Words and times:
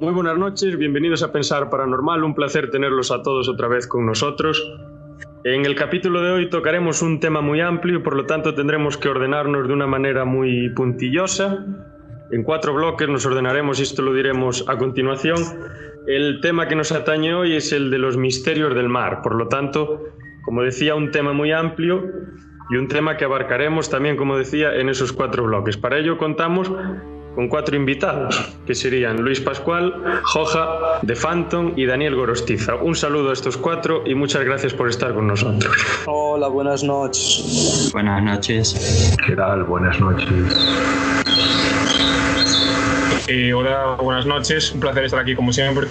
Muy 0.00 0.12
buenas 0.12 0.38
noches, 0.38 0.78
bienvenidos 0.78 1.24
a 1.24 1.32
Pensar 1.32 1.70
Paranormal, 1.70 2.22
un 2.22 2.32
placer 2.32 2.70
tenerlos 2.70 3.10
a 3.10 3.20
todos 3.20 3.48
otra 3.48 3.66
vez 3.66 3.88
con 3.88 4.06
nosotros. 4.06 4.62
En 5.42 5.66
el 5.66 5.74
capítulo 5.74 6.22
de 6.22 6.30
hoy 6.30 6.48
tocaremos 6.48 7.02
un 7.02 7.18
tema 7.18 7.40
muy 7.40 7.60
amplio, 7.60 8.00
por 8.04 8.14
lo 8.14 8.24
tanto 8.24 8.54
tendremos 8.54 8.96
que 8.96 9.08
ordenarnos 9.08 9.66
de 9.66 9.74
una 9.74 9.88
manera 9.88 10.24
muy 10.24 10.68
puntillosa. 10.68 11.66
En 12.30 12.44
cuatro 12.44 12.74
bloques 12.74 13.08
nos 13.08 13.26
ordenaremos 13.26 13.80
y 13.80 13.82
esto 13.82 14.02
lo 14.02 14.14
diremos 14.14 14.64
a 14.68 14.78
continuación. 14.78 15.38
El 16.06 16.40
tema 16.42 16.68
que 16.68 16.76
nos 16.76 16.92
atañe 16.92 17.34
hoy 17.34 17.56
es 17.56 17.72
el 17.72 17.90
de 17.90 17.98
los 17.98 18.16
misterios 18.16 18.76
del 18.76 18.88
mar, 18.88 19.20
por 19.20 19.34
lo 19.34 19.48
tanto, 19.48 20.04
como 20.44 20.62
decía, 20.62 20.94
un 20.94 21.10
tema 21.10 21.32
muy 21.32 21.50
amplio 21.50 22.04
y 22.70 22.76
un 22.76 22.86
tema 22.86 23.16
que 23.16 23.24
abarcaremos 23.24 23.90
también, 23.90 24.16
como 24.16 24.38
decía, 24.38 24.76
en 24.76 24.90
esos 24.90 25.12
cuatro 25.12 25.42
bloques. 25.42 25.76
Para 25.76 25.98
ello 25.98 26.18
contamos 26.18 26.70
con 27.34 27.48
cuatro 27.48 27.76
invitados, 27.76 28.52
que 28.66 28.74
serían 28.74 29.22
Luis 29.22 29.40
Pascual, 29.40 30.20
Joja, 30.24 30.98
De 31.02 31.14
Phantom 31.14 31.72
y 31.76 31.86
Daniel 31.86 32.16
Gorostiza. 32.16 32.74
Un 32.76 32.94
saludo 32.94 33.30
a 33.30 33.32
estos 33.32 33.56
cuatro 33.56 34.02
y 34.06 34.14
muchas 34.14 34.44
gracias 34.44 34.74
por 34.74 34.88
estar 34.88 35.14
con 35.14 35.26
nosotros. 35.26 35.74
Hola, 36.06 36.48
buenas 36.48 36.82
noches. 36.82 37.90
Buenas 37.92 38.22
noches. 38.22 39.16
¿Qué 39.26 39.36
tal? 39.36 39.64
Buenas 39.64 40.00
noches. 40.00 40.28
Eh, 43.28 43.52
hola, 43.52 43.96
buenas 44.02 44.24
noches. 44.24 44.72
Un 44.72 44.80
placer 44.80 45.04
estar 45.04 45.20
aquí 45.20 45.34
como 45.34 45.52
siempre. 45.52 45.86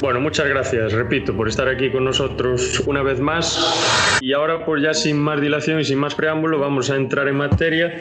Bueno, 0.00 0.18
muchas 0.18 0.48
gracias, 0.48 0.94
repito, 0.94 1.36
por 1.36 1.46
estar 1.46 1.68
aquí 1.68 1.90
con 1.90 2.04
nosotros 2.04 2.82
una 2.86 3.02
vez 3.02 3.20
más. 3.20 4.18
Y 4.22 4.32
ahora, 4.32 4.64
pues 4.64 4.82
ya 4.82 4.94
sin 4.94 5.18
más 5.18 5.42
dilación 5.42 5.78
y 5.78 5.84
sin 5.84 5.98
más 5.98 6.14
preámbulo, 6.14 6.58
vamos 6.58 6.88
a 6.88 6.96
entrar 6.96 7.28
en 7.28 7.36
materia. 7.36 7.92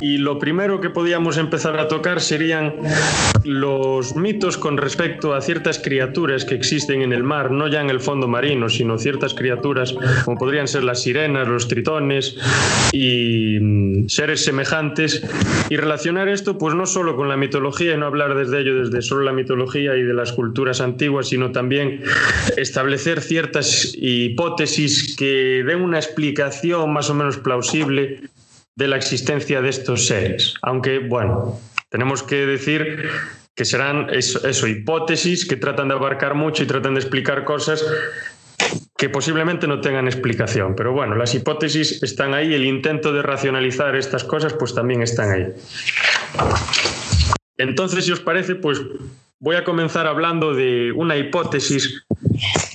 Y 0.00 0.16
lo 0.16 0.38
primero 0.38 0.80
que 0.80 0.88
podíamos 0.88 1.36
empezar 1.36 1.78
a 1.78 1.86
tocar 1.86 2.22
serían 2.22 2.74
los 3.44 4.16
mitos 4.16 4.56
con 4.56 4.78
respecto 4.78 5.34
a 5.34 5.42
ciertas 5.42 5.78
criaturas 5.78 6.46
que 6.46 6.54
existen 6.54 7.02
en 7.02 7.12
el 7.12 7.22
mar, 7.22 7.50
no 7.50 7.68
ya 7.68 7.82
en 7.82 7.90
el 7.90 8.00
fondo 8.00 8.26
marino, 8.26 8.70
sino 8.70 8.96
ciertas 8.96 9.34
criaturas 9.34 9.94
como 10.24 10.38
podrían 10.38 10.66
ser 10.66 10.82
las 10.82 11.02
sirenas, 11.02 11.46
los 11.46 11.68
tritones 11.68 12.38
y 12.92 13.58
mm, 13.60 14.08
seres 14.08 14.42
semejantes. 14.44 15.22
Y 15.68 15.76
relacionar 15.76 16.28
esto, 16.28 16.56
pues 16.56 16.74
no 16.74 16.86
solo 16.86 17.16
con 17.16 17.28
la 17.28 17.36
mitología 17.36 17.94
y 17.94 17.98
no 17.98 18.06
hablar 18.06 18.34
desde 18.34 18.60
ello, 18.60 18.76
desde 18.76 19.02
solo 19.02 19.24
la 19.24 19.32
mitología 19.32 19.94
y 19.96 20.02
de 20.02 20.14
las 20.14 20.32
culturas 20.32 20.80
antiguas, 20.80 21.33
sino 21.34 21.50
también 21.50 22.00
establecer 22.56 23.20
ciertas 23.20 23.92
hipótesis 23.96 25.16
que 25.16 25.64
den 25.66 25.80
una 25.82 25.98
explicación 25.98 26.92
más 26.92 27.10
o 27.10 27.14
menos 27.14 27.38
plausible 27.38 28.20
de 28.76 28.86
la 28.86 28.96
existencia 28.96 29.60
de 29.60 29.68
estos 29.68 30.06
seres. 30.06 30.54
Aunque, 30.62 31.00
bueno, 31.00 31.58
tenemos 31.88 32.22
que 32.22 32.46
decir 32.46 33.08
que 33.52 33.64
serán 33.64 34.10
eso, 34.10 34.68
hipótesis 34.68 35.44
que 35.44 35.56
tratan 35.56 35.88
de 35.88 35.94
abarcar 35.94 36.36
mucho 36.36 36.62
y 36.62 36.66
tratan 36.66 36.94
de 36.94 37.00
explicar 37.00 37.42
cosas 37.42 37.84
que 38.96 39.08
posiblemente 39.08 39.66
no 39.66 39.80
tengan 39.80 40.06
explicación. 40.06 40.76
Pero 40.76 40.92
bueno, 40.92 41.16
las 41.16 41.34
hipótesis 41.34 42.00
están 42.04 42.32
ahí, 42.32 42.54
el 42.54 42.64
intento 42.64 43.12
de 43.12 43.22
racionalizar 43.22 43.96
estas 43.96 44.22
cosas 44.22 44.52
pues 44.52 44.72
también 44.72 45.02
están 45.02 45.32
ahí. 45.32 45.46
Entonces, 47.56 48.04
si 48.04 48.12
os 48.12 48.20
parece, 48.20 48.54
pues 48.54 48.80
voy 49.38 49.56
a 49.56 49.64
comenzar 49.64 50.06
hablando 50.06 50.54
de 50.54 50.92
una 50.92 51.16
hipótesis 51.16 52.04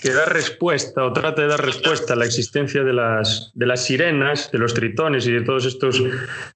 que 0.02 0.14
da 0.14 0.26
respuesta 0.26 1.04
o 1.04 1.14
trata 1.14 1.42
de 1.42 1.48
dar 1.48 1.66
respuesta 1.66 2.14
a 2.14 2.16
la 2.16 2.26
existencia 2.26 2.84
de 2.84 2.94
las, 2.94 3.52
de 3.56 3.66
las 3.66 3.86
sirenas, 3.86 4.52
de 4.52 4.60
los 4.60 4.74
tritones 4.74 5.26
y 5.28 5.32
de 5.32 5.42
todos 5.42 5.66
estos 5.66 6.02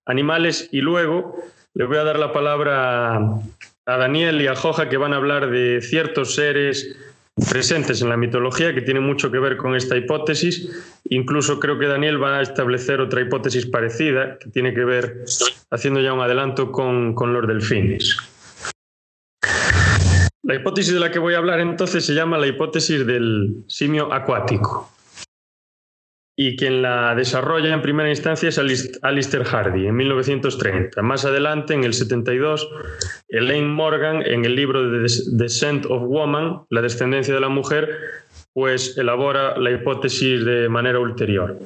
animales. 0.05 0.69
Y 0.71 0.81
luego 0.81 1.35
le 1.73 1.85
voy 1.85 1.97
a 1.97 2.03
dar 2.03 2.19
la 2.19 2.31
palabra 2.31 3.15
a 3.15 3.97
Daniel 3.97 4.41
y 4.41 4.47
a 4.47 4.55
Joja 4.55 4.87
que 4.87 4.97
van 4.97 5.13
a 5.13 5.17
hablar 5.17 5.49
de 5.49 5.81
ciertos 5.81 6.35
seres 6.35 6.95
presentes 7.49 8.01
en 8.01 8.09
la 8.09 8.17
mitología 8.17 8.73
que 8.73 8.81
tienen 8.81 9.03
mucho 9.03 9.31
que 9.31 9.39
ver 9.39 9.57
con 9.57 9.75
esta 9.75 9.97
hipótesis. 9.97 10.69
Incluso 11.05 11.59
creo 11.59 11.79
que 11.79 11.87
Daniel 11.87 12.21
va 12.21 12.39
a 12.39 12.41
establecer 12.41 13.01
otra 13.01 13.21
hipótesis 13.21 13.65
parecida 13.65 14.37
que 14.39 14.49
tiene 14.49 14.73
que 14.73 14.85
ver, 14.85 15.25
haciendo 15.71 15.99
ya 16.01 16.13
un 16.13 16.21
adelanto, 16.21 16.71
con, 16.71 17.13
con 17.15 17.33
los 17.33 17.47
delfines. 17.47 18.17
La 20.43 20.55
hipótesis 20.55 20.93
de 20.93 20.99
la 20.99 21.09
que 21.09 21.19
voy 21.19 21.35
a 21.35 21.37
hablar 21.37 21.59
entonces 21.61 22.05
se 22.05 22.13
llama 22.13 22.37
la 22.37 22.47
hipótesis 22.47 23.05
del 23.07 23.63
simio 23.67 24.13
acuático. 24.13 24.92
Y 26.35 26.55
quien 26.55 26.81
la 26.81 27.13
desarrolla 27.13 27.73
en 27.73 27.83
primera 27.83 28.09
instancia 28.09 28.49
es 28.49 28.57
Alistair 29.03 29.43
Hardy 29.43 29.85
en 29.85 29.95
1930. 29.95 31.01
Más 31.03 31.25
adelante, 31.25 31.75
en 31.75 31.83
el 31.83 31.93
72, 31.93 32.69
Elaine 33.29 33.67
Morgan, 33.67 34.23
en 34.25 34.43
el 34.43 34.55
libro 34.55 34.81
The 34.81 35.05
Descent 35.33 35.85
of 35.85 36.03
Woman, 36.03 36.63
La 36.71 36.81
descendencia 36.81 37.35
de 37.35 37.39
la 37.39 37.49
mujer, 37.49 37.89
pues 38.51 38.97
elabora 38.97 39.57
la 39.59 39.71
hipótesis 39.71 40.43
de 40.43 40.69
manera 40.69 40.99
ulterior. 40.99 41.59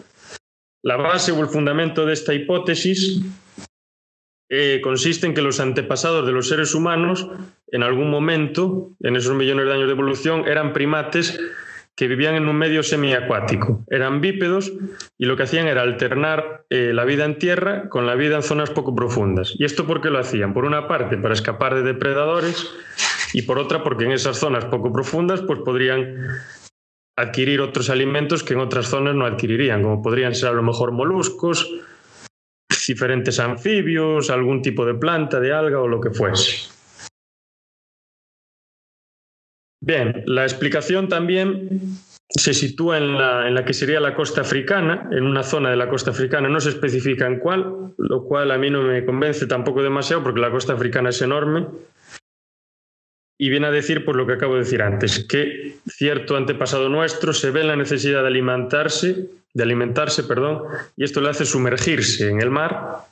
La 0.83 0.97
base 0.97 1.31
o 1.31 1.41
el 1.41 1.47
fundamento 1.47 2.05
de 2.05 2.13
esta 2.13 2.33
hipótesis 2.33 3.21
eh, 4.49 4.79
consiste 4.81 5.27
en 5.27 5.33
que 5.33 5.41
los 5.41 5.59
antepasados 5.59 6.25
de 6.25 6.31
los 6.31 6.47
seres 6.47 6.73
humanos, 6.73 7.29
en 7.67 7.83
algún 7.83 8.09
momento, 8.09 8.91
en 9.01 9.15
esos 9.15 9.35
millones 9.35 9.65
de 9.65 9.73
años 9.73 9.87
de 9.87 9.93
evolución, 9.93 10.47
eran 10.47 10.73
primates 10.73 11.39
que 11.97 12.07
vivían 12.07 12.35
en 12.35 12.47
un 12.47 12.55
medio 12.55 12.83
semiacuático. 12.83 13.83
Eran 13.89 14.21
bípedos 14.21 14.71
y 15.17 15.25
lo 15.25 15.35
que 15.35 15.43
hacían 15.43 15.67
era 15.67 15.81
alternar 15.81 16.63
eh, 16.69 16.91
la 16.93 17.05
vida 17.05 17.25
en 17.25 17.39
tierra 17.39 17.89
con 17.89 18.05
la 18.05 18.13
vida 18.13 18.35
en 18.35 18.43
zonas 18.43 18.69
poco 18.69 18.95
profundas. 18.95 19.55
¿Y 19.57 19.65
esto 19.65 19.87
por 19.87 19.99
qué 19.99 20.11
lo 20.11 20.19
hacían? 20.19 20.53
Por 20.53 20.63
una 20.63 20.87
parte, 20.87 21.17
para 21.17 21.33
escapar 21.33 21.73
de 21.73 21.81
depredadores 21.81 22.69
y 23.33 23.41
por 23.41 23.57
otra, 23.57 23.83
porque 23.83 24.05
en 24.05 24.11
esas 24.11 24.37
zonas 24.37 24.65
poco 24.65 24.93
profundas 24.93 25.41
pues 25.41 25.59
podrían 25.65 26.27
adquirir 27.17 27.61
otros 27.61 27.89
alimentos 27.89 28.43
que 28.43 28.53
en 28.53 28.59
otras 28.59 28.85
zonas 28.85 29.15
no 29.15 29.25
adquirirían, 29.25 29.81
como 29.81 30.03
podrían 30.03 30.35
ser 30.35 30.49
a 30.49 30.53
lo 30.53 30.61
mejor 30.61 30.91
moluscos, 30.91 31.67
diferentes 32.87 33.39
anfibios, 33.39 34.29
algún 34.29 34.61
tipo 34.61 34.85
de 34.85 34.93
planta, 34.93 35.39
de 35.39 35.51
alga 35.51 35.81
o 35.81 35.87
lo 35.87 35.99
que 35.99 36.11
fuese. 36.11 36.76
Bien, 39.87 40.21
la 40.25 40.43
explicación 40.43 41.07
también 41.07 41.79
se 42.27 42.53
sitúa 42.53 42.97
en 42.97 43.17
la, 43.55 43.63
que 43.63 43.73
sería 43.73 44.01
la 44.01 44.15
costa 44.15 44.41
africana, 44.41 45.07
en 45.13 45.23
una 45.23 45.43
zona 45.43 45.69
de 45.69 45.77
la 45.77 45.87
costa 45.87 46.11
africana, 46.11 46.49
no 46.49 46.59
se 46.59 46.71
especifica 46.71 47.25
en 47.25 47.39
cuál, 47.39 47.93
lo 47.97 48.25
cual 48.25 48.51
a 48.51 48.57
mí 48.57 48.69
no 48.69 48.81
me 48.81 49.05
convence 49.05 49.47
tampoco 49.47 49.81
demasiado 49.81 50.23
porque 50.23 50.41
la 50.41 50.51
costa 50.51 50.73
africana 50.73 51.11
es 51.11 51.21
enorme. 51.21 51.67
Y 53.39 53.49
viene 53.49 53.67
a 53.67 53.71
decir, 53.71 54.03
por 54.03 54.17
lo 54.17 54.27
que 54.27 54.33
acabo 54.33 54.55
de 54.55 54.63
decir 54.63 54.81
antes, 54.81 55.23
que 55.23 55.77
cierto 55.87 56.35
antepasado 56.35 56.89
nuestro 56.89 57.31
se 57.31 57.51
ve 57.51 57.61
en 57.61 57.67
la 57.67 57.77
necesidad 57.77 58.23
de 58.23 58.27
alimentarse 58.27 59.29
de 59.53 59.63
alimentarse, 59.63 60.23
perdón, 60.23 60.63
y 60.97 61.05
esto 61.05 61.21
le 61.21 61.29
hace 61.29 61.45
sumergirse 61.45 62.29
en 62.29 62.41
el 62.41 62.51
mar 62.51 63.05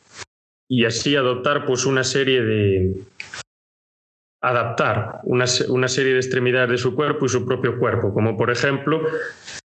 y 0.68 0.84
así 0.84 1.16
adoptar 1.16 1.66
pues 1.66 1.86
una 1.86 2.04
serie 2.04 2.42
de 2.42 2.96
adaptar 4.50 5.20
una, 5.24 5.46
una 5.70 5.88
serie 5.88 6.14
de 6.14 6.20
extremidades 6.20 6.70
de 6.70 6.78
su 6.78 6.96
cuerpo 6.96 7.26
y 7.26 7.30
su 7.30 7.46
propio 7.46 7.80
cuerpo, 7.80 8.14
como 8.14 8.38
por 8.38 8.52
ejemplo, 8.52 9.02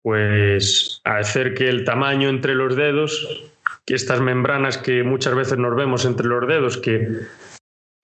pues 0.03 1.01
hacer 1.05 1.55
que 1.55 1.69
el 1.69 1.85
tamaño 1.85 2.29
entre 2.29 2.55
los 2.55 2.77
dedos, 2.77 3.51
que 3.85 3.95
estas 3.95 4.21
membranas 4.21 4.79
que 4.79 5.03
muchas 5.03 5.35
veces 5.35 5.59
nos 5.59 5.75
vemos 5.77 6.05
entre 6.05 6.27
los 6.27 6.47
dedos, 6.47 6.79
que 6.79 7.07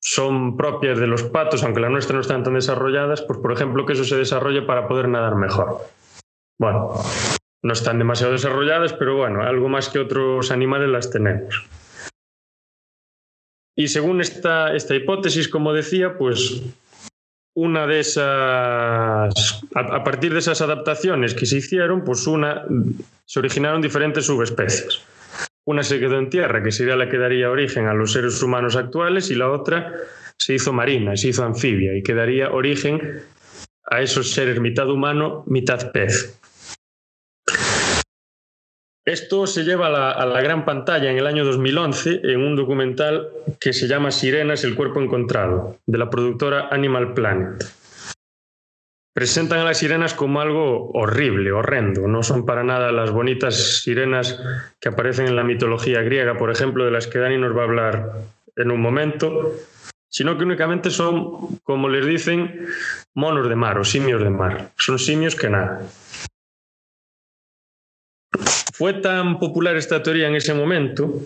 son 0.01 0.57
propias 0.57 0.99
de 0.99 1.07
los 1.07 1.25
patos, 1.25 1.65
aunque 1.65 1.81
las 1.81 1.91
nuestras 1.91 2.15
no 2.15 2.21
están 2.21 2.45
tan 2.45 2.55
desarrolladas, 2.55 3.23
pues 3.23 3.39
por 3.39 3.53
ejemplo 3.53 3.87
que 3.87 3.95
eso 3.95 4.05
se 4.05 4.17
desarrolle 4.17 4.63
para 4.63 4.87
poder 4.87 5.09
nadar 5.09 5.35
mejor. 5.37 5.81
Bueno, 6.59 6.93
no 7.63 7.73
están 7.73 7.99
demasiado 7.99 8.33
desarrolladas, 8.33 8.93
pero 8.93 9.17
bueno, 9.17 9.43
algo 9.43 9.69
más 9.69 9.89
que 9.89 9.99
otros 9.99 10.51
animales 10.51 10.89
las 10.89 11.11
tenemos. 11.11 11.67
Y 13.77 13.89
según 13.89 14.23
esta, 14.23 14.75
esta 14.75 14.95
hipótesis, 14.95 15.49
como 15.49 15.75
decía, 15.75 16.17
pues 16.17 16.63
una 17.55 17.87
de 17.87 18.01
esas, 18.01 19.63
a, 19.75 20.05
partir 20.05 20.33
de 20.33 20.39
esas 20.39 20.63
adaptaciones 20.63 21.35
que 21.35 21.47
se 21.47 21.59
hicieron, 21.59 22.03
pues 22.03 22.27
una, 22.27 22.65
se 23.27 23.39
originaron 23.39 23.83
diferentes 23.83 24.27
subespecies. 24.27 25.01
Una 25.65 25.83
se 25.83 26.01
quedó 26.01 26.19
en 26.19 26.31
tierra, 26.31 26.63
que 26.63 26.73
sería 26.73 26.97
la 26.97 27.09
que 27.09 27.19
daría 27.19 27.51
origen 27.51 27.87
a 27.87 27.95
los 27.95 28.13
seres 28.13 28.43
humanos 28.43 28.77
actuales, 28.77 29.31
y 29.31 29.35
la 29.35 29.51
otra 29.51 29.93
se 30.39 30.55
hizo 30.55 30.73
marina, 30.73 31.17
se 31.17 31.29
hizo 31.29 31.45
anfibia, 31.45 31.97
y 31.97 32.03
que 32.03 32.15
daría 32.15 32.51
origen 32.51 33.21
a 33.91 34.01
esos 34.01 34.31
seres 34.31 34.59
mitad 34.61 34.91
humano, 34.91 35.45
mitad 35.47 35.93
pez. 35.93 36.39
Esto 39.07 39.47
se 39.47 39.63
lleva 39.63 39.87
a 39.87 40.27
la, 40.27 40.43
gran 40.43 40.65
pantalla 40.65 41.09
en 41.09 41.17
el 41.17 41.29
año 41.29 41.45
2011 41.45 42.23
en 42.25 42.41
un 42.41 42.57
documental 42.57 43.29
que 43.61 43.73
se 43.73 43.87
llama 43.87 44.11
Sirenas, 44.11 44.65
el 44.65 44.75
cuerpo 44.75 45.01
encontrado, 45.01 45.79
de 45.87 45.97
la 45.97 46.11
productora 46.11 46.71
Animal 46.73 47.15
Planet. 47.15 47.65
Presentan 49.15 49.61
a 49.61 49.65
las 49.65 49.79
sirenas 49.79 50.13
como 50.13 50.41
algo 50.41 50.91
horrible, 50.91 51.53
horrendo. 51.53 52.09
No 52.09 52.25
son 52.25 52.45
para 52.45 52.65
nada 52.65 52.91
las 52.91 53.13
bonitas 53.13 53.81
sirenas 53.83 54.43
que 54.81 54.89
aparecen 54.89 55.29
en 55.29 55.37
la 55.37 55.45
mitología 55.45 56.03
griega, 56.03 56.37
por 56.37 56.51
ejemplo, 56.51 56.85
de 56.85 56.91
las 56.91 57.07
que 57.07 57.21
Dani 57.21 57.39
nos 57.39 57.57
va 57.57 57.61
a 57.61 57.65
hablar 57.65 58.13
en 58.57 58.73
un 58.73 58.81
momento. 58.81 59.53
sino 60.09 60.37
que 60.39 60.45
únicamente 60.45 60.91
son, 60.91 61.59
como 61.63 61.89
les 61.89 62.07
dicen, 62.07 62.67
monos 63.15 63.49
de 63.49 63.55
mar 63.55 63.79
o 63.79 63.85
simios 63.85 64.23
de 64.23 64.31
mar. 64.31 64.71
Son 64.79 64.99
simios 64.99 65.37
que 65.37 65.51
nada. 65.51 65.83
Fue 68.77 68.93
tan 68.93 69.39
popular 69.39 69.75
esta 69.77 70.03
teoría 70.03 70.29
en 70.29 70.35
ese 70.35 70.53
momento, 70.53 71.23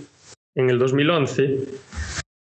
en 0.55 0.71
el 0.71 0.79
2011, 0.79 1.59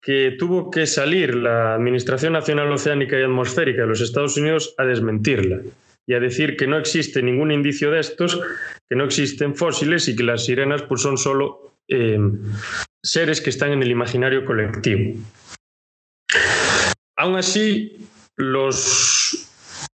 que 0.02 0.34
tuvo 0.36 0.68
que 0.68 0.84
salir 0.84 1.36
la 1.36 1.74
Administración 1.74 2.32
Nacional 2.32 2.72
Oceánica 2.72 3.16
y 3.16 3.22
Atmosférica 3.22 3.82
de 3.82 3.86
los 3.86 4.00
Estados 4.00 4.36
Unidos 4.36 4.74
a 4.78 4.84
desmentirla 4.84 5.60
y 6.08 6.14
a 6.14 6.18
decir 6.18 6.56
que 6.56 6.66
no 6.66 6.76
existe 6.76 7.22
ningún 7.22 7.52
indicio 7.52 7.92
de 7.92 8.00
estos, 8.00 8.40
que 8.88 8.96
no 8.96 9.04
existen 9.04 9.54
fósiles 9.54 10.08
y 10.08 10.16
que 10.16 10.24
las 10.24 10.44
sirenas 10.44 10.82
pues, 10.82 11.02
son 11.02 11.18
solo 11.18 11.76
eh, 11.86 12.18
seres 13.00 13.40
que 13.40 13.50
están 13.50 13.70
en 13.70 13.84
el 13.84 13.92
imaginario 13.92 14.44
colectivo. 14.44 15.20
Aún 17.16 17.36
así, 17.36 17.96
los, 18.36 19.52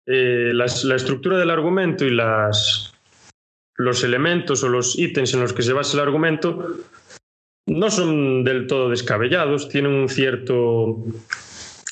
eh, 0.05 0.51
la 0.53 0.65
estructura 0.65 1.37
del 1.37 1.49
argumento 1.49 2.03
y 2.03 2.09
las, 2.09 2.96
los 3.77 4.03
elementos 4.03 4.63
o 4.63 4.69
los 4.69 4.97
ítems 4.97 5.33
en 5.33 5.41
los 5.41 5.53
que 5.53 5.61
se 5.61 5.73
basa 5.73 5.97
el 5.97 6.03
argumento 6.03 6.77
no 7.67 7.91
son 7.91 8.43
del 8.43 8.65
todo 8.65 8.89
descabellados, 8.89 9.69
tienen 9.69 9.91
un 9.91 10.09
cierto 10.09 11.03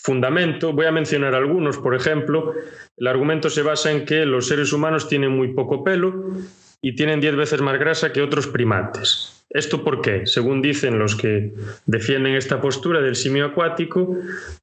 fundamento. 0.01 0.71
Voy 0.71 0.85
a 0.85 0.91
mencionar 0.91 1.35
algunos, 1.35 1.77
por 1.77 1.95
ejemplo, 1.95 2.53
el 2.97 3.07
argumento 3.07 3.49
se 3.49 3.61
basa 3.61 3.91
en 3.91 4.05
que 4.05 4.25
los 4.25 4.47
seres 4.47 4.71
humanos 4.71 5.09
tienen 5.09 5.31
muy 5.31 5.53
poco 5.53 5.83
pelo 5.83 6.31
y 6.81 6.95
tienen 6.95 7.19
10 7.19 7.35
veces 7.35 7.61
más 7.61 7.77
grasa 7.77 8.13
que 8.13 8.21
otros 8.21 8.47
primates. 8.47 9.43
¿Esto 9.49 9.83
por 9.83 10.01
qué? 10.01 10.25
Según 10.25 10.61
dicen 10.61 10.97
los 10.97 11.15
que 11.15 11.53
defienden 11.85 12.35
esta 12.35 12.61
postura 12.61 13.01
del 13.01 13.15
simio 13.15 13.45
acuático, 13.45 14.17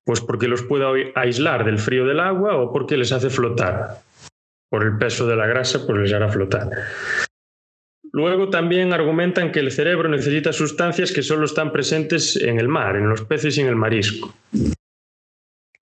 pues 0.05 0.21
porque 0.21 0.49
los 0.49 0.63
puede 0.63 1.13
aislar 1.15 1.65
del 1.65 1.79
frío 1.79 2.07
del 2.07 2.21
agua 2.21 2.57
o 2.57 2.73
porque 2.73 2.97
les 2.97 3.13
hace 3.13 3.31
flotar. 3.31 4.03
Por 4.73 4.85
el 4.85 4.97
peso 4.97 5.27
de 5.27 5.37
la 5.37 5.47
grasa, 5.47 5.87
pues 5.87 5.99
les 5.99 6.13
hará 6.15 6.31
flotar. 6.31 6.71
Luego 8.11 8.49
también 8.49 8.95
argumentan 8.95 9.53
que 9.53 9.61
el 9.61 9.71
cerebro 9.71 10.09
necesita 10.09 10.51
sustancias 10.51 11.13
que 11.13 11.21
solo 11.21 11.45
están 11.45 11.73
presentes 11.73 12.37
en 12.37 12.59
el 12.59 12.69
mar, 12.69 12.97
en 12.97 13.07
los 13.07 13.21
peces 13.21 13.59
y 13.59 13.61
en 13.61 13.67
el 13.67 13.77
marisco. 13.77 14.35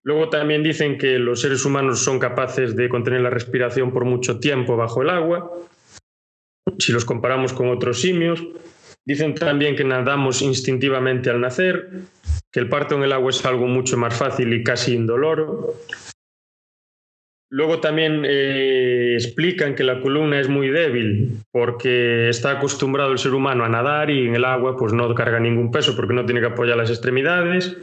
Luego 0.02 0.28
también 0.28 0.64
dicen 0.64 0.98
que 0.98 1.20
los 1.20 1.40
seres 1.40 1.64
humanos 1.64 2.00
son 2.00 2.18
capaces 2.18 2.74
de 2.74 2.88
contener 2.88 3.20
la 3.20 3.30
respiración 3.30 3.92
por 3.92 4.04
mucho 4.04 4.40
tiempo 4.40 4.76
bajo 4.76 5.02
el 5.02 5.10
agua, 5.10 5.52
si 6.80 6.90
los 6.90 7.04
comparamos 7.04 7.52
con 7.52 7.68
otros 7.68 8.00
simios. 8.00 8.44
Dicen 9.04 9.36
también 9.36 9.76
que 9.76 9.84
nadamos 9.84 10.42
instintivamente 10.42 11.30
al 11.30 11.40
nacer, 11.40 11.90
que 12.50 12.58
el 12.58 12.68
parto 12.68 12.96
en 12.96 13.04
el 13.04 13.12
agua 13.12 13.30
es 13.30 13.44
algo 13.44 13.68
mucho 13.68 13.96
más 13.96 14.18
fácil 14.18 14.52
y 14.52 14.64
casi 14.64 14.94
indoloro, 14.94 15.76
Luego 17.52 17.80
también 17.80 18.24
eh, 18.24 19.14
explican 19.14 19.74
que 19.74 19.82
la 19.82 20.00
columna 20.00 20.38
es 20.38 20.48
muy 20.48 20.68
débil 20.68 21.40
porque 21.50 22.28
está 22.28 22.52
acostumbrado 22.52 23.10
el 23.10 23.18
ser 23.18 23.34
humano 23.34 23.64
a 23.64 23.68
nadar 23.68 24.08
y 24.08 24.28
en 24.28 24.36
el 24.36 24.44
agua 24.44 24.76
pues 24.76 24.92
no 24.92 25.12
carga 25.16 25.40
ningún 25.40 25.72
peso 25.72 25.96
porque 25.96 26.14
no 26.14 26.24
tiene 26.24 26.40
que 26.40 26.46
apoyar 26.46 26.76
las 26.76 26.90
extremidades. 26.90 27.76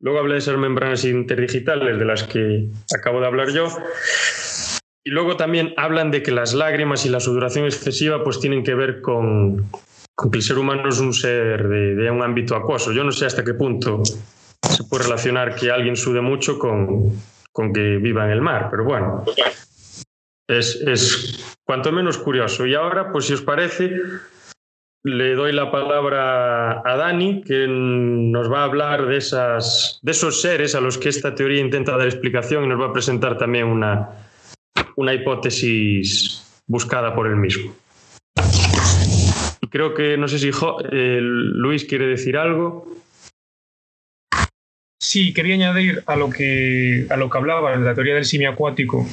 Luego 0.00 0.18
habla 0.18 0.34
de 0.34 0.40
esas 0.40 0.58
membranas 0.58 1.04
interdigitales 1.04 1.96
de 1.96 2.04
las 2.04 2.24
que 2.24 2.70
acabo 2.92 3.20
de 3.20 3.26
hablar 3.28 3.50
yo. 3.50 3.68
Y 5.04 5.10
luego 5.10 5.36
también 5.36 5.74
hablan 5.76 6.10
de 6.10 6.24
que 6.24 6.32
las 6.32 6.52
lágrimas 6.52 7.06
y 7.06 7.08
la 7.08 7.20
sudoración 7.20 7.66
excesiva 7.66 8.24
pues 8.24 8.40
tienen 8.40 8.64
que 8.64 8.74
ver 8.74 9.00
con, 9.00 9.70
que 10.32 10.38
el 10.38 10.42
ser 10.42 10.58
humano 10.58 10.88
es 10.88 10.98
un 10.98 11.14
ser 11.14 11.68
de, 11.68 11.94
de 11.94 12.10
un 12.10 12.20
ámbito 12.20 12.56
acuoso. 12.56 12.90
Yo 12.90 13.04
no 13.04 13.12
sé 13.12 13.26
hasta 13.26 13.44
qué 13.44 13.54
punto 13.54 14.02
se 14.04 14.84
puede 14.90 15.04
relacionar 15.04 15.54
que 15.54 15.70
alguien 15.70 15.94
sude 15.96 16.20
mucho 16.20 16.58
con, 16.58 17.12
con 17.52 17.72
que 17.72 17.98
viva 17.98 18.24
en 18.24 18.30
el 18.30 18.40
mar, 18.40 18.68
pero 18.70 18.84
bueno, 18.84 19.24
es, 20.48 21.58
cuanto 21.64 21.92
menos 21.92 22.18
curioso. 22.18 22.66
Y 22.66 22.74
ahora, 22.74 23.12
pues 23.12 23.26
si 23.26 23.34
os 23.34 23.42
parece, 23.42 23.92
le 25.04 25.34
doy 25.34 25.52
la 25.52 25.70
palabra 25.70 26.82
a 26.84 26.96
Dani, 26.96 27.42
que 27.42 27.66
nos 27.68 28.50
va 28.50 28.60
a 28.60 28.64
hablar 28.64 29.06
de, 29.06 29.18
esas, 29.18 30.00
de 30.02 30.12
esos 30.12 30.40
seres 30.40 30.74
a 30.74 30.80
los 30.80 30.98
que 30.98 31.08
esta 31.08 31.34
teoría 31.34 31.60
intenta 31.60 31.96
dar 31.96 32.06
explicación 32.06 32.64
y 32.64 32.68
nos 32.68 32.80
va 32.80 32.86
a 32.86 32.92
presentar 32.92 33.36
también 33.36 33.66
una, 33.66 34.08
una 34.96 35.14
hipótesis 35.14 36.62
buscada 36.66 37.14
por 37.14 37.26
él 37.26 37.36
mismo. 37.36 37.74
Creo 39.70 39.94
que, 39.94 40.18
no 40.18 40.28
sé 40.28 40.38
si 40.38 40.50
eh, 40.90 41.18
Luis 41.22 41.84
quiere 41.86 42.06
decir 42.06 42.36
algo. 42.36 42.86
Sí, 45.02 45.34
quería 45.34 45.56
añadir 45.56 46.04
a 46.06 46.14
lo 46.14 46.30
que, 46.30 47.06
a 47.10 47.16
lo 47.16 47.28
que 47.28 47.36
hablaba 47.36 47.76
de 47.76 47.84
la 47.84 47.92
teoría 47.92 48.14
del 48.14 48.24
simio 48.24 48.50
acuático 48.50 49.04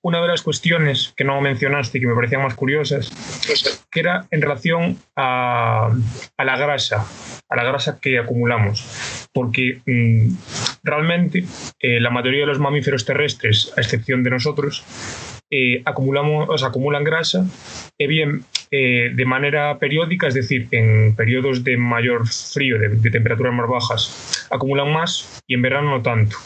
una 0.00 0.22
de 0.22 0.28
las 0.28 0.42
cuestiones 0.42 1.12
que 1.16 1.24
no 1.24 1.40
mencionaste 1.40 1.98
y 1.98 2.00
que 2.00 2.06
me 2.06 2.14
parecían 2.14 2.42
más 2.42 2.54
curiosas, 2.54 3.10
que 3.90 4.00
era 4.00 4.26
en 4.30 4.40
relación 4.40 4.98
a, 5.16 5.90
la 6.38 6.56
grasa, 6.56 7.04
a 7.48 7.56
la 7.56 7.64
grasa 7.64 7.98
que 8.00 8.20
acumulamos. 8.20 9.28
Porque 9.32 9.80
mm, 9.84 10.34
realmente 10.84 11.44
eh, 11.80 11.98
la 11.98 12.10
mayoría 12.10 12.40
de 12.40 12.46
los 12.46 12.60
mamíferos 12.60 13.04
terrestres, 13.04 13.72
a 13.76 13.80
excepción 13.80 14.22
de 14.22 14.30
nosotros, 14.30 14.84
eh, 15.54 15.82
acumulamos, 15.84 16.62
acumulan 16.64 17.04
grasa, 17.04 17.46
y 17.98 18.06
bien 18.06 18.46
eh, 18.70 19.10
de 19.14 19.24
manera 19.26 19.78
periódica, 19.78 20.26
es 20.28 20.32
decir, 20.32 20.66
en 20.70 21.14
periodos 21.14 21.62
de 21.62 21.76
mayor 21.76 22.26
frío, 22.26 22.78
de, 22.78 23.10
temperaturas 23.10 23.52
más 23.52 23.68
bajas, 23.68 24.46
acumulan 24.50 24.90
más 24.90 25.42
y 25.46 25.52
en 25.52 25.60
verano 25.60 25.90
no 25.90 26.00
tanto. 26.00 26.38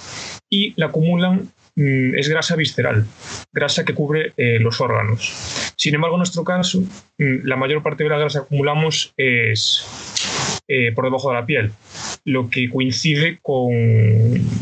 Y 0.50 0.74
la 0.76 0.86
acumulan 0.86 1.48
mm, 1.76 2.16
es 2.16 2.28
grasa 2.28 2.56
visceral, 2.56 3.06
grasa 3.52 3.84
que 3.84 3.94
cubre 3.94 4.32
eh, 4.36 4.58
los 4.58 4.80
órganos. 4.80 5.72
Sin 5.76 5.94
embargo, 5.94 6.16
en 6.16 6.20
nuestro 6.20 6.42
caso, 6.42 6.80
mm, 7.18 7.44
la 7.44 7.54
mayor 7.54 7.80
parte 7.84 8.02
de 8.02 8.10
la 8.10 8.18
grasa 8.18 8.40
que 8.40 8.46
acumulamos 8.46 9.14
es 9.16 9.86
eh, 10.66 10.90
por 10.90 11.04
debajo 11.04 11.28
de 11.28 11.34
la 11.36 11.46
piel, 11.46 11.70
lo 12.26 12.50
que 12.50 12.68
coincide 12.68 13.38
con 13.40 13.70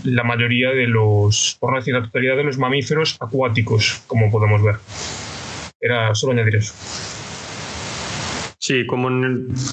la 0.04 0.22
mayoría 0.22 0.70
de 0.70 0.86
los, 0.86 1.56
por 1.58 1.72
no 1.72 1.78
decir 1.78 1.94
la 1.94 2.02
totalidad 2.02 2.36
de 2.36 2.44
los 2.44 2.58
mamíferos 2.58 3.16
acuáticos, 3.20 4.02
como 4.06 4.30
podemos 4.30 4.62
ver. 4.62 4.76
Era 5.80 6.14
solo 6.14 6.34
añadir 6.34 6.56
eso. 6.56 6.74
Sí, 8.58 8.86
como 8.86 9.10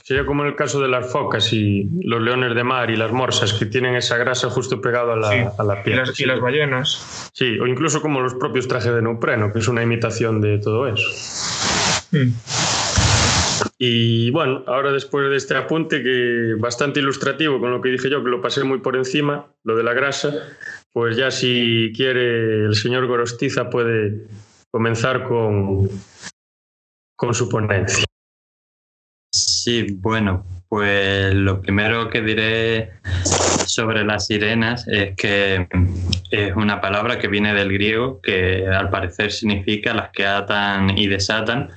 sería 0.04 0.26
como 0.26 0.44
en 0.44 0.50
el 0.50 0.56
caso 0.56 0.82
de 0.82 0.88
las 0.88 1.12
focas 1.12 1.54
y 1.54 1.90
los 2.04 2.22
leones 2.22 2.56
de 2.56 2.64
mar 2.64 2.90
y 2.92 2.98
las 2.98 3.12
morsas, 3.12 3.54
que 3.54 3.66
tienen 3.66 3.96
esa 3.96 4.18
grasa 4.18 4.50
justo 4.50 4.82
pegada 4.82 5.14
a 5.14 5.64
la, 5.64 5.84
piel. 5.84 6.02
Y 6.18 6.26
las, 6.26 6.42
ballenas. 6.42 7.30
Sí, 7.34 7.58
o 7.60 7.68
incluso 7.68 8.02
como 8.02 8.22
los 8.22 8.36
propios 8.36 8.68
trajes 8.68 8.94
de 8.94 9.02
neopreno, 9.02 9.52
que 9.52 9.60
es 9.60 9.68
una 9.68 9.84
imitación 9.84 10.42
de 10.42 10.60
todo 10.60 10.88
eso. 10.88 11.08
Mm. 12.12 12.32
Y 13.84 14.30
bueno, 14.30 14.64
ahora 14.68 14.92
después 14.92 15.28
de 15.32 15.38
este 15.38 15.58
apunte, 15.58 16.04
que 16.04 16.54
bastante 16.60 17.00
ilustrativo 17.00 17.60
con 17.60 17.72
lo 17.72 17.82
que 17.82 17.90
dije 17.90 18.12
yo, 18.12 18.24
que 18.24 18.30
lo 18.30 18.40
pasé 18.40 18.64
muy 18.64 18.78
por 18.78 18.96
encima, 18.96 19.48
lo 19.64 19.76
de 19.76 19.82
la 19.82 19.94
grasa, 19.94 20.32
pues 20.94 21.18
ya 21.18 21.32
si 21.32 21.92
quiere 21.96 22.66
el 22.66 22.76
señor 22.76 23.08
Gorostiza 23.08 23.72
puede 23.72 24.28
comenzar 24.70 25.24
con, 25.24 25.90
con 27.16 27.34
su 27.34 27.50
ponencia. 27.50 28.06
Sí, 29.34 29.88
bueno, 29.98 30.46
pues 30.70 31.34
lo 31.34 31.60
primero 31.60 32.08
que 32.12 32.22
diré 32.22 32.92
sobre 33.66 34.06
las 34.06 34.28
sirenas 34.28 34.88
es 34.88 35.16
que 35.16 35.68
es 36.30 36.56
una 36.56 36.82
palabra 36.82 37.18
que 37.18 37.28
viene 37.28 37.56
del 37.56 37.74
griego 37.74 38.22
que 38.22 38.68
al 38.68 38.92
parecer 38.92 39.32
significa 39.32 39.96
las 39.96 40.12
que 40.12 40.28
atan 40.28 40.96
y 40.96 41.08
desatan. 41.08 41.70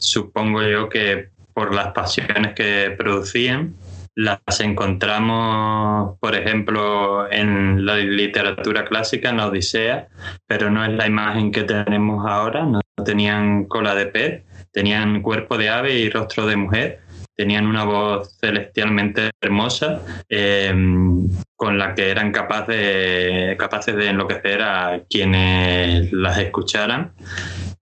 Supongo 0.00 0.64
yo 0.64 0.88
que 0.88 1.33
por 1.54 1.74
las 1.74 1.92
pasiones 1.92 2.54
que 2.54 2.94
producían. 2.96 3.74
Las 4.16 4.38
encontramos, 4.60 6.18
por 6.20 6.34
ejemplo, 6.36 7.30
en 7.32 7.84
la 7.84 7.96
literatura 7.96 8.84
clásica, 8.84 9.30
en 9.30 9.38
la 9.38 9.48
Odisea, 9.48 10.08
pero 10.46 10.70
no 10.70 10.84
es 10.84 10.92
la 10.92 11.06
imagen 11.06 11.50
que 11.50 11.64
tenemos 11.64 12.24
ahora. 12.26 12.64
No 12.64 12.80
tenían 13.04 13.64
cola 13.64 13.94
de 13.94 14.06
pez, 14.06 14.42
tenían 14.72 15.20
cuerpo 15.22 15.58
de 15.58 15.68
ave 15.68 15.94
y 15.94 16.10
rostro 16.10 16.46
de 16.46 16.56
mujer 16.56 17.04
tenían 17.36 17.66
una 17.66 17.84
voz 17.84 18.36
celestialmente 18.40 19.30
hermosa 19.40 20.02
em, 20.28 21.28
con 21.56 21.78
la 21.78 21.94
que 21.94 22.10
eran 22.10 22.32
capaces 22.32 22.76
de 22.76 24.08
enloquecer 24.08 24.62
a 24.62 25.02
quienes 25.08 26.12
las 26.12 26.38
escucharan 26.38 27.12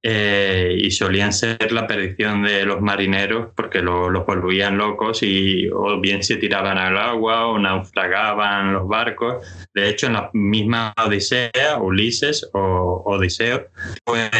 eh, 0.05 0.75
y 0.77 0.91
solían 0.91 1.33
ser 1.33 1.71
la 1.71 1.87
perdición 1.87 2.43
de 2.43 2.65
los 2.67 2.81
marineros 2.81 3.51
porque 3.55 3.81
los 3.83 4.27
volvían 4.27 4.77
locos 4.77 5.23
y 5.23 5.69
o 5.69 6.01
bien 6.01 6.25
se 6.25 6.37
tiraban 6.37 6.77
al 6.77 6.99
agua 6.99 7.47
o 7.47 7.59
naufragaban 7.59 8.73
los 8.73 8.89
barcos. 8.89 9.47
De 9.73 9.89
hecho, 9.89 10.09
en 10.09 10.15
la 10.15 10.31
misma 10.33 10.93
Odisea, 11.07 11.79
Ulises 11.81 12.51
o 12.53 13.03
Odiseo, 13.07 13.69
pues 14.05 14.31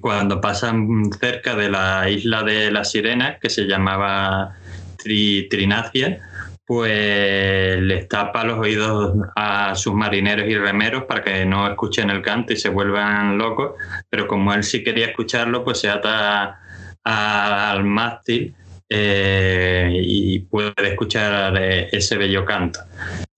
cuando 0.00 0.40
pasan 0.40 1.10
cerca 1.20 1.54
de 1.54 1.70
la 1.70 2.08
isla 2.08 2.42
de 2.42 2.70
las 2.70 2.90
sirenas, 2.90 3.38
que 3.40 3.50
se 3.50 3.64
llamaba 3.64 4.56
Trinacia, 4.96 6.20
pues 6.68 7.80
les 7.80 8.06
tapa 8.08 8.44
los 8.44 8.58
oídos 8.58 9.16
a 9.34 9.74
sus 9.74 9.94
marineros 9.94 10.46
y 10.46 10.54
remeros 10.54 11.04
para 11.04 11.24
que 11.24 11.46
no 11.46 11.66
escuchen 11.66 12.10
el 12.10 12.20
canto 12.20 12.52
y 12.52 12.58
se 12.58 12.68
vuelvan 12.68 13.38
locos, 13.38 13.72
pero 14.10 14.26
como 14.26 14.52
él 14.52 14.62
sí 14.62 14.84
quería 14.84 15.06
escucharlo, 15.06 15.64
pues 15.64 15.80
se 15.80 15.88
ata 15.88 16.60
al 17.04 17.84
mástil 17.84 18.54
eh, 18.86 19.90
y 19.94 20.40
puede 20.40 20.74
escuchar 20.82 21.56
ese 21.56 22.18
bello 22.18 22.44
canto. 22.44 22.80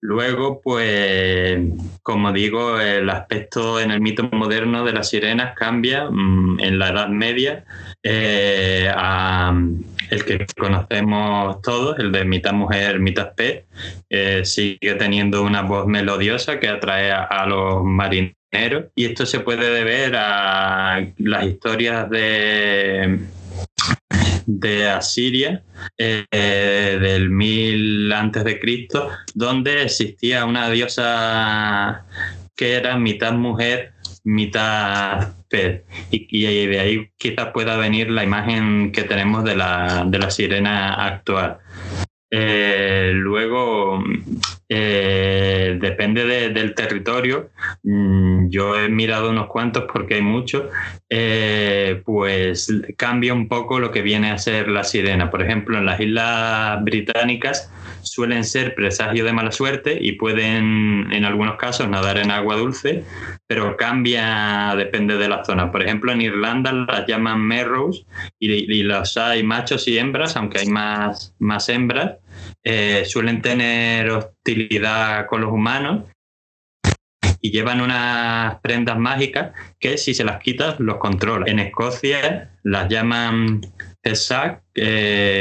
Luego, 0.00 0.60
pues, 0.60 1.60
como 2.02 2.32
digo, 2.32 2.80
el 2.80 3.08
aspecto 3.10 3.78
en 3.78 3.92
el 3.92 4.00
mito 4.00 4.28
moderno 4.32 4.84
de 4.84 4.92
las 4.92 5.08
sirenas 5.08 5.54
cambia 5.54 6.10
mm, 6.10 6.58
en 6.58 6.78
la 6.80 6.88
Edad 6.88 7.08
Media 7.08 7.64
eh, 8.02 8.90
a 8.92 9.54
el 10.10 10.24
que 10.24 10.46
conocemos 10.58 11.60
todos, 11.62 11.98
el 11.98 12.12
de 12.12 12.24
mitad 12.24 12.52
mujer, 12.52 13.00
mitad 13.00 13.34
pez, 13.34 13.64
sigue 14.44 14.94
teniendo 14.94 15.42
una 15.42 15.62
voz 15.62 15.86
melodiosa 15.86 16.60
que 16.60 16.68
atrae 16.68 17.12
a 17.12 17.46
los 17.46 17.84
marineros. 17.84 18.86
Y 18.94 19.06
esto 19.06 19.26
se 19.26 19.40
puede 19.40 19.70
deber 19.70 20.14
a 20.16 21.06
las 21.18 21.44
historias 21.46 22.10
de 22.10 23.20
de 24.58 24.88
Asiria 24.88 25.62
eh, 25.96 26.98
del 27.00 27.30
1000 27.30 28.12
antes 28.12 28.44
de 28.44 28.58
Cristo, 28.58 29.08
donde 29.34 29.84
existía 29.84 30.44
una 30.44 30.68
diosa 30.70 32.04
que 32.56 32.74
era 32.74 32.96
mitad 32.96 33.32
mujer, 33.32 33.92
mitad 34.24 35.34
pez. 35.50 35.82
Y, 36.10 36.66
de 36.66 36.80
ahí 36.80 37.10
quizás 37.18 37.48
pueda 37.48 37.76
venir 37.76 38.10
la 38.10 38.24
imagen 38.24 38.92
que 38.92 39.02
tenemos 39.02 39.44
de 39.44 39.56
la, 39.56 40.04
de 40.06 40.18
la 40.18 40.30
sirena 40.30 40.94
actual. 41.06 41.58
Eh, 42.32 43.10
luego, 43.12 44.04
eh, 44.68 45.76
depende 45.80 46.24
del 46.50 46.74
territorio. 46.74 47.50
Mm, 47.82 48.48
yo 48.48 48.78
he 48.78 48.88
mirado 48.88 49.30
unos 49.30 49.48
cuantos 49.48 49.84
porque 49.92 50.14
hay 50.14 50.22
muchos. 50.22 50.64
Eh, 51.08 52.00
pues 52.04 52.72
cambia 52.96 53.34
un 53.34 53.48
poco 53.48 53.80
lo 53.80 53.90
que 53.90 54.02
viene 54.02 54.30
a 54.30 54.38
ser 54.38 54.68
la 54.68 54.84
sirena. 54.84 55.30
Por 55.30 55.42
ejemplo, 55.42 55.76
en 55.76 55.86
las 55.86 56.00
islas 56.00 56.82
británicas 56.84 57.72
suelen 58.02 58.44
ser 58.44 58.74
presagio 58.74 59.24
de 59.24 59.32
mala 59.32 59.52
suerte 59.52 59.98
y 60.00 60.12
pueden, 60.12 61.12
en 61.12 61.24
algunos 61.24 61.56
casos, 61.56 61.88
nadar 61.88 62.18
en 62.18 62.30
agua 62.30 62.56
dulce, 62.56 63.04
pero 63.46 63.76
cambia, 63.76 64.74
depende 64.76 65.16
de 65.16 65.28
la 65.28 65.44
zona. 65.44 65.70
Por 65.70 65.82
ejemplo, 65.82 66.12
en 66.12 66.22
Irlanda 66.22 66.72
las 66.72 67.06
llaman 67.06 67.40
merrows 67.40 68.06
y, 68.38 68.52
y 68.52 68.82
los 68.82 69.16
hay 69.16 69.42
machos 69.42 69.86
y 69.88 69.98
hembras, 69.98 70.36
aunque 70.36 70.60
hay 70.60 70.66
más, 70.66 71.34
más 71.38 71.68
hembras 71.68 72.16
eh, 72.62 73.04
suelen 73.06 73.40
tener 73.40 74.10
hostilidad 74.10 75.26
con 75.26 75.40
los 75.40 75.52
humanos 75.52 76.04
y 77.40 77.50
llevan 77.50 77.80
unas 77.80 78.60
prendas 78.60 78.98
mágicas 78.98 79.52
que 79.78 79.96
si 79.96 80.12
se 80.12 80.24
las 80.24 80.42
quitas 80.42 80.78
los 80.78 80.98
controla. 80.98 81.46
En 81.48 81.58
Escocia 81.58 82.58
las 82.62 82.88
llaman 82.88 83.62
CESAC. 84.02 84.62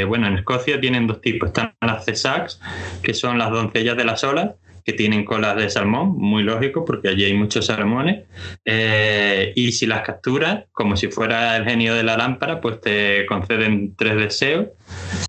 bueno, 0.07 0.27
en 0.27 0.37
Escocia 0.37 0.79
tienen 0.79 1.07
dos 1.07 1.21
tipos. 1.21 1.49
Están 1.49 1.75
las 1.81 2.05
CESACs, 2.05 2.59
que 3.01 3.13
son 3.13 3.37
las 3.37 3.51
doncellas 3.51 3.97
de 3.97 4.05
las 4.05 4.23
olas, 4.23 4.55
que 4.89 4.93
tienen 4.93 5.23
colas 5.23 5.55
de 5.55 5.69
salmón, 5.69 6.17
muy 6.17 6.41
lógico 6.41 6.83
porque 6.83 7.09
allí 7.09 7.23
hay 7.23 7.35
muchos 7.35 7.67
salmones. 7.67 8.25
Eh, 8.65 9.53
y 9.55 9.71
si 9.71 9.85
las 9.85 10.01
capturas, 10.01 10.65
como 10.71 10.95
si 10.97 11.09
fuera 11.09 11.55
el 11.57 11.65
genio 11.65 11.93
de 11.93 12.01
la 12.01 12.17
lámpara, 12.17 12.59
pues 12.59 12.81
te 12.81 13.27
conceden 13.27 13.95
tres 13.95 14.15
deseos. 14.15 14.69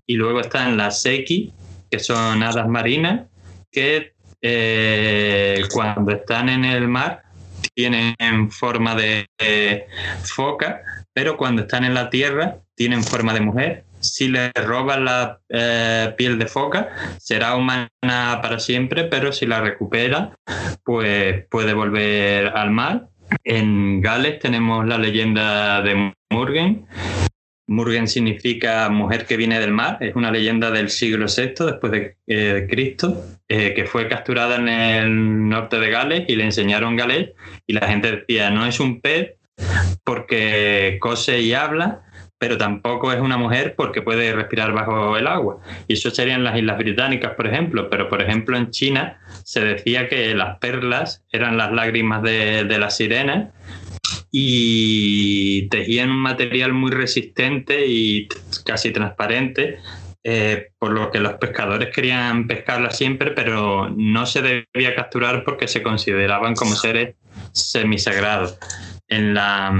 Y 0.07 0.15
luego 0.15 0.41
están 0.41 0.77
las 0.77 1.03
Seki, 1.03 1.53
que 1.91 1.99
son 1.99 2.41
hadas 2.41 2.67
marinas, 2.67 3.27
que 3.71 4.13
eh, 4.41 5.61
cuando 5.71 6.11
están 6.11 6.49
en 6.49 6.65
el 6.65 6.87
mar 6.87 7.21
tienen 7.75 8.15
forma 8.49 8.95
de 8.95 9.27
foca, 10.23 10.81
pero 11.13 11.37
cuando 11.37 11.61
están 11.61 11.85
en 11.85 11.93
la 11.93 12.09
tierra 12.09 12.57
tienen 12.81 13.03
forma 13.03 13.31
de 13.31 13.41
mujer. 13.41 13.83
Si 13.99 14.27
le 14.27 14.51
roban 14.53 15.05
la 15.05 15.39
eh, 15.49 16.15
piel 16.17 16.39
de 16.39 16.47
foca, 16.47 16.89
será 17.19 17.55
humana 17.55 17.89
para 18.41 18.57
siempre, 18.57 19.03
pero 19.03 19.31
si 19.31 19.45
la 19.45 19.61
recupera, 19.61 20.35
pues 20.83 21.45
puede 21.51 21.73
volver 21.73 22.47
al 22.47 22.71
mar. 22.71 23.09
En 23.43 24.01
Gales 24.01 24.39
tenemos 24.39 24.87
la 24.87 24.97
leyenda 24.97 25.83
de 25.83 26.11
Murgen, 26.31 26.87
Murgen 27.67 28.07
significa 28.07 28.89
mujer 28.89 29.27
que 29.27 29.37
viene 29.37 29.59
del 29.59 29.71
mar, 29.71 29.99
es 30.01 30.15
una 30.15 30.31
leyenda 30.31 30.71
del 30.71 30.89
siglo 30.89 31.27
VI 31.27 31.65
después 31.67 31.91
de, 31.91 32.17
eh, 32.25 32.67
Cristo, 32.67 33.23
eh, 33.47 33.75
que 33.75 33.85
fue 33.85 34.09
capturada 34.09 34.55
en 34.55 34.67
el 34.69 35.49
norte 35.49 35.77
de 35.79 35.91
Gales 35.91 36.25
y 36.27 36.35
le 36.35 36.45
enseñaron 36.45 36.95
galés 36.95 37.29
y 37.67 37.73
la 37.73 37.87
gente 37.87 38.11
decía, 38.11 38.49
no 38.49 38.65
es 38.65 38.79
un 38.79 39.01
pez 39.01 39.35
porque 40.03 40.97
cose 40.99 41.41
y 41.41 41.53
habla, 41.53 42.01
pero 42.41 42.57
tampoco 42.57 43.13
es 43.13 43.19
una 43.19 43.37
mujer 43.37 43.75
porque 43.77 44.01
puede 44.01 44.33
respirar 44.33 44.73
bajo 44.73 45.15
el 45.15 45.27
agua. 45.27 45.59
Y 45.87 45.93
eso 45.93 46.09
serían 46.09 46.43
las 46.43 46.57
Islas 46.57 46.79
Británicas, 46.79 47.35
por 47.35 47.45
ejemplo, 47.45 47.87
pero 47.87 48.09
por 48.09 48.19
ejemplo 48.19 48.57
en 48.57 48.71
China 48.71 49.19
se 49.43 49.63
decía 49.63 50.09
que 50.09 50.33
las 50.33 50.57
perlas 50.57 51.23
eran 51.31 51.55
las 51.55 51.71
lágrimas 51.71 52.23
de, 52.23 52.63
de 52.63 52.79
las 52.79 52.97
sirenas 52.97 53.53
y 54.31 55.67
tejían 55.69 56.09
un 56.09 56.17
material 56.17 56.73
muy 56.73 56.89
resistente 56.89 57.85
y 57.85 58.27
casi 58.65 58.89
transparente, 58.89 59.77
eh, 60.23 60.71
por 60.79 60.93
lo 60.93 61.11
que 61.11 61.19
los 61.19 61.33
pescadores 61.33 61.93
querían 61.93 62.47
pescarla 62.47 62.89
siempre, 62.89 63.29
pero 63.31 63.87
no 63.95 64.25
se 64.25 64.41
debía 64.41 64.95
capturar 64.95 65.43
porque 65.43 65.67
se 65.67 65.83
consideraban 65.83 66.55
como 66.55 66.73
seres 66.73 67.13
semisagrados. 67.51 68.57
En 69.07 69.35
la, 69.35 69.79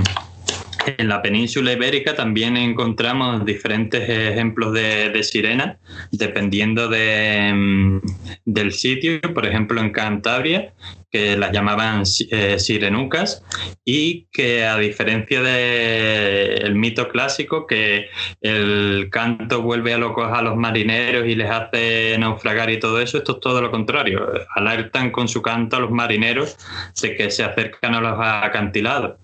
en 0.85 1.07
la 1.07 1.21
península 1.21 1.73
ibérica 1.73 2.15
también 2.15 2.57
encontramos 2.57 3.45
diferentes 3.45 4.07
ejemplos 4.09 4.73
de, 4.73 5.09
de 5.09 5.23
sirena, 5.23 5.79
dependiendo 6.11 6.87
de, 6.87 7.51
mm, 7.53 7.99
del 8.45 8.71
sitio. 8.71 9.21
Por 9.33 9.45
ejemplo, 9.45 9.79
en 9.81 9.91
Cantabria 9.91 10.73
que 11.11 11.35
las 11.35 11.51
llamaban 11.51 12.03
eh, 12.31 12.57
sirenucas 12.57 13.43
y 13.83 14.27
que 14.31 14.65
a 14.65 14.77
diferencia 14.77 15.41
del 15.41 16.73
mito 16.75 17.09
clásico 17.09 17.67
que 17.67 18.07
el 18.39 19.09
canto 19.11 19.61
vuelve 19.61 19.93
a 19.93 19.97
locos 19.97 20.31
a 20.31 20.41
los 20.41 20.55
marineros 20.55 21.27
y 21.27 21.35
les 21.35 21.51
hace 21.51 22.15
naufragar 22.17 22.69
y 22.69 22.79
todo 22.79 23.01
eso, 23.01 23.17
esto 23.17 23.33
es 23.33 23.39
todo 23.41 23.61
lo 23.61 23.71
contrario. 23.71 24.25
Alertan 24.55 25.11
con 25.11 25.27
su 25.27 25.41
canto 25.41 25.75
a 25.75 25.79
los 25.81 25.91
marineros 25.91 26.55
de 27.01 27.15
que 27.15 27.29
se 27.29 27.43
acercan 27.43 27.93
a 27.95 28.01
los 28.01 28.17
acantilados. 28.17 29.19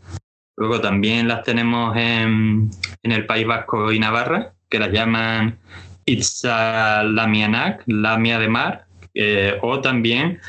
Luego 0.57 0.81
también 0.81 1.27
las 1.27 1.43
tenemos 1.43 1.95
en, 1.95 2.71
en 3.03 3.11
el 3.11 3.25
País 3.25 3.45
Vasco 3.45 3.91
y 3.91 3.99
Navarra, 3.99 4.53
que 4.69 4.79
las 4.79 4.91
llaman 4.91 5.59
Itzalamianak, 6.05 7.83
lamia 7.85 8.39
de 8.39 8.47
mar, 8.49 8.85
eh, 9.13 9.57
o 9.61 9.81
también 9.81 10.39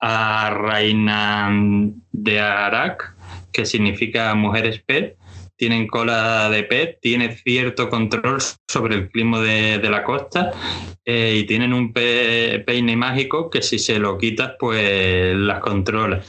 a 0.00 0.50
Reina 0.50 1.50
de 2.12 2.40
Arak, 2.40 3.14
que 3.52 3.66
significa 3.66 4.34
mujeres 4.34 4.82
pez, 4.84 5.14
tienen 5.60 5.86
cola 5.88 6.48
de 6.48 6.62
pez, 6.62 6.98
tiene 7.02 7.36
cierto 7.36 7.90
control 7.90 8.38
sobre 8.66 8.94
el 8.94 9.10
clima 9.10 9.40
de, 9.40 9.90
la 9.90 10.04
costa 10.04 10.52
eh, 11.04 11.36
y 11.38 11.44
tienen 11.44 11.74
un 11.74 11.92
peine 11.92 12.96
mágico 12.96 13.50
que 13.50 13.60
si 13.60 13.78
se 13.78 13.98
lo 13.98 14.16
quitas 14.16 14.52
pues 14.58 15.36
las 15.36 15.60
controla. 15.60 16.22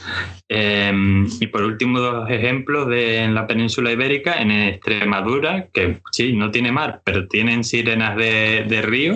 Em, 0.50 1.26
y 1.40 1.46
por 1.46 1.62
último 1.62 1.98
dos 1.98 2.28
ejemplos 2.28 2.88
de 2.88 3.24
en 3.24 3.34
la 3.34 3.46
península 3.46 3.90
ibérica, 3.90 4.34
en 4.34 4.50
Extremadura, 4.50 5.68
que 5.72 6.00
sí, 6.10 6.34
no 6.34 6.50
tiene 6.50 6.70
mar, 6.70 7.00
pero 7.02 7.26
tienen 7.26 7.64
sirenas 7.64 8.18
de, 8.18 8.66
de 8.68 8.82
río 8.82 9.14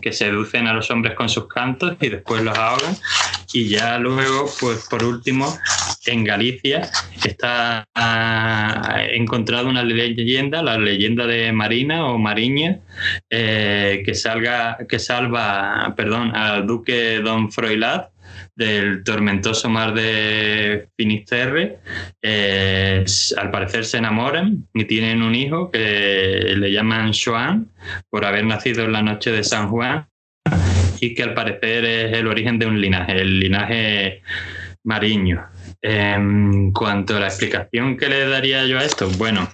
que 0.00 0.12
seducen 0.12 0.68
a 0.68 0.74
los 0.74 0.88
hombres 0.92 1.16
con 1.16 1.28
sus 1.28 1.48
cantos 1.48 1.96
y 2.00 2.08
después 2.08 2.40
los 2.44 2.56
ahogan. 2.56 2.94
Y 3.52 3.68
ya 3.68 3.98
luego, 3.98 4.48
pues 4.60 4.86
por 4.88 5.02
último, 5.02 5.52
en 6.06 6.24
Galicia 6.24 6.88
está 7.24 7.86
encontrado 9.12 9.68
una 9.68 9.82
leyenda, 9.82 10.62
la 10.62 10.78
leyenda 10.78 11.26
de 11.26 11.52
Marina 11.52 12.06
o 12.06 12.18
Mariña, 12.18 12.80
eh, 13.30 14.02
que, 14.04 14.14
salga, 14.14 14.78
que 14.88 14.98
salva 14.98 15.94
perdón, 15.96 16.34
al 16.34 16.66
duque 16.66 17.20
Don 17.20 17.50
Froilaz 17.50 18.08
del 18.54 19.04
tormentoso 19.04 19.68
mar 19.68 19.94
de 19.94 20.88
Finisterre. 20.96 21.78
Eh, 22.22 23.04
al 23.36 23.50
parecer 23.50 23.84
se 23.84 23.98
enamoran 23.98 24.66
y 24.74 24.84
tienen 24.84 25.22
un 25.22 25.34
hijo 25.34 25.70
que 25.70 26.54
le 26.56 26.72
llaman 26.72 27.12
Joan 27.12 27.68
por 28.10 28.24
haber 28.24 28.44
nacido 28.44 28.84
en 28.84 28.92
la 28.92 29.02
noche 29.02 29.30
de 29.30 29.44
San 29.44 29.68
Juan 29.68 30.08
y 31.00 31.14
que 31.14 31.22
al 31.22 31.34
parecer 31.34 31.84
es 31.84 32.16
el 32.16 32.26
origen 32.26 32.58
de 32.58 32.66
un 32.66 32.80
linaje, 32.80 33.12
el 33.20 33.38
linaje 33.38 34.22
mariño. 34.84 35.44
En 35.88 36.72
cuanto 36.72 37.16
a 37.16 37.20
la 37.20 37.28
explicación 37.28 37.96
que 37.96 38.08
le 38.08 38.26
daría 38.26 38.66
yo 38.66 38.76
a 38.76 38.82
esto, 38.82 39.08
bueno, 39.18 39.48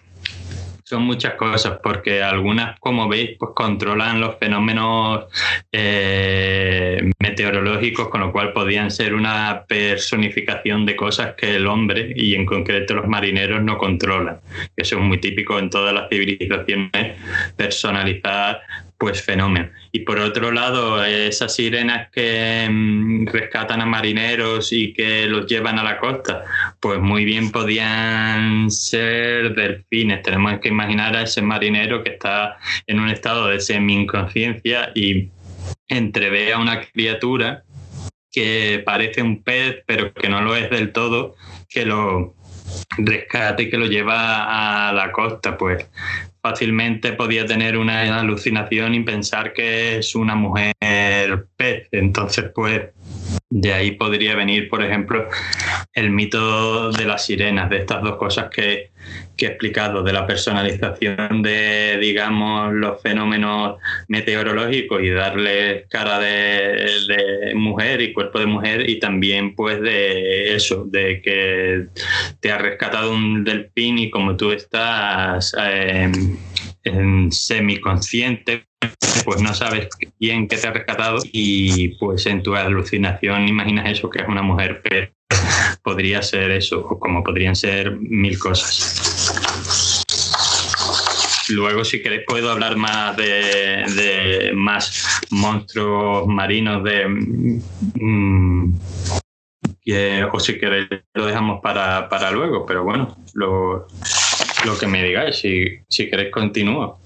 son 0.83 1.03
muchas 1.03 1.35
cosas, 1.35 1.79
porque 1.83 2.23
algunas, 2.23 2.81
como 2.81 3.07
veis, 3.07 3.37
pues 3.39 3.51
controlan 3.55 4.19
los 4.19 4.39
fenómenos 4.39 5.27
eh, 5.71 7.11
meteorológicos, 7.19 8.09
con 8.09 8.23
lo 8.23 8.33
cual 8.33 8.55
podían 8.55 8.91
ser 8.91 9.13
una 9.13 9.67
personificación 9.69 10.87
de 10.87 10.97
cosas 10.97 11.35
que 11.35 11.57
el 11.57 11.67
hombre 11.67 12.15
y 12.17 12.35
en 12.35 12.47
concreto 12.47 12.95
los 12.95 13.07
marineros 13.07 13.63
no 13.63 13.77
controlan. 13.77 14.41
Eso 14.75 14.97
es 14.97 15.03
muy 15.03 15.19
típico 15.19 15.59
en 15.59 15.69
todas 15.69 15.93
las 15.93 16.09
civilizaciones, 16.09 17.19
personalizar 17.59 18.63
pues 19.03 19.21
fenómeno. 19.21 19.69
Y 19.91 20.01
por 20.05 20.21
otro 20.21 20.53
lado, 20.53 21.05
esas 21.05 21.57
sirenas 21.57 22.09
que 22.13 22.69
mm, 22.71 23.27
rescatan 23.27 23.81
a 23.81 23.85
marineros 23.85 24.73
y 24.73 24.93
que 24.93 25.27
los 25.27 25.47
llevan 25.47 25.77
a 25.81 25.83
la 25.83 25.99
costa, 25.99 26.45
pues 26.79 27.01
muy 27.01 27.25
bien 27.25 27.51
podían 27.51 28.71
ser 28.71 29.57
delfines. 29.57 30.23
Tenemos 30.23 30.61
que 30.61 30.69
imaginar 30.69 31.17
a 31.17 31.23
ese 31.23 31.43
marinero 31.43 32.05
que 32.05 32.11
está 32.11 32.59
en 32.87 33.01
un 33.01 33.09
estado 33.09 33.49
de 33.49 33.59
semi-inconsciencia 33.59 34.93
y 34.95 35.31
entrevé 35.89 36.53
a 36.53 36.59
una 36.59 36.83
criatura 36.83 37.65
que 38.31 38.85
parece 38.87 39.21
un 39.21 39.43
pez, 39.43 39.83
pero 39.85 40.15
que 40.15 40.29
no 40.29 40.43
lo 40.43 40.55
es 40.55 40.71
del 40.71 40.93
todo, 40.93 41.35
que 41.69 41.85
lo 41.85 42.37
rescate 42.99 43.65
y 43.65 43.69
que 43.69 43.79
lo 43.79 43.87
lleva 43.87 44.89
a 44.89 44.93
la 44.93 45.11
costa, 45.11 45.59
pues 45.59 45.89
fácilmente 46.43 47.13
podía 47.13 47.47
tener 47.47 47.77
una 47.77 48.19
alucinación 48.19 48.95
y 48.95 49.05
pensar 49.05 49.53
que 49.53 49.99
es 49.99 50.15
una 50.15 50.35
mujer 50.35 50.75
pez. 51.57 51.89
Entonces, 51.93 52.51
pues 52.55 52.83
de 53.55 53.75
ahí 53.75 53.91
podría 53.93 54.35
venir, 54.35 54.71
por 54.71 54.83
ejemplo, 54.83 55.29
el 55.93 56.11
mito 56.11 56.91
de 56.91 57.05
las 57.05 57.27
sirenas, 57.27 57.69
de 57.69 57.79
estas 57.79 58.03
dos 58.03 58.17
cosas 58.17 58.49
que, 58.49 58.91
he 59.37 59.47
explicado, 59.47 60.03
de 60.03 60.13
la 60.13 60.27
personalización 60.27 61.43
de, 61.43 61.99
digamos, 62.01 62.73
los 62.73 63.03
fenómenos 63.03 63.79
meteorológicos 64.09 65.03
y 65.03 65.11
darle 65.11 65.85
cara 65.91 66.19
de, 66.19 67.53
mujer 67.55 68.01
y 68.01 68.13
cuerpo 68.13 68.39
de 68.39 68.47
mujer 68.47 68.89
y 68.89 68.99
también 68.99 69.55
pues 69.55 69.81
de 69.81 70.55
eso, 70.55 70.87
de 70.89 71.21
que 71.21 71.87
te 72.41 72.53
ha 72.53 72.59
rescatado 72.59 73.13
un 73.13 73.45
delfín 73.45 73.99
y 73.99 74.11
como 74.11 74.37
tú 74.37 74.53
estás 74.53 75.55
eh, 75.59 76.11
en 76.85 77.33
semiconsciente, 77.33 78.65
pues 79.25 79.41
no 79.41 79.55
sabes 79.55 79.89
bien 80.19 80.49
qué 80.49 80.57
te 80.57 80.67
ha 80.67 80.73
rescatado 80.73 81.19
y 81.33 81.89
pues 81.99 82.27
en 82.27 82.43
tu 82.43 82.55
alucinación 82.55 83.49
imaginas 83.49 83.91
eso, 83.91 84.11
que 84.11 84.23
es 84.23 84.29
una 84.29 84.43
mujer, 84.43 84.83
pero 84.83 85.11
podría 85.83 86.23
ser 86.23 86.51
eso, 86.51 86.81
o 86.81 86.99
como 86.99 87.23
podrían 87.23 87.57
ser 87.57 87.97
mil 87.99 88.39
cosas. 88.39 90.05
Luego, 91.49 91.85
si 91.85 92.01
queréis, 92.03 92.23
puedo 92.27 92.51
hablar 92.51 92.77
más 92.77 93.17
de, 93.17 94.53
más 94.55 95.21
monstruos 95.31 96.27
marinos 96.27 96.85
de... 96.85 97.09
Mm, 97.09 98.75
o 100.33 100.41
si 100.41 100.59
queréis, 100.59 100.89
lo 101.15 101.27
dejamos 101.27 101.61
para, 101.61 102.09
para 102.09 102.31
luego, 102.31 102.65
pero 102.65 102.85
bueno, 102.85 103.17
lo, 103.35 103.89
lo 104.65 104.79
que 104.79 104.87
me 104.87 105.03
digáis, 105.03 105.37
si, 105.37 105.81
si 105.89 106.09
queréis 106.09 106.31
continúo. 106.31 107.01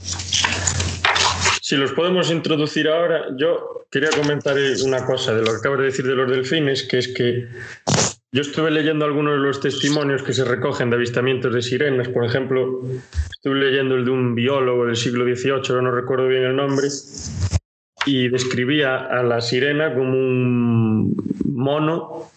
Si 1.67 1.75
los 1.75 1.91
podemos 1.91 2.31
introducir 2.31 2.87
ahora, 2.87 3.25
yo 3.37 3.87
quería 3.91 4.11
comentar 4.11 4.55
una 4.85 5.05
cosa 5.05 5.35
de 5.35 5.41
lo 5.41 5.51
que 5.51 5.57
acabo 5.57 5.77
de 5.77 5.87
decir 5.87 6.07
de 6.07 6.15
los 6.15 6.31
delfines, 6.31 6.85
que 6.85 6.99
es 6.99 7.09
que 7.09 7.49
yo 8.31 8.43
estuve 8.43 8.71
leyendo 8.71 9.05
algunos 9.05 9.33
de 9.33 9.41
los 9.41 9.61
testimonios 9.61 10.23
que 10.23 10.33
se 10.33 10.45
recogen 10.45 10.91
de 10.91 10.97
avistamientos 10.97 11.53
de 11.53 11.63
sirenas. 11.63 12.09
Por 12.09 12.25
ejemplo, 12.25 12.83
estuve 13.33 13.57
leyendo 13.57 13.97
el 13.97 14.05
de 14.05 14.13
un 14.13 14.37
biólogo 14.37 14.87
del 14.87 14.95
siglo 14.95 15.25
XVIII, 15.25 15.83
no 15.83 15.91
recuerdo 15.91 16.29
bien 16.29 16.45
el 16.45 16.55
nombre, 16.55 16.87
y 18.05 18.29
describía 18.29 18.99
a 18.99 19.25
la 19.25 19.41
sirena 19.41 19.93
como 19.93 20.13
un 20.13 21.17
mono 21.47 22.31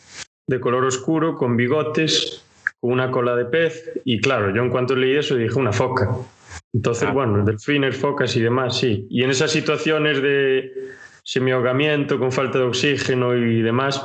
de 0.47 0.59
color 0.59 0.85
oscuro, 0.85 1.35
con 1.35 1.55
bigotes, 1.55 2.43
con 2.79 2.93
una 2.93 3.11
cola 3.11 3.35
de 3.35 3.45
pez. 3.45 3.91
Y 4.05 4.21
claro, 4.21 4.55
yo 4.55 4.63
en 4.63 4.71
cuanto 4.71 4.95
leí 4.95 5.17
eso 5.17 5.35
dije 5.35 5.53
una 5.53 5.71
foca. 5.71 6.17
Entonces, 6.73 7.07
ah. 7.09 7.11
bueno, 7.11 7.43
delfines, 7.43 7.97
focas 7.97 8.35
y 8.35 8.41
demás, 8.41 8.77
sí. 8.77 9.07
Y 9.09 9.23
en 9.23 9.31
esas 9.31 9.51
situaciones 9.51 10.21
de 10.21 10.71
semiahogamiento, 11.23 12.19
con 12.19 12.31
falta 12.31 12.59
de 12.59 12.65
oxígeno 12.65 13.35
y 13.35 13.61
demás, 13.61 14.03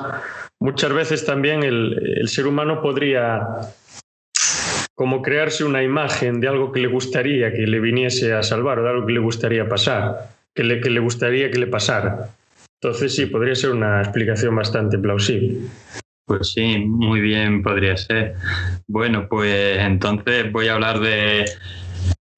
muchas 0.61 0.93
veces 0.93 1.25
también 1.25 1.63
el, 1.63 2.19
el, 2.21 2.29
ser 2.29 2.47
humano 2.47 2.83
podría 2.83 3.47
como 4.95 5.23
crearse 5.23 5.65
una 5.65 5.83
imagen 5.83 6.41
de 6.41 6.49
algo 6.49 6.71
que 6.71 6.81
le 6.81 6.89
gustaría 6.89 7.53
que 7.53 7.67
le 7.67 7.81
viniese 7.81 8.33
a 8.33 8.43
salvar 8.43 8.79
o 8.79 8.85
de 8.85 8.91
algo 8.91 9.07
que 9.07 9.13
le 9.13 9.21
gustaría 9.21 9.69
pasar, 9.69 10.31
que 10.55 10.63
le, 10.63 10.81
que 10.81 10.91
le 10.91 11.01
gustaría 11.01 11.51
que 11.51 11.59
le 11.59 11.67
pasara. 11.67 12.31
Entonces 12.81 13.15
sí, 13.15 13.27
podría 13.27 13.55
ser 13.55 13.71
una 13.71 14.01
explicación 14.03 14.55
bastante 14.55 14.99
plausible. 14.99 15.61
Pues 16.27 16.53
sí, 16.53 16.79
muy 16.79 17.21
bien 17.21 17.63
podría 17.63 17.97
ser. 17.97 18.35
Bueno, 18.87 19.27
pues 19.29 19.79
entonces 19.79 20.51
voy 20.53 20.69
a 20.69 20.75
hablar 20.75 21.01
de 21.01 21.45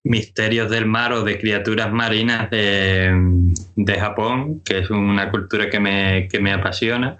misterios 0.06 0.70
del 0.70 0.86
mar 0.86 1.12
o 1.12 1.22
de 1.22 1.38
criaturas 1.38 1.92
marinas 1.92 2.50
de, 2.50 3.96
Japón, 3.98 4.62
que 4.64 4.78
es 4.78 4.90
una 4.90 5.30
cultura 5.30 5.68
que 5.68 5.80
me, 5.80 6.28
que 6.28 6.40
me 6.40 6.52
apasiona. 6.52 7.16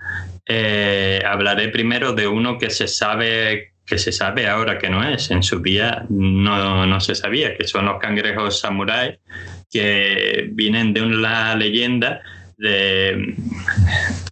Eh, 0.46 1.20
hablaré 1.26 1.68
primero 1.68 2.12
de 2.12 2.28
uno 2.28 2.58
que 2.58 2.70
se 2.70 2.86
sabe 2.86 3.72
que 3.84 3.98
se 3.98 4.10
sabe 4.10 4.48
ahora 4.48 4.78
que 4.78 4.90
no 4.90 5.08
es, 5.08 5.30
en 5.30 5.44
su 5.44 5.60
día 5.60 6.04
no, 6.08 6.86
no 6.86 7.00
se 7.00 7.14
sabía, 7.14 7.56
que 7.56 7.68
son 7.68 7.84
los 7.84 8.00
cangrejos 8.00 8.58
samuráis, 8.58 9.18
que 9.70 10.48
vienen 10.50 10.92
de 10.92 11.02
una 11.02 11.54
leyenda 11.54 12.20
de 12.58 13.36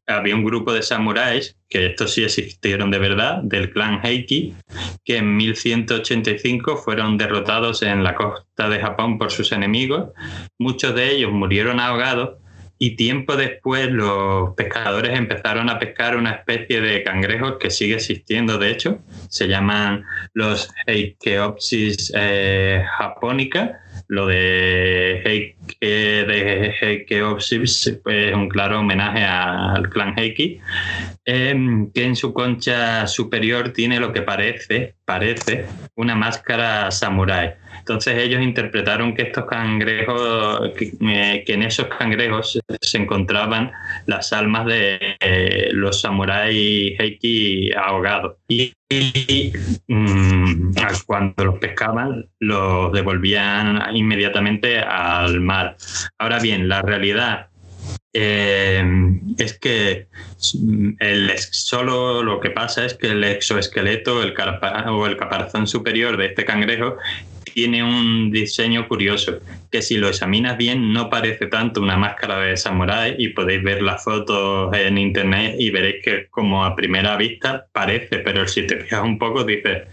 había 0.07 0.35
un 0.35 0.45
grupo 0.45 0.73
de 0.73 0.83
samuráis, 0.83 1.57
que 1.69 1.87
estos 1.87 2.12
sí 2.12 2.25
existieron 2.25 2.90
de 2.90 2.99
verdad, 2.99 3.43
del 3.43 3.71
clan 3.71 4.01
Heiki, 4.05 4.55
que 5.05 5.19
en 5.19 5.37
1185 5.37 6.77
fueron 6.77 7.17
derrotados 7.19 7.83
en 7.83 8.05
la 8.05 8.14
costa 8.14 8.69
de 8.69 8.81
Japón 8.81 9.19
por 9.19 9.31
sus 9.31 9.53
enemigos. 9.53 10.11
Muchos 10.59 10.95
de 10.95 11.12
ellos 11.12 11.33
murieron 11.33 11.81
ahogados 11.81 12.38
y 12.79 12.97
tiempo 12.97 13.37
después 13.37 13.90
los 13.90 14.55
pescadores 14.55 15.17
empezaron 15.17 15.71
a 15.71 15.79
pescar 15.79 16.17
una 16.17 16.33
especie 16.33 16.81
de 16.81 17.03
cangrejos 17.03 17.57
que 17.59 17.71
sigue 17.71 17.95
existiendo, 17.95 18.59
de 18.59 18.71
hecho, 18.71 18.99
se 19.29 19.49
llaman 19.49 20.05
los 20.33 20.71
Heikeopsis 20.87 22.12
eh, 22.14 22.85
japonica 22.99 23.84
lo 24.09 24.27
de 24.27 25.23
Heike, 25.25 25.77
de 25.81 26.75
Heike 26.81 27.23
es 28.07 28.35
un 28.35 28.49
claro 28.49 28.81
homenaje 28.81 29.25
al 29.25 29.88
clan 29.88 30.14
Heike, 30.19 30.61
em, 31.25 31.90
que 31.90 32.05
en 32.05 32.17
su 32.17 32.33
concha 32.33 33.07
superior 33.07 33.71
tiene 33.71 34.01
lo 34.01 34.12
que 34.12 34.23
parece, 34.23 34.95
parece 35.05 35.67
una 35.97 36.14
máscara 36.14 36.90
samurái. 36.90 37.55
Entonces 37.85 38.16
ellos 38.16 38.40
interpretaron 38.40 39.14
que 39.14 39.25
estos 39.25 39.44
cangrejos, 39.44 40.73
que, 40.73 40.94
eh, 41.03 41.44
en 41.47 41.62
esos 41.62 41.87
cangrejos 41.88 42.59
se 42.81 42.97
encontraban 42.97 43.73
las 44.07 44.33
almas 44.33 44.64
de 44.64 44.99
eh, 45.20 45.68
los 45.70 46.01
samuráis 46.01 46.99
Heiki 46.99 47.75
ahogados. 47.75 48.37
Y, 48.49 48.73
mm, 49.87 50.73
cuando 51.05 51.44
los 51.44 51.59
pescaban, 51.59 52.27
los 52.40 52.90
devolvían 52.90 53.94
inmediatamente 53.94 54.79
al 54.79 55.42
mar. 55.42 55.77
Ahora 56.18 56.38
bien, 56.38 56.70
la 56.70 56.81
realidad 56.81 57.49
eh, 58.14 58.83
es 59.38 59.59
que 59.59 60.07
el, 61.01 61.33
solo 61.37 62.23
lo 62.23 62.40
que 62.40 62.51
pasa 62.51 62.87
es 62.87 62.94
que 62.94 63.09
el 63.09 63.25
exoesqueleto 63.25 64.23
el 64.23 64.35
o 64.88 65.07
el 65.07 65.16
caparazón 65.18 65.66
superior 65.66 66.16
de 66.16 66.27
este 66.27 66.47
cangrejo 66.47 66.97
tiene 67.53 67.83
un 67.83 68.31
diseño 68.31 68.89
curioso, 68.89 69.39
que 69.71 69.83
si 69.83 69.97
lo 69.97 70.09
examinas 70.09 70.57
bien 70.57 70.93
no 70.93 71.11
parece 71.11 71.47
tanto 71.47 71.81
una 71.81 71.97
máscara 71.97 72.39
de 72.39 72.57
samurái 72.57 73.17
y 73.19 73.29
podéis 73.29 73.63
ver 73.63 73.83
las 73.83 74.03
fotos 74.03 74.75
en 74.75 74.99
internet 74.99 75.57
y 75.59 75.71
veréis 75.71 76.05
que 76.05 76.27
como 76.29 76.65
a 76.65 76.75
primera 76.75 77.17
vista 77.17 77.67
parece, 77.73 78.19
pero 78.19 78.47
si 78.47 78.67
te 78.67 78.81
fijas 78.81 79.03
un 79.03 79.19
poco 79.19 79.45
dices, 79.45 79.85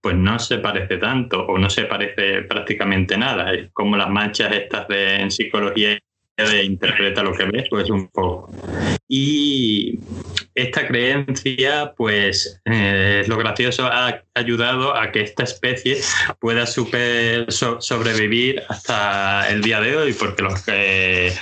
pues 0.00 0.16
no 0.16 0.38
se 0.38 0.58
parece 0.58 0.98
tanto 0.98 1.46
o 1.46 1.58
no 1.58 1.70
se 1.70 1.84
parece 1.84 2.42
prácticamente 2.42 3.16
nada. 3.16 3.52
Es 3.52 3.70
como 3.72 3.96
las 3.96 4.10
manchas 4.10 4.52
estas 4.52 4.88
de 4.88 5.16
en 5.16 5.30
psicología 5.30 5.98
de 6.44 6.64
interpreta 6.64 7.22
lo 7.22 7.32
que 7.32 7.44
ves, 7.44 7.66
pues 7.70 7.88
un 7.88 8.08
poco. 8.08 8.50
Y 9.08 9.98
esta 10.54 10.86
creencia, 10.86 11.94
pues 11.96 12.60
eh, 12.64 13.24
lo 13.26 13.38
gracioso, 13.38 13.86
ha 13.86 14.22
ayudado 14.34 14.96
a 14.96 15.12
que 15.12 15.22
esta 15.22 15.44
especie 15.44 15.98
pueda 16.38 16.66
super, 16.66 17.50
sobrevivir 17.50 18.62
hasta 18.68 19.48
el 19.48 19.62
día 19.62 19.80
de 19.80 19.96
hoy, 19.96 20.12
porque 20.12 20.42
los 20.42 20.62
eh, 20.66 21.34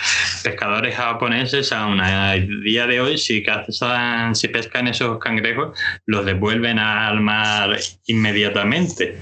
pescadores 0.42 0.94
japoneses 0.94 1.72
aún 1.72 2.00
a 2.00 2.34
día 2.34 2.86
de 2.86 3.00
hoy, 3.00 3.18
si, 3.18 3.42
cazan, 3.42 4.34
si 4.34 4.48
pescan 4.48 4.88
esos 4.88 5.18
cangrejos, 5.18 5.78
los 6.06 6.24
devuelven 6.24 6.78
al 6.78 7.20
mar 7.20 7.78
inmediatamente. 8.06 9.18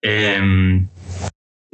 Em, 0.00 0.86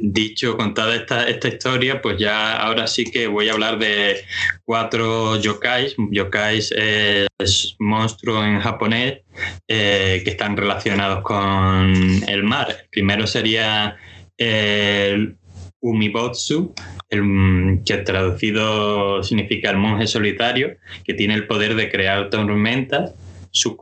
dicho, 0.01 0.57
contada 0.57 0.95
esta, 0.95 1.27
esta 1.29 1.47
historia, 1.47 2.01
pues 2.01 2.17
ya 2.17 2.57
ahora 2.57 2.87
sí 2.87 3.05
que 3.05 3.27
voy 3.27 3.49
a 3.49 3.53
hablar 3.53 3.77
de 3.79 4.21
cuatro 4.65 5.39
yokais. 5.39 5.95
Yokais 6.11 6.71
es 6.71 7.75
monstruo 7.79 8.43
en 8.43 8.59
japonés 8.59 9.19
eh, 9.67 10.21
que 10.23 10.31
están 10.31 10.57
relacionados 10.57 11.21
con 11.23 11.93
el 12.27 12.43
mar. 12.43 12.67
El 12.69 12.89
primero 12.89 13.27
sería 13.27 13.95
el 14.37 15.37
Umibotsu, 15.81 16.73
el, 17.09 17.79
que 17.85 17.97
traducido 17.97 19.23
significa 19.23 19.71
el 19.71 19.77
monje 19.77 20.07
solitario, 20.07 20.77
que 21.03 21.13
tiene 21.13 21.33
el 21.33 21.47
poder 21.47 21.75
de 21.75 21.89
crear 21.89 22.29
tormentas 22.29 23.13
su 23.51 23.77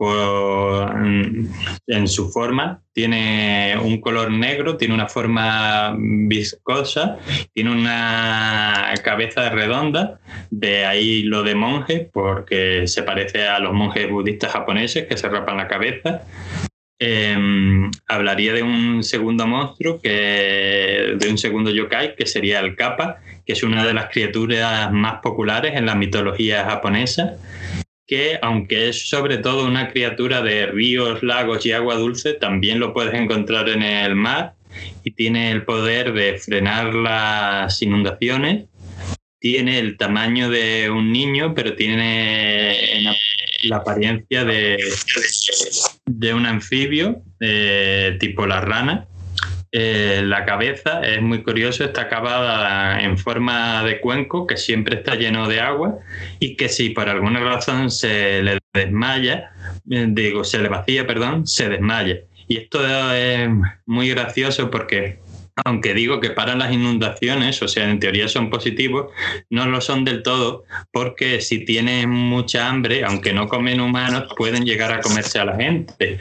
en 1.86 2.08
su 2.08 2.30
forma, 2.30 2.82
tiene 2.92 3.76
un 3.80 4.00
color 4.00 4.30
negro, 4.30 4.76
tiene 4.76 4.94
una 4.94 5.08
forma 5.08 5.96
viscosa, 5.96 7.18
tiene 7.54 7.70
una 7.70 8.92
cabeza 9.04 9.48
redonda, 9.50 10.18
de 10.50 10.84
ahí 10.84 11.22
lo 11.22 11.44
de 11.44 11.54
monje, 11.54 12.10
porque 12.12 12.88
se 12.88 13.04
parece 13.04 13.46
a 13.46 13.60
los 13.60 13.72
monjes 13.72 14.10
budistas 14.10 14.52
japoneses 14.52 15.06
que 15.06 15.16
se 15.16 15.28
rapan 15.28 15.56
la 15.56 15.68
cabeza. 15.68 16.22
Em, 16.98 17.90
hablaría 18.08 18.52
de 18.52 18.62
un 18.62 19.02
segundo 19.02 19.46
monstruo, 19.46 20.00
que, 20.02 21.14
de 21.16 21.30
un 21.30 21.38
segundo 21.38 21.70
yokai, 21.70 22.14
que 22.14 22.26
sería 22.26 22.60
el 22.60 22.76
Kappa, 22.76 23.20
que 23.46 23.54
es 23.54 23.62
una 23.62 23.86
de 23.86 23.94
las 23.94 24.10
criaturas 24.10 24.92
más 24.92 25.20
populares 25.22 25.76
en 25.76 25.86
la 25.86 25.94
mitología 25.94 26.64
japonesa 26.64 27.38
que 28.10 28.40
aunque 28.42 28.88
es 28.88 29.08
sobre 29.08 29.38
todo 29.38 29.64
una 29.64 29.92
criatura 29.92 30.42
de 30.42 30.66
ríos, 30.66 31.22
lagos 31.22 31.64
y 31.64 31.70
agua 31.70 31.94
dulce, 31.94 32.34
también 32.34 32.80
lo 32.80 32.92
puedes 32.92 33.14
encontrar 33.14 33.68
en 33.68 33.82
el 33.82 34.16
mar 34.16 34.54
y 35.04 35.12
tiene 35.12 35.52
el 35.52 35.64
poder 35.64 36.12
de 36.12 36.36
frenar 36.36 36.92
las 36.92 37.80
inundaciones. 37.80 38.64
Tiene 39.38 39.78
el 39.78 39.96
tamaño 39.96 40.50
de 40.50 40.90
un 40.90 41.12
niño, 41.12 41.54
pero 41.54 41.76
tiene 41.76 43.04
la 43.62 43.76
apariencia 43.76 44.44
de, 44.44 44.76
de 46.06 46.34
un 46.34 46.46
anfibio, 46.46 47.22
eh, 47.38 48.16
tipo 48.18 48.44
la 48.44 48.60
rana. 48.60 49.06
Eh, 49.72 50.22
la 50.24 50.44
cabeza 50.44 51.00
es 51.02 51.22
muy 51.22 51.44
curioso, 51.44 51.84
está 51.84 52.02
acabada 52.02 53.00
en 53.02 53.16
forma 53.16 53.84
de 53.84 54.00
cuenco 54.00 54.46
que 54.46 54.56
siempre 54.56 54.96
está 54.96 55.14
lleno 55.14 55.46
de 55.46 55.60
agua 55.60 55.98
y 56.40 56.56
que 56.56 56.68
si 56.68 56.90
por 56.90 57.08
alguna 57.08 57.38
razón 57.38 57.90
se 57.90 58.42
le 58.42 58.58
desmaya, 58.74 59.52
eh, 59.88 60.06
digo, 60.08 60.42
se 60.42 60.58
le 60.58 60.68
vacía, 60.68 61.06
perdón, 61.06 61.46
se 61.46 61.68
desmaya. 61.68 62.18
Y 62.48 62.56
esto 62.58 62.84
es 63.14 63.48
muy 63.86 64.08
gracioso 64.10 64.70
porque 64.70 65.20
aunque 65.64 65.94
digo 65.94 66.20
que 66.20 66.30
para 66.30 66.54
las 66.56 66.72
inundaciones, 66.72 67.62
o 67.62 67.68
sea, 67.68 67.90
en 67.90 68.00
teoría 68.00 68.28
son 68.28 68.50
positivos, 68.50 69.10
no 69.50 69.66
lo 69.66 69.80
son 69.80 70.04
del 70.04 70.22
todo, 70.22 70.64
porque 70.92 71.40
si 71.40 71.64
tienen 71.64 72.10
mucha 72.10 72.68
hambre, 72.68 73.04
aunque 73.04 73.32
no 73.32 73.48
comen 73.48 73.80
humanos, 73.80 74.32
pueden 74.36 74.64
llegar 74.64 74.92
a 74.92 75.00
comerse 75.00 75.38
a 75.38 75.44
la 75.44 75.56
gente. 75.56 76.18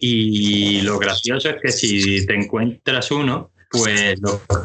Y 0.00 0.82
lo 0.82 0.98
gracioso 0.98 1.50
es 1.50 1.56
que 1.62 1.72
si 1.72 2.26
te 2.26 2.34
encuentras 2.34 3.10
uno, 3.10 3.50
pues 3.70 4.20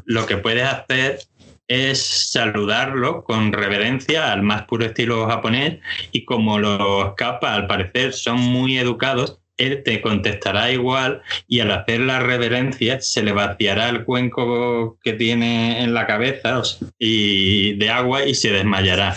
lo, 0.05 0.25
que 0.25 0.37
puedes 0.37 0.67
hacer 0.67 1.19
es 1.67 2.01
saludarlo 2.31 3.23
con 3.23 3.53
reverencia 3.53 4.31
al 4.31 4.43
más 4.43 4.63
puro 4.63 4.85
estilo 4.85 5.27
japonés 5.27 5.79
y 6.11 6.25
como 6.25 6.59
los 6.59 7.13
capas 7.15 7.57
al 7.57 7.67
parecer 7.67 8.13
son 8.13 8.39
muy 8.39 8.77
educados, 8.77 9.39
él 9.57 9.83
te 9.83 10.01
contestará 10.01 10.71
igual 10.71 11.21
y 11.47 11.59
al 11.59 11.71
hacer 11.71 12.01
la 12.01 12.19
reverencia 12.19 13.01
se 13.01 13.23
le 13.23 13.31
vaciará 13.31 13.89
el 13.89 14.03
cuenco 14.03 14.97
que 15.03 15.13
tiene 15.13 15.83
en 15.83 15.93
la 15.93 16.05
cabeza 16.07 16.61
y 16.97 17.73
de 17.73 17.89
agua 17.89 18.25
y 18.25 18.35
se 18.35 18.51
desmayará. 18.51 19.15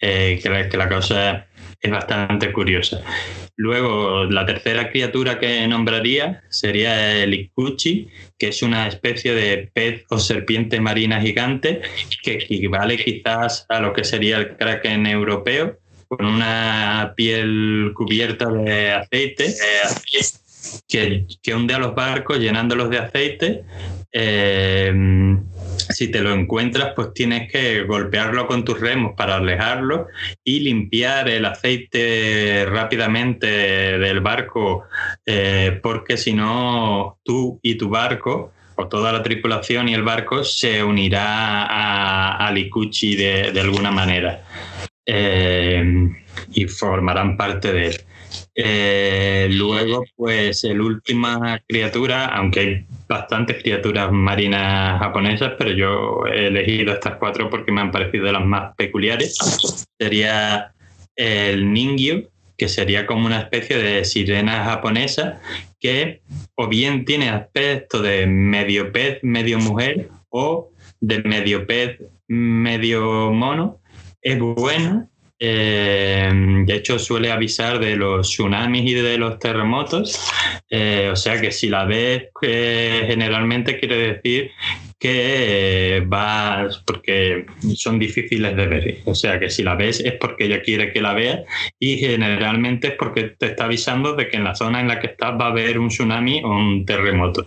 Eh, 0.00 0.38
que, 0.42 0.76
la 0.76 0.88
cosa 0.88 1.46
es 1.80 1.90
bastante 1.90 2.52
curiosa. 2.52 3.00
Luego, 3.56 4.24
la 4.24 4.44
tercera 4.44 4.90
criatura 4.90 5.38
que 5.38 5.66
nombraría 5.66 6.42
sería 6.50 7.22
el 7.22 7.32
Ikuchi, 7.32 8.08
que 8.38 8.48
es 8.48 8.62
una 8.62 8.86
especie 8.86 9.32
de 9.32 9.70
pez 9.72 10.04
o 10.10 10.18
serpiente 10.18 10.80
marina 10.80 11.20
gigante 11.22 11.80
que 12.22 12.34
equivale 12.34 12.98
quizás 12.98 13.64
a 13.70 13.80
lo 13.80 13.94
que 13.94 14.04
sería 14.04 14.36
el 14.36 14.56
kraken 14.58 15.06
europeo 15.06 15.78
con 16.08 16.24
una 16.24 17.14
piel 17.16 17.92
cubierta 17.94 18.50
de 18.50 18.92
aceite, 18.92 19.54
que, 20.88 21.26
que 21.42 21.54
hunde 21.54 21.74
a 21.74 21.78
los 21.78 21.94
barcos 21.94 22.38
llenándolos 22.38 22.90
de 22.90 22.98
aceite. 22.98 23.64
Eh, 24.12 25.36
si 25.88 26.08
te 26.08 26.20
lo 26.20 26.32
encuentras, 26.32 26.94
pues 26.94 27.12
tienes 27.14 27.50
que 27.50 27.82
golpearlo 27.84 28.46
con 28.46 28.64
tus 28.64 28.80
remos 28.80 29.12
para 29.16 29.36
alejarlo 29.36 30.08
y 30.42 30.60
limpiar 30.60 31.28
el 31.28 31.44
aceite 31.44 32.66
rápidamente 32.66 33.46
del 33.46 34.20
barco, 34.20 34.84
eh, 35.24 35.78
porque 35.82 36.16
si 36.16 36.32
no, 36.32 37.18
tú 37.22 37.60
y 37.62 37.76
tu 37.76 37.88
barco 37.88 38.52
o 38.74 38.88
toda 38.88 39.12
la 39.12 39.22
tripulación 39.22 39.88
y 39.88 39.94
el 39.94 40.02
barco 40.02 40.44
se 40.44 40.82
unirá 40.82 41.64
a, 41.64 42.46
a 42.46 42.50
Licuchi 42.52 43.16
de, 43.16 43.52
de 43.52 43.60
alguna 43.60 43.90
manera. 43.90 44.42
Eh, 45.06 46.10
y 46.52 46.66
formarán 46.66 47.36
parte 47.36 47.72
de 47.72 47.86
él. 47.86 47.96
Eh, 48.54 49.48
luego, 49.50 50.04
pues, 50.16 50.64
el 50.64 50.80
última 50.80 51.62
criatura, 51.68 52.26
aunque 52.26 52.60
hay 52.60 52.86
bastantes 53.08 53.62
criaturas 53.62 54.10
marinas 54.10 54.98
japonesas, 54.98 55.52
pero 55.58 55.70
yo 55.70 56.26
he 56.26 56.48
elegido 56.48 56.92
estas 56.92 57.16
cuatro 57.16 57.48
porque 57.50 57.72
me 57.72 57.82
han 57.82 57.90
parecido 57.90 58.30
las 58.32 58.44
más 58.44 58.74
peculiares, 58.76 59.36
sería 59.98 60.72
el 61.14 61.72
Ningyo, 61.72 62.22
que 62.58 62.68
sería 62.68 63.06
como 63.06 63.26
una 63.26 63.40
especie 63.40 63.76
de 63.76 64.04
sirena 64.04 64.64
japonesa 64.64 65.40
que 65.78 66.22
o 66.54 66.68
bien 66.68 67.04
tiene 67.04 67.28
aspecto 67.28 68.00
de 68.00 68.26
medio 68.26 68.92
pez, 68.92 69.18
medio 69.22 69.58
mujer, 69.58 70.08
o 70.30 70.70
de 71.00 71.22
medio 71.22 71.66
pez, 71.66 71.98
medio 72.28 73.30
mono, 73.30 73.78
es 74.20 74.38
buena. 74.38 75.08
Eh, 75.38 76.30
de 76.64 76.74
hecho, 76.74 76.98
suele 76.98 77.30
avisar 77.30 77.78
de 77.78 77.96
los 77.96 78.28
tsunamis 78.28 78.90
y 78.90 78.94
de 78.94 79.18
los 79.18 79.38
terremotos. 79.38 80.18
Eh, 80.70 81.10
o 81.12 81.16
sea 81.16 81.40
que 81.40 81.52
si 81.52 81.68
la 81.68 81.84
ves, 81.84 82.28
eh, 82.42 83.04
generalmente 83.06 83.78
quiere 83.78 84.14
decir 84.14 84.50
que 84.98 86.02
vas 86.06 86.78
porque 86.86 87.44
son 87.74 87.98
difíciles 87.98 88.56
de 88.56 88.66
ver. 88.66 88.98
O 89.04 89.14
sea 89.14 89.38
que 89.38 89.50
si 89.50 89.62
la 89.62 89.74
ves 89.74 90.00
es 90.00 90.14
porque 90.14 90.46
ella 90.46 90.62
quiere 90.62 90.92
que 90.92 91.02
la 91.02 91.12
veas 91.12 91.40
y 91.78 91.98
generalmente 91.98 92.88
es 92.88 92.94
porque 92.94 93.24
te 93.38 93.46
está 93.46 93.64
avisando 93.64 94.14
de 94.14 94.28
que 94.28 94.38
en 94.38 94.44
la 94.44 94.54
zona 94.54 94.80
en 94.80 94.88
la 94.88 95.00
que 95.00 95.08
estás 95.08 95.32
va 95.38 95.46
a 95.46 95.50
haber 95.50 95.78
un 95.78 95.88
tsunami 95.88 96.42
o 96.42 96.48
un 96.48 96.86
terremoto. 96.86 97.46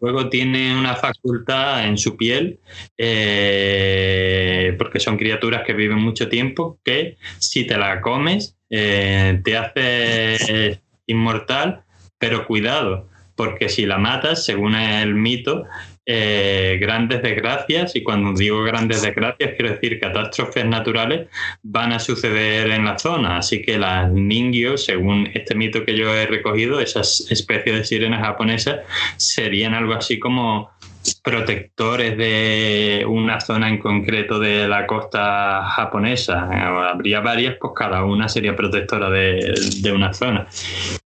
Luego 0.00 0.28
tiene 0.28 0.76
una 0.78 0.96
facultad 0.96 1.86
en 1.86 1.98
su 1.98 2.16
piel, 2.16 2.58
eh, 2.96 4.74
porque 4.78 5.00
son 5.00 5.16
criaturas 5.16 5.62
que 5.66 5.74
viven 5.74 5.98
mucho 5.98 6.28
tiempo, 6.28 6.78
que 6.84 7.16
si 7.38 7.66
te 7.66 7.76
la 7.76 8.00
comes 8.00 8.56
eh, 8.70 9.40
te 9.44 9.56
hace 9.56 10.80
inmortal, 11.06 11.82
pero 12.18 12.46
cuidado, 12.46 13.08
porque 13.34 13.68
si 13.68 13.84
la 13.84 13.98
matas, 13.98 14.44
según 14.44 14.74
el 14.74 15.14
mito, 15.14 15.64
eh, 16.12 16.76
grandes 16.80 17.22
desgracias, 17.22 17.94
y 17.94 18.02
cuando 18.02 18.36
digo 18.36 18.64
grandes 18.64 19.02
desgracias 19.02 19.52
quiero 19.56 19.70
decir 19.70 20.00
catástrofes 20.00 20.66
naturales, 20.66 21.28
van 21.62 21.92
a 21.92 22.00
suceder 22.00 22.68
en 22.72 22.84
la 22.84 22.98
zona. 22.98 23.38
Así 23.38 23.62
que 23.62 23.78
las 23.78 24.10
Ningyo, 24.10 24.76
según 24.76 25.30
este 25.34 25.54
mito 25.54 25.84
que 25.84 25.96
yo 25.96 26.12
he 26.12 26.26
recogido, 26.26 26.80
esas 26.80 27.30
especies 27.30 27.76
de 27.76 27.84
sirenas 27.84 28.22
japonesas, 28.22 28.80
serían 29.18 29.72
algo 29.72 29.94
así 29.94 30.18
como 30.18 30.70
protectores 31.22 32.16
de 32.16 33.04
una 33.08 33.40
zona 33.40 33.68
en 33.68 33.78
concreto 33.78 34.38
de 34.38 34.68
la 34.68 34.86
costa 34.86 35.64
japonesa. 35.64 36.48
Habría 36.90 37.20
varias, 37.20 37.56
pues 37.60 37.72
cada 37.76 38.04
una 38.04 38.28
sería 38.28 38.56
protectora 38.56 39.10
de, 39.10 39.54
de 39.80 39.92
una 39.92 40.12
zona. 40.12 40.46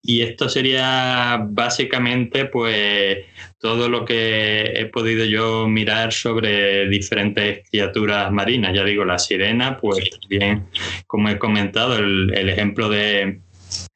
Y 0.03 0.23
esto 0.23 0.49
sería 0.49 1.41
básicamente 1.49 2.47
pues 2.47 3.19
todo 3.61 3.89
lo 3.89 4.05
que 4.05 4.63
he 4.75 4.87
podido 4.87 5.25
yo 5.25 5.69
mirar 5.69 6.13
sobre 6.13 6.89
diferentes 6.89 7.69
criaturas 7.69 8.33
marinas. 8.33 8.75
Ya 8.75 8.85
digo, 8.85 9.05
la 9.05 9.19
sirena, 9.19 9.79
pues 9.79 10.19
bien, 10.29 10.67
como 11.07 11.29
he 11.29 11.39
comentado, 11.39 11.99
el, 11.99 12.33
el 12.35 12.49
ejemplo 12.49 12.89
de, 12.89 13.41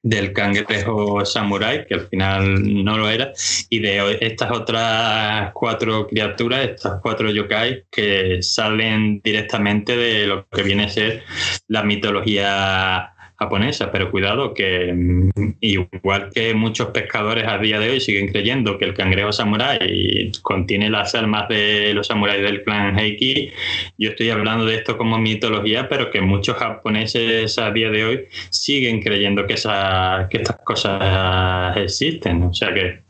del 0.04 0.34
cangrejo 0.34 1.24
samurai, 1.24 1.86
que 1.86 1.94
al 1.94 2.08
final 2.08 2.84
no 2.84 2.98
lo 2.98 3.08
era, 3.08 3.32
y 3.70 3.78
de 3.80 4.18
estas 4.20 4.52
otras 4.52 5.50
cuatro 5.54 6.06
criaturas, 6.06 6.68
estas 6.68 7.00
cuatro 7.00 7.30
yokai, 7.30 7.84
que 7.90 8.42
salen 8.42 9.20
directamente 9.24 9.96
de 9.96 10.26
lo 10.26 10.46
que 10.46 10.62
viene 10.62 10.84
a 10.84 10.88
ser 10.90 11.22
la 11.68 11.82
mitología 11.82 13.13
japonesa, 13.36 13.90
pero 13.90 14.10
cuidado 14.10 14.54
que 14.54 14.92
mm, 14.92 15.30
igual 15.60 16.30
que 16.34 16.54
muchos 16.54 16.88
pescadores 16.88 17.46
a 17.46 17.58
día 17.58 17.78
de 17.78 17.90
hoy 17.90 18.00
siguen 18.00 18.28
creyendo 18.28 18.78
que 18.78 18.84
el 18.84 18.94
cangrejo 18.94 19.32
samurai 19.32 20.30
contiene 20.42 20.90
las 20.90 21.14
almas 21.14 21.48
de 21.48 21.92
los 21.94 22.06
samuráis 22.06 22.42
del 22.42 22.62
clan 22.62 22.98
Heiki, 22.98 23.50
yo 23.98 24.10
estoy 24.10 24.30
hablando 24.30 24.64
de 24.64 24.76
esto 24.76 24.96
como 24.96 25.18
mitología, 25.18 25.88
pero 25.88 26.10
que 26.10 26.20
muchos 26.20 26.56
japoneses 26.56 27.58
a 27.58 27.70
día 27.70 27.90
de 27.90 28.04
hoy 28.04 28.24
siguen 28.50 29.00
creyendo 29.00 29.46
que, 29.46 29.54
esa, 29.54 30.28
que 30.30 30.38
estas 30.38 30.58
cosas 30.64 31.76
existen, 31.76 32.42
o 32.44 32.54
sea 32.54 32.72
que 32.72 33.02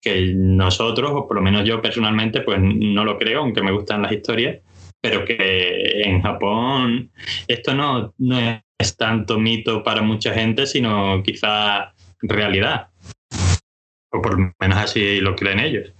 que 0.00 0.32
nosotros, 0.34 1.10
o 1.12 1.26
por 1.26 1.36
lo 1.36 1.42
menos 1.42 1.64
yo 1.66 1.82
personalmente, 1.82 2.42
pues 2.42 2.58
no 2.60 3.04
lo 3.04 3.18
creo, 3.18 3.40
aunque 3.40 3.62
me 3.62 3.72
gustan 3.72 4.02
las 4.02 4.12
historias, 4.12 4.58
pero 5.00 5.24
que 5.24 6.02
en 6.02 6.22
Japón 6.22 7.10
esto 7.46 7.74
no, 7.74 8.14
no 8.18 8.38
es 8.38 8.60
tanto 8.96 9.38
mito 9.38 9.82
para 9.82 10.02
mucha 10.02 10.32
gente, 10.32 10.66
sino 10.66 11.22
quizá 11.22 11.94
realidad. 12.20 12.88
O 14.10 14.22
por 14.22 14.38
lo 14.38 14.52
menos 14.60 14.78
así 14.78 15.20
lo 15.20 15.34
creen 15.34 15.58
ellos. 15.60 15.92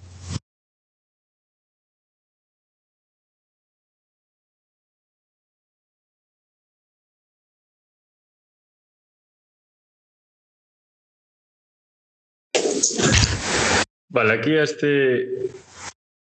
Vale, 14.11 14.33
aquí 14.35 14.55
este, 14.55 15.51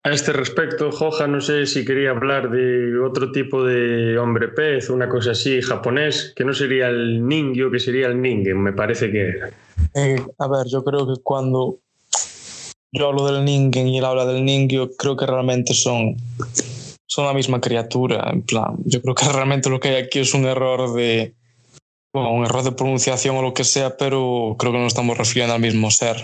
a 0.04 0.12
este 0.12 0.32
respecto, 0.32 0.92
Joja, 0.92 1.28
no 1.28 1.42
sé 1.42 1.66
si 1.66 1.84
quería 1.84 2.12
hablar 2.12 2.50
de 2.50 2.98
otro 3.00 3.32
tipo 3.32 3.64
de 3.64 4.18
hombre 4.18 4.48
pez, 4.48 4.90
una 4.90 5.10
cosa 5.10 5.32
así, 5.32 5.62
japonés, 5.62 6.34
que 6.36 6.46
no 6.46 6.54
sería 6.54 6.88
el 6.88 7.28
ningyo, 7.28 7.70
que 7.70 7.80
sería 7.80 8.08
el 8.08 8.22
ningen, 8.22 8.62
me 8.62 8.72
parece 8.72 9.12
que. 9.12 9.40
Eh, 9.96 10.24
a 10.38 10.48
ver, 10.48 10.68
yo 10.68 10.84
creo 10.84 11.06
que 11.06 11.22
cuando 11.22 11.80
yo 12.92 13.08
hablo 13.08 13.32
del 13.32 13.44
ningen 13.44 13.88
y 13.88 13.98
él 13.98 14.06
habla 14.06 14.26
del 14.26 14.46
ningyo, 14.46 14.90
creo 14.98 15.18
que 15.18 15.26
realmente 15.26 15.74
son, 15.74 16.16
son 17.06 17.26
la 17.26 17.34
misma 17.34 17.60
criatura. 17.60 18.30
En 18.32 18.42
plan, 18.42 18.78
yo 18.86 19.02
creo 19.02 19.16
que 19.16 19.26
realmente 19.34 19.70
lo 19.70 19.80
que 19.80 19.90
hay 19.90 20.04
aquí 20.04 20.20
es 20.20 20.34
un 20.34 20.46
error 20.46 20.94
de. 20.94 21.36
Bueno, 22.12 22.32
un 22.32 22.46
error 22.46 22.64
de 22.64 22.72
pronunciación 22.72 23.36
o 23.36 23.44
lo 23.44 23.54
que 23.54 23.64
sea, 23.64 23.96
pero 23.96 24.56
creo 24.58 24.72
que 24.72 24.80
no 24.80 24.88
estamos 24.88 25.16
refiriendo 25.18 25.54
al 25.54 25.62
mismo 25.62 25.92
ser. 25.92 26.18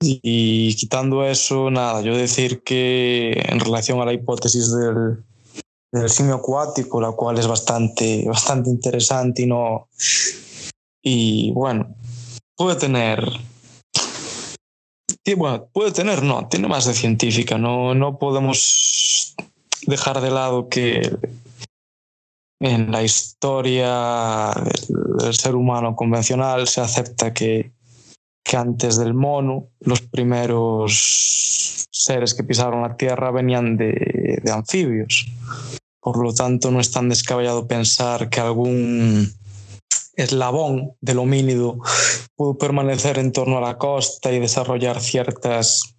Y 0.00 0.74
quitando 0.76 1.24
eso, 1.24 1.70
nada, 1.70 2.02
yo 2.02 2.16
decir 2.16 2.62
que 2.62 3.32
en 3.32 3.60
relación 3.60 4.00
a 4.00 4.04
la 4.04 4.12
hipótesis 4.12 4.70
del, 4.74 5.24
del 5.92 6.10
simio 6.10 6.34
acuático, 6.34 7.00
la 7.00 7.12
cual 7.12 7.38
es 7.38 7.46
bastante, 7.46 8.24
bastante 8.26 8.70
interesante 8.70 9.42
y 9.42 9.46
no. 9.46 9.88
Y 11.02 11.52
bueno, 11.52 11.94
puede 12.56 12.76
tener. 12.76 13.24
Bueno, 15.36 15.68
puede 15.72 15.92
tener, 15.92 16.22
no, 16.22 16.48
tiene 16.48 16.68
más 16.68 16.84
de 16.84 16.94
científica. 16.94 17.56
No, 17.56 17.94
no 17.94 18.18
podemos 18.18 19.34
dejar 19.86 20.20
de 20.20 20.30
lado 20.30 20.68
que 20.68 21.16
en 22.60 22.90
la 22.90 23.02
historia 23.02 24.52
del 24.88 25.34
ser 25.34 25.54
humano 25.54 25.94
convencional 25.94 26.66
se 26.66 26.80
acepta 26.80 27.32
que 27.32 27.72
que 28.44 28.56
antes 28.58 28.98
del 28.98 29.14
mono, 29.14 29.70
los 29.80 30.02
primeros 30.02 31.86
seres 31.90 32.34
que 32.34 32.44
pisaron 32.44 32.82
la 32.82 32.96
Tierra 32.96 33.30
venían 33.30 33.76
de, 33.76 34.38
de 34.42 34.52
anfibios. 34.52 35.26
Por 35.98 36.22
lo 36.22 36.34
tanto, 36.34 36.70
no 36.70 36.78
es 36.78 36.90
tan 36.90 37.08
descabellado 37.08 37.66
pensar 37.66 38.28
que 38.28 38.40
algún 38.40 39.32
eslabón 40.16 40.92
del 41.00 41.18
homínido 41.18 41.78
pudo 42.36 42.58
permanecer 42.58 43.18
en 43.18 43.32
torno 43.32 43.58
a 43.58 43.62
la 43.62 43.78
costa 43.78 44.30
y 44.30 44.38
desarrollar 44.38 45.00
ciertas 45.00 45.96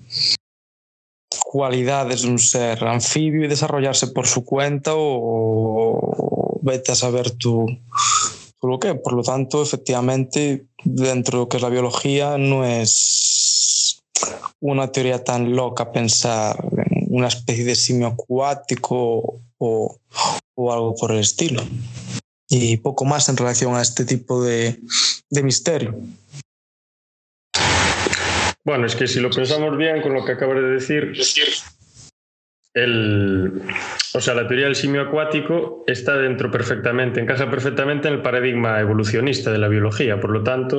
cualidades 1.44 2.22
de 2.22 2.30
un 2.30 2.40
ser 2.40 2.84
anfibio 2.84 3.46
y 3.46 3.48
desarrollarse 3.48 4.08
por 4.08 4.28
su 4.28 4.46
cuenta 4.46 4.92
o 4.96 6.60
vete 6.62 6.92
a 6.92 6.96
saber 6.96 7.32
tú 7.32 7.66
lo 8.66 8.80
que. 8.80 8.96
Por 8.96 9.14
lo 9.14 9.24
tanto, 9.24 9.64
efectivamente, 9.64 10.66
dentro 10.86 11.40
de 11.40 11.44
lo 11.44 11.50
que 11.50 11.58
es 11.58 11.64
la 11.64 11.70
biología, 11.70 12.38
no 12.38 12.64
es 12.64 14.02
una 14.62 14.92
teoría 14.92 15.24
tan 15.24 15.56
loca 15.56 15.92
pensar 15.92 16.58
en 16.78 17.08
una 17.10 17.28
especie 17.28 17.66
de 17.66 17.76
simio 17.76 18.08
acuático 18.08 19.42
o, 19.58 20.00
o 20.56 20.74
algo 20.74 20.96
por 20.96 21.12
el 21.12 21.20
estilo. 21.20 21.64
Y 22.48 22.78
poco 22.78 23.06
más 23.06 23.28
en 23.28 23.38
relación 23.38 23.76
a 23.76 23.82
este 23.82 24.06
tipo 24.06 24.44
de, 24.44 24.80
de 25.30 25.44
misterio. 25.44 26.00
Bueno, 28.64 28.88
es 28.88 28.96
que 28.96 29.08
si 29.08 29.20
lo 29.20 29.30
pensamos 29.30 29.78
bien 29.78 30.02
con 30.02 30.14
lo 30.14 30.26
que 30.26 30.32
acabas 30.32 30.58
de 30.58 30.70
decir, 30.70 31.14
el, 32.76 33.62
o 34.14 34.22
sea, 34.22 34.36
la 34.36 34.48
teoría 34.48 34.66
del 34.66 34.76
simio 34.76 35.02
acuático 35.02 35.84
está 35.88 36.18
dentro 36.18 36.52
perfectamente, 36.52 37.22
encaja 37.22 37.50
perfectamente 37.50 38.10
en 38.10 38.16
el 38.16 38.22
paradigma 38.22 38.80
evolucionista 38.82 39.52
de 39.52 39.58
la 39.58 39.70
biología. 39.70 40.20
Por 40.20 40.32
lo 40.32 40.44
tanto, 40.44 40.78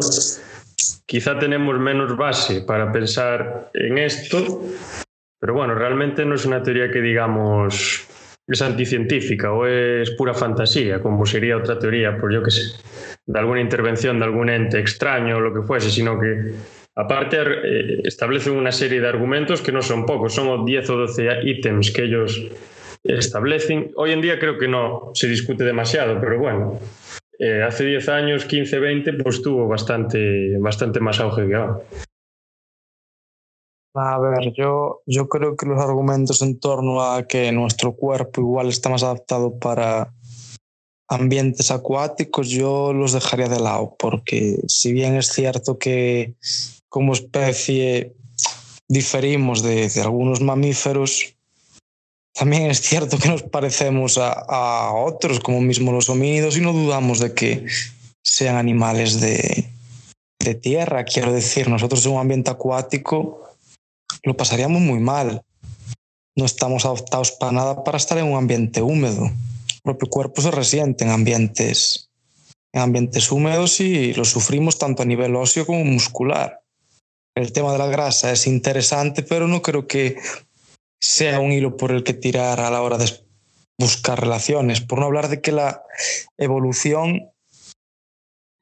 quizá 1.06 1.38
tenemos 1.38 1.78
menos 1.78 2.16
base 2.16 2.60
para 2.60 2.92
pensar 2.92 3.70
en 3.72 3.96
esto, 3.96 4.62
pero 5.40 5.54
bueno, 5.54 5.74
realmente 5.74 6.24
no 6.26 6.34
es 6.34 6.44
una 6.44 6.62
teoría 6.62 6.90
que 6.90 7.00
digamos 7.00 8.06
es 8.46 8.62
anticientífica 8.62 9.52
o 9.52 9.66
es 9.66 10.10
pura 10.12 10.32
fantasía, 10.32 11.00
como 11.00 11.26
sería 11.26 11.56
otra 11.56 11.78
teoría, 11.78 12.16
por 12.16 12.32
yo 12.32 12.42
que 12.42 12.52
sé, 12.52 12.78
de 13.26 13.38
alguna 13.38 13.60
intervención 13.60 14.18
de 14.18 14.24
algún 14.24 14.50
ente 14.50 14.78
extraño 14.78 15.38
o 15.38 15.40
lo 15.40 15.52
que 15.52 15.66
fuese, 15.66 15.90
sino 15.90 16.20
que 16.20 16.52
Aparte, 16.98 17.36
eh, 17.36 18.00
establecen 18.04 18.56
una 18.56 18.72
serie 18.72 19.00
de 19.00 19.08
argumentos 19.08 19.60
que 19.60 19.70
no 19.70 19.82
son 19.82 20.06
pocos, 20.06 20.34
son 20.34 20.64
10 20.64 20.90
o 20.90 20.96
12 20.96 21.28
ítems 21.44 21.90
que 21.90 22.04
ellos 22.04 22.40
establecen. 23.04 23.92
Hoy 23.96 24.12
en 24.12 24.22
día 24.22 24.38
creo 24.38 24.56
que 24.58 24.66
no 24.66 25.10
se 25.12 25.28
discute 25.28 25.62
demasiado, 25.62 26.18
pero 26.20 26.38
bueno, 26.38 26.80
eh, 27.38 27.62
hace 27.62 27.84
10 27.84 28.08
años, 28.08 28.44
15, 28.46 28.78
20, 28.78 29.12
pues 29.14 29.42
tuvo 29.42 29.68
bastante, 29.68 30.56
bastante 30.58 31.00
más 31.00 31.20
auge 31.20 31.46
que 31.46 31.54
ahora. 31.54 31.80
A 33.98 34.18
ver, 34.18 34.52
yo, 34.54 35.02
yo 35.06 35.28
creo 35.28 35.56
que 35.56 35.66
los 35.66 35.80
argumentos 35.80 36.42
en 36.42 36.58
torno 36.58 37.02
a 37.02 37.26
que 37.26 37.52
nuestro 37.52 37.94
cuerpo 37.94 38.40
igual 38.40 38.68
está 38.68 38.88
más 38.88 39.02
adaptado 39.02 39.58
para 39.58 40.12
ambientes 41.08 41.70
acuáticos, 41.70 42.48
yo 42.48 42.92
los 42.92 43.12
dejaría 43.12 43.48
de 43.48 43.60
lado, 43.60 43.96
porque 43.98 44.58
si 44.66 44.92
bien 44.92 45.16
es 45.16 45.28
cierto 45.28 45.78
que 45.78 46.34
como 46.88 47.12
especie 47.12 48.14
diferimos 48.88 49.62
de, 49.62 49.88
de 49.88 50.00
algunos 50.00 50.40
mamíferos, 50.40 51.34
también 52.32 52.70
es 52.70 52.82
cierto 52.82 53.18
que 53.18 53.28
nos 53.28 53.42
parecemos 53.42 54.18
a, 54.18 54.30
a, 54.30 54.92
otros, 54.92 55.40
como 55.40 55.60
mismo 55.60 55.92
los 55.92 56.10
homínidos, 56.10 56.56
y 56.56 56.60
no 56.60 56.72
dudamos 56.72 57.18
de 57.18 57.32
que 57.32 57.66
sean 58.22 58.56
animales 58.56 59.20
de, 59.20 59.70
de 60.38 60.54
tierra. 60.54 61.04
Quiero 61.04 61.32
decir, 61.32 61.68
nosotros 61.68 62.04
en 62.04 62.12
un 62.12 62.20
ambiente 62.20 62.50
acuático 62.50 63.42
lo 64.22 64.36
pasaríamos 64.36 64.82
muy 64.82 65.00
mal. 65.00 65.42
No 66.36 66.44
estamos 66.44 66.84
adaptados 66.84 67.32
para 67.32 67.52
nada 67.52 67.84
para 67.84 67.96
estar 67.96 68.18
en 68.18 68.26
un 68.26 68.36
ambiente 68.36 68.82
húmedo. 68.82 69.24
El 69.24 69.80
propio 69.82 70.10
cuerpo 70.10 70.42
se 70.42 70.50
resiente 70.50 71.04
en 71.04 71.10
ambientes, 71.10 72.10
en 72.74 72.82
ambientes 72.82 73.32
húmedos 73.32 73.80
y 73.80 74.12
lo 74.12 74.26
sufrimos 74.26 74.76
tanto 74.76 75.02
a 75.02 75.06
nivel 75.06 75.34
óseo 75.36 75.64
como 75.64 75.84
muscular 75.84 76.65
el 77.36 77.52
tema 77.52 77.70
de 77.72 77.78
la 77.78 77.86
grasa 77.86 78.32
es 78.32 78.46
interesante, 78.46 79.22
pero 79.22 79.46
no 79.46 79.62
creo 79.62 79.86
que 79.86 80.16
sea 80.98 81.38
un 81.38 81.52
hilo 81.52 81.76
por 81.76 81.92
el 81.92 82.02
que 82.02 82.14
tirar 82.14 82.60
a 82.60 82.70
la 82.70 82.82
hora 82.82 82.96
de 82.96 83.12
buscar 83.78 84.18
relaciones. 84.18 84.80
Por 84.80 84.98
no 84.98 85.06
hablar 85.06 85.28
de 85.28 85.42
que 85.42 85.52
la 85.52 85.82
evolución 86.38 87.30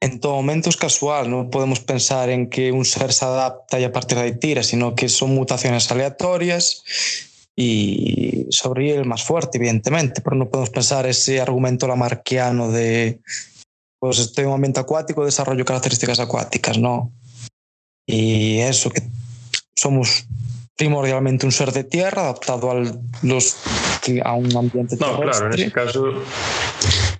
en 0.01 0.19
todo 0.19 0.33
momento 0.35 0.69
es 0.69 0.75
casual. 0.75 1.31
No 1.31 1.49
podemos 1.49 1.79
pensar 1.79 2.29
en 2.29 2.49
que 2.49 2.73
un 2.73 2.83
ser 2.83 3.13
se 3.13 3.23
adapta 3.23 3.79
y 3.79 3.85
a 3.85 3.93
partir 3.93 4.17
de 4.17 4.25
ahí 4.25 4.37
tira, 4.37 4.61
sino 4.61 4.93
que 4.93 5.07
son 5.07 5.33
mutaciones 5.33 5.89
aleatorias 5.89 6.83
y 7.55 8.45
sobre 8.49 8.93
el 8.93 9.05
más 9.05 9.23
fuerte, 9.23 9.57
evidentemente. 9.57 10.19
Pero 10.21 10.35
no 10.35 10.49
podemos 10.49 10.69
pensar 10.69 11.07
ese 11.07 11.39
argumento 11.39 11.87
lamarquiano 11.87 12.69
de 12.71 13.21
pues 13.99 14.19
estoy 14.19 14.43
en 14.43 14.49
un 14.49 14.55
ambiente 14.55 14.81
acuático, 14.81 15.23
desarrollo 15.23 15.63
características 15.63 16.19
acuáticas. 16.19 16.77
No 16.77 17.13
y 18.05 18.59
eso, 18.59 18.89
que 18.89 19.01
somos 19.75 20.25
primordialmente 20.77 21.45
un 21.45 21.51
ser 21.51 21.71
de 21.71 21.83
tierra 21.83 22.23
adaptado 22.23 22.71
al, 22.71 22.99
los, 23.21 23.57
a 24.23 24.33
un 24.33 24.55
ambiente 24.55 24.97
no, 24.99 25.19
claro, 25.21 25.47
en 25.47 25.53
ese 25.53 25.71
caso. 25.71 26.05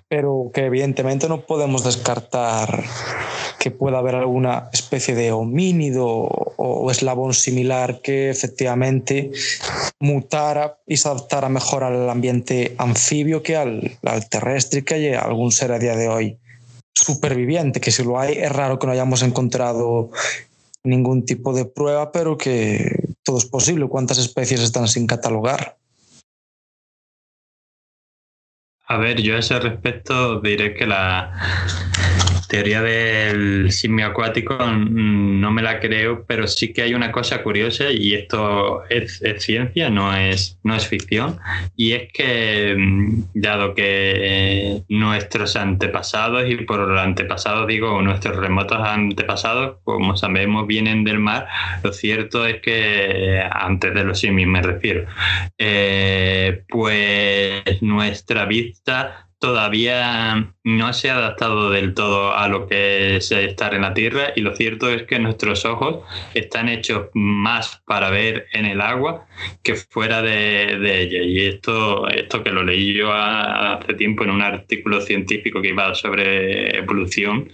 Pero 0.08 0.50
que 0.54 0.66
evidentemente 0.66 1.28
no 1.28 1.40
podemos 1.40 1.82
descartar 1.82 2.84
que 3.58 3.70
pueda 3.70 3.98
haber 3.98 4.14
alguna 4.14 4.68
especie 4.72 5.14
de 5.14 5.32
homínido 5.32 6.06
o 6.06 6.90
eslabón 6.90 7.34
similar 7.34 8.00
que 8.00 8.30
efectivamente 8.30 9.32
mutara 9.98 10.78
y 10.86 10.98
se 10.98 11.08
adaptara 11.08 11.48
mejor 11.48 11.82
al 11.82 12.08
ambiente 12.08 12.76
anfibio 12.78 13.42
que 13.42 13.56
al, 13.56 13.98
al 14.04 14.28
terrestre 14.28 14.84
que 14.84 14.94
hay 14.94 15.14
algún 15.14 15.50
ser 15.50 15.72
a 15.72 15.78
día 15.78 15.96
de 15.96 16.08
hoy 16.08 16.38
superviviente, 16.92 17.80
que 17.80 17.90
si 17.90 18.04
lo 18.04 18.20
hay 18.20 18.34
es 18.38 18.52
raro 18.52 18.78
que 18.78 18.86
no 18.86 18.92
hayamos 18.92 19.22
encontrado 19.22 20.10
ningún 20.86 21.24
tipo 21.24 21.52
de 21.52 21.64
prueba, 21.64 22.12
pero 22.12 22.38
que 22.38 23.14
todo 23.22 23.38
es 23.38 23.44
posible. 23.44 23.88
¿Cuántas 23.88 24.18
especies 24.18 24.60
están 24.60 24.88
sin 24.88 25.06
catalogar? 25.06 25.76
A 28.88 28.98
ver, 28.98 29.20
yo 29.20 29.34
a 29.34 29.40
ese 29.40 29.58
respecto 29.58 30.40
diré 30.40 30.74
que 30.74 30.86
la 30.86 31.32
teoría 32.48 32.82
del 32.82 33.70
simio 33.72 34.06
acuático 34.06 34.54
mm, 34.54 35.40
no 35.40 35.50
me 35.50 35.62
la 35.62 35.80
creo, 35.80 36.24
pero 36.26 36.46
sí 36.46 36.72
que 36.72 36.82
hay 36.82 36.94
una 36.94 37.12
cosa 37.12 37.42
curiosa 37.42 37.90
y 37.90 38.14
esto 38.14 38.84
es, 38.88 39.22
ciencia, 39.38 39.90
no 39.90 40.14
es, 40.14 40.58
no 40.62 40.74
es 40.74 40.86
ficción, 40.86 41.38
y 41.76 41.92
es 41.92 42.12
que 42.12 42.74
mm, 42.76 43.22
dado 43.34 43.74
que 43.74 44.82
nuestros 44.88 45.56
antepasados, 45.56 46.48
y 46.48 46.56
por 46.56 46.98
antepasados 46.98 47.66
digo 47.66 48.00
nuestros 48.02 48.36
remotos 48.36 48.78
antepasados, 48.80 49.78
como 49.84 50.16
sabemos, 50.16 50.66
vienen 50.66 51.04
del 51.04 51.18
mar, 51.18 51.48
lo 51.82 51.92
cierto 51.92 52.46
es 52.46 52.60
que 52.60 53.42
antes 53.50 53.94
de 53.94 54.04
los 54.04 54.18
simios 54.18 54.48
me 54.48 54.62
refiero, 54.62 55.06
eh, 55.58 56.62
pues 56.68 57.82
nuestra 57.82 58.44
vista 58.46 59.25
todavía 59.38 60.54
no 60.64 60.92
se 60.92 61.10
ha 61.10 61.16
adaptado 61.16 61.70
del 61.70 61.94
todo 61.94 62.34
a 62.34 62.48
lo 62.48 62.66
que 62.66 63.16
es 63.16 63.30
estar 63.30 63.74
en 63.74 63.82
la 63.82 63.94
Tierra 63.94 64.32
y 64.34 64.40
lo 64.40 64.56
cierto 64.56 64.90
es 64.90 65.02
que 65.04 65.18
nuestros 65.18 65.64
ojos 65.64 66.04
están 66.34 66.68
hechos 66.68 67.08
más 67.14 67.82
para 67.86 68.10
ver 68.10 68.46
en 68.52 68.64
el 68.64 68.80
agua 68.80 69.26
que 69.62 69.74
fuera 69.74 70.22
de, 70.22 71.02
ella. 71.02 71.22
Y 71.22 71.46
esto, 71.46 72.08
esto 72.08 72.42
que 72.42 72.50
lo 72.50 72.64
leí 72.64 72.94
yo 72.94 73.12
hace 73.12 73.94
tiempo 73.94 74.24
en 74.24 74.30
un 74.30 74.42
artículo 74.42 75.00
científico 75.00 75.60
que 75.60 75.68
iba 75.68 75.94
sobre 75.94 76.76
evolución, 76.76 77.52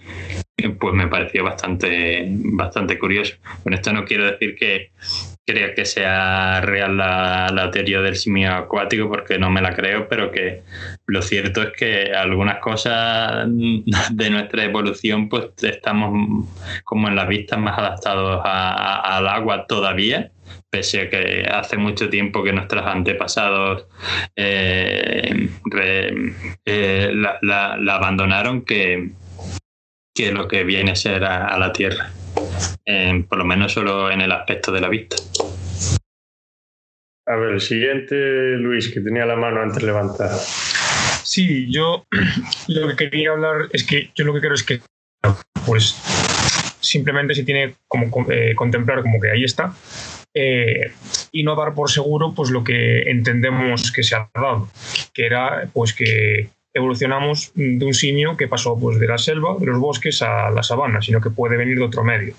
pues 0.78 0.94
me 0.94 1.08
pareció 1.08 1.42
bastante, 1.44 2.24
bastante 2.28 2.98
curioso. 2.98 3.34
Con 3.62 3.74
esto 3.74 3.92
no 3.92 4.04
quiero 4.04 4.30
decir 4.30 4.54
que 4.54 4.92
crea 5.44 5.74
que 5.74 5.84
sea 5.84 6.60
real 6.60 6.96
la, 6.96 7.70
teoría 7.72 8.00
del 8.00 8.16
simio 8.16 8.52
acuático 8.52 9.08
porque 9.08 9.38
no 9.38 9.50
me 9.50 9.60
la 9.60 9.74
creo, 9.74 10.08
pero 10.08 10.30
que 10.30 10.62
lo 11.06 11.22
cierto 11.22 11.62
es 11.62 11.72
que 11.72 12.12
algunas 12.14 12.58
cosas 12.58 13.46
de 14.10 14.30
nuestra 14.30 14.64
evolución 14.64 15.28
pues 15.28 15.46
estamos 15.62 16.46
como 16.84 17.08
en 17.08 17.16
las 17.16 17.28
vistas 17.28 17.58
más 17.58 17.78
adaptados 17.78 18.40
al 18.44 19.28
agua 19.28 19.66
todavía 19.66 20.30
pese 20.70 21.02
a 21.02 21.10
que 21.10 21.46
hace 21.50 21.76
mucho 21.76 22.08
tiempo 22.08 22.42
que 22.42 22.52
nuestros 22.52 22.86
antepasados 22.86 23.86
eh, 24.36 25.48
eh, 26.66 27.12
la, 27.14 27.94
abandonaron 27.94 28.62
que, 28.64 29.10
que 30.14 30.32
lo 30.32 30.48
que 30.48 30.64
viene 30.64 30.92
a 30.92 30.96
ser 30.96 31.24
a 31.24 31.58
la 31.58 31.72
Tierra 31.72 32.10
por 33.28 33.38
lo 33.38 33.44
menos 33.44 33.72
solo 33.72 34.10
en 34.10 34.20
el 34.20 34.32
aspecto 34.32 34.72
de 34.72 34.80
la 34.80 34.88
vista. 34.88 35.16
A 37.26 37.36
ver, 37.36 37.52
el 37.52 37.60
siguiente, 37.60 38.16
Luis, 38.58 38.88
que 38.92 39.00
tenía 39.00 39.24
la 39.24 39.36
mano 39.36 39.62
antes 39.62 39.82
levantada. 39.82 40.36
Sí, 40.36 41.72
yo 41.72 42.04
lo 42.68 42.88
que 42.88 42.96
quería 43.10 43.30
hablar 43.30 43.68
es 43.72 43.84
que 43.84 44.10
yo 44.14 44.24
lo 44.24 44.34
que 44.34 44.40
creo 44.40 44.54
es 44.54 44.64
que 44.64 44.80
pues 45.64 45.96
simplemente 46.80 47.34
se 47.34 47.44
tiene 47.44 47.76
como 47.86 48.08
eh, 48.30 48.54
contemplar 48.56 49.02
como 49.02 49.20
que 49.20 49.30
ahí 49.30 49.44
está 49.44 49.72
eh, 50.34 50.92
y 51.30 51.44
no 51.44 51.54
dar 51.54 51.74
por 51.74 51.90
seguro 51.90 52.34
pues 52.34 52.50
lo 52.50 52.64
que 52.64 53.02
entendemos 53.02 53.92
que 53.92 54.02
se 54.02 54.16
ha 54.16 54.28
dado, 54.34 54.68
que 55.14 55.26
era 55.26 55.68
pues 55.72 55.92
que 55.92 56.48
evolucionamos 56.74 57.52
de 57.54 57.84
un 57.84 57.94
simio 57.94 58.36
que 58.36 58.48
pasó 58.48 58.78
pues, 58.78 58.98
de 58.98 59.06
la 59.06 59.18
selva, 59.18 59.56
de 59.58 59.66
los 59.66 59.78
bosques 59.78 60.22
a 60.22 60.50
la 60.50 60.62
sabana, 60.62 61.02
sino 61.02 61.20
que 61.20 61.30
puede 61.30 61.56
venir 61.56 61.78
de 61.78 61.84
otro 61.84 62.04
medio. 62.04 62.34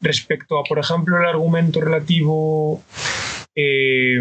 Respecto 0.00 0.58
a, 0.58 0.64
por 0.64 0.78
ejemplo, 0.78 1.18
el 1.18 1.26
argumento 1.26 1.80
relativo 1.80 2.82
eh, 3.54 4.18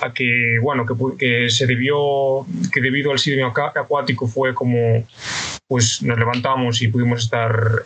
a 0.00 0.12
que, 0.12 0.58
bueno, 0.60 0.84
que, 1.18 1.48
se 1.50 1.66
debió, 1.66 2.46
que 2.72 2.80
debido 2.80 3.12
al 3.12 3.18
simio 3.18 3.52
acuático 3.54 4.26
fue 4.26 4.54
como, 4.54 5.06
pues 5.68 6.02
nos 6.02 6.18
levantamos 6.18 6.82
y 6.82 6.88
pudimos 6.88 7.24
estar 7.24 7.82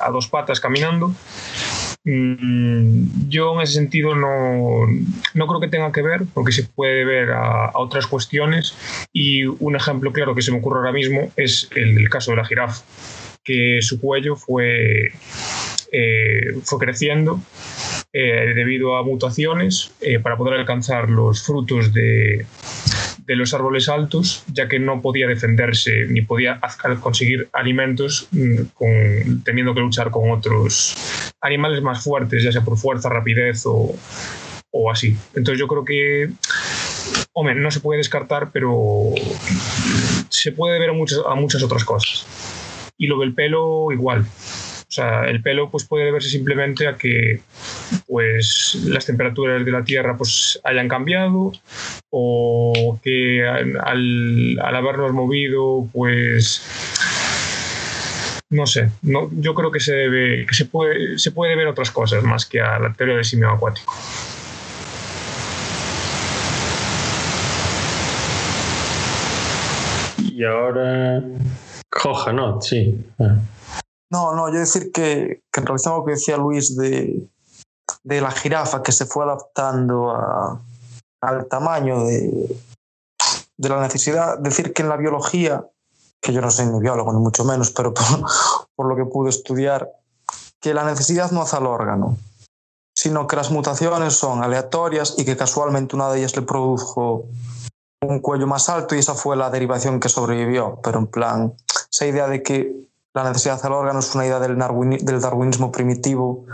a 0.00 0.10
dos 0.10 0.28
patas 0.28 0.60
caminando. 0.60 1.14
Mm, 2.04 3.28
yo 3.28 3.54
en 3.54 3.60
ese 3.60 3.74
sentido 3.74 4.16
no, 4.16 4.86
no, 5.34 5.46
creo 5.46 5.60
que 5.60 5.68
tenga 5.68 5.92
que 5.92 6.02
ver, 6.02 6.22
porque 6.34 6.50
se 6.50 6.64
puede 6.64 7.04
ver 7.04 7.30
a, 7.30 7.70
otras 7.74 8.06
cuestiones. 8.06 8.74
Y 9.12 9.44
un 9.44 9.76
ejemplo 9.76 10.12
claro 10.12 10.34
que 10.34 10.42
se 10.42 10.50
me 10.50 10.58
ocurre 10.58 10.78
ahora 10.78 10.92
mismo 10.92 11.30
es 11.36 11.68
el, 11.74 12.08
caso 12.08 12.32
de 12.32 12.38
la 12.38 12.44
jirafa, 12.44 12.82
que 13.44 13.78
su 13.82 14.00
cuello 14.00 14.36
fue, 14.36 15.12
eh, 15.92 16.52
fue 16.64 16.78
creciendo 16.78 17.40
eh, 18.12 18.52
debido 18.54 18.96
a 18.96 19.02
mutaciones 19.02 19.92
eh, 20.00 20.18
para 20.18 20.36
poder 20.36 20.60
alcanzar 20.60 21.08
los 21.08 21.42
frutos 21.44 21.92
de, 21.94 22.44
de 23.26 23.36
los 23.36 23.54
árboles 23.54 23.88
altos, 23.88 24.44
ya 24.52 24.68
que 24.68 24.78
no 24.78 25.00
podía 25.00 25.26
defenderse 25.26 26.06
ni 26.08 26.22
podía 26.22 26.60
conseguir 27.00 27.48
alimentos 27.52 28.28
mm, 28.30 29.42
teniendo 29.44 29.74
que 29.74 29.80
luchar 29.80 30.10
con 30.10 30.30
otros 30.30 30.96
animales 31.40 31.82
más 31.82 32.02
fuertes, 32.02 32.42
ya 32.42 32.52
sea 32.52 32.62
por 32.62 32.76
fuerza, 32.76 33.08
rapidez 33.08 33.62
o, 33.66 33.94
así. 34.90 35.16
Entonces 35.34 35.58
yo 35.58 35.68
creo 35.68 35.84
que, 35.84 36.30
no 37.34 37.70
se 37.70 37.80
puede 37.80 37.98
descartar, 37.98 38.50
pero 38.52 39.12
se 40.28 40.52
puede 40.52 40.78
ver 40.78 40.90
a 40.90 40.92
muchas, 40.92 41.20
a 41.26 41.34
muchas 41.34 41.62
otras 41.62 41.84
cosas. 41.84 42.26
Y 42.96 43.06
lo 43.06 43.18
del 43.20 43.34
pelo 43.34 43.92
igual. 43.92 44.26
O 44.92 44.94
sea, 44.94 45.24
el 45.24 45.40
pelo 45.40 45.70
pues, 45.70 45.84
puede 45.84 46.04
deberse 46.04 46.28
simplemente 46.28 46.86
a 46.86 46.98
que 46.98 47.40
pues, 48.06 48.78
las 48.84 49.06
temperaturas 49.06 49.64
de 49.64 49.72
la 49.72 49.84
Tierra 49.84 50.18
pues, 50.18 50.60
hayan 50.64 50.86
cambiado 50.86 51.50
o 52.10 53.00
que 53.02 53.42
al, 53.48 54.58
habernos 54.60 55.14
movido, 55.14 55.88
pues 55.94 56.62
no 58.50 58.66
sé, 58.66 58.90
no, 59.00 59.30
yo 59.32 59.54
creo 59.54 59.70
que 59.70 59.80
se 59.80 59.94
debe, 59.94 60.44
que 60.44 60.54
se 60.54 60.66
puede, 60.66 61.18
se 61.18 61.30
puede 61.30 61.56
ver 61.56 61.68
otras 61.68 61.90
cosas 61.90 62.22
más 62.22 62.44
que 62.44 62.60
a 62.60 62.78
la 62.78 62.92
teoría 62.92 63.14
del 63.14 63.24
simio 63.24 63.48
acuático. 63.48 63.94
Y 70.18 70.44
ahora 70.44 71.22
coja, 71.88 72.34
¿no? 72.34 72.60
Sí. 72.60 72.94
Ah. 73.18 73.38
No, 74.12 74.34
no, 74.34 74.52
yo 74.52 74.58
decir 74.58 74.92
que, 74.92 75.42
que 75.50 75.60
a 75.60 75.90
lo 75.90 76.04
que 76.04 76.12
decía 76.12 76.36
Luis 76.36 76.76
de, 76.76 77.26
de 78.04 78.20
la 78.20 78.30
jirafa 78.30 78.82
que 78.82 78.92
se 78.92 79.06
fue 79.06 79.24
adaptando 79.24 80.10
a, 80.10 80.60
al 81.22 81.48
tamaño 81.48 82.04
de, 82.04 82.60
de 83.56 83.68
la 83.70 83.80
necesidad, 83.80 84.38
decir 84.38 84.74
que 84.74 84.82
en 84.82 84.90
la 84.90 84.98
biología, 84.98 85.66
que 86.20 86.34
yo 86.34 86.42
no 86.42 86.50
soy 86.50 86.66
ni 86.66 86.78
biólogo 86.78 87.10
ni 87.14 87.20
mucho 87.20 87.42
menos, 87.46 87.70
pero 87.70 87.94
por, 87.94 88.04
por 88.76 88.86
lo 88.86 88.96
que 88.96 89.10
pude 89.10 89.30
estudiar, 89.30 89.90
que 90.60 90.74
la 90.74 90.84
necesidad 90.84 91.30
no 91.30 91.40
hace 91.40 91.56
al 91.56 91.66
órgano, 91.66 92.18
sino 92.94 93.26
que 93.26 93.36
las 93.36 93.50
mutaciones 93.50 94.12
son 94.12 94.44
aleatorias 94.44 95.14
y 95.16 95.24
que 95.24 95.38
casualmente 95.38 95.96
una 95.96 96.10
de 96.10 96.18
ellas 96.18 96.36
le 96.36 96.42
produjo 96.42 97.24
un 98.02 98.20
cuello 98.20 98.46
más 98.46 98.68
alto 98.68 98.94
y 98.94 98.98
esa 98.98 99.14
fue 99.14 99.36
la 99.36 99.48
derivación 99.48 100.00
que 100.00 100.10
sobrevivió. 100.10 100.78
Pero 100.82 100.98
en 100.98 101.06
plan, 101.06 101.54
esa 101.90 102.06
idea 102.06 102.28
de 102.28 102.42
que 102.42 102.91
la 103.14 103.28
necesidad 103.28 103.64
al 103.64 103.72
órgano 103.72 104.00
es 104.00 104.14
una 104.14 104.26
idea 104.26 104.38
del, 104.40 104.56
del 104.56 105.20
darwinismo 105.20 105.70
primitivo 105.70 106.46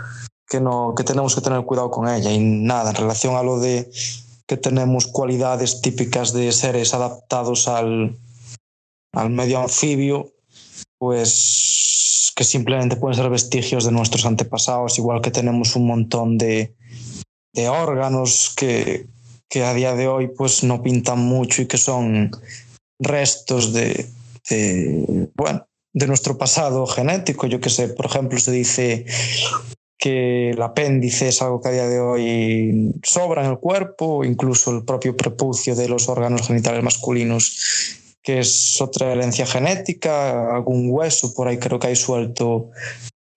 que, 0.47 0.59
no, 0.59 0.93
que 0.95 1.03
tenemos 1.03 1.35
que 1.35 1.41
tener 1.41 1.63
cuidado 1.63 1.89
con 1.89 2.09
ella. 2.09 2.31
Y 2.31 2.39
nada, 2.39 2.89
en 2.89 2.95
relación 2.95 3.35
a 3.35 3.43
lo 3.43 3.59
de 3.59 3.89
que 4.47 4.57
tenemos 4.57 5.07
cualidades 5.07 5.81
típicas 5.81 6.33
de 6.33 6.51
seres 6.51 6.93
adaptados 6.93 7.67
al, 7.67 8.17
al 9.13 9.29
medio 9.29 9.61
anfibio, 9.61 10.31
pues 10.97 12.33
que 12.35 12.43
simplemente 12.43 12.95
pueden 12.95 13.15
ser 13.15 13.29
vestigios 13.29 13.85
de 13.85 13.91
nuestros 13.91 14.25
antepasados, 14.25 14.97
igual 14.97 15.21
que 15.21 15.31
tenemos 15.31 15.75
un 15.75 15.87
montón 15.87 16.37
de, 16.37 16.73
de 17.53 17.69
órganos 17.69 18.53
que, 18.55 19.05
que, 19.49 19.63
a 19.63 19.73
día 19.73 19.93
de 19.93 20.07
hoy 20.07 20.29
pues 20.29 20.63
no 20.63 20.81
pintan 20.81 21.19
mucho 21.19 21.61
y 21.61 21.67
que 21.67 21.77
son 21.77 22.31
restos 22.97 23.71
de, 23.71 24.09
de 24.49 25.29
bueno, 25.35 25.68
de 25.93 26.07
nuestro 26.07 26.37
pasado 26.37 26.85
genético. 26.85 27.47
Yo 27.47 27.59
que 27.59 27.69
sé, 27.69 27.89
por 27.89 28.05
ejemplo, 28.05 28.39
se 28.39 28.51
dice 28.51 29.05
que 29.97 30.51
el 30.51 30.61
apéndice 30.61 31.27
es 31.27 31.41
algo 31.41 31.61
que 31.61 31.69
a 31.69 31.71
día 31.71 31.87
de 31.89 31.99
hoy 31.99 32.93
sobra 33.03 33.43
en 33.43 33.51
el 33.51 33.59
cuerpo, 33.59 34.23
incluso 34.23 34.71
el 34.71 34.85
propio 34.85 35.15
prepucio 35.15 35.75
de 35.75 35.89
los 35.89 36.07
órganos 36.07 36.47
genitales 36.47 36.83
masculinos, 36.83 37.57
que 38.23 38.39
es 38.39 38.79
otra 38.81 39.11
herencia 39.11 39.45
genética, 39.45 40.55
algún 40.55 40.89
hueso 40.89 41.33
por 41.33 41.47
ahí 41.47 41.57
creo 41.57 41.79
que 41.79 41.87
hay 41.87 41.95
suelto 41.95 42.69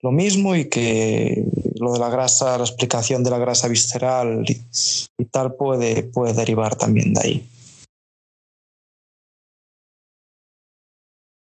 lo 0.02 0.10
mismo 0.12 0.54
y 0.54 0.66
que 0.66 1.44
lo 1.76 1.92
de 1.92 1.98
la 1.98 2.10
grasa, 2.10 2.58
la 2.58 2.64
explicación 2.64 3.24
de 3.24 3.30
la 3.30 3.38
grasa 3.38 3.68
visceral 3.68 4.44
y, 4.48 4.60
y 5.18 5.24
tal 5.26 5.54
puede, 5.54 6.02
puede 6.02 6.34
derivar 6.34 6.76
también 6.76 7.14
de 7.14 7.20
ahí. 7.20 7.48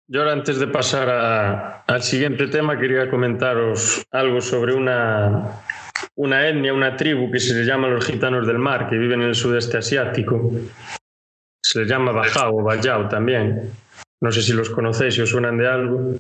Yo 0.08 0.20
ahora 0.22 0.34
antes 0.34 0.60
de 0.60 0.68
pasar 0.68 1.10
a, 1.10 1.84
al 1.88 2.04
siguiente 2.04 2.48
tema 2.48 2.78
quería 2.78 3.10
comentaros 3.10 4.06
algo 4.12 4.40
sobre 4.40 4.76
una, 4.76 5.64
una 6.16 6.48
etnia, 6.48 6.76
una 6.76 6.96
tribu 6.96 7.32
que 7.32 7.40
se 7.40 7.64
llama 7.64 7.88
los 7.88 8.06
gitanos 8.06 8.46
del 8.46 8.60
mar, 8.60 8.88
que 8.88 8.98
viven 8.98 9.24
en 9.24 9.30
el 9.30 9.36
sudeste 9.36 9.80
asiático. 9.80 10.52
Se 11.64 11.80
les 11.80 11.90
llama 11.90 12.12
Bajao 12.12 12.60
o 12.60 12.64
Bajao 12.64 13.08
también. 13.10 13.72
No 14.22 14.32
sé 14.32 14.44
si 14.44 14.54
los 14.54 14.70
conocéis, 14.70 15.16
si 15.16 15.22
os 15.22 15.30
suenan 15.30 15.58
de 15.58 15.68
algo. 15.68 16.14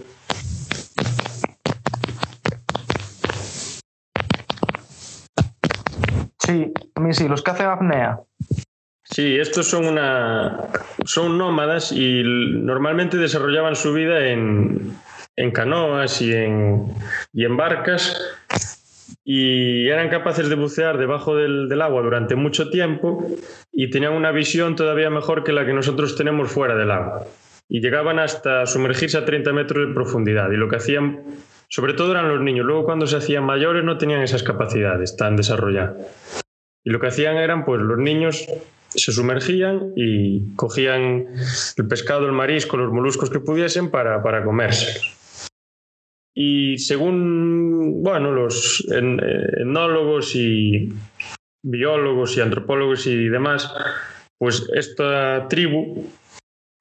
Sí, 6.40 6.74
a 6.96 7.00
mí 7.00 7.14
sí, 7.14 7.28
los 7.28 7.44
que 7.44 7.52
hacen 7.52 7.68
apnea. 7.68 8.20
Sí, 9.08 9.38
estos 9.38 9.68
son 9.68 9.86
una 9.86 10.68
son 11.06 11.38
nómadas 11.38 11.91
y 11.91 12.24
normalmente 12.24 13.18
desarrollaban 13.18 13.76
su 13.76 13.93
vida 13.93 14.28
en, 14.28 14.93
en 15.36 15.51
canoas 15.51 16.22
y 16.22 16.34
en, 16.34 16.91
y 17.32 17.45
en 17.45 17.56
barcas 17.56 18.20
y 19.24 19.88
eran 19.88 20.10
capaces 20.10 20.49
de 20.49 20.56
bucear 20.56 20.97
debajo 20.97 21.36
del, 21.36 21.70
del, 21.70 21.82
agua 21.82 22.01
durante 22.01 22.36
mucho 22.36 22.70
tiempo 22.72 23.28
y 23.72 23.91
tenían 23.91 24.14
una 24.14 24.32
visión 24.32 24.76
todavía 24.76 25.12
mejor 25.12 25.43
que 25.43 25.51
la 25.51 25.66
que 25.66 25.74
nosotros 25.74 26.16
tenemos 26.16 26.51
fuera 26.51 26.76
del 26.76 26.91
agua. 26.91 27.26
Y 27.68 27.82
llegaban 27.82 28.20
hasta 28.20 28.66
sumergirse 28.68 29.18
a 29.18 29.26
30 29.26 29.51
metros 29.51 29.88
de 29.88 29.93
profundidad. 29.95 30.51
Y 30.51 30.58
lo 30.58 30.70
que 30.70 30.76
hacían, 30.76 31.24
sobre 31.70 31.93
todo 31.93 32.12
eran 32.12 32.30
los 32.30 32.39
niños, 32.41 32.68
luego 32.68 32.86
cuando 32.86 33.08
se 33.08 33.18
hacían 33.18 33.43
mayores 33.43 33.84
no 33.84 33.97
tenían 33.97 34.22
esas 34.22 34.43
capacidades 34.43 35.18
tan 35.18 35.36
desarrolladas. 35.36 35.95
Y 36.84 36.91
lo 36.91 36.99
que 36.99 37.08
hacían 37.08 37.38
eran, 37.38 37.66
pues 37.66 37.82
los 37.82 37.97
niños 37.97 38.45
se 38.96 39.12
sumergían 39.12 39.93
y 39.96 40.56
cogían 40.56 41.28
el 41.78 41.88
pescado, 41.88 42.26
el 42.26 42.32
marisco, 42.32 42.78
los 42.78 42.91
moluscos 42.91 43.30
que 43.30 43.39
pudiesen 43.39 43.91
para, 43.91 44.22
para 44.24 44.43
comérselos. 44.43 45.50
Y 46.34 46.78
según 46.80 48.04
bueno, 48.04 48.32
los 48.32 48.86
etnólogos 48.89 50.36
y 50.36 50.89
biólogos 51.64 52.38
y 52.38 52.41
antropólogos 52.41 53.08
y 53.08 53.30
demás, 53.30 53.74
pues 54.38 54.68
esta 54.74 55.48
tribu 55.48 56.06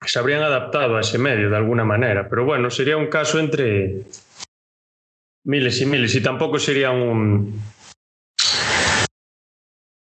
se 0.05 0.19
habrían 0.19 0.43
adaptado 0.43 0.97
a 0.97 1.01
ese 1.01 1.19
medio 1.19 1.51
de 1.51 1.57
alguna 1.57 1.85
manera. 1.85 2.29
Pero 2.29 2.45
bueno, 2.45 2.71
sería 2.71 2.97
un 2.97 3.07
caso 3.07 3.39
entre 3.39 4.03
miles 5.45 5.81
y 5.81 5.87
miles 5.87 6.15
y 6.15 6.23
tampoco 6.23 6.59
sería 6.59 6.91
un, 6.91 7.61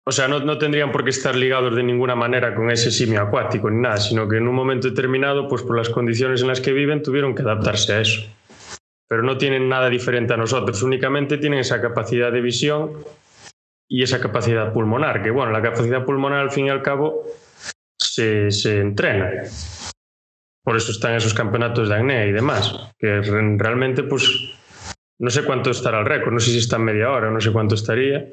o 0.07 0.11
sea, 0.11 0.27
no, 0.27 0.39
no, 0.39 0.57
tendrían 0.59 0.91
por 0.91 1.03
qué 1.03 1.09
estar 1.09 1.35
ligados 1.35 1.75
de 1.75 1.81
ninguna 1.81 2.15
manera 2.15 2.53
con 2.53 2.69
ese 2.69 2.91
simio 2.91 3.21
acuático 3.21 3.71
ni 3.71 3.81
nada, 3.81 3.97
sino 3.97 4.27
que 4.29 4.37
en 4.37 4.47
un 4.47 4.53
momento 4.53 4.87
determinado, 4.87 5.47
pues 5.47 5.63
por 5.63 5.75
las 5.75 5.89
condiciones 5.89 6.41
en 6.41 6.47
las 6.47 6.61
que 6.61 6.73
viven, 6.73 7.01
tuvieron 7.01 7.33
que 7.33 7.41
adaptarse 7.41 7.93
a 7.93 8.01
eso. 8.01 8.21
Pero 9.07 9.23
no 9.23 9.37
tienen 9.37 9.67
nada 9.67 9.89
diferente 9.89 10.33
a 10.33 10.37
nosotros, 10.37 10.83
únicamente 10.83 11.39
tienen 11.39 11.59
esa 11.59 11.81
capacidad 11.81 12.31
de 12.31 12.41
visión 12.41 13.03
y 13.87 14.03
esa 14.03 14.19
capacidad 14.19 14.71
pulmonar, 14.73 15.23
que 15.23 15.31
bueno, 15.31 15.51
la 15.51 15.61
capacidad 15.61 16.05
pulmonar 16.05 16.39
al 16.39 16.51
fin 16.51 16.67
y 16.67 16.69
al 16.69 16.83
cabo 16.83 17.23
se, 17.97 18.51
se 18.51 18.79
entrena. 18.79 19.31
Por 20.63 20.75
eso 20.75 20.91
están 20.91 21.15
esos 21.15 21.33
campeonatos 21.33 21.89
de 21.89 21.95
acné 21.95 22.27
y 22.27 22.31
demás, 22.31 22.91
que 22.97 23.21
realmente 23.21 24.03
pues 24.03 24.51
no 25.19 25.29
sé 25.31 25.43
cuánto 25.43 25.71
estará 25.71 25.99
el 25.99 26.05
récord, 26.05 26.33
no 26.33 26.39
sé 26.39 26.51
si 26.51 26.59
está 26.59 26.75
en 26.75 26.83
media 26.83 27.09
hora, 27.11 27.31
no 27.31 27.39
sé 27.39 27.51
cuánto 27.51 27.75
estaría, 27.75 28.27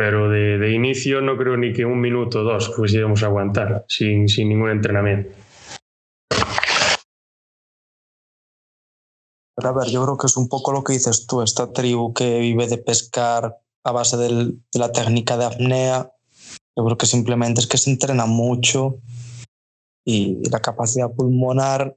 pero 0.00 0.30
de, 0.30 0.56
de, 0.56 0.72
inicio 0.72 1.20
no 1.20 1.36
creo 1.36 1.58
ni 1.58 1.74
que 1.74 1.84
un 1.84 2.00
minuto 2.00 2.40
o 2.40 2.42
dos 2.42 2.70
pudiéramos 2.70 3.22
aguantar 3.22 3.84
sin, 3.86 4.30
sin 4.30 4.48
ningún 4.48 4.70
entrenamiento. 4.70 5.36
A 9.58 9.72
ver, 9.72 9.90
yo 9.90 10.02
creo 10.02 10.16
que 10.16 10.26
es 10.26 10.38
un 10.38 10.48
poco 10.48 10.72
lo 10.72 10.82
que 10.82 10.94
dices 10.94 11.26
tú, 11.26 11.42
esta 11.42 11.70
tribu 11.70 12.14
que 12.14 12.38
vive 12.38 12.66
de 12.66 12.78
pescar 12.78 13.58
a 13.84 13.92
base 13.92 14.16
del, 14.16 14.62
de 14.72 14.78
la 14.78 14.90
técnica 14.90 15.36
de 15.36 15.44
apnea, 15.44 16.10
yo 16.74 16.84
creo 16.86 16.96
que 16.96 17.04
simplemente 17.04 17.60
es 17.60 17.66
que 17.66 17.76
se 17.76 17.90
entrena 17.90 18.24
mucho 18.24 19.00
y 20.06 20.40
la 20.48 20.60
capacidad 20.60 21.12
pulmonar 21.12 21.94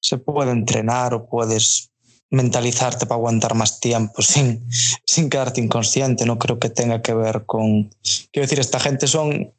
se 0.00 0.16
puede 0.16 0.52
entrenar 0.52 1.12
o 1.12 1.28
puedes 1.28 1.90
mentalizarte 2.30 3.06
para 3.06 3.16
aguantar 3.16 3.54
más 3.54 3.80
tiempo 3.80 4.22
sin, 4.22 4.66
sin 5.04 5.30
quedarte 5.30 5.60
inconsciente. 5.60 6.26
No 6.26 6.38
creo 6.38 6.58
que 6.58 6.70
tenga 6.70 7.02
que 7.02 7.14
ver 7.14 7.44
con... 7.46 7.90
Quiero 8.32 8.46
decir, 8.46 8.60
esta 8.60 8.80
gente 8.80 9.06
son, 9.06 9.52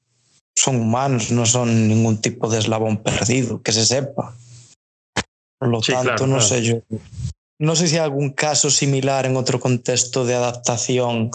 son 0.55 0.77
humanos, 0.77 1.31
no 1.31 1.45
son 1.45 1.87
ningún 1.87 2.21
tipo 2.21 2.49
de 2.49 2.59
eslabón 2.59 2.97
perdido, 2.97 3.61
que 3.61 3.71
se 3.71 3.85
sepa. 3.85 4.35
Por 5.57 5.69
lo 5.69 5.81
sí, 5.81 5.91
tanto, 5.91 6.07
claro, 6.07 6.27
no 6.27 6.37
claro. 6.37 6.47
sé 6.47 6.63
yo. 6.63 6.77
No 7.59 7.75
sé 7.75 7.89
si 7.89 7.95
hay 7.95 8.03
algún 8.03 8.31
caso 8.31 8.69
similar 8.69 9.25
en 9.25 9.35
otro 9.35 9.59
contexto 9.59 10.25
de 10.25 10.35
adaptación 10.35 11.31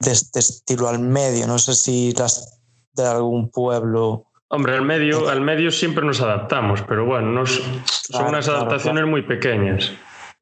de 0.00 0.12
este 0.12 0.38
estilo 0.38 0.88
al 0.88 1.00
medio. 1.00 1.46
No 1.46 1.58
sé 1.58 1.74
si 1.74 2.12
las 2.12 2.58
de 2.94 3.06
algún 3.06 3.50
pueblo. 3.50 4.24
Hombre, 4.48 4.74
al 4.74 4.82
medio, 4.82 5.28
al 5.28 5.42
medio 5.42 5.70
siempre 5.70 6.04
nos 6.04 6.22
adaptamos, 6.22 6.82
pero 6.82 7.04
bueno, 7.04 7.30
nos, 7.30 7.50
son 7.50 7.82
claro, 8.08 8.28
unas 8.30 8.48
adaptaciones 8.48 9.06
muy 9.06 9.22
pequeñas. 9.22 9.92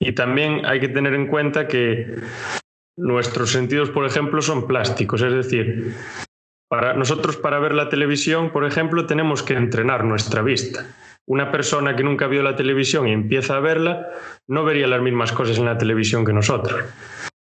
Y 0.01 0.13
también 0.13 0.67
hay 0.67 0.81
que 0.81 0.89
tener 0.89 1.15
en 1.15 1.27
cuenta 1.27 1.69
que 1.69 2.17
nuestros 2.97 3.51
sentidos, 3.51 3.91
por 3.91 4.07
ejemplo, 4.07 4.43
son 4.43 4.67
plásticos. 4.67 5.23
Es 5.23 5.33
decir, 5.33 5.95
para 6.69 6.95
nosotros 6.95 7.37
para 7.37 7.59
ver 7.59 7.75
la 7.75 7.89
televisión, 7.89 8.51
por 8.51 8.65
ejemplo, 8.67 9.07
tenemos 9.07 9.43
que 9.43 9.55
entrenar 9.55 10.05
nuestra 10.05 10.43
vista. 10.43 10.87
Una 11.27 11.51
persona 11.51 11.97
que 11.97 12.05
nunca 12.05 12.27
vio 12.27 12.43
la 12.43 12.57
televisión 12.57 13.09
y 13.09 13.13
empieza 13.13 13.57
a 13.57 13.61
verla, 13.61 14.09
no 14.47 14.65
vería 14.65 14.87
las 14.87 15.01
mismas 15.01 15.33
cosas 15.33 15.59
en 15.59 15.65
la 15.65 15.79
televisión 15.79 16.25
que 16.25 16.33
nosotros. 16.33 16.85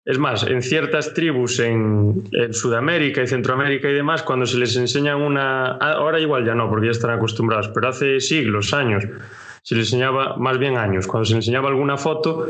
Es 0.05 0.18
más, 0.18 0.44
en 0.44 0.62
ciertas 0.62 1.14
tribus 1.14 1.61
en, 1.61 2.24
Sudamérica 2.50 3.22
y 3.22 3.26
Centroamérica 3.28 3.88
y 3.88 3.94
demás, 3.94 4.22
cuando 4.22 4.46
se 4.46 4.59
les 4.59 4.76
enseñan 4.76 5.20
una... 5.20 5.76
Ahora 5.76 6.18
igual 6.18 6.44
ya 6.44 6.55
no, 6.55 6.68
porque 6.68 6.86
ya 6.86 6.92
están 6.92 7.11
acostumbrados, 7.11 7.68
pero 7.68 7.88
hace 7.88 8.18
siglos, 8.18 8.74
años, 8.74 9.05
se 9.62 9.74
les 9.74 9.86
enseñaba, 9.86 10.36
más 10.36 10.58
bien 10.58 10.76
años, 10.76 11.06
cuando 11.06 11.24
se 11.24 11.34
les 11.34 11.44
enseñaba 11.44 11.68
alguna 11.68 11.96
foto, 11.96 12.48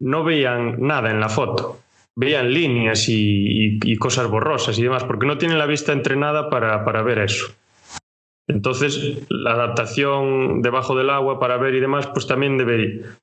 no 0.00 0.24
veían 0.24 0.80
nada 0.80 1.10
en 1.10 1.20
la 1.20 1.28
foto. 1.28 1.78
Veían 2.14 2.52
líneas 2.52 3.06
y, 3.08 3.96
cosas 3.98 4.28
borrosas 4.28 4.78
y 4.78 4.82
demás, 4.82 5.04
porque 5.04 5.26
no 5.26 5.38
tienen 5.38 5.58
la 5.58 5.66
vista 5.66 5.92
entrenada 5.92 6.50
para, 6.50 6.84
para 6.84 7.02
ver 7.02 7.20
eso. 7.20 7.46
Entonces, 8.48 9.22
la 9.30 9.52
adaptación 9.52 10.60
debajo 10.60 10.94
del 10.94 11.10
agua 11.10 11.38
para 11.38 11.56
ver 11.56 11.74
y 11.74 11.80
demás, 11.80 12.06
pues 12.08 12.26
también 12.26 12.58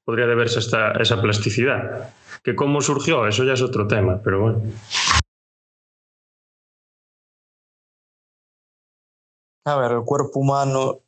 podría 0.06 0.26
deberse 0.26 0.60
a 0.76 0.94
esa 1.00 1.22
plasticidad. 1.22 2.14
Que 2.44 2.56
cómo 2.56 2.82
surgió, 2.82 3.28
eso 3.28 3.44
ya 3.44 3.54
es 3.54 3.62
otro 3.62 3.86
tema, 3.88 4.22
pero 4.24 4.42
bueno. 4.42 4.62
A 9.66 9.76
ver, 9.76 9.92
el 9.92 10.04
cuerpo 10.04 10.40
humano, 10.40 11.02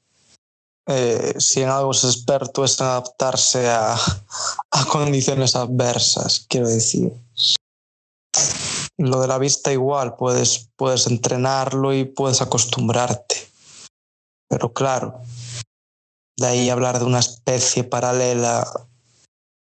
eh, 0.88 1.36
si 1.38 1.62
en 1.62 1.70
algo 1.70 1.92
es 1.92 2.04
experto, 2.04 2.64
es 2.66 2.80
en 2.80 2.88
adaptarse 2.88 3.70
a, 3.70 3.96
a 4.72 4.86
condiciones 4.86 5.56
adversas, 5.56 6.46
quiero 6.48 6.68
decir. 6.68 7.14
Lo 8.98 9.20
de 9.20 9.28
la 9.28 9.38
vista 9.38 9.72
igual, 9.72 10.16
puedes, 10.16 10.70
puedes 10.76 11.08
entrenarlo 11.08 11.94
y 11.94 12.06
puedes 12.06 12.42
acostumbrarte 12.42 13.52
pero 14.52 14.74
claro, 14.74 15.22
de 16.38 16.46
ahí 16.46 16.70
hablar 16.70 17.00
de 17.00 17.06
una 17.06 17.20
especie 17.20 17.86
paralela 17.86 18.68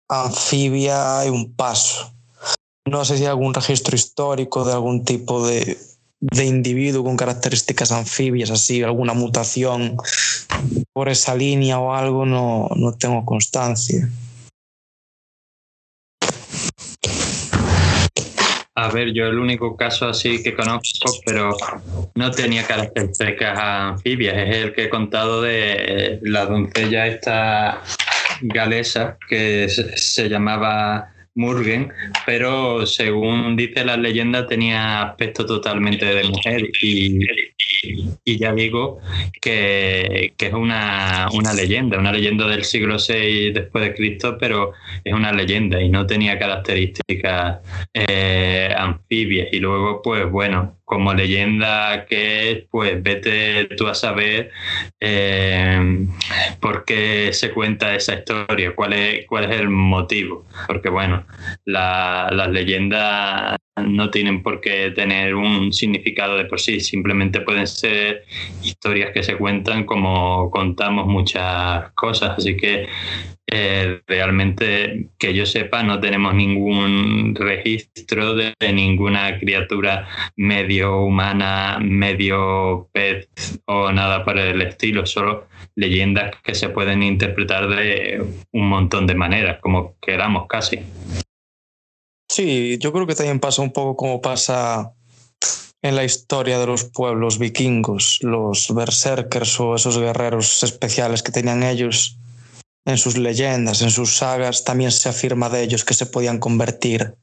anfibia 0.10 1.20
hay 1.20 1.30
un 1.30 1.56
paso. 1.56 2.12
No 2.86 3.06
sé 3.06 3.16
si 3.16 3.24
hay 3.24 3.30
algún 3.30 3.54
registro 3.54 3.96
histórico 3.96 4.66
de 4.66 4.74
algún 4.74 5.06
tipo 5.06 5.48
de, 5.48 5.80
de 6.22 6.46
individuo 6.46 7.04
con 7.04 7.18
características 7.18 7.92
anfibias, 7.92 8.52
así, 8.52 8.84
alguna 8.84 9.14
mutación 9.14 9.98
por 10.94 11.10
esa 11.10 11.36
línea 11.36 11.80
o 11.80 11.94
algo, 11.94 12.26
no, 12.26 12.70
no 12.76 12.94
tengo 12.94 13.26
constancia. 13.26 14.08
A 18.76 18.90
ver, 18.90 19.14
yo 19.14 19.26
el 19.26 19.38
único 19.38 19.76
caso 19.76 20.08
así 20.08 20.42
que 20.42 20.56
conozco, 20.56 21.12
pero 21.26 21.56
no 22.16 22.32
tenía 22.32 22.66
características 22.66 23.60
anfibias, 23.60 24.36
es 24.38 24.56
el 24.56 24.74
que 24.74 24.86
he 24.86 24.90
contado 24.90 25.42
de 25.42 26.20
la 26.22 26.46
doncella 26.46 27.08
esta 27.08 27.82
galesa 28.42 29.18
que 29.28 29.68
se 29.70 30.30
llamaba 30.30 31.14
Murgen, 31.36 31.94
pero 32.26 32.86
según 32.86 33.56
dice 33.56 33.86
la 33.86 33.96
leyenda 33.96 34.46
tenía 34.46 35.02
aspecto 35.04 35.46
totalmente 35.46 36.06
de 36.06 36.26
mujer 36.26 36.70
y, 36.82 37.20
ya 38.26 38.54
digo 38.54 39.00
que, 39.42 40.34
que 40.38 40.48
es 40.48 40.54
una, 40.54 41.30
una, 41.34 41.54
leyenda, 41.54 41.98
una 41.98 42.12
leyenda 42.12 42.48
del 42.48 42.66
siglo 42.66 42.98
VI 42.98 43.52
después 43.52 43.86
de 43.86 43.94
Cristo, 43.96 44.38
pero 44.38 44.74
es 45.04 45.14
una 45.14 45.32
leyenda 45.32 45.82
y 45.82 45.90
no 45.90 46.06
tenía 46.06 46.38
características 46.38 47.60
eh, 47.94 48.74
anfibias. 48.78 49.48
Y 49.52 49.60
luego, 49.60 50.02
pues 50.02 50.30
bueno, 50.30 50.81
como 50.92 51.14
leyenda 51.14 52.06
que 52.06 52.52
es, 52.52 52.64
pues 52.70 53.02
vete 53.02 53.64
tú 53.78 53.88
a 53.88 53.96
saber 53.96 54.52
eh, 55.00 56.06
por 56.60 56.84
qué 56.84 57.32
se 57.32 57.52
cuenta 57.52 57.96
esa 57.96 58.16
historia, 58.16 58.76
cuál 58.76 58.92
es, 58.92 59.26
cuál 59.26 59.46
es 59.46 59.58
el 59.58 59.70
motivo. 59.70 60.46
Porque 60.68 60.89
bueno, 60.89 61.26
las 61.64 62.50
leyendas 62.50 63.56
no 63.78 64.10
tienen 64.10 64.44
por 64.44 64.60
qué 64.62 64.92
tener 64.92 65.36
un 65.36 65.72
significado 65.74 66.38
de 66.38 66.46
por 66.46 66.60
sí, 66.60 66.80
simplemente 66.80 67.42
pueden 67.42 67.68
ser 67.68 68.26
historias 68.64 69.12
que 69.12 69.24
se 69.24 69.38
cuentan 69.38 69.86
como 69.86 70.50
contamos 70.52 71.08
muchas 71.08 71.92
cosas, 71.92 72.38
así 72.38 72.58
que 72.58 72.88
eh, 73.54 74.02
realmente 74.08 75.10
que 75.18 75.34
yo 75.34 75.46
sepa 75.46 75.84
no 75.84 76.00
tenemos 76.00 76.34
ningún 76.34 77.36
registro 77.36 78.34
de, 78.34 78.54
ninguna 78.74 79.40
criatura 79.40 80.08
medio 80.38 81.02
humana, 81.02 81.78
medio 81.82 82.90
pez 82.94 83.30
o 83.66 83.92
nada 83.92 84.24
para 84.24 84.50
el 84.50 84.62
estilo, 84.62 85.06
solo 85.06 85.48
leyendas 85.76 86.32
que 86.44 86.56
se 86.56 86.70
pueden 86.70 87.04
interpretar 87.04 87.68
de 87.68 88.24
un 88.52 88.70
montón 88.70 89.08
de 89.08 89.16
maneras, 89.16 89.60
como 89.60 89.96
queramos 90.02 90.48
casi. 90.48 90.80
Sí, 92.32 92.78
yo 92.78 92.94
creo 92.94 93.06
que 93.06 93.14
también 93.14 93.42
pasa 93.42 93.62
un 93.62 93.74
poco 93.74 93.98
como 93.98 94.22
pasa 94.22 94.94
en 95.82 95.98
la 95.98 96.06
historia 96.06 96.60
de 96.60 96.66
los 96.66 96.86
pueblos 96.86 97.38
vikingos, 97.38 98.20
los 98.22 98.74
berserkers 98.74 99.60
o 99.60 99.76
esos 99.76 99.98
guerreros 99.98 100.64
especiales 100.64 101.24
que 101.24 101.34
tenían 101.34 101.62
ellos 101.62 102.18
en 102.86 102.98
sus 102.98 103.18
leyendas, 103.18 103.82
en 103.82 103.92
sus 103.92 104.16
sagas, 104.16 104.64
también 104.64 104.94
se 104.94 105.10
afirma 105.10 105.50
de 105.50 105.62
ellos 105.62 105.84
que 105.84 105.94
se 105.94 106.06
podían 106.06 106.40
convertir 106.40 107.16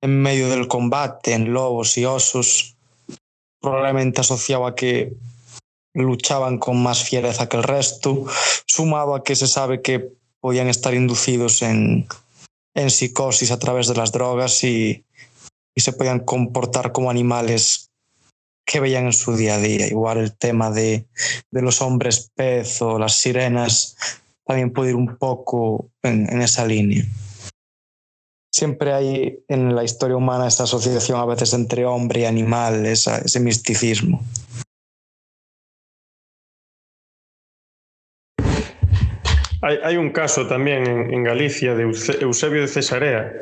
en 0.00 0.20
medio 0.20 0.48
del 0.48 0.66
combate 0.66 1.34
en 1.34 1.52
lobos 1.52 1.96
y 1.96 2.04
osos, 2.04 2.74
probablemente 3.60 4.22
asociado 4.22 4.66
a 4.66 4.74
que 4.74 5.12
luchaban 5.94 6.58
con 6.58 6.82
más 6.82 7.04
fiereza 7.04 7.48
que 7.48 7.58
el 7.58 7.62
resto, 7.62 8.26
sumado 8.66 9.14
a 9.14 9.22
que 9.22 9.36
se 9.36 9.46
sabe 9.46 9.82
que 9.82 10.10
podían 10.40 10.66
estar 10.66 10.94
inducidos 10.94 11.62
en, 11.62 12.08
en 12.74 12.90
psicosis 12.90 13.50
a 13.50 13.58
través 13.58 13.88
de 13.88 13.94
las 13.94 14.12
drogas 14.12 14.64
y, 14.64 15.04
y 15.74 15.80
se 15.80 15.92
podían 15.92 16.20
comportar 16.20 16.92
como 16.92 17.10
animales 17.10 17.90
que 18.64 18.80
veían 18.80 19.06
en 19.06 19.12
su 19.12 19.36
día 19.36 19.56
a 19.56 19.58
día. 19.58 19.86
Igual 19.86 20.18
el 20.18 20.36
tema 20.36 20.70
de, 20.70 21.06
de 21.50 21.62
los 21.62 21.82
hombres 21.82 22.30
pez 22.34 22.80
o 22.82 22.98
las 22.98 23.16
sirenas 23.16 23.96
también 24.44 24.72
puede 24.72 24.90
ir 24.90 24.96
un 24.96 25.16
poco 25.16 25.90
en, 26.02 26.40
esa 26.42 26.66
línea. 26.66 27.04
Siempre 28.54 28.92
hay 28.92 29.38
en 29.48 29.74
la 29.74 29.82
historia 29.82 30.16
humana 30.16 30.46
esta 30.46 30.64
asociación 30.64 31.18
a 31.18 31.24
veces 31.24 31.54
entre 31.54 31.86
hombre 31.86 32.20
y 32.20 32.24
animal, 32.26 32.84
ese 32.84 33.40
misticismo. 33.40 34.22
Hay, 39.64 39.96
un 39.96 40.10
caso 40.10 40.48
también 40.48 40.86
en, 40.88 41.22
Galicia 41.22 41.76
de 41.76 41.84
Eusebio 41.84 42.62
de 42.62 42.66
Cesarea, 42.66 43.32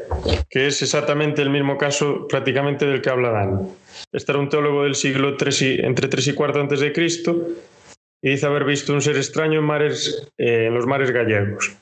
que 0.50 0.66
es 0.66 0.82
exactamente 0.82 1.40
el 1.40 1.48
mismo 1.48 1.78
caso 1.78 2.28
prácticamente 2.28 2.84
del 2.84 3.00
que 3.00 3.08
habla 3.08 3.30
Dani. 3.30 3.68
Este 4.12 4.32
era 4.32 4.38
un 4.38 4.50
teólogo 4.50 4.84
del 4.84 4.96
siglo 4.96 5.38
III, 5.40 5.80
entre 5.82 6.08
3 6.08 6.28
y 6.28 6.34
4 6.34 6.60
antes 6.60 6.80
de 6.80 6.92
Cristo 6.92 7.48
y 8.22 8.30
dice 8.30 8.44
haber 8.44 8.64
visto 8.64 8.92
un 8.92 9.00
ser 9.00 9.16
extraño 9.16 9.60
en, 9.60 9.64
mares, 9.64 10.30
eh, 10.36 10.66
en 10.66 10.74
los 10.74 10.86
mares 10.86 11.10
gallegos. 11.10 11.74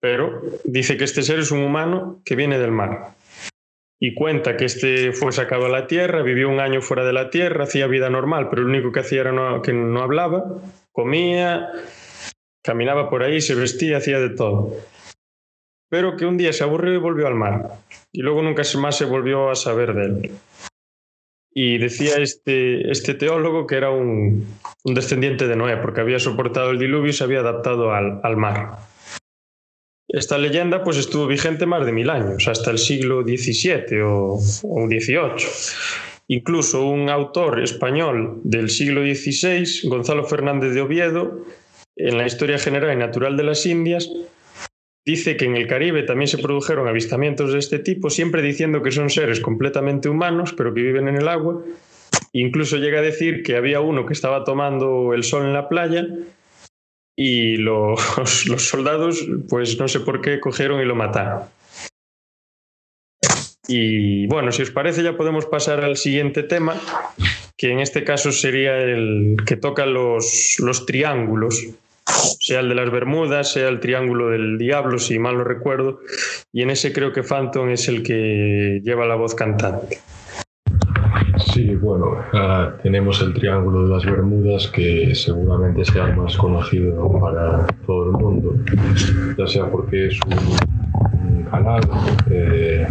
Pero 0.00 0.40
dice 0.64 0.96
que 0.96 1.04
este 1.04 1.22
ser 1.22 1.38
es 1.38 1.50
un 1.50 1.60
humano 1.60 2.22
que 2.24 2.36
viene 2.36 2.58
del 2.58 2.70
mar. 2.70 3.14
Y 4.00 4.14
cuenta 4.14 4.56
que 4.56 4.64
este 4.64 5.12
fue 5.12 5.32
sacado 5.32 5.66
a 5.66 5.68
la 5.68 5.86
tierra, 5.86 6.22
vivió 6.22 6.48
un 6.48 6.60
año 6.60 6.80
fuera 6.80 7.04
de 7.04 7.12
la 7.12 7.28
tierra, 7.28 7.64
hacía 7.64 7.86
vida 7.86 8.08
normal, 8.08 8.48
pero 8.48 8.62
lo 8.62 8.68
único 8.68 8.90
que 8.90 9.00
hacía 9.00 9.20
era 9.20 9.60
que 9.62 9.74
no 9.74 10.00
hablaba, 10.00 10.62
comía, 10.92 11.68
Caminaba 12.62 13.08
por 13.08 13.22
ahí, 13.22 13.40
se 13.40 13.54
vestía, 13.54 13.98
hacía 13.98 14.18
de 14.20 14.30
todo. 14.30 14.74
Pero 15.88 16.16
que 16.16 16.26
un 16.26 16.36
día 16.36 16.52
se 16.52 16.62
aburrió 16.62 16.94
y 16.94 16.98
volvió 16.98 17.26
al 17.26 17.34
mar. 17.34 17.70
Y 18.12 18.22
luego 18.22 18.42
nunca 18.42 18.62
más 18.78 18.96
se 18.96 19.04
volvió 19.04 19.50
a 19.50 19.56
saber 19.56 19.94
de 19.94 20.04
él. 20.04 20.30
Y 21.52 21.78
decía 21.78 22.16
este, 22.18 22.90
este 22.90 23.14
teólogo 23.14 23.66
que 23.66 23.76
era 23.76 23.90
un, 23.90 24.46
descendiente 24.84 25.48
de 25.48 25.56
Noé, 25.56 25.78
porque 25.78 26.00
había 26.00 26.20
soportado 26.20 26.70
el 26.70 26.78
diluvio 26.78 27.10
y 27.10 27.12
se 27.12 27.24
había 27.24 27.40
adaptado 27.40 27.92
al, 27.92 28.20
al 28.22 28.36
mar. 28.36 28.76
Esta 30.06 30.38
leyenda 30.38 30.84
pues 30.84 30.96
estuvo 30.96 31.26
vigente 31.26 31.66
más 31.66 31.86
de 31.86 31.92
mil 31.92 32.10
años, 32.10 32.46
hasta 32.46 32.70
el 32.70 32.78
siglo 32.78 33.22
XVII 33.22 34.00
o, 34.02 34.38
o 34.62 34.86
XVIII. 34.86 35.46
Incluso 36.28 36.84
un 36.84 37.08
autor 37.08 37.60
español 37.60 38.40
del 38.44 38.70
siglo 38.70 39.02
XVI, 39.02 39.88
Gonzalo 39.88 40.24
Fernández 40.24 40.74
de 40.74 40.80
Oviedo, 40.80 41.44
en 41.96 42.18
la 42.18 42.26
historia 42.26 42.58
general 42.58 42.92
y 42.92 42.96
natural 42.96 43.36
de 43.36 43.44
las 43.44 43.66
Indias, 43.66 44.10
dice 45.04 45.36
que 45.36 45.44
en 45.44 45.56
el 45.56 45.66
Caribe 45.66 46.02
también 46.02 46.28
se 46.28 46.38
produjeron 46.38 46.88
avistamientos 46.88 47.52
de 47.52 47.58
este 47.58 47.78
tipo, 47.78 48.10
siempre 48.10 48.42
diciendo 48.42 48.82
que 48.82 48.92
son 48.92 49.10
seres 49.10 49.40
completamente 49.40 50.08
humanos, 50.08 50.52
pero 50.56 50.74
que 50.74 50.82
viven 50.82 51.08
en 51.08 51.16
el 51.16 51.28
agua. 51.28 51.62
Incluso 52.32 52.76
llega 52.76 53.00
a 53.00 53.02
decir 53.02 53.42
que 53.42 53.56
había 53.56 53.80
uno 53.80 54.06
que 54.06 54.12
estaba 54.12 54.44
tomando 54.44 55.14
el 55.14 55.24
sol 55.24 55.46
en 55.46 55.52
la 55.52 55.68
playa 55.68 56.06
y 57.16 57.56
los, 57.56 58.46
los 58.48 58.68
soldados, 58.68 59.26
pues 59.48 59.78
no 59.78 59.88
sé 59.88 60.00
por 60.00 60.20
qué, 60.20 60.40
cogieron 60.40 60.80
y 60.80 60.84
lo 60.84 60.94
mataron. 60.94 61.42
Y 63.72 64.26
bueno, 64.26 64.50
si 64.50 64.62
os 64.62 64.70
parece 64.72 65.04
ya 65.04 65.16
podemos 65.16 65.46
pasar 65.46 65.84
al 65.84 65.96
siguiente 65.96 66.42
tema, 66.42 66.74
que 67.56 67.70
en 67.70 67.78
este 67.78 68.02
caso 68.02 68.32
sería 68.32 68.76
el 68.76 69.36
que 69.46 69.56
toca 69.56 69.86
los, 69.86 70.56
los 70.58 70.86
triángulos 70.86 71.68
sea 72.40 72.60
el 72.60 72.68
de 72.68 72.74
las 72.74 72.90
Bermudas, 72.90 73.52
sea 73.52 73.68
el 73.68 73.78
Triángulo 73.78 74.30
del 74.30 74.58
Diablo, 74.58 74.98
si 74.98 75.20
mal 75.20 75.38
no 75.38 75.44
recuerdo, 75.44 76.00
y 76.52 76.62
en 76.62 76.70
ese 76.70 76.92
creo 76.92 77.12
que 77.12 77.22
Phantom 77.22 77.68
es 77.70 77.88
el 77.88 78.02
que 78.02 78.80
lleva 78.82 79.06
la 79.06 79.14
voz 79.14 79.34
cantante. 79.34 79.98
Sí, 81.36 81.76
bueno, 81.76 82.18
tenemos 82.82 83.20
el 83.22 83.34
Triángulo 83.34 83.84
de 83.84 83.94
las 83.94 84.04
Bermudas 84.04 84.66
que 84.68 85.14
seguramente 85.14 85.84
sea 85.84 86.08
el 86.08 86.16
más 86.16 86.36
conocido 86.36 87.08
para 87.20 87.66
todo 87.86 88.06
el 88.06 88.12
mundo, 88.12 88.54
ya 89.38 89.46
sea 89.46 89.70
porque 89.70 90.08
es 90.08 90.18
un, 90.26 91.28
un 91.28 91.44
canal, 91.44 91.82
eh, 92.30 92.86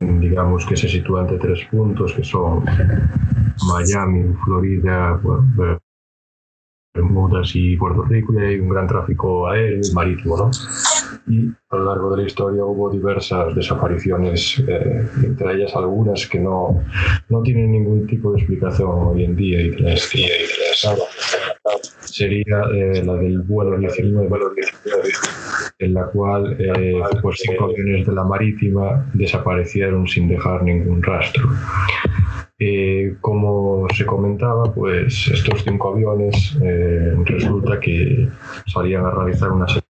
digamos 0.00 0.64
que 0.64 0.76
se 0.76 0.88
sitúa 0.88 1.22
entre 1.22 1.38
tres 1.38 1.64
puntos 1.70 2.12
que 2.14 2.24
son 2.24 2.64
Miami, 3.68 4.34
Florida, 4.44 5.20
Bermudas 6.94 7.52
y 7.54 7.76
Puerto 7.76 8.02
Rico 8.04 8.32
y 8.34 8.38
hay 8.38 8.60
un 8.60 8.70
gran 8.70 8.86
tráfico 8.86 9.48
aéreo 9.48 9.80
y 9.82 9.94
marítimo. 9.94 10.36
¿no? 10.36 10.50
Y 11.26 11.48
a 11.70 11.76
lo 11.76 11.84
largo 11.84 12.10
de 12.10 12.22
la 12.22 12.26
historia 12.26 12.64
hubo 12.64 12.90
diversas 12.90 13.54
desapariciones, 13.54 14.62
eh, 14.66 15.06
entre 15.22 15.54
ellas 15.54 15.74
algunas 15.76 16.26
que 16.26 16.38
no, 16.38 16.82
no 17.28 17.42
tienen 17.42 17.72
ningún 17.72 18.06
tipo 18.06 18.32
de 18.32 18.38
explicación 18.38 18.90
hoy 18.90 19.24
en 19.24 19.36
día 19.36 19.60
y 19.60 19.70
que 19.70 19.82
las, 19.82 20.10
sería 22.00 22.62
eh, 22.74 23.02
la 23.04 23.14
del 23.14 23.40
vuelo 23.42 23.78
19, 23.78 24.28
en 25.78 25.94
la 25.94 26.04
cual 26.06 26.56
eh, 26.58 27.00
pues 27.22 27.40
cinco 27.42 27.64
aviones 27.64 28.06
de 28.06 28.12
la 28.12 28.24
marítima 28.24 29.06
desaparecieron 29.14 30.06
sin 30.06 30.28
dejar 30.28 30.62
ningún 30.62 31.02
rastro. 31.02 31.48
Eh, 32.62 33.16
como 33.22 33.86
se 33.94 34.04
comentaba, 34.04 34.64
pues 34.74 35.28
estos 35.28 35.64
cinco 35.64 35.94
aviones 35.94 36.58
eh, 36.62 37.14
resulta 37.24 37.80
que 37.80 38.28
salían 38.66 39.06
a 39.06 39.10
realizar 39.10 39.50
una 39.50 39.66
serie 39.66 39.89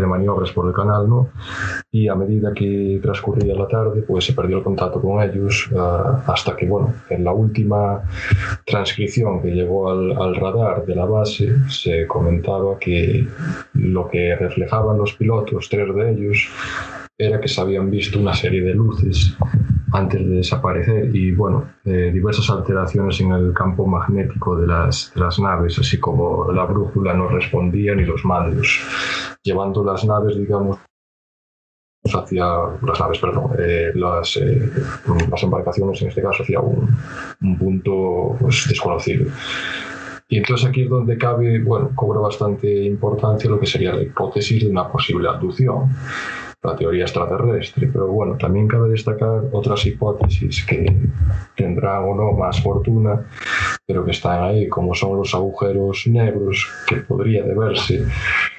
de 0.00 0.06
maniobras 0.06 0.52
por 0.52 0.66
el 0.66 0.74
canal, 0.74 1.08
¿no? 1.08 1.30
Y 1.90 2.08
a 2.08 2.14
medida 2.14 2.52
que 2.52 2.98
transcurría 3.02 3.54
la 3.54 3.68
tarde, 3.68 4.02
pues 4.02 4.24
se 4.24 4.32
perdió 4.32 4.58
el 4.58 4.64
contacto 4.64 5.00
con 5.00 5.22
ellos 5.22 5.70
uh, 5.72 6.30
hasta 6.30 6.56
que, 6.56 6.66
bueno, 6.66 6.94
en 7.10 7.24
la 7.24 7.32
última 7.32 8.02
transcripción 8.66 9.42
que 9.42 9.50
llegó 9.50 9.90
al, 9.90 10.12
al, 10.20 10.34
radar 10.34 10.84
de 10.84 10.94
la 10.94 11.04
base, 11.04 11.56
se 11.68 12.06
comentaba 12.06 12.78
que 12.78 13.26
lo 13.74 14.08
que 14.08 14.36
reflejaban 14.36 14.98
los 14.98 15.14
pilotos, 15.14 15.68
tres 15.68 15.94
de 15.94 16.10
ellos, 16.12 16.48
era 17.16 17.40
que 17.40 17.48
se 17.48 17.60
habían 17.60 17.90
visto 17.90 18.18
una 18.18 18.34
serie 18.34 18.62
de 18.62 18.74
luces 18.74 19.36
antes 19.94 20.20
de 20.28 20.36
desaparecer 20.36 21.14
y 21.14 21.30
bueno, 21.30 21.68
eh, 21.84 22.10
diversas 22.12 22.50
alteraciones 22.50 23.20
en 23.20 23.30
el 23.30 23.54
campo 23.54 23.86
magnético 23.86 24.56
de 24.56 24.66
las, 24.66 25.12
de 25.14 25.20
las, 25.20 25.38
naves, 25.38 25.78
así 25.78 26.00
como 26.00 26.50
la 26.50 26.64
brújula 26.64 27.14
no 27.14 27.28
respondía 27.28 27.94
ni 27.94 28.04
los 28.04 28.24
mandos, 28.24 28.80
llevando 29.44 29.84
las 29.84 30.04
naves, 30.04 30.36
digamos, 30.36 30.78
hacia 32.04 32.46
las 32.82 33.00
naves, 33.00 33.18
perdón, 33.18 33.50
eh, 33.58 33.92
las, 33.94 34.36
eh, 34.36 34.70
las, 35.30 35.42
embarcaciones 35.42 36.02
en 36.02 36.08
este 36.08 36.22
caso 36.22 36.42
hacia 36.42 36.60
un, 36.60 36.88
un 37.42 37.58
punto 37.58 38.36
pues, 38.40 38.66
desconocido. 38.68 39.30
Y 40.28 40.38
entonces 40.38 40.66
aquí 40.66 40.82
es 40.82 40.90
donde 40.90 41.18
cabe, 41.18 41.62
bueno, 41.62 41.90
cobra 41.94 42.20
bastante 42.20 42.84
importancia 42.84 43.48
lo 43.48 43.60
que 43.60 43.66
sería 43.66 43.94
la 43.94 44.02
hipótesis 44.02 44.64
de 44.64 44.70
una 44.70 44.90
posible 44.90 45.28
abducción 45.28 45.90
la 46.64 46.74
teoría 46.74 47.04
extraterrestre. 47.04 47.88
Pero 47.92 48.08
bueno, 48.08 48.36
también 48.36 48.66
cabe 48.66 48.90
destacar 48.90 49.42
otras 49.52 49.86
hipótesis 49.86 50.64
que 50.64 50.86
tendrán 51.54 52.04
o 52.04 52.14
no 52.14 52.32
más 52.32 52.60
fortuna, 52.62 53.26
pero 53.86 54.04
que 54.04 54.12
están 54.12 54.42
ahí, 54.42 54.68
como 54.68 54.94
son 54.94 55.16
los 55.18 55.34
agujeros 55.34 56.06
negros, 56.06 56.66
que 56.88 56.96
podría 56.96 57.44
deberse 57.44 58.04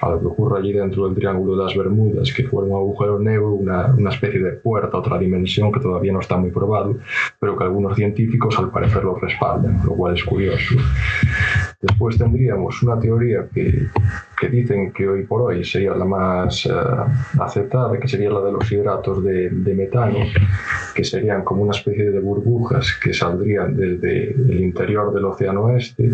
a 0.00 0.10
lo 0.10 0.20
que 0.20 0.26
ocurre 0.26 0.60
allí 0.60 0.72
dentro 0.72 1.06
del 1.06 1.16
Triángulo 1.16 1.56
de 1.56 1.64
las 1.64 1.76
Bermudas, 1.76 2.32
que 2.32 2.44
fue 2.44 2.64
un 2.64 2.72
agujero 2.72 3.18
negro, 3.18 3.50
una, 3.50 3.86
una 3.86 4.10
especie 4.10 4.40
de 4.40 4.52
puerta 4.52 4.96
a 4.96 5.00
otra 5.00 5.18
dimensión 5.18 5.72
que 5.72 5.80
todavía 5.80 6.12
no 6.12 6.20
está 6.20 6.36
muy 6.36 6.50
probado, 6.50 6.96
pero 7.40 7.56
que 7.56 7.64
algunos 7.64 7.96
científicos 7.96 8.58
al 8.58 8.70
parecer 8.70 9.02
lo 9.02 9.16
respaldan, 9.16 9.80
lo 9.84 9.92
cual 9.94 10.14
es 10.14 10.24
curioso. 10.24 10.76
Después 11.80 12.18
tendríamos 12.18 12.82
una 12.82 12.98
teoría 12.98 13.48
que, 13.52 13.86
que 14.38 14.48
dicen 14.48 14.92
que 14.92 15.08
hoy 15.08 15.24
por 15.24 15.42
hoy 15.42 15.64
sería 15.64 15.94
la 15.94 16.04
más 16.04 16.66
uh, 16.66 17.40
aceptada, 17.40 17.98
que 17.98 18.08
sería 18.08 18.30
la 18.30 18.40
de 18.40 18.52
los 18.52 18.70
hidratos 18.70 19.24
de, 19.24 19.48
de, 19.50 19.74
metano, 19.74 20.18
que 20.94 21.04
serían 21.04 21.42
como 21.42 21.62
una 21.62 21.76
especie 21.76 22.10
de 22.10 22.20
burbujas 22.20 22.98
que 23.02 23.14
saldrían 23.14 23.76
desde 23.76 24.32
el 24.32 24.60
interior 24.60 25.12
del 25.14 25.24
océano 25.24 25.74
este. 25.74 26.10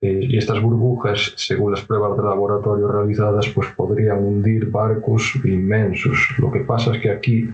Eh, 0.00 0.18
y 0.30 0.36
estas 0.36 0.60
burbujas, 0.60 1.32
según 1.36 1.70
las 1.70 1.82
pruebas 1.82 2.16
de 2.16 2.24
laboratorio 2.24 2.88
realizadas, 2.88 3.48
pues 3.50 3.68
podrían 3.76 4.18
hundir 4.18 4.68
barcos 4.68 5.32
inmensos. 5.44 6.28
Lo 6.38 6.50
que 6.50 6.60
pasa 6.60 6.92
es 6.92 7.00
que 7.00 7.10
aquí, 7.10 7.48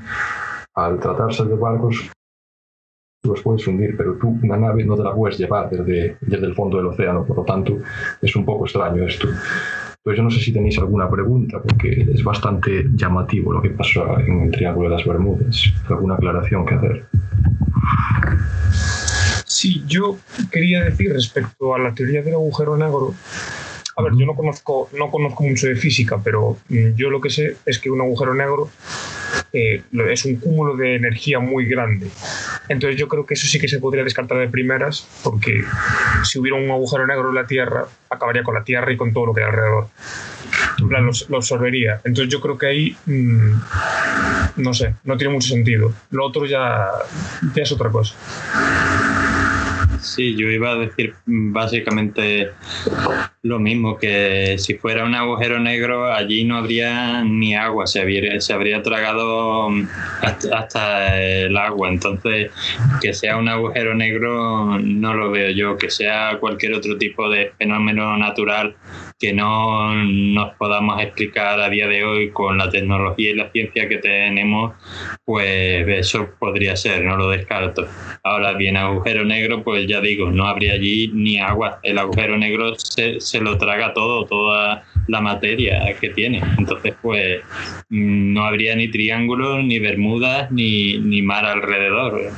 al 0.74 0.98
tratarse 0.98 1.44
de 1.44 1.54
barcos, 1.54 2.10
los 3.22 3.42
puedes 3.42 3.66
hundir, 3.66 3.96
pero 3.96 4.14
tú 4.14 4.38
una 4.42 4.56
nave 4.56 4.84
no 4.84 4.96
te 4.96 5.02
la 5.02 5.14
puedes 5.14 5.36
llevar 5.38 5.68
desde, 5.68 6.16
desde 6.20 6.46
el 6.46 6.54
fondo 6.54 6.78
del 6.78 6.86
océano, 6.86 7.24
por 7.24 7.36
lo 7.36 7.44
tanto 7.44 7.78
es 8.22 8.34
un 8.34 8.46
poco 8.46 8.64
extraño 8.64 9.06
esto. 9.06 9.28
Pues 10.08 10.16
yo 10.16 10.22
no 10.22 10.30
sé 10.30 10.40
si 10.40 10.54
tenéis 10.54 10.78
alguna 10.78 11.06
pregunta, 11.10 11.60
porque 11.60 12.06
es 12.14 12.24
bastante 12.24 12.86
llamativo 12.94 13.52
lo 13.52 13.60
que 13.60 13.68
pasó 13.68 14.18
en 14.18 14.44
el 14.44 14.50
Triángulo 14.50 14.88
de 14.88 14.96
las 14.96 15.06
Bermudas. 15.06 15.64
¿Alguna 15.86 16.14
aclaración 16.14 16.64
que 16.64 16.74
hacer? 16.76 17.04
Sí, 19.44 19.84
yo 19.86 20.16
quería 20.50 20.84
decir 20.84 21.12
respecto 21.12 21.74
a 21.74 21.78
la 21.78 21.94
teoría 21.94 22.22
del 22.22 22.32
agujero 22.32 22.78
negro. 22.78 23.12
A 23.98 24.02
ver, 24.02 24.12
yo 24.16 24.26
no 24.26 24.36
conozco, 24.36 24.88
no 24.96 25.10
conozco 25.10 25.42
mucho 25.42 25.66
de 25.66 25.74
física, 25.74 26.20
pero 26.22 26.56
yo 26.68 27.10
lo 27.10 27.20
que 27.20 27.30
sé 27.30 27.56
es 27.66 27.80
que 27.80 27.90
un 27.90 28.00
agujero 28.00 28.32
negro 28.32 28.70
eh, 29.52 29.82
es 30.08 30.24
un 30.24 30.36
cúmulo 30.36 30.76
de 30.76 30.94
energía 30.94 31.40
muy 31.40 31.66
grande. 31.66 32.06
Entonces 32.68 32.96
yo 32.96 33.08
creo 33.08 33.26
que 33.26 33.34
eso 33.34 33.48
sí 33.48 33.58
que 33.58 33.66
se 33.66 33.80
podría 33.80 34.04
descartar 34.04 34.38
de 34.38 34.46
primeras, 34.46 35.08
porque 35.24 35.64
si 36.22 36.38
hubiera 36.38 36.56
un 36.56 36.70
agujero 36.70 37.08
negro 37.08 37.30
en 37.30 37.34
la 37.34 37.46
Tierra, 37.48 37.86
acabaría 38.08 38.44
con 38.44 38.54
la 38.54 38.62
Tierra 38.62 38.92
y 38.92 38.96
con 38.96 39.12
todo 39.12 39.26
lo 39.26 39.34
que 39.34 39.42
hay 39.42 39.48
alrededor. 39.48 39.88
Plan, 40.88 41.04
lo, 41.04 41.12
lo 41.28 41.36
absorbería. 41.36 42.00
Entonces 42.04 42.32
yo 42.32 42.40
creo 42.40 42.56
que 42.56 42.66
ahí, 42.66 42.96
mmm, 43.04 43.52
no 44.58 44.74
sé, 44.74 44.94
no 45.02 45.16
tiene 45.16 45.34
mucho 45.34 45.48
sentido. 45.48 45.92
Lo 46.12 46.24
otro 46.24 46.46
ya, 46.46 46.86
ya 47.52 47.62
es 47.64 47.72
otra 47.72 47.90
cosa. 47.90 48.14
Sí, 50.14 50.34
yo 50.36 50.48
iba 50.48 50.70
a 50.70 50.76
decir 50.76 51.14
básicamente 51.26 52.50
lo 53.42 53.58
mismo, 53.58 53.98
que 53.98 54.56
si 54.58 54.74
fuera 54.74 55.04
un 55.04 55.14
agujero 55.14 55.60
negro 55.60 56.12
allí 56.12 56.44
no 56.44 56.56
habría 56.56 57.22
ni 57.24 57.54
agua, 57.54 57.86
se 57.86 58.00
habría, 58.00 58.40
se 58.40 58.52
habría 58.52 58.82
tragado 58.82 59.68
hasta, 60.22 60.58
hasta, 60.58 61.22
el 61.22 61.56
agua. 61.56 61.88
Entonces, 61.88 62.50
que 63.02 63.12
sea 63.12 63.36
un 63.36 63.48
agujero 63.48 63.94
negro 63.94 64.78
no 64.78 65.14
lo 65.14 65.30
veo 65.30 65.50
yo, 65.50 65.76
que 65.76 65.90
sea 65.90 66.38
cualquier 66.40 66.74
otro 66.74 66.96
tipo 66.96 67.28
de 67.28 67.52
fenómeno 67.58 68.16
natural 68.16 68.76
que 69.18 69.32
no 69.32 69.94
nos 69.94 70.54
podamos 70.54 71.02
explicar 71.02 71.60
a 71.60 71.68
día 71.68 71.88
de 71.88 72.04
hoy 72.04 72.30
con 72.30 72.56
la 72.56 72.70
tecnología 72.70 73.30
y 73.30 73.34
la 73.34 73.50
ciencia 73.50 73.88
que 73.88 73.98
tenemos, 73.98 74.74
pues 75.24 75.88
eso 75.88 76.28
podría 76.38 76.76
ser, 76.76 77.04
no 77.04 77.16
lo 77.16 77.28
descarto. 77.28 77.88
Ahora 78.22 78.52
bien, 78.52 78.76
agujero 78.76 79.24
negro, 79.24 79.64
pues 79.64 79.88
ya 79.88 79.97
digo, 80.00 80.30
no 80.30 80.46
habría 80.46 80.74
allí 80.74 81.10
ni 81.14 81.38
agua. 81.38 81.80
El 81.82 81.98
agujero 81.98 82.36
negro 82.36 82.74
se, 82.76 83.20
se 83.20 83.40
lo 83.40 83.58
traga 83.58 83.92
todo, 83.92 84.24
toda 84.26 84.84
la 85.08 85.20
materia 85.20 85.80
que 86.00 86.10
tiene. 86.10 86.42
Entonces, 86.58 86.94
pues 87.02 87.40
no 87.88 88.44
habría 88.44 88.76
ni 88.76 88.88
triángulos, 88.88 89.64
ni 89.64 89.78
bermudas, 89.78 90.50
ni, 90.50 90.98
ni 90.98 91.22
mar 91.22 91.44
alrededor. 91.44 92.30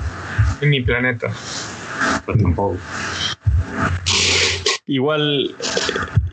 Ni 0.63 0.81
planeta. 0.81 1.29
Pues 2.25 2.43
tampoco. 2.43 2.79
Igual, 4.87 5.55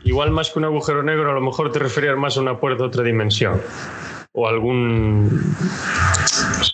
igual 0.04 0.30
más 0.30 0.50
que 0.50 0.58
un 0.58 0.64
agujero 0.64 1.02
negro, 1.02 1.30
a 1.30 1.34
lo 1.34 1.40
mejor 1.40 1.70
te 1.72 1.78
referías 1.78 2.16
más 2.16 2.36
a 2.36 2.40
una 2.40 2.58
puerta 2.58 2.82
a 2.82 2.86
otra 2.86 3.02
dimensión. 3.02 3.60
O 4.32 4.46
algún. 4.46 5.24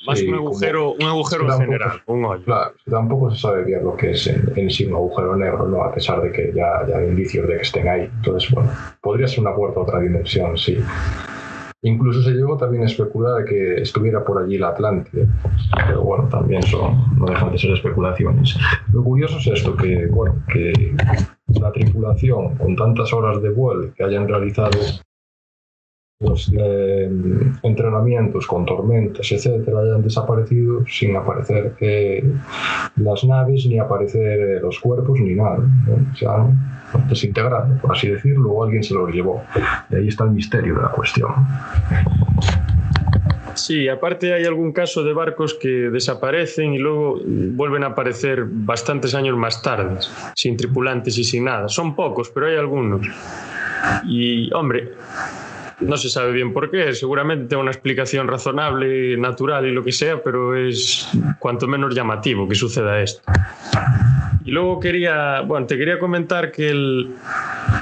Más 0.07 0.18
sí, 0.18 0.28
un 0.28 0.34
agujero, 0.34 0.92
un 0.92 1.02
agujero 1.02 1.46
tampoco, 1.46 1.64
general, 1.64 2.02
un 2.07 2.24
hoyo. 2.24 2.44
Claro, 2.44 2.74
tampoco 2.90 3.30
se 3.30 3.40
sabe 3.40 3.64
bien 3.64 3.84
lo 3.84 3.96
que 3.96 4.11
es 4.11 4.26
en, 4.26 4.52
en, 4.57 4.70
sí 4.70 4.84
un 4.84 4.94
agujero 4.94 5.36
negro, 5.36 5.66
¿no? 5.66 5.82
A 5.82 5.92
pesar 5.92 6.20
de 6.20 6.30
que 6.30 6.52
ya, 6.55 6.86
ya 6.86 6.98
hay 6.98 7.09
indicios 7.09 7.48
de 7.48 7.57
que 7.57 7.62
estén 7.62 7.88
ahí. 7.88 8.11
Entonces, 8.16 8.50
bueno, 8.50 8.70
podría 9.00 9.28
ser 9.28 9.40
una 9.40 9.55
puerta 9.55 9.80
a 9.80 9.82
otra 9.84 10.00
dimensión, 10.00 10.59
sí. 10.59 10.78
Incluso 11.84 12.22
se 12.22 12.30
llegó 12.30 12.57
también 12.57 12.82
a 12.84 12.86
especular 12.86 13.42
de 13.42 13.44
que 13.44 13.82
estuviera 13.82 14.24
por 14.24 14.42
allí 14.42 14.57
la 14.57 14.68
Atlántida, 14.68 15.26
pero 15.86 16.02
bueno, 16.02 16.26
también 16.30 16.62
son, 16.62 17.18
no 17.18 17.26
dejan 17.26 17.52
de 17.52 17.59
ser 17.59 17.72
especulaciones. 17.72 18.57
Lo 18.90 19.05
curioso 19.05 19.36
es 19.36 19.46
esto, 19.48 19.76
que, 19.76 20.07
bueno, 20.07 20.34
que 20.50 20.96
la 21.61 21.70
tripulación, 21.72 22.57
con 22.57 22.74
tantas 22.74 23.12
horas 23.12 23.42
de 23.42 23.50
vuelo 23.50 23.92
que 23.94 24.02
hayan 24.02 24.26
realizado 24.26 24.78
los 26.25 26.53
eh, 26.57 27.11
entrenamientos 27.62 28.47
con 28.47 28.64
tormentas, 28.64 29.31
etcétera, 29.31 29.81
hayan 29.81 30.03
desaparecido 30.03 30.85
sin 30.87 31.16
aparecer 31.16 31.75
eh, 31.81 32.25
las 32.97 33.25
naves, 33.25 33.66
ni 33.66 33.79
aparecer 33.79 34.41
eh, 34.41 34.61
los 34.61 34.79
cuerpos, 34.81 35.20
ni 35.20 35.35
nada. 35.35 35.59
¿no? 35.59 36.16
Se 36.16 36.27
han 36.27 36.59
desintegrado, 37.09 37.77
por 37.81 37.93
así 37.93 38.09
decirlo, 38.09 38.53
o 38.53 38.64
alguien 38.64 38.83
se 38.83 38.95
los 38.95 39.12
llevó. 39.12 39.43
Y 39.91 39.97
ahí 39.97 40.09
está 40.09 40.25
el 40.25 40.31
misterio 40.31 40.77
de 40.77 40.83
la 40.83 40.91
cuestión. 40.91 41.31
Sí, 43.55 43.89
aparte 43.89 44.35
hay 44.35 44.45
algún 44.45 44.72
caso 44.72 45.05
de 45.05 45.12
barcos 45.12 45.55
que 45.55 45.68
desaparecen 45.68 46.75
y 46.75 46.79
luego 46.79 47.20
vuelven 47.25 47.85
a 47.85 47.89
aparecer 47.89 48.45
bastantes 48.49 49.14
años 49.14 49.37
más 49.37 49.62
tarde, 49.62 49.97
sin 50.35 50.57
tripulantes 50.57 51.16
y 51.18 51.25
sin 51.25 51.45
nada. 51.45 51.68
Son 51.68 51.95
pocos, 51.95 52.31
pero 52.31 52.47
hay 52.47 52.57
algunos. 52.57 53.07
Y, 54.07 54.53
hombre, 54.53 54.93
no 55.85 55.97
se 55.97 56.09
sabe 56.09 56.32
bien 56.32 56.53
por 56.53 56.70
qué, 56.70 56.93
seguramente 56.95 57.57
una 57.57 57.70
explicación 57.70 58.28
razonable, 58.28 59.16
natural 59.16 59.66
y 59.66 59.72
lo 59.72 59.85
que 59.85 59.93
sea, 59.93 60.22
pero 60.22 60.57
es 60.57 61.09
cuanto 61.39 61.66
menos 61.66 61.95
llamativo 61.95 62.49
que 62.49 62.55
suceda 62.55 63.01
esto. 63.01 63.22
Y 64.45 64.51
luego 64.51 64.78
quería, 64.78 65.41
bueno, 65.41 65.66
te 65.66 65.78
quería 65.78 65.99
comentar 65.99 66.53
que 66.53 66.68
el, 66.68 67.14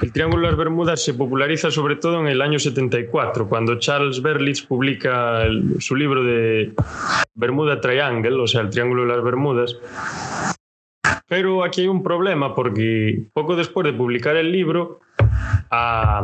el, 0.01 0.13
Triángulo 0.13 0.43
de 0.43 0.53
las 0.53 0.57
Bermudas 0.57 1.05
se 1.05 1.15
populariza 1.15 1.73
sobre 1.73 1.97
todo 1.97 2.21
en 2.21 2.29
el 2.29 2.41
año 2.41 2.59
74, 2.59 3.49
cuando 3.49 3.79
Charles 3.81 4.23
Berlitz 4.23 4.63
publica 4.63 5.45
su 5.81 5.97
libro 5.97 6.23
de 6.23 6.73
Bermuda 7.35 7.81
Triangle, 7.81 8.41
o 8.41 8.47
sea, 8.47 8.61
el 8.61 8.71
Triángulo 8.71 9.03
de 9.03 9.09
las 9.09 9.25
Bermudas. 9.25 9.77
Pero 11.29 11.65
aquí 11.65 11.83
hay 11.83 11.89
un 11.89 12.03
problema 12.03 12.55
porque 12.55 13.25
poco 13.33 13.57
después 13.57 13.85
de 13.85 13.93
publicar 13.93 14.37
el 14.37 14.53
libro, 14.53 15.01
a, 15.71 16.23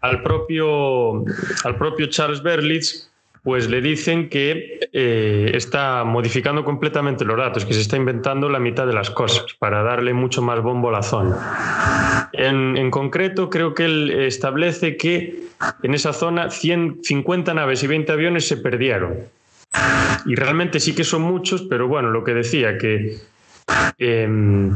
al, 0.00 0.22
propio, 0.22 1.24
al 1.64 1.76
propio 1.76 2.06
Charles 2.06 2.42
Berlitz 2.42 3.10
pues 3.42 3.70
le 3.70 3.80
dicen 3.80 4.28
que 4.28 4.80
eh, 4.92 5.52
está 5.54 6.04
modificando 6.04 6.64
completamente 6.64 7.24
los 7.24 7.38
datos, 7.38 7.64
que 7.64 7.72
se 7.72 7.80
está 7.80 7.96
inventando 7.96 8.48
la 8.48 8.58
mitad 8.58 8.86
de 8.86 8.92
las 8.92 9.10
cosas 9.10 9.46
para 9.58 9.82
darle 9.82 10.12
mucho 10.12 10.42
más 10.42 10.60
bombo 10.60 10.90
a 10.90 10.92
la 10.92 11.02
zona. 11.02 12.28
En, 12.32 12.76
en 12.76 12.90
concreto, 12.90 13.48
creo 13.48 13.74
que 13.74 13.86
él 13.86 14.10
establece 14.10 14.98
que 14.98 15.44
en 15.82 15.94
esa 15.94 16.12
zona 16.12 16.50
150 16.50 17.54
naves 17.54 17.82
y 17.82 17.86
20 17.86 18.12
aviones 18.12 18.46
se 18.46 18.58
perdieron. 18.58 19.16
Y 20.26 20.34
realmente 20.34 20.78
sí 20.78 20.94
que 20.94 21.04
son 21.04 21.22
muchos, 21.22 21.62
pero 21.62 21.88
bueno, 21.88 22.10
lo 22.10 22.24
que 22.24 22.34
decía, 22.34 22.76
que 22.76 23.18
eh, 23.98 24.70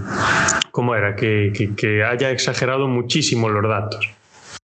¿cómo 0.71 0.95
era? 0.95 1.15
Que, 1.15 1.53
que, 1.55 1.75
que, 1.75 2.05
haya 2.05 2.31
exagerado 2.31 2.89
muchísimo 2.89 3.49
los 3.49 3.69
datos. 3.69 4.11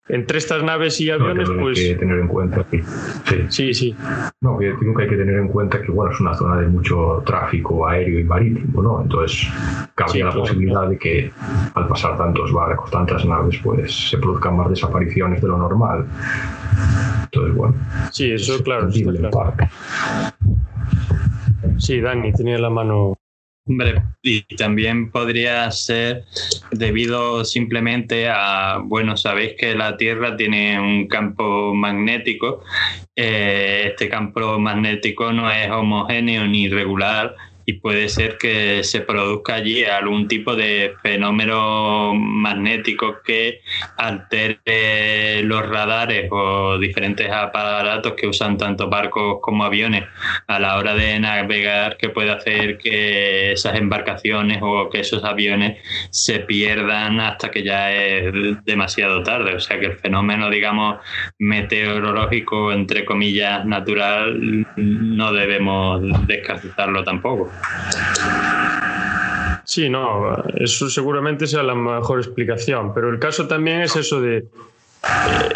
Entre 0.10 0.38
estas 0.38 0.64
naves 0.64 1.02
y 1.02 1.10
aviones, 1.10 1.50
no, 1.50 1.60
pues. 1.60 1.80
Hay 1.80 1.90
que 1.90 1.96
tener 1.96 2.20
en 2.20 2.28
cuenta. 2.30 2.66
Sí. 2.72 3.46
sí, 3.50 3.74
sí. 3.74 3.96
No, 4.40 4.58
que 4.58 4.74
que 4.74 5.04
hay 5.04 5.10
que 5.10 5.18
tener 5.18 5.36
en 5.36 5.50
cuenta 5.50 5.82
que, 5.82 5.92
bueno, 5.92 6.14
es 6.14 6.20
una 6.22 6.34
zona 6.34 6.62
de 6.62 6.68
mucho 6.68 7.22
tráfico 7.26 7.86
aéreo 7.86 8.20
y 8.20 8.24
marítimo, 8.24 8.82
¿no? 8.82 9.02
Entonces, 9.02 9.50
cabría 9.96 10.14
sí, 10.14 10.20
la 10.20 10.30
claro. 10.30 10.42
posibilidad 10.42 10.88
de 10.88 10.98
que 10.98 11.32
al 11.74 11.88
pasar 11.90 12.18
tantos 12.18 12.54
barcos, 12.54 12.90
tantas 12.90 13.26
naves, 13.26 13.60
pues 13.62 14.10
se 14.10 14.18
produzcan 14.18 14.56
más 14.56 14.70
desapariciones 14.70 15.42
de 15.42 15.48
lo 15.50 15.58
normal. 15.58 16.06
Entonces, 17.26 17.56
bueno. 17.56 17.76
Sí, 18.12 18.32
eso, 18.32 18.64
claro. 18.64 18.88
Está 18.88 19.30
claro. 19.30 19.54
Sí, 21.80 22.00
Dani, 22.00 22.32
tenía 22.32 22.58
la 22.60 22.70
mano. 22.70 23.18
Hombre, 23.68 24.02
y 24.22 24.44
también 24.56 25.12
podría 25.12 25.70
ser 25.72 26.24
debido 26.72 27.44
simplemente 27.44 28.30
a, 28.30 28.80
bueno, 28.82 29.18
sabéis 29.18 29.56
que 29.58 29.76
la 29.76 29.98
Tierra 29.98 30.38
tiene 30.38 30.80
un 30.80 31.08
campo 31.08 31.74
magnético. 31.76 32.64
Eh, 33.16 33.88
este 33.90 34.08
campo 34.08 34.58
magnético 34.58 35.34
no 35.34 35.52
es 35.52 35.70
homogéneo 35.70 36.48
ni 36.48 36.70
regular 36.70 37.36
y 37.70 37.74
puede 37.74 38.08
ser 38.08 38.38
que 38.38 38.82
se 38.86 39.02
produzca 39.02 39.56
allí 39.56 39.84
algún 39.84 40.30
tipo 40.30 40.56
de 40.56 40.94
fenómeno 41.04 42.14
magnético 42.16 43.18
que 43.22 43.60
altere 43.98 45.44
los 45.44 45.68
radares 45.68 46.30
o 46.32 46.78
diferentes 46.78 47.30
aparatos 47.30 48.14
que 48.14 48.26
usan 48.26 48.58
tanto 48.58 48.90
barcos 48.90 49.40
como 49.42 49.66
aviones 49.66 50.06
a 50.48 50.60
la 50.60 50.78
hora 50.78 50.96
de 50.96 51.20
navegar 51.20 51.98
que 51.98 52.08
puede 52.08 52.32
hacer 52.32 52.78
que 52.78 53.52
esas 53.52 53.76
embarcaciones 53.76 54.60
o 54.62 54.90
que 54.90 55.02
esos 55.02 55.26
aviones 55.26 55.78
se 56.10 56.40
pierdan 56.40 57.20
hasta 57.20 57.52
que 57.52 57.64
ya 57.64 57.92
es 57.92 58.34
demasiado 58.64 59.24
tarde. 59.24 59.56
O 59.56 59.60
sea 59.60 59.78
que 59.78 59.88
el 59.88 59.98
fenómeno, 59.98 60.50
digamos, 60.50 61.00
meteorológico, 61.38 62.72
entre 62.72 63.04
comillas, 63.04 63.66
natural, 63.66 64.66
no 64.78 65.34
debemos 65.34 66.02
descartarlo 66.28 67.04
tampoco. 67.04 67.57
Sí, 69.68 69.90
no, 69.90 70.44
eso 70.56 70.90
seguramente 70.90 71.46
sea 71.46 71.62
la 71.62 71.76
mejor 71.76 72.20
explicación, 72.20 72.94
pero 72.94 73.10
el 73.10 73.20
caso 73.20 73.48
también 73.48 73.82
es 73.82 73.96
eso 73.96 74.22
de 74.22 74.38
eh, 74.38 74.46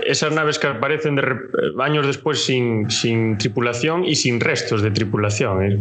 esas 0.05 0.33
naves 0.33 0.59
que 0.59 0.67
aparecen 0.67 1.15
de, 1.15 1.23
años 1.79 2.05
después 2.05 2.43
sin, 2.43 2.91
sin, 2.91 3.37
tripulación 3.37 4.03
y 4.03 4.15
sin 4.15 4.39
restos 4.39 4.81
de 4.81 4.91
tripulación. 4.91 5.63
Es 5.63 5.79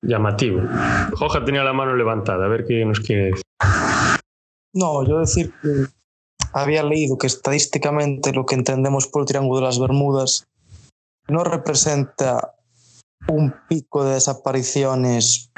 llamativo. 0.00 0.62
Joja 1.14 1.44
tenía 1.44 1.64
la 1.64 1.72
mano 1.72 1.96
levantada, 1.96 2.44
a 2.44 2.48
ver 2.48 2.64
qué 2.66 2.84
nos 2.84 3.00
quiere 3.00 3.26
decir. 3.26 3.42
No, 4.72 5.04
yo 5.06 5.18
decir 5.18 5.52
que 5.60 5.86
había 6.52 6.82
leído 6.82 7.18
que 7.18 7.26
estadísticamente 7.26 8.32
lo 8.32 8.46
que 8.46 8.54
entendemos 8.54 9.06
por 9.08 9.22
el 9.22 9.28
Triángulo 9.28 9.60
de 9.60 9.66
las 9.66 9.80
Bermudas 9.80 10.46
no 11.28 11.44
representa 11.44 12.55
un 13.28 13.54
pico 13.68 14.04
de 14.04 14.14
desapariciones 14.14 15.50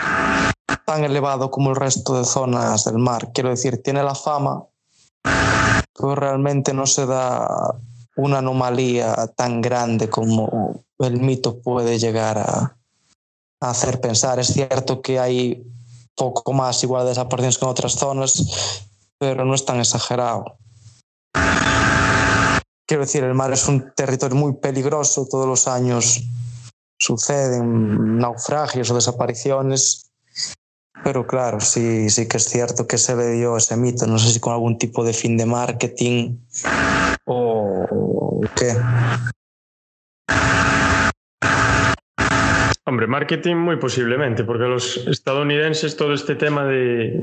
tan 0.85 1.05
elevado 1.05 1.51
como 1.51 1.71
el 1.71 1.77
resto 1.77 2.19
de 2.19 2.25
zonas 2.25 2.85
del 2.85 2.99
mar. 2.99 3.31
Quiero 3.33 3.51
decir, 3.51 3.83
tiene 3.83 4.03
la 4.03 4.15
fama, 4.15 4.65
pero 5.95 6.15
realmente 6.15 6.73
no 6.73 6.87
se 6.87 7.07
da 7.07 7.75
una 8.17 8.39
anomalía 8.39 9.15
tan 9.37 9.61
grande 9.61 10.09
como 10.09 10.83
el 10.99 11.21
mito 11.21 11.61
puede 11.61 11.99
llegar 11.99 12.39
a, 12.39 12.75
hacer 13.61 14.01
pensar. 14.01 14.39
Es 14.39 14.49
cierto 14.49 15.03
que 15.03 15.19
hay 15.19 15.65
poco 16.15 16.53
más 16.53 16.83
igual 16.85 17.03
de 17.05 17.11
desapariciones 17.11 17.59
que 17.59 17.65
en 17.65 17.71
otras 17.71 17.93
zonas, 17.93 18.85
pero 19.19 19.45
no 19.45 19.55
es 19.55 19.65
tan 19.65 19.81
exagerado. 19.81 20.57
Quiero 22.87 23.03
decir, 23.03 23.25
el 23.25 23.35
mar 23.35 23.53
es 23.53 23.69
un 23.69 23.93
territorio 23.95 24.37
muy 24.37 24.55
peligroso 24.55 25.27
todos 25.27 25.47
los 25.47 25.69
años 25.69 26.23
suceden 27.01 28.19
naufragios 28.19 28.91
ou 28.91 28.99
desapariciones 28.99 30.09
Pero 31.05 31.27
claro, 31.27 31.61
sí, 31.61 32.11
sí 32.11 32.27
que 32.27 32.39
es 32.39 32.45
cierto 32.45 32.87
que 32.87 32.99
se 32.99 33.15
le 33.17 33.33
dio 33.33 33.57
ese 33.57 33.77
mito, 33.77 34.07
no 34.07 34.19
sé 34.19 34.31
si 34.33 34.41
con 34.41 34.53
algún 34.53 34.79
tipo 34.79 35.05
de 35.05 35.13
fin 35.13 35.37
de 35.37 35.47
marketing 35.47 36.37
o 37.25 38.41
qué. 38.57 38.75
Hombre, 42.89 43.07
marketing 43.07 43.57
muy 43.57 43.77
posiblemente, 43.77 44.45
porque 44.45 44.65
los 44.65 45.07
estadounidenses 45.09 45.95
todo 45.95 46.15
este 46.15 46.37
tema 46.37 46.65
de 46.65 47.23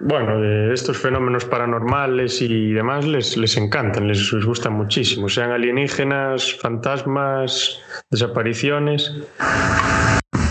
bueno, 0.00 0.42
de 0.42 0.74
estos 0.74 0.98
fenómenos 0.98 1.46
paranormales 1.46 2.42
y 2.42 2.70
demás 2.74 3.06
les, 3.06 3.38
les 3.38 3.56
encantan, 3.56 4.08
les, 4.08 4.30
les 4.30 4.44
gustan 4.44 4.74
muchísimo, 4.74 5.30
sean 5.30 5.52
alienígenas, 5.52 6.52
fantasmas, 6.52 7.80
desapariciones. 8.10 9.10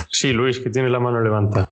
Sí, 0.09 0.33
Luis, 0.33 0.59
que 0.59 0.71
tiene 0.71 0.89
la 0.89 0.99
mano 0.99 1.21
levantada. 1.21 1.69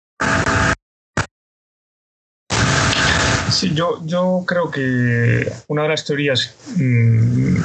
Sí, 3.60 3.74
yo, 3.74 4.00
yo 4.06 4.46
creo 4.48 4.72
que 4.72 5.52
una 5.68 5.84
de 5.84 5.90
las 5.90 6.06
teorías 6.06 6.56
mmm, 6.78 7.58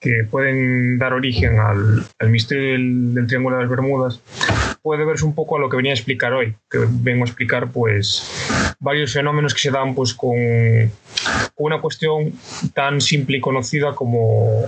que 0.00 0.24
pueden 0.28 0.98
dar 0.98 1.12
origen 1.12 1.60
al, 1.60 2.04
al 2.18 2.30
misterio 2.30 2.72
del, 2.72 3.14
del, 3.14 3.28
Triángulo 3.28 3.54
de 3.54 3.62
las 3.62 3.70
Bermudas 3.70 4.20
puede 4.82 5.04
verse 5.04 5.24
un 5.24 5.36
poco 5.36 5.56
a 5.56 5.60
lo 5.60 5.68
que 5.68 5.76
venía 5.76 5.92
a 5.92 5.94
explicar 5.94 6.32
hoy, 6.32 6.56
que 6.68 6.78
vengo 6.88 7.22
a 7.22 7.28
explicar 7.28 7.70
pues 7.70 8.28
varios 8.80 9.12
fenómenos 9.12 9.54
que 9.54 9.60
se 9.60 9.70
dan 9.70 9.94
pues 9.94 10.14
con, 10.14 10.36
una 11.54 11.80
cuestión 11.80 12.32
tan 12.74 13.00
simple 13.00 13.36
y 13.36 13.40
conocida 13.40 13.94
como 13.94 14.64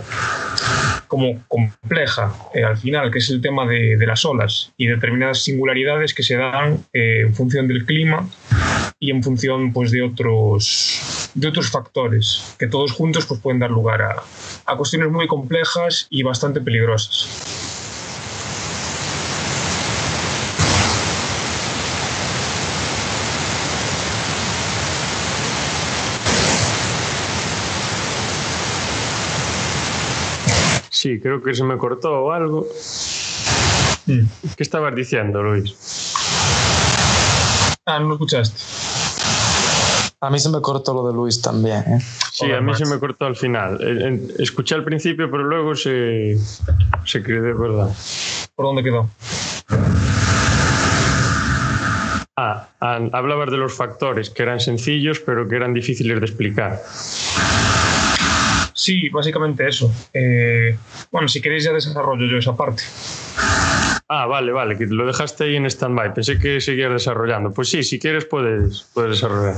como 1.08 1.42
compleja 1.48 2.32
eh, 2.54 2.62
al 2.62 2.78
final, 2.78 3.10
que 3.10 3.18
es 3.18 3.28
el 3.30 3.42
tema 3.42 3.66
de, 3.66 3.96
de, 3.98 4.06
las 4.06 4.24
olas 4.24 4.72
y 4.78 4.86
determinadas 4.86 5.42
singularidades 5.42 6.14
que 6.14 6.22
se 6.22 6.36
dan 6.36 6.84
eh, 6.92 7.22
en 7.26 7.34
función 7.34 7.66
del 7.66 7.84
clima 7.84 8.26
y 9.02 9.10
en 9.10 9.20
función 9.20 9.72
pues, 9.72 9.90
de, 9.90 10.00
otros, 10.00 11.28
de 11.34 11.48
otros 11.48 11.68
factores, 11.72 12.54
que 12.56 12.68
todos 12.68 12.92
juntos 12.92 13.26
pues, 13.26 13.40
pueden 13.40 13.58
dar 13.58 13.68
lugar 13.68 14.00
a, 14.00 14.22
a 14.64 14.76
cuestiones 14.76 15.10
muy 15.10 15.26
complejas 15.26 16.06
y 16.08 16.22
bastante 16.22 16.60
peligrosas. 16.60 17.26
Sí, 30.90 31.18
creo 31.18 31.42
que 31.42 31.52
se 31.56 31.64
me 31.64 31.76
cortó 31.76 32.30
algo. 32.30 32.68
Mm. 34.06 34.20
¿Qué 34.56 34.62
estabas 34.62 34.94
diciendo, 34.94 35.42
Luis? 35.42 35.74
Ah, 37.84 37.98
no 37.98 38.06
lo 38.06 38.14
escuchaste. 38.14 38.81
A 40.22 40.30
mí 40.30 40.38
se 40.38 40.48
me 40.50 40.60
cortó 40.60 40.94
lo 40.94 41.04
de 41.08 41.12
Luis 41.12 41.42
también. 41.42 41.78
¿eh? 41.80 41.98
Sí, 42.32 42.44
Hola, 42.46 42.58
a 42.58 42.60
mí 42.60 42.66
Max. 42.68 42.78
se 42.78 42.86
me 42.86 43.00
cortó 43.00 43.26
al 43.26 43.34
final. 43.34 44.30
Escuché 44.38 44.76
al 44.76 44.84
principio, 44.84 45.28
pero 45.28 45.42
luego 45.42 45.74
se, 45.74 46.38
se 47.04 47.22
quedó 47.24 47.42
de 47.42 47.52
verdad. 47.52 47.88
¿Por 48.54 48.66
dónde 48.66 48.84
quedó? 48.84 49.10
Ah, 52.36 52.68
hablabas 52.80 53.50
de 53.50 53.56
los 53.56 53.74
factores 53.74 54.30
que 54.30 54.44
eran 54.44 54.60
sencillos, 54.60 55.18
pero 55.18 55.48
que 55.48 55.56
eran 55.56 55.74
difíciles 55.74 56.20
de 56.20 56.26
explicar. 56.26 56.80
Sí, 58.74 59.08
básicamente 59.10 59.66
eso. 59.68 59.92
Eh, 60.14 60.78
bueno, 61.10 61.26
si 61.26 61.40
queréis 61.42 61.64
ya 61.64 61.72
desarrollo 61.72 62.26
yo 62.26 62.38
esa 62.38 62.56
parte. 62.56 62.84
Ah, 64.08 64.26
vale, 64.26 64.52
vale, 64.52 64.76
que 64.76 64.86
lo 64.86 65.06
dejaste 65.06 65.44
ahí 65.44 65.56
en 65.56 65.66
stand-by. 65.66 66.14
Pensé 66.14 66.38
que 66.38 66.60
seguías 66.60 66.92
desarrollando. 66.92 67.52
Pues 67.52 67.68
sí, 67.70 67.82
si 67.82 67.98
quieres 67.98 68.24
puedes, 68.24 68.86
puedes 68.94 69.12
desarrollar. 69.12 69.56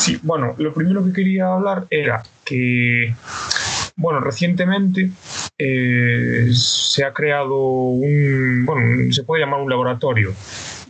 Sí, 0.00 0.18
bueno, 0.22 0.54
lo 0.56 0.72
primero 0.72 1.04
que 1.04 1.12
quería 1.12 1.52
hablar 1.52 1.86
era 1.90 2.22
que, 2.42 3.14
bueno, 3.96 4.20
recientemente 4.20 5.10
eh, 5.58 6.48
se 6.54 7.04
ha 7.04 7.12
creado 7.12 7.54
un, 7.58 8.64
bueno, 8.64 9.12
se 9.12 9.24
puede 9.24 9.42
llamar 9.42 9.60
un 9.60 9.68
laboratorio. 9.68 10.32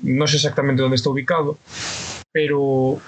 No 0.03 0.29
sé 0.29 0.37
exactamente 0.37 0.83
dónde 0.83 0.95
está 0.95 1.11
ubicado, 1.11 1.59
pero 2.31 3.01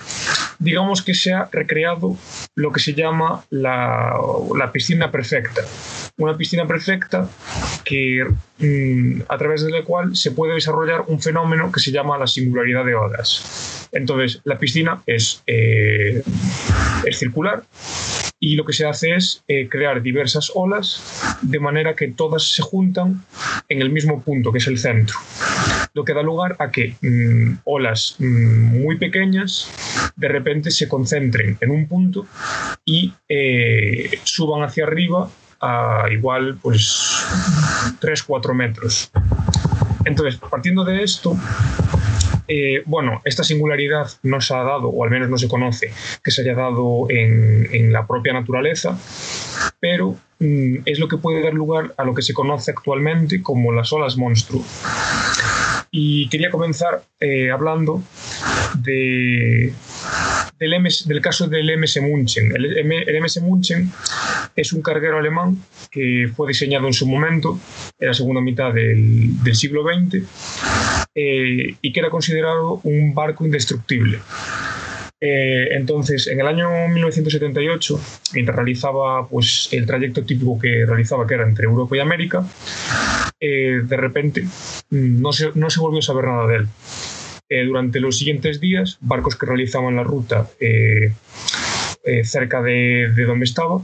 digamos 0.59 1.03
que 1.03 1.15
se 1.15 1.35
ha 1.35 1.49
recreado 1.53 2.17
lo 2.57 2.73
que 2.73 2.81
se 2.81 2.95
llama 2.95 3.45
la, 3.51 4.19
la 4.59 4.73
piscina 4.73 5.13
perfecta. 5.13 5.63
Una 6.19 6.37
piscina 6.37 6.67
perfecta 6.67 7.29
que, 7.85 8.25
mmm, 8.59 9.23
a 9.29 9.39
través 9.39 9.65
de 9.65 9.71
la 9.71 9.83
cual 9.83 10.15
se 10.15 10.31
puede 10.33 10.55
desarrollar 10.55 11.05
un 11.09 11.21
fenómeno 11.21 11.73
que 11.73 11.81
se 11.81 11.91
llama 11.91 12.19
la 12.19 12.27
singularidad 12.27 12.85
de 12.85 12.95
olas. 12.95 13.89
Entonces, 13.93 14.41
la 14.45 14.59
piscina 14.59 15.03
es, 15.07 15.43
eh, 15.47 16.23
es 17.05 17.19
circular 17.19 17.65
y 18.41 18.57
lo 18.57 18.65
que 18.65 18.73
se 18.73 18.87
hace 18.87 19.15
es 19.15 19.45
eh, 19.47 19.69
crear 19.69 20.03
diversas 20.03 20.51
olas 20.55 21.39
de 21.43 21.61
manera 21.61 21.95
que 21.95 22.09
todas 22.09 22.43
se 22.43 22.63
juntan 22.63 23.25
en 23.69 23.81
el 23.81 23.91
mismo 23.91 24.21
punto, 24.23 24.51
que 24.51 24.59
es 24.59 24.67
el 24.67 24.79
centro. 24.79 25.17
Lo 25.95 26.05
que 26.05 26.15
da 26.15 26.23
lugar 26.23 26.57
a 26.59 26.71
que 26.71 26.97
mmm, 27.01 27.59
olas 27.65 28.17
mmm, 28.19 28.83
muy 28.83 28.97
pequeñas 28.97 29.71
de 30.17 30.29
repente 30.29 30.71
se 30.71 30.89
concentren 30.89 31.57
en 31.61 31.71
un 31.71 31.87
punto 31.87 32.27
y 32.85 33.13
eh, 33.29 34.19
suban 34.25 34.63
hacia 34.63 34.85
arriba 34.85 35.31
a 35.63 36.07
igual 36.11 36.59
pues 36.61 37.25
3-4 38.01 38.53
metros. 38.53 39.11
Entonces, 40.05 40.41
partiendo 40.51 40.85
de 40.85 41.03
esto, 41.03 41.37
eh, 42.49 42.83
bueno, 42.87 43.23
esta 43.25 43.45
singularidad 43.45 44.11
no 44.25 44.41
se 44.41 44.55
ha 44.55 44.65
dado, 44.65 44.89
o 44.89 45.05
al 45.05 45.11
menos 45.11 45.31
no 45.31 45.39
se 45.39 45.49
conoce 45.49 45.93
que 46.23 46.31
se 46.31 46.43
haya 46.43 46.55
dado 46.55 47.07
en, 47.09 47.69
en 47.73 47.93
la 47.93 48.07
propia 48.07 48.33
naturaleza, 48.33 48.99
pero 49.81 50.17
mm, 50.41 50.79
es 50.85 50.99
lo 50.99 51.09
que 51.09 51.17
puede 51.17 51.43
dar 51.43 51.55
lugar 51.55 51.95
a 51.97 52.05
lo 52.05 52.15
que 52.15 52.23
se 52.23 52.35
conoce 52.35 52.73
actualmente 52.73 53.43
como 53.43 53.73
las 53.73 53.93
olas 53.93 54.17
monstruo. 54.17 54.63
Y 55.95 56.27
quería 56.31 56.51
comenzar 56.51 57.05
eh, 57.21 57.51
hablando 57.51 58.03
de, 58.79 59.75
del, 60.59 61.21
caso 61.21 61.49
del 61.49 61.79
MS 61.79 62.01
Munchen. 62.01 62.51
El, 62.57 63.21
MS 63.21 63.43
Munchen 63.43 63.93
es 64.57 64.73
un 64.73 64.81
carguero 64.81 65.19
alemán 65.19 65.59
que 65.91 66.31
fue 66.35 66.49
diseñado 66.49 66.87
en 66.87 66.95
su 66.95 67.07
momento, 67.07 67.61
en 67.99 68.09
la 68.09 68.15
segunda 68.15 68.41
mitad 68.41 68.73
del, 68.73 69.43
del 69.43 69.55
siglo 69.55 69.85
XX, 69.85 70.25
eh, 71.15 71.77
y 71.83 71.93
que 71.93 72.01
era 72.01 72.09
considerado 72.09 72.81
un 72.85 73.13
barco 73.13 73.45
indestructible. 73.45 74.19
Eh, 75.25 75.69
entonces, 75.77 76.27
en 76.27 76.41
el 76.41 76.49
año 76.49 76.89
1978, 76.89 78.01
mientras 78.35 78.57
realizaba 78.57 79.29
pues, 79.29 79.69
el 79.71 79.87
trayecto 79.87 80.25
típico 80.25 80.59
que 80.59 80.85
realizaba, 80.85 81.29
que 81.29 81.35
era 81.35 81.45
entre 81.45 81.67
Europa 81.67 81.97
y 81.97 82.01
América, 82.01 82.45
eh, 83.39 83.83
de 83.85 83.97
repente 83.97 84.43
mm, 84.43 85.23
no 85.23 85.33
se, 85.33 85.53
no 85.55 85.71
se 85.71 85.79
volvió 85.79 86.01
a 86.01 86.03
saber 86.03 86.25
nada 86.25 86.49
de 86.49 86.57
él. 86.57 86.67
Eh, 87.49 87.65
durante 87.65 88.01
los 88.01 88.19
siguientes 88.19 88.61
días, 88.61 88.99
barcos 89.01 89.37
que 89.37 89.47
realizaban 89.47 89.95
la 89.95 90.03
ruta 90.03 90.51
cerca 92.25 92.61
de, 92.61 93.13
de, 93.15 93.25
donde 93.25 93.45
estaba, 93.45 93.81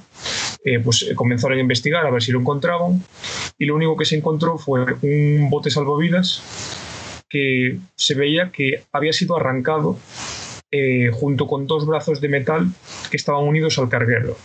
pues 0.82 1.09
comenzaron 1.14 1.59
a 1.59 1.61
investigar 1.61 2.05
a 2.05 2.11
ver 2.11 2.20
si 2.20 2.32
lo 2.32 2.41
encontraban 2.41 3.01
y 3.59 3.66
lo 3.66 3.76
único 3.76 3.97
que 3.97 4.05
se 4.07 4.16
encontró 4.16 4.59
fue 4.59 4.80
un 5.03 5.51
bote 5.51 5.70
salvavidas 5.70 6.43
que 7.28 7.78
se 7.95 8.14
veía 8.14 8.51
que 8.51 8.82
había 8.93 9.12
sido 9.12 9.36
arrancado 9.36 9.99
eh, 10.71 11.11
junto 11.12 11.47
con 11.47 11.66
dos 11.66 11.87
brazos 11.87 12.21
de 12.21 12.29
metal 12.29 12.69
que 13.11 13.16
estaban 13.16 13.45
unidos 13.45 13.79
al 13.79 13.89
carguero. 13.89 14.37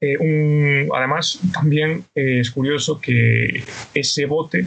Eh, 0.00 0.88
además, 0.94 1.40
también 1.52 2.04
eh, 2.14 2.40
es 2.40 2.50
curioso 2.52 3.00
que 3.00 3.64
ese 3.92 4.26
bote 4.26 4.66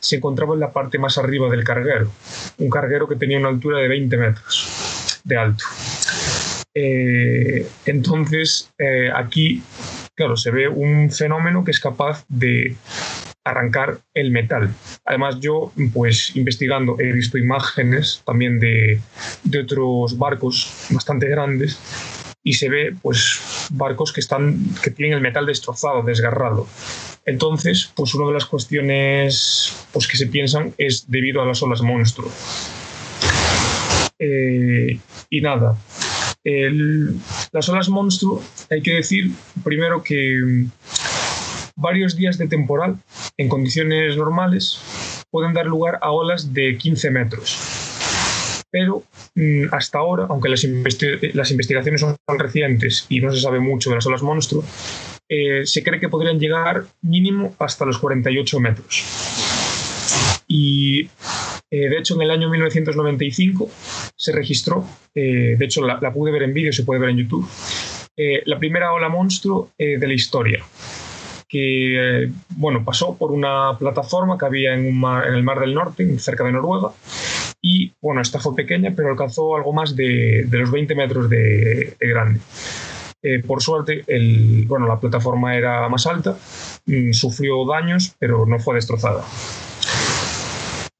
se 0.00 0.16
encontraba 0.16 0.54
en 0.54 0.60
la 0.60 0.72
parte 0.72 0.98
más 0.98 1.16
arriba 1.16 1.48
del 1.48 1.62
carguero, 1.62 2.10
un 2.58 2.70
carguero 2.70 3.06
que 3.06 3.14
tenía 3.14 3.38
una 3.38 3.50
altura 3.50 3.78
de 3.78 3.86
20 3.88 4.16
metros 4.16 5.20
de 5.22 5.36
alto. 5.36 5.64
entonces, 6.74 8.72
aquí, 9.14 9.62
claro, 10.16 10.36
se 10.36 10.50
ve 10.50 10.66
un 10.66 11.10
fenómeno 11.10 11.62
que 11.62 11.70
es 11.70 11.78
capaz 11.78 12.24
de 12.28 12.74
arrancar 13.44 14.00
el 14.14 14.30
metal. 14.30 14.70
Además, 15.10 15.40
yo, 15.40 15.72
pues 15.92 16.36
investigando, 16.36 16.94
he 17.00 17.10
visto 17.10 17.36
imágenes 17.36 18.22
también 18.24 18.60
de, 18.60 19.00
de 19.42 19.58
otros 19.58 20.16
barcos 20.16 20.86
bastante 20.88 21.26
grandes 21.26 21.80
y 22.44 22.52
se 22.52 22.68
ve 22.68 22.94
pues 23.02 23.40
barcos 23.72 24.12
que 24.12 24.20
están 24.20 24.72
que 24.80 24.92
tienen 24.92 25.16
el 25.16 25.20
metal 25.20 25.46
destrozado, 25.46 26.04
desgarrado. 26.04 26.68
Entonces, 27.26 27.90
pues 27.96 28.14
una 28.14 28.28
de 28.28 28.34
las 28.34 28.46
cuestiones 28.46 29.84
pues, 29.92 30.06
que 30.06 30.16
se 30.16 30.28
piensan 30.28 30.74
es 30.78 31.10
debido 31.10 31.42
a 31.42 31.44
las 31.44 31.60
olas 31.60 31.82
monstruo. 31.82 32.30
Eh, 34.16 35.00
y 35.28 35.40
nada, 35.40 35.76
las 37.50 37.68
olas 37.68 37.88
monstruo, 37.88 38.40
hay 38.70 38.80
que 38.80 38.92
decir 38.92 39.32
primero 39.64 40.04
que 40.04 40.66
varios 41.74 42.14
días 42.14 42.38
de 42.38 42.46
temporal 42.46 42.98
en 43.38 43.48
condiciones 43.48 44.16
normales 44.16 44.78
pueden 45.30 45.54
dar 45.54 45.66
lugar 45.66 45.98
a 46.02 46.10
olas 46.10 46.52
de 46.52 46.76
15 46.76 47.10
metros. 47.10 47.58
Pero 48.70 49.02
mm, 49.34 49.64
hasta 49.72 49.98
ahora, 49.98 50.26
aunque 50.28 50.48
las, 50.48 50.64
investigaciones 50.64 52.00
son 52.00 52.16
recientes 52.38 53.06
y 53.08 53.20
no 53.20 53.32
se 53.32 53.40
sabe 53.40 53.60
mucho 53.60 53.90
de 53.90 53.96
las 53.96 54.06
olas 54.06 54.22
monstruo, 54.22 54.64
eh, 55.28 55.62
se 55.64 55.82
cree 55.82 56.00
que 56.00 56.08
podrían 56.08 56.38
llegar 56.38 56.84
mínimo 57.02 57.54
hasta 57.58 57.84
los 57.84 57.98
48 57.98 58.60
metros. 58.60 59.04
Y 60.46 61.08
eh, 61.70 61.88
de 61.88 61.98
hecho, 61.98 62.14
en 62.14 62.22
el 62.22 62.30
año 62.30 62.48
1995 62.50 63.70
se 64.16 64.32
registró, 64.32 64.84
eh, 65.14 65.56
de 65.58 65.64
hecho 65.64 65.84
la, 65.84 66.12
pude 66.12 66.32
ver 66.32 66.44
en 66.44 66.54
vídeo, 66.54 66.72
se 66.72 66.84
puede 66.84 67.00
ver 67.00 67.10
en 67.10 67.18
YouTube, 67.18 67.48
la 68.44 68.58
primera 68.58 68.92
ola 68.92 69.08
monstruo 69.08 69.70
de 69.78 70.06
la 70.06 70.12
historia 70.12 70.62
que 71.50 72.30
bueno, 72.50 72.84
pasó 72.84 73.16
por 73.16 73.32
una 73.32 73.76
plataforma 73.76 74.38
que 74.38 74.46
había 74.46 74.74
en, 74.74 74.86
el 74.86 75.42
Mar 75.42 75.58
del 75.58 75.74
Norte, 75.74 76.18
cerca 76.20 76.44
de 76.44 76.52
Noruega, 76.52 76.92
y 77.60 77.92
bueno, 78.00 78.20
esta 78.20 78.38
fue 78.38 78.54
pequeña, 78.54 78.92
pero 78.94 79.10
alcanzó 79.10 79.56
algo 79.56 79.72
más 79.72 79.96
de, 79.96 80.44
de 80.46 80.58
los 80.58 80.70
20 80.70 80.94
metros 80.94 81.28
de, 81.28 81.96
grande. 81.98 82.40
Eh, 83.22 83.42
por 83.42 83.60
suerte, 83.60 84.04
el, 84.06 84.64
bueno, 84.68 84.86
la 84.86 85.00
plataforma 85.00 85.56
era 85.56 85.88
más 85.88 86.06
alta, 86.06 86.38
mm, 86.86 87.12
sufrió 87.12 87.66
daños, 87.66 88.14
pero 88.20 88.46
no 88.46 88.60
fue 88.60 88.76
destrozada. 88.76 89.24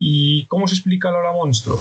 ¿Y 0.01 0.47
cómo 0.47 0.67
se 0.67 0.75
explica 0.75 1.13
la 1.13 1.19
ola 1.19 1.33
monstruo? 1.33 1.81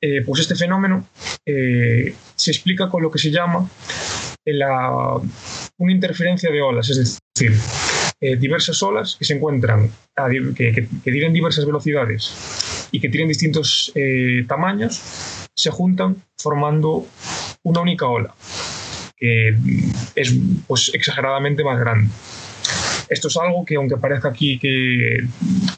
Eh, 0.00 0.22
pues 0.24 0.42
este 0.42 0.54
fenómeno 0.54 1.08
eh, 1.44 2.14
se 2.36 2.52
explica 2.52 2.88
con 2.88 3.02
lo 3.02 3.10
que 3.10 3.18
se 3.18 3.32
llama 3.32 3.68
la, 4.44 5.20
una 5.78 5.92
interferencia 5.92 6.50
de 6.50 6.60
olas, 6.60 6.90
es 6.90 6.98
decir, 6.98 7.52
eh, 8.20 8.36
diversas 8.36 8.82
olas 8.82 9.16
que 9.16 9.24
se 9.24 9.34
encuentran, 9.34 9.90
que, 10.56 10.88
tienen 11.04 11.32
diversas 11.32 11.64
velocidades 11.64 12.88
y 12.90 13.00
que 13.00 13.08
tienen 13.08 13.28
distintos 13.28 13.92
eh, 13.94 14.44
tamaños, 14.48 15.00
se 15.54 15.70
juntan 15.70 16.16
formando 16.36 17.06
una 17.62 17.80
única 17.80 18.06
ola, 18.06 18.34
que 19.16 19.56
es 20.16 20.34
pues, 20.66 20.90
exageradamente 20.94 21.62
más 21.62 21.78
grande. 21.78 22.10
Esto 23.08 23.28
es 23.28 23.36
algo 23.36 23.64
que, 23.64 23.76
aunque 23.76 23.96
parezca 23.96 24.28
aquí 24.28 24.58
que, 24.58 25.18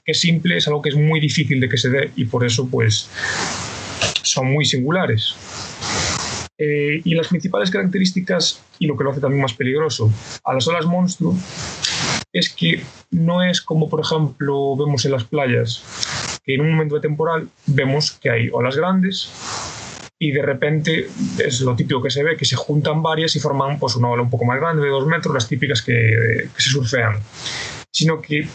que, 0.04 0.12
es 0.12 0.20
simple, 0.20 0.56
es 0.56 0.66
algo 0.66 0.82
que 0.82 0.88
es 0.88 0.96
muy 0.96 1.20
difícil 1.20 1.60
de 1.60 1.68
que 1.68 1.76
se 1.76 1.90
dé 1.90 2.10
y 2.16 2.24
por 2.24 2.44
eso 2.44 2.66
pues, 2.68 3.08
son 4.22 4.50
muy 4.50 4.64
singulares. 4.64 5.36
Eh, 6.62 7.00
y 7.04 7.14
las 7.14 7.28
principales 7.28 7.70
características, 7.70 8.62
y 8.78 8.86
lo 8.86 8.94
que 8.94 9.02
lo 9.02 9.12
hace 9.12 9.20
también 9.20 9.40
más 9.40 9.54
peligroso, 9.54 10.12
a 10.44 10.52
las 10.52 10.68
olas 10.68 10.84
monstruo, 10.84 11.34
es 12.34 12.50
que 12.50 12.82
no 13.10 13.42
es 13.42 13.62
como, 13.62 13.88
por 13.88 14.00
ejemplo, 14.00 14.76
vemos 14.76 15.06
en 15.06 15.12
las 15.12 15.24
playas, 15.24 15.82
que 16.44 16.54
en 16.54 16.60
un 16.60 16.72
momento 16.72 16.96
de 16.96 17.00
temporal 17.00 17.48
vemos 17.66 18.12
que 18.12 18.28
hay 18.28 18.50
olas 18.52 18.76
grandes 18.76 19.32
y 20.18 20.32
de 20.32 20.42
repente 20.42 21.08
es 21.42 21.62
lo 21.62 21.74
típico 21.74 22.02
que 22.02 22.10
se 22.10 22.22
ve, 22.22 22.36
que 22.36 22.44
se 22.44 22.56
juntan 22.56 23.02
varias 23.02 23.34
y 23.36 23.40
forman 23.40 23.78
pues, 23.78 23.96
una 23.96 24.10
ola 24.10 24.22
un 24.22 24.30
poco 24.30 24.44
más 24.44 24.60
grande, 24.60 24.82
de 24.82 24.90
dos 24.90 25.06
metros, 25.06 25.32
las 25.32 25.48
típicas 25.48 25.80
que, 25.80 26.46
que 26.54 26.62
se 26.62 26.68
surfean. 26.68 27.14
Sino 27.90 28.20
que 28.20 28.46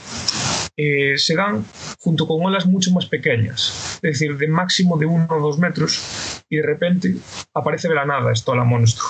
eh, 0.78 1.18
se 1.18 1.36
dan 1.36 1.64
junto 2.00 2.28
con 2.28 2.46
olas 2.46 2.66
mucho 2.66 2.92
más 2.92 3.06
pequeñas, 3.06 4.00
es 4.04 4.20
decir, 4.20 4.38
de 4.38 4.48
máximo 4.48 4.98
de 4.98 5.06
uno 5.06 5.28
o 5.30 5.40
dos 5.40 5.58
metros, 5.58 6.44
y 6.50 6.58
de 6.58 6.64
repente 6.64 7.16
aparece 7.54 7.88
de 7.88 7.96
la 7.96 8.06
nada 8.06 8.34
esta 8.34 8.52
ola 8.52 8.66
monstruo, 8.66 9.08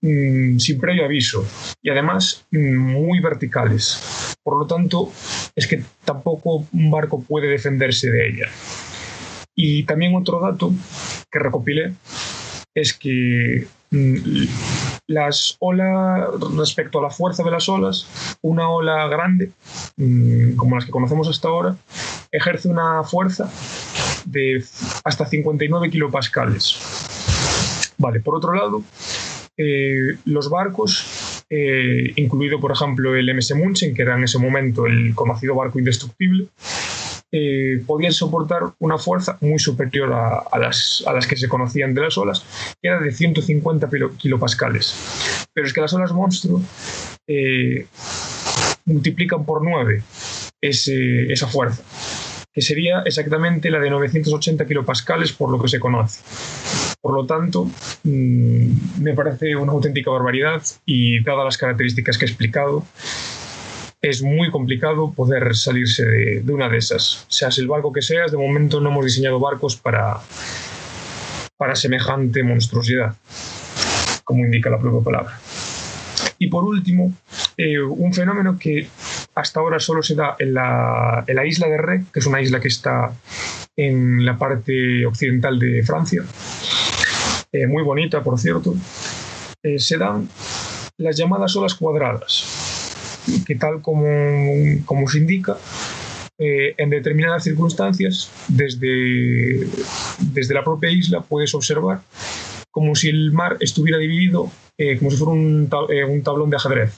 mm, 0.00 0.58
sin 0.58 0.80
previo 0.80 1.04
aviso, 1.04 1.46
y 1.82 1.90
además 1.90 2.46
mm, 2.50 2.76
muy 2.76 3.20
verticales. 3.20 4.36
Por 4.42 4.58
lo 4.58 4.66
tanto, 4.66 5.12
es 5.54 5.66
que 5.66 5.82
tampoco 6.04 6.66
un 6.72 6.90
barco 6.90 7.20
puede 7.20 7.48
defenderse 7.48 8.10
de 8.10 8.28
ella. 8.28 8.48
Y 9.54 9.84
también 9.84 10.14
otro 10.14 10.40
dato 10.40 10.72
que 11.30 11.38
recopilé 11.38 11.94
es 12.74 12.92
que 12.92 13.66
mm, 13.90 14.16
las 15.06 15.56
olas, 15.60 16.28
respecto 16.56 16.98
a 16.98 17.02
la 17.02 17.10
fuerza 17.10 17.42
de 17.42 17.50
las 17.50 17.68
olas, 17.68 18.06
una 18.42 18.68
ola 18.68 19.06
grande, 19.08 19.50
mm, 19.96 20.56
como 20.56 20.76
las 20.76 20.84
que 20.84 20.90
conocemos 20.90 21.28
hasta 21.28 21.48
ahora, 21.48 21.76
ejerce 22.32 22.68
una 22.68 23.04
fuerza 23.04 23.50
de 24.24 24.64
hasta 25.04 25.26
59 25.26 25.90
kilopascales. 25.90 26.78
Vale, 27.98 28.20
por 28.20 28.36
otro 28.36 28.52
lado, 28.52 28.82
eh, 29.56 30.16
los 30.26 30.50
barcos, 30.50 31.44
eh, 31.48 32.12
incluido 32.16 32.60
por 32.60 32.72
ejemplo 32.72 33.14
el 33.14 33.28
MS 33.30 33.54
Munchen, 33.54 33.94
que 33.94 34.02
era 34.02 34.16
en 34.16 34.24
ese 34.24 34.38
momento 34.38 34.86
el 34.86 35.14
conocido 35.14 35.54
barco 35.54 35.78
indestructible, 35.78 36.48
eh, 37.32 37.82
podían 37.86 38.12
soportar 38.12 38.62
una 38.78 38.98
fuerza 38.98 39.36
muy 39.40 39.58
superior 39.58 40.12
a, 40.12 40.58
las, 40.58 41.02
a, 41.06 41.12
las, 41.12 41.26
que 41.26 41.36
se 41.36 41.48
conocían 41.48 41.92
de 41.92 42.02
las 42.02 42.16
olas, 42.16 42.44
que 42.80 42.88
era 42.88 43.00
de 43.00 43.10
150 43.10 43.88
kilopascales. 44.16 45.48
Pero 45.52 45.66
es 45.66 45.72
que 45.72 45.80
las 45.80 45.92
olas 45.92 46.12
monstruo 46.12 46.62
eh, 47.26 47.86
multiplican 48.84 49.44
por 49.44 49.64
9 49.64 50.02
esa 50.60 51.46
fuerza, 51.46 51.82
que 52.52 52.62
sería 52.62 53.02
exactamente 53.04 53.70
la 53.70 53.78
de 53.78 53.90
980 53.90 54.66
kilopascales 54.66 55.32
por 55.32 55.50
lo 55.50 55.60
que 55.60 55.68
se 55.68 55.78
conoce. 55.78 56.22
Por 57.00 57.14
lo 57.14 57.26
tanto, 57.26 57.70
mm, 58.04 59.02
me 59.02 59.14
parece 59.14 59.54
una 59.54 59.72
auténtica 59.72 60.10
barbaridad 60.10 60.62
y 60.84 61.22
dadas 61.22 61.44
las 61.44 61.58
características 61.58 62.18
que 62.18 62.24
he 62.24 62.28
explicado, 62.28 62.84
es 64.00 64.22
muy 64.22 64.50
complicado 64.50 65.12
poder 65.12 65.54
salirse 65.54 66.04
de, 66.04 66.52
una 66.52 66.68
de 66.68 66.78
esas. 66.78 67.24
Seas 67.28 67.58
el 67.58 67.68
barco 67.68 67.92
que 67.92 68.02
seas, 68.02 68.30
de 68.30 68.38
momento 68.38 68.80
no 68.80 68.90
hemos 68.90 69.04
diseñado 69.04 69.40
barcos 69.40 69.76
para, 69.76 70.18
para 71.56 71.74
semejante 71.74 72.42
monstruosidad, 72.42 73.16
como 74.24 74.44
indica 74.44 74.70
la 74.70 74.78
propia 74.78 75.04
palabra. 75.04 75.38
Y 76.38 76.48
por 76.48 76.64
último, 76.64 77.12
eh, 77.56 77.80
un 77.80 78.12
fenómeno 78.12 78.58
que 78.58 78.88
hasta 79.34 79.60
ahora 79.60 79.78
solo 79.78 80.02
se 80.02 80.14
da 80.14 80.36
en 80.38 80.54
la, 80.54 81.24
en 81.26 81.36
la, 81.36 81.46
isla 81.46 81.68
de 81.68 81.78
Ré, 81.78 82.04
que 82.12 82.20
es 82.20 82.26
una 82.26 82.40
isla 82.40 82.60
que 82.60 82.68
está 82.68 83.12
en 83.76 84.24
la 84.24 84.36
parte 84.38 85.04
occidental 85.06 85.58
de 85.58 85.82
Francia, 85.82 86.22
eh, 87.52 87.66
muy 87.66 87.82
bonita, 87.82 88.22
por 88.22 88.38
cierto, 88.38 88.74
eh, 89.62 89.78
se 89.78 89.96
dan 89.96 90.28
las 90.98 91.16
llamadas 91.16 91.54
olas 91.56 91.74
cuadradas, 91.74 92.65
que 93.46 93.54
tal 93.54 93.82
como, 93.82 94.06
como 94.84 95.08
se 95.08 95.18
indica, 95.18 95.56
eh, 96.38 96.74
en 96.76 96.90
determinadas 96.90 97.44
circunstancias, 97.44 98.30
desde, 98.48 99.66
desde 100.20 100.54
la 100.54 100.62
propia 100.62 100.90
isla 100.90 101.22
puedes 101.22 101.54
observar 101.54 102.00
como 102.70 102.94
si 102.94 103.08
el 103.08 103.32
mar 103.32 103.56
estuviera 103.60 103.96
dividido 103.98 104.50
eh, 104.78 104.98
como 104.98 105.10
si 105.10 105.16
fuera 105.16 105.32
un, 105.32 105.70
eh, 105.88 106.04
un, 106.04 106.22
tablón 106.22 106.50
de 106.50 106.56
ajedrez, 106.56 106.92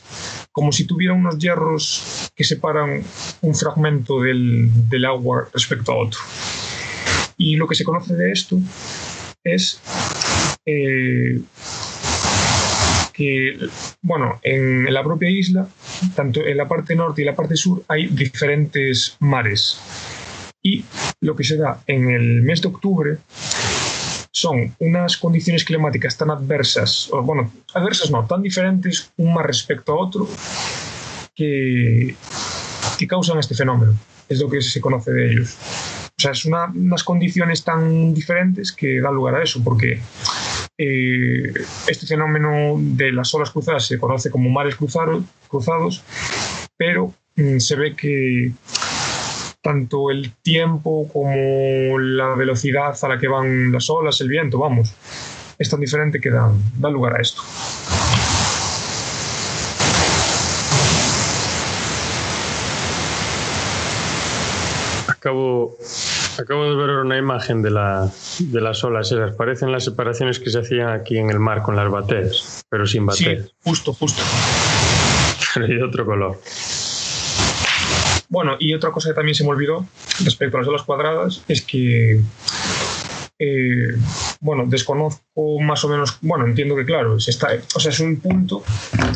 como 0.51 0.73
si 0.73 0.85
tuviera 0.85 1.15
unos 1.15 1.39
hierros 1.39 2.29
que 2.35 2.43
separan 2.43 3.05
un 3.41 3.55
fragmento 3.55 4.21
del, 4.21 4.69
del 4.89 5.05
agua 5.05 5.49
respecto 5.55 5.93
a 5.93 5.97
otro. 5.97 6.19
Y 7.37 7.55
lo 7.55 7.69
que 7.69 7.77
se 7.77 7.85
conoce 7.85 8.15
de 8.15 8.33
esto 8.33 8.59
es 9.45 9.81
eh, 10.67 11.41
que, 13.13 13.59
bueno, 14.03 14.41
en 14.43 14.93
la 14.93 15.05
propia 15.05 15.31
isla, 15.31 15.69
tanto 16.15 16.45
en 16.45 16.57
la 16.57 16.69
parte 16.69 16.95
norte 16.95 17.23
y 17.23 17.25
la 17.25 17.35
parte 17.35 17.57
sur, 17.57 17.83
hay 17.89 18.07
diferentes 18.09 19.17
mares. 19.21 19.81
Y 20.63 20.85
lo 21.21 21.37
que 21.37 21.45
se 21.45 21.57
da 21.57 21.83
en 21.87 22.11
el 22.11 22.43
mes 22.43 22.63
de 22.63 22.69
octubre 22.69 23.19
son 24.31 24.75
unas 24.79 25.17
condiciones 25.17 25.65
climáticas 25.65 26.17
tan 26.17 26.31
adversas, 26.31 27.09
o 27.13 27.23
bueno, 27.23 27.53
adversas 27.75 28.11
no, 28.11 28.25
tan 28.27 28.43
diferentes 28.43 29.11
un 29.17 29.35
mar 29.35 29.47
respecto 29.47 29.93
a 29.93 29.97
otro, 29.97 30.29
que, 31.35 32.15
que 32.99 33.07
causan 33.07 33.39
este 33.39 33.55
fenómeno. 33.55 33.95
Es 34.29 34.41
lo 34.41 34.49
que 34.49 34.61
se 34.61 34.81
conoce 34.81 35.11
de 35.13 35.33
ellos. 35.33 35.57
O 36.19 36.21
sea, 36.21 36.33
es 36.33 36.45
una, 36.45 36.67
unas 36.67 37.05
condiciones 37.05 37.65
tan 37.65 38.13
diferentes 38.13 38.73
que 38.73 39.01
dan 39.01 39.15
lugar 39.15 39.37
a 39.37 39.43
eso, 39.43 39.63
porque 39.63 40.01
eh, 40.77 41.53
este 41.87 42.07
fenómeno 42.07 42.77
de 42.77 43.13
las 43.13 43.33
olas 43.35 43.51
cruzadas 43.51 43.87
se 43.87 43.99
conoce 43.99 44.31
como 44.31 44.51
mares 44.51 44.77
cruzados, 44.77 45.25
cruzados 45.49 46.05
pero 46.79 47.13
mm, 47.37 47.59
se 47.59 47.77
ve 47.77 47.95
que 47.95 48.53
tanto 49.61 50.11
el 50.11 50.33
tiempo 50.41 51.09
como 51.13 51.99
la 51.99 52.35
velocidad 52.37 52.97
a 53.03 53.09
la 53.09 53.19
que 53.19 53.29
van 53.29 53.73
las 53.73 53.91
olas, 53.91 54.21
el 54.21 54.29
viento, 54.29 54.59
vamos, 54.59 54.95
es 55.59 55.69
tan 55.69 55.81
diferente 55.81 56.21
que 56.21 56.31
dan, 56.31 56.63
da 56.79 56.89
lugar 56.89 57.17
a 57.17 57.21
esto. 57.21 57.43
Acabo, 65.09 65.77
acabo 66.39 66.65
de 66.71 66.77
ver 66.77 66.91
una 66.99 67.19
imagen 67.19 67.61
de, 67.61 67.73
la, 67.73 68.09
de 68.39 68.61
las 68.61 68.85
olas 68.85 69.11
esas. 69.11 69.35
Parecen 69.35 69.73
las 69.73 69.85
separaciones 69.85 70.39
que 70.39 70.49
se 70.49 70.61
hacían 70.61 70.91
aquí 70.91 71.19
en 71.19 71.29
el 71.29 71.41
mar 71.41 71.63
con 71.63 71.75
las 71.75 71.91
bateas, 71.91 72.65
pero 72.71 72.87
sin 72.87 73.05
bateas. 73.05 73.43
Sí, 73.43 73.53
justo, 73.65 73.93
justo. 73.93 74.23
Pero 75.55 75.67
de 75.69 75.83
otro 75.83 76.05
color. 76.05 76.41
Bueno, 78.29 78.57
y 78.59 78.75
otra 78.75 78.91
cosa 78.91 79.11
que 79.11 79.15
también 79.15 79.35
se 79.35 79.45
me 79.45 79.51
olvidó 79.51 79.87
respecto 80.23 80.57
a 80.57 80.61
las 80.61 80.69
olas 80.69 80.83
cuadradas 80.83 81.43
es 81.49 81.63
que, 81.63 82.21
eh, 83.39 83.89
bueno, 84.41 84.65
desconozco 84.67 85.59
más 85.61 85.83
o 85.85 85.89
menos, 85.89 86.19
bueno, 86.21 86.45
entiendo 86.45 86.77
que 86.77 86.85
claro, 86.85 87.17
es, 87.17 87.29
está, 87.29 87.49
o 87.75 87.81
sea, 87.81 87.91
es 87.91 88.01
un 88.01 88.21
punto, 88.21 88.63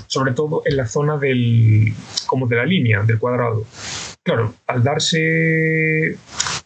sobre 0.06 0.32
todo 0.32 0.62
en 0.64 0.78
la 0.78 0.86
zona 0.86 1.18
del, 1.18 1.92
como 2.26 2.46
de 2.46 2.56
la 2.56 2.64
línea 2.64 3.02
del 3.02 3.18
cuadrado. 3.18 3.66
Claro, 4.24 4.54
al 4.66 4.82
darse 4.82 6.16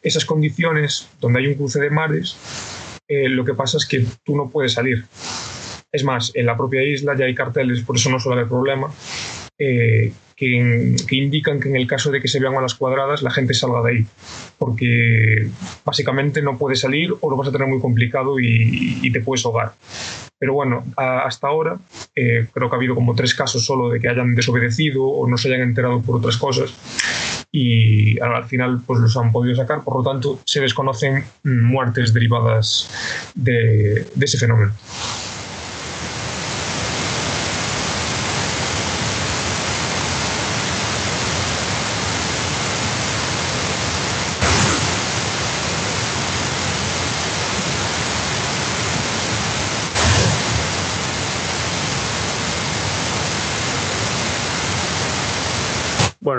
esas 0.02 0.24
condiciones 0.24 1.08
donde 1.20 1.40
hay 1.40 1.48
un 1.48 1.54
cruce 1.54 1.80
de 1.80 1.90
mares, 1.90 2.36
eh, 3.08 3.28
lo 3.28 3.44
que 3.44 3.54
pasa 3.54 3.78
es 3.78 3.86
que 3.86 4.06
tú 4.24 4.36
no 4.36 4.50
puedes 4.50 4.74
salir. 4.74 5.04
Es 5.90 6.04
más, 6.04 6.30
en 6.34 6.46
la 6.46 6.56
propia 6.56 6.82
isla 6.82 7.16
ya 7.16 7.24
hay 7.24 7.34
carteles, 7.34 7.80
por 7.80 7.96
eso 7.96 8.10
no 8.10 8.20
suele 8.20 8.40
haber 8.40 8.48
problema, 8.48 8.92
eh, 9.58 10.12
que, 10.36 10.96
indican 11.10 11.60
que 11.60 11.68
en 11.68 11.76
el 11.76 11.86
caso 11.86 12.10
de 12.10 12.20
que 12.20 12.28
se 12.28 12.40
vean 12.40 12.54
olas 12.54 12.74
cuadradas, 12.74 13.22
la 13.22 13.30
gente 13.30 13.54
salga 13.54 13.82
de 13.82 13.90
ahí, 13.90 14.06
porque 14.58 15.48
básicamente 15.84 16.42
no 16.42 16.58
puedes 16.58 16.80
salir 16.80 17.14
o 17.20 17.30
lo 17.30 17.36
vas 17.36 17.48
a 17.48 17.52
tener 17.52 17.66
muy 17.68 17.80
complicado 17.80 18.38
y, 18.38 18.98
y 19.02 19.10
te 19.12 19.20
puedes 19.20 19.44
ahogar. 19.46 19.72
Pero 20.38 20.52
bueno, 20.52 20.84
hasta 20.96 21.48
ahora 21.48 21.78
eh, 22.14 22.46
creo 22.52 22.68
que 22.68 22.76
ha 22.76 22.78
habido 22.78 22.94
como 22.94 23.14
tres 23.14 23.34
casos 23.34 23.64
solo 23.64 23.88
de 23.88 24.00
que 24.00 24.08
hayan 24.08 24.34
desobedecido 24.34 25.04
o 25.04 25.26
no 25.26 25.38
se 25.38 25.48
hayan 25.48 25.62
enterado 25.62 26.02
por 26.02 26.16
otras 26.16 26.36
cosas 26.36 26.74
y 27.50 28.20
al 28.20 28.44
final 28.44 28.82
pues 28.86 29.00
los 29.00 29.16
han 29.16 29.32
podido 29.32 29.56
sacar, 29.56 29.82
por 29.82 29.96
lo 29.96 30.02
tanto 30.02 30.40
se 30.44 30.60
desconocen 30.60 31.24
muertes 31.42 32.12
derivadas 32.12 32.90
de, 33.34 34.06
de 34.14 34.24
ese 34.24 34.36
fenómeno. 34.36 34.72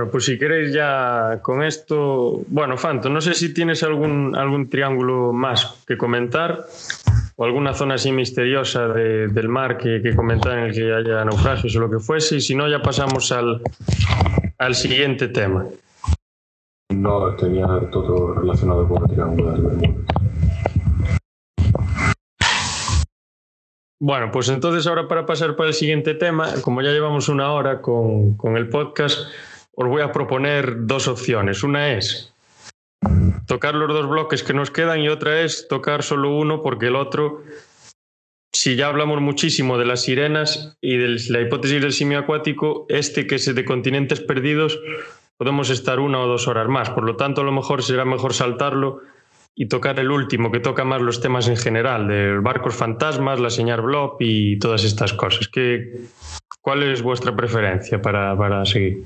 Bueno, 0.07 0.11
pues 0.13 0.23
si 0.23 0.39
queréis 0.39 0.73
ya 0.73 1.41
con 1.41 1.61
esto, 1.63 2.41
bueno, 2.47 2.77
Fanto, 2.77 3.09
no 3.09 3.19
sé 3.19 3.33
si 3.33 3.53
tienes 3.53 3.83
algún, 3.83 4.37
algún 4.37 4.69
triángulo 4.69 5.33
más 5.33 5.83
que 5.85 5.97
comentar 5.97 6.65
o 7.35 7.43
alguna 7.43 7.73
zona 7.73 7.95
así 7.95 8.13
misteriosa 8.13 8.87
de, 8.87 9.27
del 9.27 9.49
mar 9.49 9.77
que, 9.77 10.01
que, 10.01 10.15
comentar 10.15 10.59
en 10.59 10.63
el 10.65 10.73
que 10.73 10.93
haya 10.93 11.25
naufragios 11.25 11.75
o 11.75 11.81
lo 11.81 11.89
que 11.89 11.99
fuese, 11.99 12.37
y 12.37 12.41
si 12.41 12.55
no 12.55 12.69
ya 12.69 12.81
pasamos 12.81 13.33
al, 13.33 13.61
al 14.57 14.75
siguiente 14.75 15.27
tema. 15.27 15.65
No, 16.93 17.35
tenía 17.35 17.67
todo 17.91 18.33
relacionado 18.33 18.87
con 18.87 19.03
el 19.03 19.09
triángulo 19.09 19.51
de 19.51 19.61
Bermudas. 19.61 20.07
Bueno, 23.99 24.29
pues 24.31 24.47
entonces 24.49 24.85
ahora 24.85 25.07
para 25.07 25.25
pasar 25.25 25.55
para 25.55 25.69
el 25.69 25.73
siguiente 25.73 26.13
tema, 26.13 26.53
como 26.61 26.81
ya 26.83 26.91
llevamos 26.91 27.29
una 27.29 27.51
hora 27.51 27.81
con, 27.81 28.37
con 28.37 28.55
el 28.55 28.69
podcast, 28.69 29.27
os 29.79 29.87
voy 29.87 30.01
a 30.01 30.11
proponer 30.11 30.87
dos 30.87 31.07
opciones. 31.07 31.63
Una 31.63 31.93
es 31.93 32.33
tocar 33.45 33.75
los 33.75 33.87
dos 33.89 34.09
bloques 34.09 34.41
que 34.41 34.53
nos 34.53 34.71
quedan 34.71 35.01
y 35.01 35.09
otra 35.09 35.41
es 35.41 35.67
tocar 35.67 36.01
solo 36.01 36.35
uno 36.35 36.63
porque 36.63 36.87
el 36.87 36.95
otro, 36.95 37.43
si 38.51 38.75
ya 38.75 38.87
hablamos 38.87 39.21
muchísimo 39.21 39.77
de 39.77 39.85
las 39.85 40.01
sirenas 40.01 40.75
y 40.81 40.97
de 40.97 41.17
la 41.29 41.41
hipótesis 41.41 41.79
del 41.79 41.93
simio 41.93 42.17
acuático, 42.17 42.87
este 42.89 43.27
que 43.27 43.35
es 43.35 43.53
de 43.53 43.65
continentes 43.65 44.19
perdidos, 44.19 44.79
podemos 45.37 45.69
estar 45.69 45.99
una 45.99 46.21
o 46.21 46.27
dos 46.27 46.47
horas 46.47 46.67
más. 46.67 46.89
Por 46.89 47.03
lo 47.03 47.15
tanto, 47.15 47.41
a 47.41 47.45
lo 47.45 47.51
mejor 47.51 47.83
será 47.83 48.03
mejor 48.03 48.33
saltarlo 48.33 49.01
y 49.55 49.67
tocar 49.67 49.99
el 49.99 50.09
último, 50.09 50.51
que 50.51 50.59
toca 50.59 50.85
más 50.85 51.01
los 51.01 51.21
temas 51.21 51.47
en 51.47 51.57
general, 51.57 52.07
de 52.07 52.39
barcos 52.39 52.75
fantasmas, 52.75 53.39
la 53.39 53.51
señal 53.51 53.81
Blob 53.81 54.17
y 54.19 54.57
todas 54.57 54.83
estas 54.83 55.13
cosas. 55.13 55.47
¿Qué, 55.47 56.01
¿Cuál 56.61 56.81
es 56.81 57.03
vuestra 57.03 57.35
preferencia 57.35 58.01
para, 58.01 58.35
para 58.35 58.65
seguir? 58.65 59.03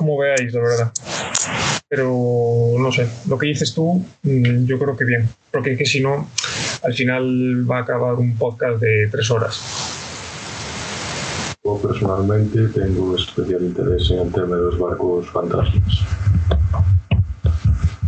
Como 0.00 0.16
veáis, 0.16 0.50
la 0.54 0.60
verdad. 0.60 0.92
Pero 1.90 2.10
no 2.78 2.90
sé, 2.90 3.06
lo 3.28 3.36
que 3.36 3.48
dices 3.48 3.74
tú, 3.74 4.02
yo 4.22 4.78
creo 4.78 4.96
que 4.96 5.04
bien, 5.04 5.28
porque 5.50 5.72
es 5.72 5.78
que 5.78 5.84
si 5.84 6.00
no, 6.00 6.26
al 6.82 6.94
final 6.94 7.70
va 7.70 7.78
a 7.78 7.82
acabar 7.82 8.14
un 8.14 8.34
podcast 8.38 8.80
de 8.80 9.08
tres 9.10 9.30
horas. 9.30 9.60
Yo 11.62 11.76
personalmente 11.82 12.68
tengo 12.68 13.14
especial 13.14 13.62
interés 13.62 14.10
en 14.10 14.20
el 14.20 14.32
tema 14.32 14.56
de 14.56 14.62
los 14.62 14.78
barcos 14.78 15.28
fantasmas. 15.28 15.98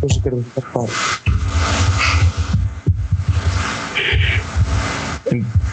Pues 0.01 0.18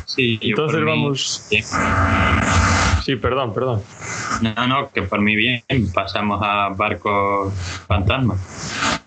Sí, 0.06 0.38
Entonces 0.42 0.84
vamos. 0.84 1.48
Mí, 1.50 1.62
sí, 1.62 2.79
perdón, 3.16 3.54
perdón. 3.54 3.82
No, 4.42 4.68
no, 4.68 4.92
que 4.92 5.02
por 5.04 5.22
mí 5.22 5.36
bien 5.36 5.64
pasamos 5.94 6.40
a 6.44 6.70
barcos 6.70 7.54
fantasma. 7.88 8.38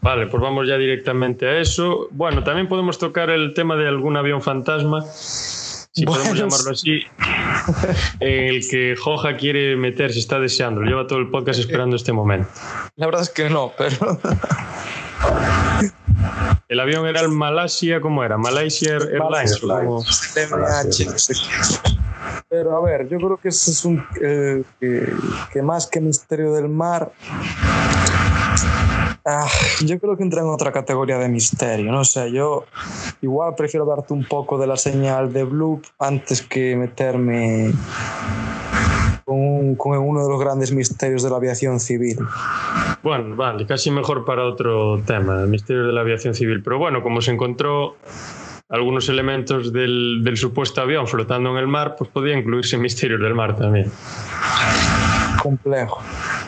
Vale, 0.01 0.27
pues 0.27 0.43
vamos 0.43 0.67
ya 0.69 0.77
directamente 0.77 1.47
a 1.47 1.59
eso. 1.59 2.09
Bueno, 2.11 2.43
también 2.43 2.69
podemos 2.69 2.99
tocar 2.99 3.31
el 3.31 3.55
tema 3.55 3.77
de 3.77 3.89
algún 3.89 4.17
avión 4.17 4.43
fantasma, 4.43 5.03
si 5.95 6.05
bueno, 6.05 6.23
podemos 6.23 6.39
llamarlo 6.39 6.71
así, 6.73 7.03
en 8.21 8.55
el 8.55 8.69
que 8.69 8.97
Joja 8.99 9.37
quiere 9.37 9.77
meterse, 9.77 10.19
está 10.19 10.41
deseando. 10.41 10.81
Lleva 10.83 11.07
todo 11.07 11.19
el 11.19 11.29
podcast 11.29 11.61
esperando 11.61 11.97
este 11.97 12.13
momento. 12.13 12.49
La 12.97 13.07
verdad 13.07 13.23
es 13.23 13.31
que 13.31 13.51
no, 13.51 13.73
pero. 13.77 14.19
El 16.69 16.81
avión 16.81 17.07
era 17.07 17.21
el 17.21 17.29
Malasia, 17.29 18.01
¿cómo 18.01 18.25
era? 18.25 18.39
Malaysia 18.39 18.95
Airlines. 18.95 19.59
Como... 19.59 20.03
Pero 22.49 22.77
a 22.77 22.81
ver, 22.81 23.09
yo 23.09 23.19
creo 23.19 23.37
que 23.37 23.49
ese 23.49 23.71
es 23.71 23.85
un. 23.85 24.05
Eh, 24.21 24.63
que, 24.81 25.13
que, 25.53 25.63
más 25.63 25.87
que 25.87 26.01
misterio 26.01 26.53
del 26.53 26.69
mar. 26.69 27.13
Ah, 29.25 29.47
yo 29.85 30.01
creo 30.01 30.17
que 30.17 30.25
entra 30.25 30.41
en 30.41 30.49
otra 30.49 30.73
categoría 30.73 31.17
de 31.17 31.29
misterio, 31.29 31.93
no 31.93 32.05
sé, 32.05 32.33
yo 32.33 32.65
igual 33.21 33.55
prefiero 33.55 33.87
darte 33.87 34.13
un 34.13 34.25
poco 34.25 34.59
de 34.59 34.67
la 34.67 34.77
señal 34.77 35.33
de 35.33 35.45
Bloop 35.45 35.85
antes 36.01 36.43
que 36.43 36.75
meterme 36.75 37.71
con, 39.25 39.77
con 39.77 39.97
uno 39.97 40.25
de 40.25 40.29
los 40.29 40.41
grandes 40.41 40.73
misterios 40.73 41.23
de 41.23 41.31
la 41.31 41.37
aviación 41.37 41.79
civil. 41.79 42.19
Bueno, 43.03 43.37
vale, 43.37 43.65
casi 43.65 43.93
mejor 43.93 44.25
para 44.25 44.45
otro 44.45 45.01
tema, 45.03 45.41
el 45.43 45.49
misterio 45.49 45.87
de 45.87 45.93
la 45.93 46.01
aviación 46.01 46.35
civil. 46.35 46.63
Pero 46.63 46.79
bueno, 46.79 47.03
como 47.03 47.21
se 47.21 47.31
encontró 47.31 47.97
algunos 48.73 49.09
elementos 49.11 49.71
del, 49.73 50.21
del 50.25 50.37
supuesto 50.39 50.81
avión 50.81 51.07
flotando 51.07 51.51
en 51.51 51.59
el 51.59 51.69
mar, 51.69 51.95
pues 51.97 52.09
podía 52.11 52.37
incluirse 52.37 52.79
misterios 52.79 53.21
del 53.21 53.35
mar 53.35 53.55
también. 53.55 53.93
Complejo. 55.43 56.03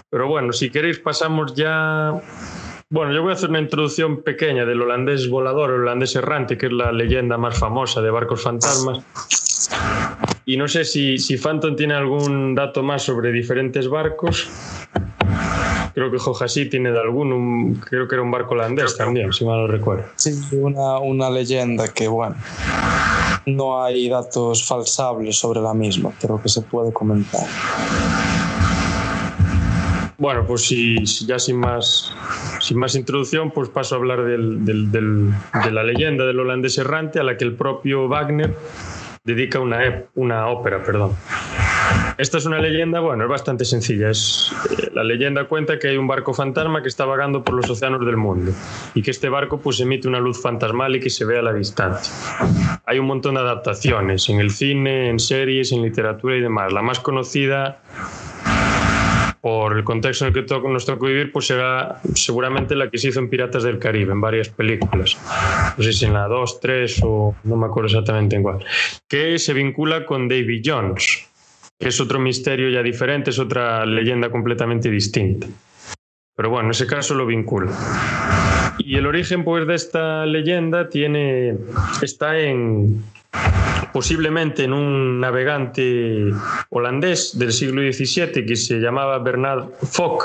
Pero 0.08 0.26
bueno, 0.26 0.52
si 0.52 0.70
queréis 0.70 0.98
pasamos 0.98 1.54
ya... 1.54 2.14
Bueno, 2.88 3.12
yo 3.12 3.22
voy 3.22 3.32
a 3.32 3.34
hacer 3.34 3.50
una 3.50 3.60
introducción 3.60 4.22
pequeña 4.22 4.64
del 4.64 4.80
holandés 4.80 5.28
volador, 5.28 5.70
el 5.70 5.80
holandés 5.80 6.16
errante, 6.16 6.56
que 6.56 6.66
es 6.66 6.72
la 6.72 6.92
leyenda 6.92 7.36
más 7.36 7.58
famosa 7.58 8.00
de 8.00 8.10
barcos 8.10 8.42
fantasmas. 8.42 9.04
Y 10.46 10.56
no 10.56 10.66
sé 10.66 10.84
si, 10.84 11.18
si 11.18 11.36
Phantom 11.36 11.76
tiene 11.76 11.94
algún 11.94 12.54
dato 12.54 12.82
más 12.82 13.02
sobre 13.02 13.32
diferentes 13.32 13.88
barcos. 13.88 14.48
Creo 15.94 16.10
que 16.10 16.18
Jojasí 16.18 16.68
tiene 16.68 16.90
de 16.90 16.98
alguno, 17.00 17.36
un- 17.36 17.74
creo 17.76 18.08
que 18.08 18.16
era 18.16 18.22
un 18.22 18.30
barco 18.30 18.54
holandés 18.54 18.96
también, 18.96 19.32
si 19.32 19.44
mal 19.44 19.60
no 19.60 19.66
recuerdo. 19.68 20.04
Sí, 20.16 20.32
una, 20.52 20.98
una 20.98 21.30
leyenda 21.30 21.86
que, 21.88 22.08
bueno, 22.08 22.34
no 23.46 23.82
hay 23.84 24.08
datos 24.08 24.66
falsables 24.66 25.36
sobre 25.38 25.60
la 25.60 25.72
misma, 25.72 26.10
pero 26.20 26.40
que 26.42 26.48
se 26.48 26.62
puede 26.62 26.92
comentar. 26.92 27.42
Bueno, 30.18 30.44
pues 30.46 30.62
si, 30.66 31.04
si 31.06 31.26
ya 31.26 31.38
sin 31.38 31.56
más, 31.58 32.12
sin 32.60 32.78
más 32.78 32.94
introducción, 32.94 33.50
pues 33.50 33.68
paso 33.68 33.94
a 33.94 33.98
hablar 33.98 34.24
del- 34.24 34.64
del- 34.64 34.90
del- 34.90 35.30
de 35.64 35.70
la 35.70 35.82
leyenda 35.82 36.24
del 36.24 36.40
holandés 36.40 36.78
errante 36.78 37.18
a 37.20 37.22
la 37.24 37.36
que 37.36 37.44
el 37.44 37.54
propio 37.54 38.08
Wagner 38.08 38.56
dedica 39.24 39.58
una, 39.60 40.04
una 40.14 40.46
ópera. 40.48 40.82
Perdón. 40.82 41.12
Esta 42.16 42.38
es 42.38 42.46
una 42.46 42.60
leyenda, 42.60 43.00
bueno, 43.00 43.24
es 43.24 43.30
bastante 43.30 43.64
sencilla. 43.64 44.10
Es, 44.10 44.52
eh, 44.70 44.90
la 44.92 45.02
leyenda 45.02 45.44
cuenta 45.44 45.78
que 45.78 45.88
hay 45.88 45.96
un 45.96 46.06
barco 46.06 46.32
fantasma 46.32 46.82
que 46.82 46.88
está 46.88 47.04
vagando 47.04 47.42
por 47.42 47.54
los 47.54 47.68
océanos 47.68 48.04
del 48.06 48.16
mundo 48.16 48.52
y 48.94 49.02
que 49.02 49.10
este 49.10 49.28
barco 49.28 49.58
pues 49.58 49.80
emite 49.80 50.06
una 50.06 50.20
luz 50.20 50.40
fantasmal 50.40 50.94
y 50.94 51.00
que 51.00 51.10
se 51.10 51.24
ve 51.24 51.38
a 51.38 51.42
la 51.42 51.52
distancia. 51.52 52.12
Hay 52.86 52.98
un 52.98 53.06
montón 53.06 53.34
de 53.34 53.40
adaptaciones 53.40 54.28
en 54.28 54.40
el 54.40 54.50
cine, 54.50 55.08
en 55.10 55.18
series, 55.18 55.72
en 55.72 55.82
literatura 55.82 56.36
y 56.36 56.40
demás. 56.40 56.72
La 56.72 56.82
más 56.82 57.00
conocida 57.00 57.80
por 59.40 59.76
el 59.76 59.84
contexto 59.84 60.24
en 60.24 60.34
el 60.34 60.46
que 60.46 60.68
nos 60.70 60.86
tocó 60.86 61.04
vivir, 61.04 61.30
pues 61.30 61.48
será 61.48 62.00
seguramente 62.14 62.74
la 62.74 62.88
que 62.88 62.96
se 62.96 63.08
hizo 63.08 63.20
en 63.20 63.28
Piratas 63.28 63.62
del 63.62 63.78
Caribe, 63.78 64.12
en 64.12 64.20
varias 64.20 64.48
películas. 64.48 65.18
No 65.76 65.84
sé 65.84 65.92
si 65.92 66.06
en 66.06 66.14
la 66.14 66.26
2, 66.28 66.60
3 66.60 67.00
o 67.02 67.34
no 67.44 67.56
me 67.56 67.66
acuerdo 67.66 67.88
exactamente 67.88 68.36
en 68.36 68.42
cuál. 68.42 68.64
Que 69.06 69.38
se 69.38 69.52
vincula 69.52 70.06
con 70.06 70.28
Davy 70.28 70.62
Jones, 70.64 71.28
es 71.78 72.00
otro 72.00 72.18
misterio 72.18 72.70
ya 72.70 72.82
diferente, 72.82 73.30
es 73.30 73.38
otra 73.38 73.84
leyenda 73.84 74.30
completamente 74.30 74.90
distinta. 74.90 75.46
Pero 76.36 76.50
bueno, 76.50 76.66
en 76.66 76.70
ese 76.72 76.86
caso 76.86 77.14
lo 77.14 77.26
vincula. 77.26 77.70
Y 78.78 78.96
el 78.96 79.06
origen 79.06 79.44
pues, 79.44 79.66
de 79.66 79.74
esta 79.74 80.26
leyenda 80.26 80.88
tiene, 80.88 81.56
está 82.02 82.38
en, 82.38 83.04
posiblemente 83.92 84.64
en 84.64 84.72
un 84.72 85.20
navegante 85.20 86.32
holandés 86.70 87.38
del 87.38 87.52
siglo 87.52 87.80
XVII 87.82 88.44
que 88.44 88.56
se 88.56 88.80
llamaba 88.80 89.18
Bernard 89.18 89.68
Fock. 89.82 90.24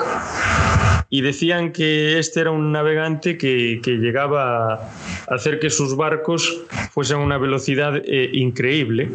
Y 1.11 1.21
decían 1.21 1.71
que 1.71 2.19
este 2.19 2.41
era 2.41 2.51
un 2.51 2.71
navegante 2.71 3.35
que, 3.35 3.81
que 3.83 3.93
llegaba 3.97 4.73
a 4.75 4.89
hacer 5.33 5.59
que 5.59 5.71
sus 5.71 5.95
barcos 5.95 6.61
fuesen 6.91 7.17
a 7.17 7.19
una 7.21 7.39
velocidad 7.39 7.95
eh, 8.05 8.29
increíble, 8.33 9.09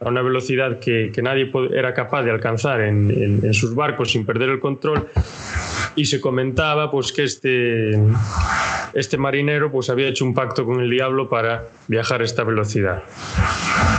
a 0.00 0.08
una 0.08 0.20
velocidad 0.20 0.78
que, 0.80 1.10
que 1.14 1.22
nadie 1.22 1.50
era 1.72 1.94
capaz 1.94 2.24
de 2.24 2.30
alcanzar 2.30 2.82
en, 2.82 3.10
en- 3.10 3.40
en 3.42 3.54
sus 3.54 3.74
barcos 3.74 4.10
sin 4.12 4.26
perder 4.26 4.50
el 4.50 4.60
control. 4.60 5.08
Y 5.96 6.04
se 6.04 6.20
comentaba 6.20 6.90
pues, 6.90 7.10
que 7.10 7.24
este, 7.24 7.98
este 8.92 9.16
marinero 9.16 9.72
pues, 9.72 9.88
había 9.88 10.08
hecho 10.08 10.26
un 10.26 10.34
pacto 10.34 10.66
con 10.66 10.80
el 10.80 10.90
diablo 10.90 11.28
para 11.30 11.64
viajar 11.88 12.20
a 12.20 12.24
esta 12.24 12.44
velocidad. 12.44 13.02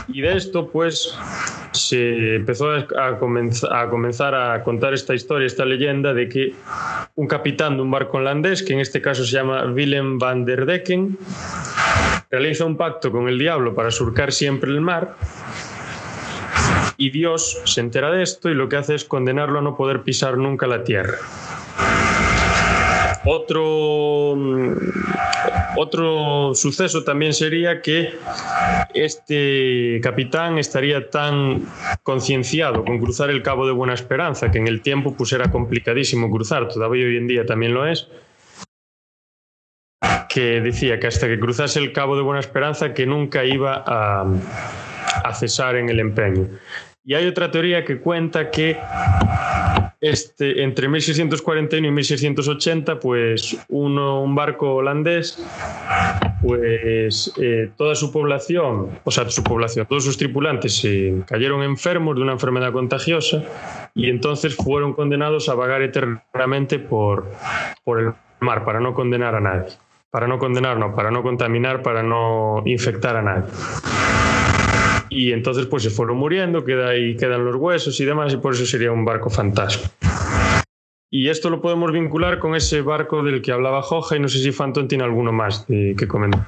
Y 0.07 0.21
de 0.21 0.37
esto, 0.37 0.69
pues, 0.69 1.17
se 1.71 2.35
empezó 2.35 2.71
a, 2.71 2.79
a 2.79 3.19
comenz- 3.19 3.67
a 3.71 3.89
comenzar 3.89 4.35
a 4.35 4.61
contar 4.63 4.93
esta 4.93 5.13
historia, 5.13 5.47
esta 5.47 5.65
leyenda 5.65 6.13
de 6.13 6.27
que 6.27 6.53
un 7.15 7.27
capitán 7.27 7.77
de 7.77 7.83
un 7.83 7.91
barco 7.91 8.17
holandés, 8.17 8.63
que 8.63 8.73
en 8.73 8.79
este 8.79 9.01
caso 9.01 9.23
se 9.23 9.31
llama 9.31 9.65
Willem 9.65 10.17
van 10.19 10.45
der 10.45 10.65
Decken, 10.65 11.17
realiza 12.29 12.65
un 12.65 12.77
pacto 12.77 13.11
con 13.11 13.27
el 13.27 13.37
diablo 13.37 13.73
para 13.73 13.91
surcar 13.91 14.31
siempre 14.31 14.69
el 14.71 14.81
mar. 14.81 15.15
Y 16.97 17.09
Dios 17.09 17.59
se 17.65 17.81
entera 17.81 18.11
de 18.11 18.21
esto 18.21 18.49
y 18.49 18.53
lo 18.53 18.69
que 18.69 18.77
hace 18.77 18.93
es 18.95 19.05
condenarlo 19.05 19.59
a 19.59 19.61
no 19.61 19.75
poder 19.75 20.01
pisar 20.01 20.37
nunca 20.37 20.67
la 20.67 20.83
tierra. 20.83 21.17
Otro, 23.25 24.35
mm, 24.35 24.73
otro 25.77 26.53
suceso 26.55 27.03
también 27.03 27.33
sería 27.33 27.81
que 27.81 28.13
este 28.93 29.99
capitán 30.01 30.57
estaría 30.57 31.09
tan 31.09 31.65
concienciado 32.03 32.83
con 32.83 32.99
cruzar 32.99 33.29
el 33.29 33.41
Cabo 33.43 33.65
de 33.65 33.73
Buena 33.73 33.93
Esperanza, 33.93 34.51
que 34.51 34.57
en 34.57 34.67
el 34.67 34.81
tiempo 34.81 35.15
pues 35.15 35.33
era 35.33 35.51
complicadísimo 35.51 36.29
cruzar, 36.29 36.67
todavía 36.67 37.05
hoy 37.05 37.17
en 37.17 37.27
día 37.27 37.45
también 37.45 37.73
lo 37.73 37.85
es, 37.85 38.07
que 40.29 40.61
decía 40.61 40.99
que 40.99 41.07
hasta 41.07 41.27
que 41.27 41.39
cruzase 41.39 41.79
el 41.79 41.93
Cabo 41.93 42.15
de 42.15 42.23
Buena 42.23 42.39
Esperanza 42.39 42.93
que 42.93 43.05
nunca 43.05 43.43
iba 43.43 43.83
a, 43.85 44.25
a 45.23 45.33
cesar 45.33 45.75
en 45.75 45.89
el 45.89 45.99
empeño. 45.99 46.47
Y 47.03 47.15
hay 47.15 47.25
otra 47.25 47.49
teoría 47.49 47.83
que 47.83 47.99
cuenta 47.99 48.51
que 48.51 48.77
este, 50.01 50.63
entre 50.63 50.87
1641 50.87 51.87
y 51.87 51.91
1680, 51.91 52.99
pues 52.99 53.57
uno, 53.69 54.21
un 54.21 54.35
barco 54.35 54.75
holandés, 54.75 55.43
pues 56.41 57.33
eh, 57.39 57.71
toda 57.77 57.95
su 57.95 58.11
población, 58.11 58.99
o 59.03 59.11
sea, 59.11 59.29
su 59.29 59.43
población, 59.43 59.85
todos 59.87 60.03
sus 60.03 60.17
tripulantes 60.17 60.75
se 60.75 61.23
cayeron 61.27 61.63
enfermos 61.63 62.15
de 62.15 62.23
una 62.23 62.33
enfermedad 62.33 62.71
contagiosa 62.71 63.43
y 63.93 64.09
entonces 64.09 64.55
fueron 64.55 64.93
condenados 64.93 65.49
a 65.49 65.55
vagar 65.55 65.81
eternamente 65.83 66.79
por, 66.79 67.31
por 67.83 67.99
el 67.99 68.13
mar 68.39 68.63
para 68.63 68.79
no 68.79 68.93
condenar 68.93 69.35
a 69.35 69.39
nadie. 69.39 69.73
Para 70.09 70.27
no 70.27 70.39
condenar, 70.39 70.77
no, 70.77 70.93
para 70.93 71.09
no 71.09 71.23
contaminar, 71.23 71.83
para 71.83 72.03
no 72.03 72.63
infectar 72.65 73.15
a 73.15 73.21
nadie. 73.21 73.49
Y 75.13 75.33
entonces 75.33 75.65
pues 75.65 75.83
se 75.83 75.89
fueron 75.89 76.15
muriendo, 76.17 76.63
queda 76.63 76.87
ahí, 76.89 77.17
quedan 77.17 77.43
los 77.43 77.57
huesos 77.57 77.99
y 77.99 78.05
demás, 78.05 78.33
y 78.33 78.37
por 78.37 78.53
eso 78.53 78.65
sería 78.65 78.93
un 78.93 79.03
barco 79.03 79.29
fantasma. 79.29 79.89
Y 81.09 81.27
esto 81.27 81.49
lo 81.49 81.61
podemos 81.61 81.91
vincular 81.91 82.39
con 82.39 82.55
ese 82.55 82.81
barco 82.81 83.21
del 83.21 83.41
que 83.41 83.51
hablaba 83.51 83.81
Joja, 83.81 84.15
y 84.15 84.21
no 84.21 84.29
sé 84.29 84.39
si 84.39 84.53
Phantom 84.53 84.87
tiene 84.87 85.03
alguno 85.03 85.33
más 85.33 85.67
de- 85.67 85.93
que 85.97 86.07
comentar. 86.07 86.47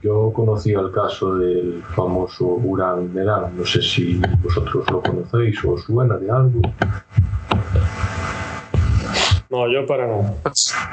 Yo 0.00 0.30
conocí 0.32 0.70
el 0.72 0.92
caso 0.92 1.34
del 1.34 1.82
famoso 1.96 2.44
Urán 2.46 3.12
Medan. 3.12 3.56
No 3.56 3.64
sé 3.66 3.82
si 3.82 4.20
vosotros 4.44 4.88
lo 4.88 5.02
conocéis 5.02 5.64
o 5.64 5.72
os 5.72 5.82
suena 5.82 6.16
de 6.16 6.30
algo. 6.30 6.60
No, 9.56 9.72
yo 9.72 9.86
para 9.86 10.06
nada. 10.06 10.34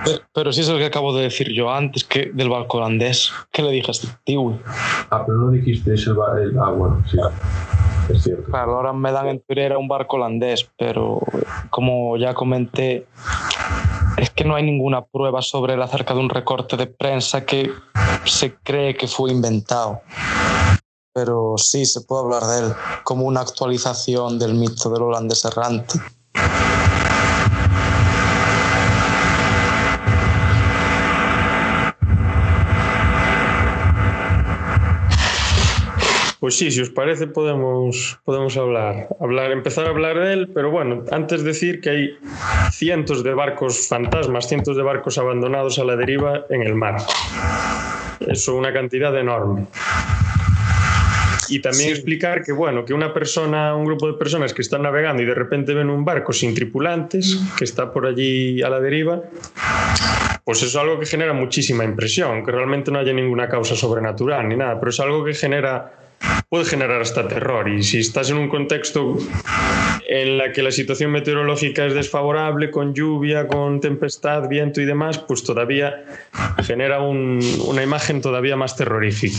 Pero, 0.05 0.19
pero 0.33 0.53
sí 0.53 0.61
es 0.61 0.69
el 0.69 0.77
que 0.77 0.85
acabo 0.85 1.13
de 1.13 1.23
decir 1.23 1.51
yo 1.53 1.69
antes, 1.69 2.05
que 2.05 2.31
del 2.33 2.47
barco 2.49 2.77
holandés. 2.77 3.29
¿Qué 3.51 3.61
le 3.61 3.71
dije 3.71 3.87
a 3.89 3.91
este 3.91 4.07
tío? 4.23 4.57
Ah, 5.09 5.23
pero 5.25 5.37
no 5.37 5.51
dijiste 5.51 5.93
ese. 5.93 6.11
el- 6.11 6.57
ah, 6.57 6.69
bueno, 6.71 7.03
sí. 7.11 7.17
Es 8.09 8.23
cierto. 8.23 8.43
Claro, 8.51 8.75
ahora 8.77 8.93
me 8.93 9.11
dan 9.11 9.27
en 9.27 9.39
teoría 9.41 9.65
era 9.65 9.77
un 9.77 9.89
barco 9.89 10.15
holandés, 10.15 10.69
pero 10.77 11.19
como 11.69 12.15
ya 12.15 12.33
comenté, 12.33 13.05
es 14.15 14.29
que 14.29 14.45
no 14.45 14.55
hay 14.55 14.63
ninguna 14.63 15.03
prueba 15.03 15.41
sobre 15.41 15.73
él 15.73 15.81
acerca 15.81 16.13
de 16.13 16.21
un 16.21 16.29
recorte 16.29 16.77
de 16.77 16.87
prensa 16.87 17.45
que 17.45 17.69
se 18.23 18.55
cree 18.55 18.95
que 18.95 19.07
fue 19.09 19.31
inventado. 19.31 19.99
Pero 21.13 21.55
sí, 21.57 21.85
se 21.85 22.01
puede 22.01 22.23
hablar 22.23 22.43
de 22.43 22.59
él 22.67 22.73
como 23.03 23.25
una 23.25 23.41
actualización 23.41 24.39
del 24.39 24.53
mito 24.53 24.89
del 24.89 25.03
holandés 25.03 25.43
errante. 25.43 25.99
Pues 36.43 36.57
sí, 36.57 36.71
si 36.71 36.81
os 36.81 36.89
parece 36.89 37.27
podemos, 37.27 38.19
podemos 38.25 38.57
hablar, 38.57 39.07
hablar, 39.21 39.53
empezar 39.53 39.85
a 39.85 39.91
hablar 39.91 40.19
de 40.19 40.33
él, 40.33 40.49
pero 40.53 40.71
bueno, 40.71 41.05
antes 41.09 41.41
decir 41.41 41.79
que 41.79 41.89
hay 41.89 42.17
cientos 42.69 43.23
de 43.23 43.33
barcos 43.33 43.87
fantasmas, 43.87 44.49
cientos 44.49 44.75
de 44.75 44.83
barcos 44.83 45.17
abandonados 45.17 45.79
a 45.79 45.85
la 45.85 45.95
deriva 45.95 46.43
en 46.49 46.63
el 46.63 46.75
mar. 46.75 46.97
Eso 48.27 48.57
una 48.57 48.73
cantidad 48.73 49.17
enorme. 49.17 49.67
Y 51.47 51.61
también 51.61 51.91
explicar 51.91 52.43
que, 52.43 52.51
bueno, 52.51 52.83
que 52.83 52.93
una 52.93 53.13
persona, 53.13 53.73
un 53.73 53.85
grupo 53.85 54.07
de 54.07 54.15
personas 54.15 54.53
que 54.53 54.63
están 54.63 54.81
navegando 54.81 55.23
y 55.23 55.25
de 55.25 55.35
repente 55.35 55.73
ven 55.73 55.89
un 55.89 56.03
barco 56.03 56.33
sin 56.33 56.53
tripulantes, 56.53 57.39
que 57.57 57.63
está 57.63 57.93
por 57.93 58.05
allí 58.05 58.61
a 58.61 58.69
la 58.69 58.81
deriva, 58.81 59.21
pues 60.43 60.57
eso 60.57 60.67
es 60.67 60.75
algo 60.75 60.99
que 60.99 61.05
genera 61.05 61.31
muchísima 61.31 61.85
impresión, 61.85 62.43
que 62.43 62.51
realmente 62.51 62.91
no 62.91 62.99
haya 62.99 63.13
ninguna 63.13 63.47
causa 63.47 63.77
sobrenatural 63.77 64.49
ni 64.49 64.57
nada, 64.57 64.77
pero 64.77 64.89
es 64.89 64.99
algo 64.99 65.23
que 65.23 65.33
genera 65.33 66.02
puede 66.49 66.65
generar 66.65 67.01
hasta 67.01 67.27
terror. 67.27 67.69
Y 67.69 67.83
si 67.83 67.99
estás 67.99 68.29
en 68.29 68.37
un 68.37 68.49
contexto 68.49 69.17
en 70.07 70.37
la 70.37 70.51
que 70.51 70.61
la 70.61 70.71
situación 70.71 71.11
meteorológica 71.11 71.85
es 71.85 71.93
desfavorable, 71.93 72.69
con 72.69 72.93
lluvia, 72.93 73.47
con 73.47 73.79
tempestad, 73.79 74.47
viento 74.47 74.81
y 74.81 74.85
demás, 74.85 75.17
pues 75.19 75.43
todavía 75.43 76.05
genera 76.63 77.01
una 77.01 77.83
imagen 77.83 78.21
todavía 78.21 78.55
más 78.55 78.75
terrorífica. 78.75 79.37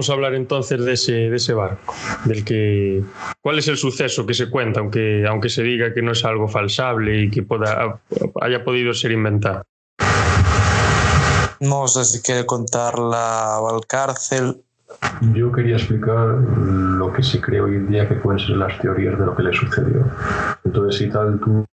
Podemos 0.00 0.16
hablar 0.16 0.34
entonces 0.34 0.82
de 0.82 0.94
ese, 0.94 1.12
de 1.12 1.36
ese 1.36 1.52
barco, 1.52 1.94
del 2.24 2.42
que 2.42 3.04
cuál 3.42 3.58
es 3.58 3.68
el 3.68 3.76
suceso 3.76 4.24
que 4.24 4.32
se 4.32 4.48
cuenta, 4.48 4.80
aunque, 4.80 5.26
aunque 5.28 5.50
se 5.50 5.62
diga 5.62 5.92
que 5.92 6.00
no 6.00 6.12
es 6.12 6.24
algo 6.24 6.48
falsable 6.48 7.24
y 7.24 7.30
que 7.30 7.42
pueda, 7.42 8.00
haya 8.40 8.64
podido 8.64 8.94
ser 8.94 9.12
inventado. 9.12 9.62
No 11.60 11.86
sé 11.86 12.06
si 12.06 12.22
quiere 12.22 12.46
contar 12.46 12.98
la 12.98 13.60
cárcel. 13.86 14.62
Yo 15.34 15.52
quería 15.52 15.76
explicar 15.76 16.28
lo 16.28 17.12
que 17.12 17.22
se 17.22 17.38
cree 17.38 17.60
hoy 17.60 17.74
en 17.74 17.90
día 17.90 18.08
que 18.08 18.14
pueden 18.14 18.38
ser 18.38 18.56
las 18.56 18.80
teorías 18.80 19.18
de 19.18 19.26
lo 19.26 19.36
que 19.36 19.42
le 19.42 19.52
sucedió. 19.52 20.10
Entonces, 20.64 20.98
si 20.98 21.10
tal 21.10 21.38
tú, 21.40 21.66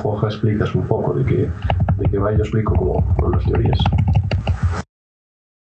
Foja, 0.00 0.28
explicas 0.28 0.74
un 0.74 0.88
poco 0.88 1.12
de 1.12 1.26
qué 1.26 1.50
de 1.98 2.10
que 2.10 2.18
va, 2.18 2.32
yo 2.32 2.38
explico 2.38 2.74
como 2.74 3.30
las 3.30 3.44
teorías. 3.44 3.78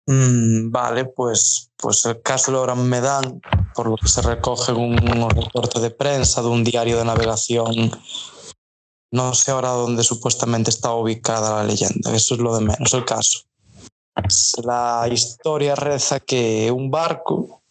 Mm, 0.05 0.69
vale, 0.69 1.05
pues, 1.05 1.71
pues 1.77 2.05
el 2.05 2.21
caso 2.21 2.51
de 2.51 2.57
Loran 2.57 2.89
Medan, 2.89 3.41
por 3.73 3.88
lo 3.88 3.95
que 3.95 4.09
se 4.09 4.21
recoge 4.21 4.73
en 4.73 4.77
un 4.77 5.30
reporte 5.30 5.80
de 5.80 5.91
prensa 5.91 6.41
de 6.41 6.49
un 6.49 6.63
diario 6.63 6.97
de 6.97 7.05
navegación, 7.05 7.91
no 9.11 9.34
sé 9.34 9.51
ahora 9.51 9.69
dónde 9.69 10.03
supuestamente 10.03 10.71
está 10.71 10.93
ubicada 10.93 11.57
la 11.57 11.63
leyenda, 11.63 12.13
eso 12.13 12.34
es 12.34 12.41
lo 12.41 12.55
de 12.55 12.65
menos 12.65 12.93
el 12.93 13.05
caso. 13.05 13.43
La 14.63 15.07
historia 15.11 15.75
reza 15.75 16.19
que 16.19 16.69
un 16.71 16.91
barco 16.91 17.61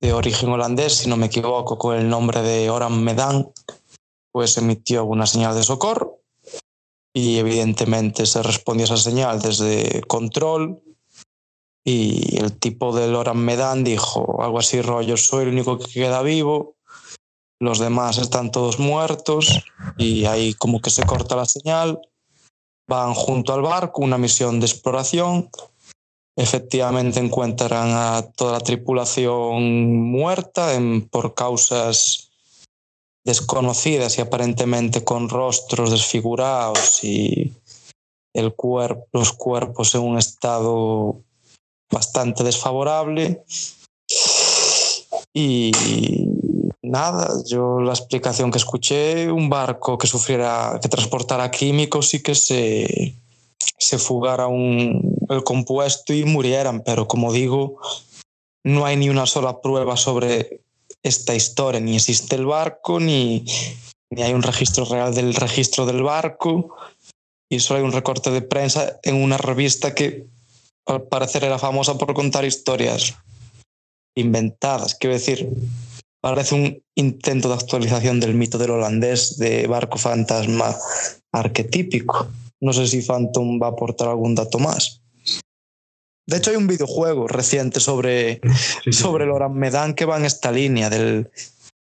de 0.00 0.12
origen 0.12 0.50
holandés, 0.50 0.94
si 0.96 1.08
no 1.08 1.16
me 1.16 1.26
equivoco, 1.26 1.78
con 1.78 1.96
el 1.96 2.08
nombre 2.08 2.42
de 2.42 2.68
Oran 2.68 3.02
Medan, 3.02 3.50
pues 4.30 4.56
emitió 4.58 5.04
una 5.04 5.26
señal 5.26 5.54
de 5.54 5.62
socorro 5.62 6.18
y 7.14 7.38
evidentemente 7.38 8.26
se 8.26 8.42
respondió 8.42 8.84
a 8.84 8.94
esa 8.94 8.96
señal 8.96 9.40
desde 9.40 10.02
control 10.02 10.82
y 11.84 12.38
el 12.38 12.56
tipo 12.58 12.94
de 12.94 13.08
Loran 13.08 13.38
Medan 13.38 13.84
dijo 13.84 14.42
algo 14.42 14.58
así 14.58 14.82
rollo, 14.82 15.16
soy 15.16 15.44
el 15.44 15.50
único 15.50 15.78
que 15.78 15.90
queda 15.90 16.22
vivo, 16.22 16.76
los 17.60 17.78
demás 17.78 18.18
están 18.18 18.50
todos 18.50 18.78
muertos 18.78 19.64
y 19.96 20.24
ahí 20.24 20.54
como 20.54 20.80
que 20.80 20.90
se 20.90 21.04
corta 21.04 21.36
la 21.36 21.46
señal, 21.46 22.00
van 22.88 23.14
junto 23.14 23.52
al 23.52 23.62
barco, 23.62 24.02
una 24.02 24.18
misión 24.18 24.60
de 24.60 24.66
exploración, 24.66 25.48
efectivamente 26.36 27.20
encuentran 27.20 27.90
a 27.90 28.22
toda 28.36 28.52
la 28.52 28.60
tripulación 28.60 30.10
muerta 30.10 30.72
por 31.10 31.34
causas 31.34 32.30
desconocidas 33.24 34.18
y 34.18 34.20
aparentemente 34.20 35.04
con 35.04 35.28
rostros 35.28 35.90
desfigurados 35.90 37.04
y 37.04 37.52
el 38.34 38.54
los 39.12 39.32
cuerpos 39.32 39.94
en 39.94 40.00
un 40.00 40.18
estado 40.18 41.22
bastante 41.92 42.42
desfavorable. 42.42 43.44
Y 45.32 45.70
nada, 46.82 47.30
yo 47.46 47.80
la 47.80 47.92
explicación 47.92 48.50
que 48.50 48.58
escuché, 48.58 49.30
un 49.30 49.48
barco 49.48 49.96
que 49.96 50.06
sufriera, 50.06 50.78
que 50.82 50.88
transportara 50.88 51.50
químicos 51.50 52.12
y 52.14 52.22
que 52.22 52.34
se, 52.34 53.14
se 53.78 53.98
fugara 53.98 54.46
un, 54.46 55.16
el 55.28 55.44
compuesto 55.44 56.12
y 56.12 56.24
murieran, 56.24 56.82
pero 56.82 57.06
como 57.06 57.32
digo, 57.32 57.78
no 58.64 58.84
hay 58.84 58.96
ni 58.96 59.08
una 59.08 59.26
sola 59.26 59.60
prueba 59.60 59.96
sobre 59.96 60.60
esta 61.02 61.34
historia, 61.34 61.80
ni 61.80 61.96
existe 61.96 62.36
el 62.36 62.46
barco, 62.46 63.00
ni, 63.00 63.44
ni 64.10 64.22
hay 64.22 64.34
un 64.34 64.42
registro 64.42 64.84
real 64.84 65.14
del 65.14 65.34
registro 65.34 65.86
del 65.86 66.02
barco, 66.02 66.76
y 67.48 67.60
solo 67.60 67.80
hay 67.80 67.84
un 67.84 67.92
recorte 67.92 68.30
de 68.30 68.42
prensa 68.42 68.98
en 69.02 69.16
una 69.16 69.36
revista 69.36 69.94
que 69.94 70.26
al 70.86 71.02
parecer 71.02 71.44
era 71.44 71.58
famosa 71.58 71.96
por 71.96 72.14
contar 72.14 72.44
historias 72.44 73.14
inventadas. 74.16 74.94
Quiero 74.94 75.14
decir, 75.14 75.48
parece 76.20 76.54
un 76.54 76.82
intento 76.94 77.48
de 77.48 77.54
actualización 77.54 78.20
del 78.20 78.34
mito 78.34 78.58
del 78.58 78.70
holandés 78.70 79.38
de 79.38 79.66
barco 79.66 79.98
fantasma 79.98 80.74
arquetípico. 81.32 82.28
No 82.60 82.72
sé 82.72 82.86
si 82.86 83.02
Phantom 83.02 83.60
va 83.60 83.66
a 83.66 83.70
aportar 83.70 84.08
algún 84.08 84.34
dato 84.34 84.58
más. 84.58 85.02
De 86.26 86.36
hecho, 86.36 86.50
hay 86.50 86.56
un 86.56 86.68
videojuego 86.68 87.26
reciente 87.26 87.80
sobre, 87.80 88.40
sobre 88.90 89.24
el 89.24 89.50
Medan 89.50 89.94
que 89.94 90.04
va 90.04 90.16
en 90.16 90.24
esta 90.24 90.52
línea 90.52 90.88
del, 90.88 91.30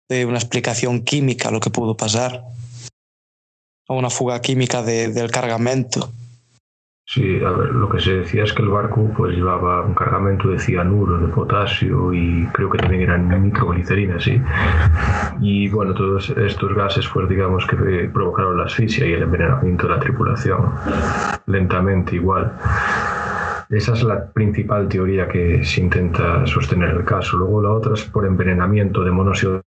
de 0.09 0.25
una 0.25 0.39
explicación 0.39 1.03
química 1.03 1.49
a 1.49 1.51
lo 1.53 1.61
que 1.61 1.71
pudo 1.71 1.97
pasar. 1.97 2.45
O 3.89 3.97
una 3.97 4.11
fuga 4.11 4.41
química 4.41 4.83
del 4.83 5.31
cargamento. 5.31 6.13
Sí, 7.11 7.43
a 7.43 7.53
ver, 7.53 7.71
lo 7.71 7.89
que 7.89 8.01
se 8.01 8.19
decía 8.19 8.45
es 8.45 8.53
que 8.53 8.61
el 8.61 8.69
barco 8.69 9.11
pues 9.17 9.35
llevaba 9.35 9.83
un 9.83 9.95
cargamento 9.95 10.51
de 10.51 10.59
cianuro, 10.59 11.17
de 11.17 11.29
potasio 11.29 12.13
y 12.13 12.47
creo 12.53 12.69
que 12.69 12.77
también 12.77 13.01
eran 13.01 13.43
nitroglicerina, 13.43 14.21
sí. 14.21 14.39
Y 15.41 15.71
bueno, 15.71 15.95
todos 15.95 16.29
estos 16.29 16.75
gases 16.75 17.09
pues 17.09 17.27
digamos 17.27 17.67
que 17.67 18.11
provocaron 18.13 18.59
la 18.59 18.65
asfixia 18.65 19.07
y 19.07 19.15
el 19.15 19.23
envenenamiento 19.23 19.87
de 19.87 19.95
la 19.95 20.01
tripulación, 20.01 20.71
lentamente 21.47 22.17
igual. 22.17 22.53
Esa 23.71 23.95
es 23.95 24.03
la 24.03 24.27
principal 24.31 24.87
teoría 24.87 25.27
que 25.29 25.65
se 25.65 25.81
intenta 25.81 26.47
sostener 26.47 26.91
el 26.91 27.05
caso. 27.07 27.39
Luego 27.39 27.63
la 27.63 27.71
otra 27.71 27.95
es 27.95 28.05
por 28.05 28.27
envenenamiento 28.27 29.03
de 29.03 29.11
monóxido 29.11 29.63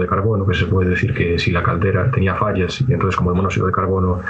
de 0.00 0.06
carbono, 0.06 0.46
que 0.46 0.54
se 0.54 0.66
puede 0.66 0.90
decir 0.90 1.14
que 1.14 1.38
si 1.38 1.50
la 1.50 1.62
caldera 1.62 2.10
tenía 2.10 2.34
fallas 2.34 2.80
y 2.80 2.92
entonces 2.92 3.16
como 3.16 3.30
el 3.30 3.36
monóxido 3.36 3.66
de 3.66 3.72
carbono 3.72 4.20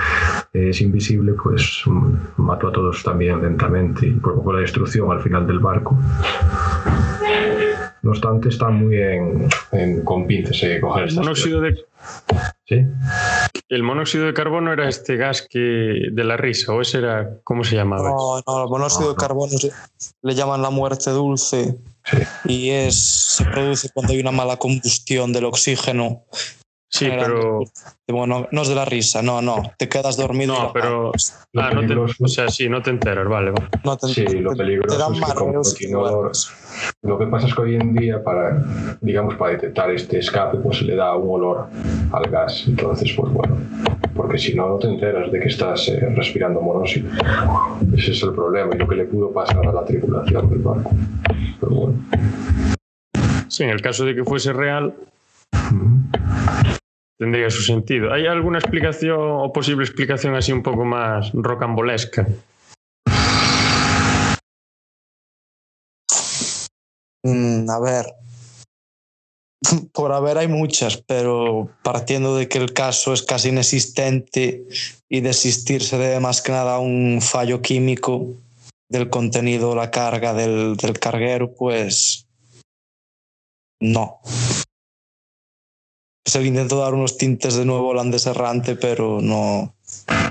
es 0.53 0.81
invisible, 0.81 1.33
pues 1.33 1.83
mm, 1.87 2.15
mató 2.39 2.69
a 2.69 2.73
todos 2.73 3.03
también 3.03 3.43
lentamente 3.43 4.07
y 4.07 4.13
provocó 4.13 4.53
la 4.53 4.61
destrucción 4.61 5.11
al 5.11 5.21
final 5.21 5.47
del 5.47 5.59
barco. 5.59 5.99
No 8.03 8.11
obstante, 8.11 8.49
está 8.49 8.69
muy 8.69 8.97
en, 8.97 9.49
con 10.05 10.27
pinzas 10.27 10.63
eh, 10.63 10.81
coger 10.81 11.13
monóxido 11.15 11.61
de... 11.61 11.85
¿Sí? 12.65 12.87
El 13.69 13.83
monóxido 13.83 14.27
de 14.27 14.35
carbono 14.35 14.73
era 14.73 14.89
este 14.89 15.17
gas 15.17 15.47
que 15.49 16.09
de 16.11 16.25
la 16.25 16.37
risa, 16.37 16.73
o 16.73 16.81
ese 16.81 16.99
era, 16.99 17.39
¿cómo 17.45 17.65
se 17.65 17.77
llamaba? 17.77 18.11
No, 18.11 18.41
no, 18.47 18.65
el 18.65 18.71
monóxido 18.71 19.11
de 19.11 19.17
carbono 19.17 19.53
le 20.23 20.35
llaman 20.35 20.63
la 20.63 20.71
muerte 20.71 21.11
dulce 21.11 21.77
y 22.45 22.71
es, 22.71 23.37
se 23.37 23.45
produce 23.45 23.89
cuando 23.93 24.13
hay 24.13 24.21
una 24.21 24.33
mala 24.33 24.57
combustión 24.57 25.33
del 25.33 25.45
oxígeno. 25.45 26.25
Sí, 26.91 27.07
pero. 27.11 27.61
Bueno, 28.09 28.49
no 28.51 28.63
es 28.63 28.69
de 28.69 28.75
la 28.75 28.87
risa, 28.87 29.21
no, 29.21 29.43
no. 29.43 29.63
Te 29.77 29.89
quedas 29.89 30.17
dormido. 30.17 30.55
No, 30.55 30.73
pero. 30.73 31.13
Ah, 31.57 31.71
no 31.75 31.87
te, 31.87 31.95
o 31.95 32.29
sea, 32.29 32.49
sí, 32.49 32.69
no 32.69 32.83
te 32.83 32.91
enteras, 32.91 33.29
vale. 33.29 33.53
No 33.85 33.97
te, 33.99 34.09
sí, 34.09 34.25
lo 34.39 34.57
peligroso 34.57 35.13
es 35.61 35.75
que 35.75 35.89
Lo 37.03 37.19
que 37.19 37.27
pasa 37.27 37.47
es 37.47 37.55
que 37.55 37.61
hoy 37.61 37.75
en 37.75 37.95
día, 37.95 38.25
para, 38.25 38.65
digamos, 39.03 39.35
para 39.35 39.53
detectar 39.53 39.91
este 39.91 40.19
escape, 40.19 40.59
pues 40.59 40.79
se 40.79 40.85
le 40.85 40.97
da 40.97 41.15
un 41.15 41.29
olor 41.29 41.69
al 42.11 42.31
gas. 42.31 42.65
Entonces, 42.67 43.13
pues 43.15 43.33
bueno, 43.35 43.59
porque 44.29 44.43
si 44.43 44.55
no, 44.55 44.69
no 44.69 44.79
te 44.79 44.89
enteras 44.89 45.33
de 45.33 45.41
que 45.41 45.49
estás 45.49 45.89
eh, 45.89 46.01
respirando 46.15 46.61
monóxido. 46.61 47.09
Ese 47.97 48.13
es 48.13 48.23
el 48.23 48.35
problema 48.35 48.75
y 48.75 48.79
lo 48.79 48.87
que 48.87 48.95
le 48.95 49.05
pudo 49.07 49.33
pasar 49.33 49.67
a 49.67 49.73
la 49.73 49.83
tripulación 49.87 50.51
del 50.51 50.59
barco. 50.59 50.91
Pero 51.59 51.75
bueno. 51.75 51.95
Sí, 53.49 53.65
en 53.65 53.71
el 53.71 53.81
caso 53.81 54.05
de 54.05 54.15
que 54.15 54.25
fuese 54.25 54.53
real, 54.53 54.95
tendría 57.19 57.49
su 57.49 57.63
sentido. 57.63 58.13
¿Hay 58.13 58.27
alguna 58.27 58.59
explicación 58.59 59.19
o 59.19 59.51
posible 59.51 59.85
explicación 59.85 60.35
así 60.35 60.53
un 60.53 60.63
poco 60.63 60.85
más 60.85 61.33
rocambolesca? 61.33 62.29
Mm, 67.23 67.71
a 67.71 67.81
ver, 67.81 68.05
por 69.93 70.13
haber 70.13 70.39
hay 70.39 70.49
muchas, 70.49 70.97
pero 70.97 71.71
partiendo 71.83 72.37
de 72.37 72.49
que 72.49 72.59
el 72.59 72.73
caso 72.73 73.13
es 73.13 73.23
casi 73.23 73.49
inexistente 73.49 74.65
y 75.09 75.21
de 75.21 75.31
existir 75.31 75.83
se 75.83 75.99
debe 75.99 76.21
más 76.21 76.43
que 76.43 76.53
nada 76.53 76.77
a 76.77 76.79
un 76.79 77.21
fallo 77.21 77.63
químico, 77.63 78.35
del 78.89 79.11
contenido, 79.11 79.75
la 79.75 79.91
carga 79.91 80.33
del, 80.35 80.77
del 80.77 80.99
carguero, 80.99 81.53
pues 81.55 82.27
no. 83.81 84.21
Se 86.27 86.41
le 86.41 86.49
intentó 86.49 86.79
dar 86.79 86.95
unos 86.95 87.17
tintes 87.17 87.55
de 87.55 87.65
nuevo 87.65 87.89
holandés 87.89 88.27
errante, 88.27 88.77
pero 88.77 89.21
no. 89.21 89.75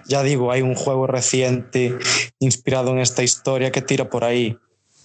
Ya 0.08 0.24
digo, 0.24 0.52
hay 0.52 0.62
un 0.62 0.76
juego 0.76 1.08
reciente 1.08 1.98
inspirado 2.40 2.92
en 2.92 3.00
esta 3.00 3.24
historia 3.24 3.72
que 3.72 3.82
tira 3.82 4.10
por 4.10 4.24
ahí. 4.24 4.58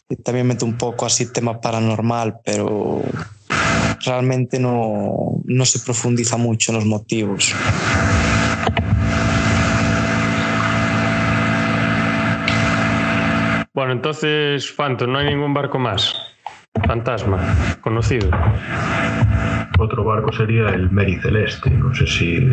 Y 0.09 0.17
también 0.17 0.47
mete 0.47 0.65
un 0.65 0.77
poco 0.77 1.07
así 1.07 1.33
tema 1.33 1.61
paranormal, 1.61 2.41
pero 2.45 3.03
realmente 4.05 4.59
no, 4.59 5.43
no 5.45 5.65
se 5.65 5.81
profundiza 5.81 6.37
mucho 6.37 6.73
en 6.73 6.77
los 6.77 6.87
motivos. 6.87 7.55
Bueno, 13.75 13.93
entonces, 13.93 14.71
Phantom, 14.71 15.11
no 15.11 15.19
hay 15.19 15.29
ningún 15.29 15.55
barco 15.55 15.79
más. 15.79 16.15
Fantasma, 16.87 17.39
conocido. 17.81 18.29
Otro 19.79 20.05
barco 20.05 20.31
sería 20.33 20.69
el 20.69 20.91
Mary 20.91 21.17
Celeste. 21.21 21.71
No 21.71 21.95
sé 21.95 22.07
si 22.07 22.53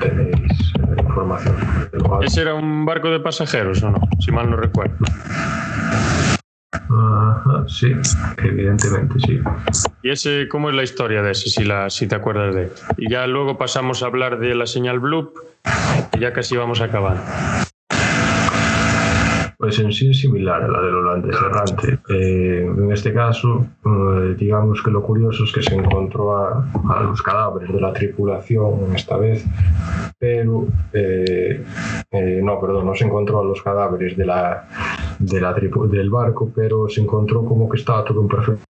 tenéis 0.00 0.72
eh, 0.78 0.96
información. 0.98 1.56
¿Ese 2.22 2.42
era 2.42 2.54
un 2.54 2.84
barco 2.84 3.10
de 3.10 3.20
pasajeros 3.20 3.82
o 3.82 3.90
no? 3.90 4.00
Si 4.20 4.30
mal 4.30 4.48
no 4.48 4.56
recuerdo. 4.56 4.96
Sí, 7.66 7.92
evidentemente 8.38 9.18
sí. 9.20 9.40
¿Y 10.02 10.10
ese 10.10 10.48
cómo 10.48 10.70
es 10.70 10.76
la 10.76 10.82
historia 10.82 11.22
de 11.22 11.32
ese, 11.32 11.48
si, 11.48 11.64
la, 11.64 11.90
si 11.90 12.06
te 12.06 12.14
acuerdas 12.14 12.54
de? 12.54 12.70
Y 12.96 13.10
ya 13.10 13.26
luego 13.26 13.58
pasamos 13.58 14.02
a 14.02 14.06
hablar 14.06 14.38
de 14.38 14.54
la 14.54 14.66
señal 14.66 15.00
Bloop 15.00 15.34
y 16.12 16.20
ya 16.20 16.32
casi 16.32 16.56
vamos 16.56 16.80
a 16.80 16.84
acabar. 16.84 17.16
Pues 19.64 19.78
en 19.78 19.90
sí 19.92 20.10
es 20.10 20.20
similar 20.20 20.62
a 20.62 20.68
la 20.68 20.82
del 20.82 20.94
holandés 20.94 21.36
errante. 21.36 21.98
Eh, 22.10 22.66
en 22.66 22.92
este 22.92 23.14
caso, 23.14 23.66
eh, 23.82 24.34
digamos 24.36 24.82
que 24.82 24.90
lo 24.90 25.02
curioso 25.02 25.44
es 25.44 25.52
que 25.52 25.62
se 25.62 25.74
encontró 25.74 26.36
a, 26.36 27.02
los 27.02 27.22
cadáveres 27.22 27.72
de 27.72 27.80
la 27.80 27.90
tripulación 27.90 28.94
esta 28.94 29.16
vez, 29.16 29.42
pero 30.18 30.66
eh, 30.92 31.64
eh, 32.10 32.40
no, 32.44 32.60
perdón, 32.60 32.84
no 32.84 32.94
se 32.94 33.06
encontró 33.06 33.40
a 33.40 33.44
los 33.44 33.62
cadáveres 33.62 34.18
de 34.18 34.26
la, 34.26 34.68
de 35.18 35.40
la 35.40 35.54
del 35.54 36.10
barco, 36.10 36.52
pero 36.54 36.86
se 36.86 37.00
encontró 37.00 37.42
como 37.42 37.66
que 37.66 37.78
estaba 37.78 38.04
todo 38.04 38.20
en 38.20 38.28
perfecto 38.28 38.73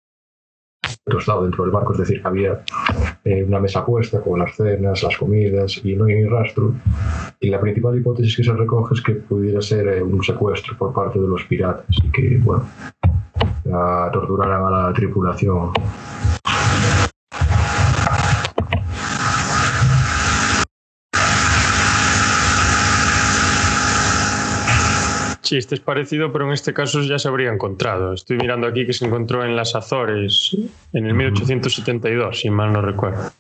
estado 1.18 1.44
dentro 1.44 1.64
del 1.64 1.72
barco, 1.72 1.94
es 1.94 2.00
decir, 2.00 2.22
había 2.24 2.62
eh, 3.24 3.44
una 3.44 3.60
mesa 3.60 3.86
puesta 3.86 4.22
con 4.22 4.40
las 4.40 4.56
cenas, 4.56 5.04
las 5.04 5.18
comidas 5.18 5.80
y 5.84 5.96
no 5.96 6.06
hay 6.06 6.16
ni 6.16 6.26
rastro. 6.26 6.74
Y 7.40 7.50
la 7.50 7.62
principal 7.62 7.98
hipótesis 7.98 8.36
que 8.36 8.44
se 8.44 8.54
recoge 8.54 8.96
es 8.96 9.02
que 9.02 9.14
pudiera 9.14 9.62
ser 9.62 9.88
eh, 9.88 10.04
un 10.04 10.24
secuestro 10.24 10.78
por 10.78 10.94
parte 10.94 11.20
de 11.20 11.28
los 11.28 11.44
piratas 11.44 11.86
y 12.04 12.12
que, 12.12 12.38
bueno, 12.44 12.66
torturaran 14.12 14.66
a 14.66 14.70
la 14.70 14.94
tripulación. 14.94 15.72
Sí, 25.48 25.56
este 25.58 25.76
es 25.76 25.80
parecido, 25.82 26.34
pero 26.34 26.46
en 26.46 26.52
este 26.52 26.74
caso 26.74 27.02
ya 27.04 27.18
se 27.18 27.30
habría 27.30 27.54
encontrado. 27.54 28.12
Estoy 28.14 28.36
mirando 28.36 28.68
aquí 28.68 28.86
que 28.86 28.92
se 28.92 29.06
encontró 29.06 29.46
en 29.46 29.56
las 29.56 29.76
Azores 29.76 30.58
en 30.92 31.06
el 31.06 31.14
1872, 31.14 32.38
si 32.42 32.50
mal 32.50 32.74
no 32.74 32.82
recuerdo. 32.82 33.32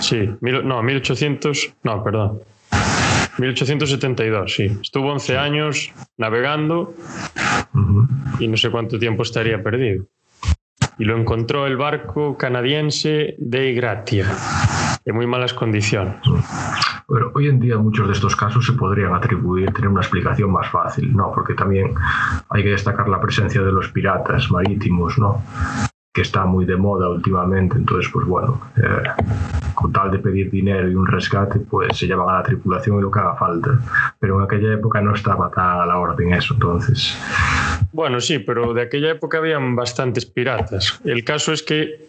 Sí, 0.00 0.28
mil- 0.42 0.62
no, 0.66 0.82
1800, 0.82 1.72
no, 1.84 2.04
perdón. 2.04 2.40
1872, 3.38 4.54
sí. 4.54 4.66
Estuvo 4.82 5.10
11 5.10 5.38
años 5.38 5.90
navegando 6.18 6.92
y 8.38 8.46
no 8.46 8.58
sé 8.58 8.68
cuánto 8.70 8.98
tiempo 8.98 9.22
estaría 9.22 9.62
perdido. 9.62 10.04
Y 10.98 11.04
lo 11.06 11.16
encontró 11.16 11.66
el 11.66 11.78
barco 11.78 12.36
canadiense 12.36 13.36
Dei 13.38 13.72
Gratia, 13.72 14.26
en 15.06 15.14
muy 15.14 15.26
malas 15.26 15.54
condiciones. 15.54 16.16
Pero 17.08 17.32
hoy 17.34 17.48
en 17.48 17.58
día 17.58 17.78
muchos 17.78 18.06
de 18.06 18.12
estos 18.12 18.36
casos 18.36 18.66
se 18.66 18.74
podrían 18.74 19.14
atribuir, 19.14 19.72
tener 19.72 19.88
una 19.88 20.02
explicación 20.02 20.50
más 20.50 20.68
fácil, 20.68 21.16
¿no? 21.16 21.32
Porque 21.32 21.54
también 21.54 21.94
hay 22.50 22.62
que 22.62 22.70
destacar 22.70 23.08
la 23.08 23.18
presencia 23.18 23.62
de 23.62 23.72
los 23.72 23.88
piratas 23.88 24.50
marítimos, 24.50 25.18
¿no? 25.18 25.42
Que 26.12 26.20
está 26.20 26.44
muy 26.44 26.66
de 26.66 26.76
moda 26.76 27.08
últimamente. 27.08 27.78
Entonces, 27.78 28.10
pues 28.12 28.26
bueno, 28.26 28.60
eh, 28.76 29.02
con 29.74 29.90
tal 29.90 30.10
de 30.10 30.18
pedir 30.18 30.50
dinero 30.50 30.86
y 30.90 30.94
un 30.94 31.06
rescate, 31.06 31.60
pues 31.60 31.96
se 31.96 32.06
llaman 32.06 32.28
a 32.28 32.38
la 32.40 32.42
tripulación 32.42 32.98
y 32.98 33.00
lo 33.00 33.10
que 33.10 33.20
haga 33.20 33.36
falta. 33.36 33.78
Pero 34.20 34.36
en 34.36 34.44
aquella 34.44 34.74
época 34.74 35.00
no 35.00 35.14
estaba 35.14 35.50
tan 35.50 35.80
a 35.80 35.86
la 35.86 35.96
orden 35.96 36.34
eso, 36.34 36.52
entonces. 36.52 37.16
Bueno, 37.90 38.20
sí, 38.20 38.38
pero 38.38 38.74
de 38.74 38.82
aquella 38.82 39.12
época 39.12 39.38
habían 39.38 39.74
bastantes 39.74 40.26
piratas. 40.26 41.00
El 41.06 41.24
caso 41.24 41.54
es 41.54 41.62
que, 41.62 42.06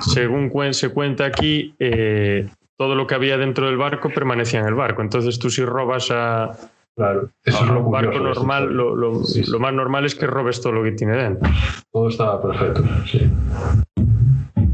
según 0.00 0.50
se 0.74 0.90
cuenta 0.90 1.24
aquí, 1.24 1.74
eh, 1.78 2.46
todo 2.78 2.94
lo 2.94 3.06
que 3.06 3.14
había 3.14 3.38
dentro 3.38 3.66
del 3.66 3.76
barco 3.76 4.10
permanecía 4.10 4.60
en 4.60 4.66
el 4.66 4.74
barco. 4.74 5.02
Entonces 5.02 5.38
tú 5.38 5.50
si 5.50 5.64
robas 5.64 6.10
a, 6.10 6.50
Claro, 6.96 7.30
eso 7.44 7.64
es 7.64 7.70
a 7.70 7.72
lo 7.72 7.80
un 7.80 7.90
barco 7.90 8.12
curioso 8.12 8.40
normal, 8.40 8.72
lo, 8.72 8.94
lo- 8.96 9.24
Sí, 9.24 9.44
sí. 9.44 9.50
lo 9.50 9.58
más 9.58 9.72
normal 9.74 10.04
es 10.06 10.14
que 10.14 10.26
robes 10.26 10.60
todo 10.60 10.72
lo 10.72 10.82
que 10.82 10.92
tiene 10.92 11.16
dentro. 11.16 11.50
Todo 11.92 12.08
estaba 12.08 12.40
perfecto, 12.42 12.82
sí. 13.06 13.30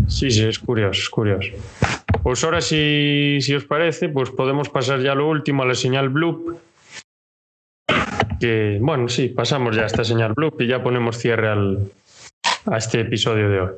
Sí, 0.08 0.30
sí, 0.30 0.44
es 0.46 0.58
curioso, 0.58 1.00
es 1.00 1.08
curioso. 1.10 1.48
Pues 2.22 2.44
ahora, 2.44 2.60
si, 2.60 3.38
si 3.40 3.54
os 3.54 3.64
parece, 3.64 4.08
pues 4.08 4.30
podemos 4.30 4.68
pasar 4.68 5.00
ya 5.00 5.14
lo 5.14 5.28
último 5.28 5.62
a 5.62 5.66
la 5.66 5.74
señal 5.74 6.08
Bloop. 6.10 6.56
Que, 8.38 8.78
bueno, 8.80 9.08
sí, 9.08 9.28
pasamos 9.28 9.74
ya 9.76 9.82
a 9.82 9.86
esta 9.86 10.04
señal 10.04 10.32
Bloop 10.34 10.60
y 10.60 10.66
ya 10.66 10.82
ponemos 10.82 11.16
cierre 11.18 11.48
al, 11.48 11.90
a 12.66 12.76
este 12.76 13.00
episodio 13.00 13.48
de 13.48 13.60
hoy. 13.60 13.70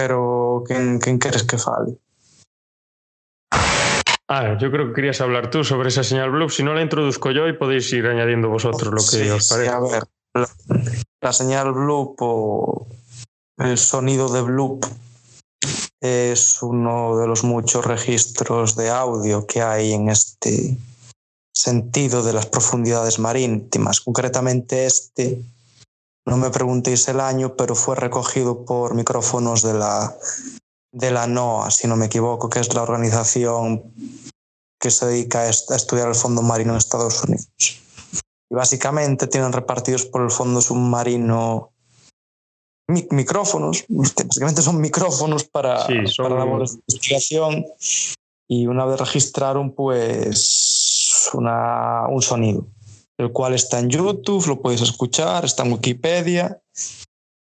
Pero, 0.00 0.62
¿quién, 0.66 0.98
quién 1.00 1.18
quieres 1.18 1.42
que 1.42 1.58
fale? 1.58 1.98
Ah, 4.28 4.56
yo 4.60 4.70
creo 4.70 4.88
que 4.88 4.94
querías 4.94 5.20
hablar 5.20 5.50
tú 5.50 5.64
sobre 5.64 5.88
esa 5.88 6.04
señal 6.04 6.30
Bloop. 6.30 6.50
Si 6.50 6.62
no, 6.62 6.74
la 6.74 6.82
introduzco 6.82 7.30
yo 7.30 7.48
y 7.48 7.54
podéis 7.54 7.90
ir 7.92 8.06
añadiendo 8.06 8.48
vosotros 8.48 8.90
lo 8.92 8.96
que 8.98 9.24
Sí, 9.24 9.30
os 9.30 9.48
sí, 9.48 9.54
parece. 9.54 9.70
a 9.72 9.80
ver, 9.80 10.04
la, 10.34 10.48
la 11.22 11.32
señal 11.32 11.72
bloop 11.72 12.16
o 12.20 12.86
el 13.56 13.78
sonido 13.78 14.28
de 14.28 14.42
bloop 14.42 14.84
es 16.00 16.62
uno 16.62 17.16
de 17.18 17.26
los 17.26 17.42
muchos 17.42 17.84
registros 17.84 18.76
de 18.76 18.90
audio 18.90 19.46
que 19.46 19.62
hay 19.62 19.94
en 19.94 20.10
este 20.10 20.76
sentido 21.52 22.22
de 22.22 22.34
las 22.34 22.46
profundidades 22.46 23.18
marítimas. 23.18 24.00
Concretamente 24.00 24.86
este, 24.86 25.42
no 26.28 26.36
me 26.36 26.50
preguntéis 26.50 27.08
el 27.08 27.20
año, 27.20 27.54
pero 27.56 27.74
fue 27.74 27.96
recogido 27.96 28.64
por 28.64 28.94
micrófonos 28.94 29.62
de 29.62 29.74
la, 29.74 30.16
de 30.92 31.10
la 31.10 31.26
NOAA, 31.26 31.70
si 31.70 31.86
no 31.86 31.96
me 31.96 32.06
equivoco, 32.06 32.48
que 32.48 32.60
es 32.60 32.72
la 32.74 32.82
organización 32.82 33.92
que 34.80 34.90
se 34.90 35.06
dedica 35.06 35.40
a 35.40 35.48
est- 35.48 35.70
a 35.70 35.76
estudiar 35.76 36.08
el 36.08 36.14
fondo 36.14 36.40
marino 36.42 36.72
en 36.72 36.78
Estados 36.78 37.22
Unidos. 37.24 37.48
Y 38.50 38.54
básicamente 38.54 39.26
tienen 39.26 39.52
repartidos 39.52 40.04
por 40.06 40.22
el 40.22 40.30
fondo 40.30 40.60
submarino 40.60 41.72
mi- 42.88 43.06
micrófonos, 43.10 43.82
que 43.82 44.24
básicamente 44.24 44.62
son 44.62 44.80
micrófonos 44.80 45.44
para, 45.44 45.86
Sí, 45.86 46.06
son- 46.06 46.24
para 46.28 46.38
labores 46.38 46.72
de 46.72 46.78
investigación 46.88 47.66
y 48.48 48.66
una 48.66 48.86
vez 48.86 48.98
registraron 48.98 49.74
pues 49.74 51.28
una, 51.34 52.06
un 52.08 52.22
sonido, 52.22 52.66
el 53.18 53.32
cual 53.32 53.54
está 53.54 53.78
en 53.80 53.90
YouTube, 53.90 54.46
lo 54.46 54.62
podéis 54.62 54.82
escuchar, 54.82 55.44
está 55.44 55.64
en 55.64 55.72
Wikipedia 55.72 56.60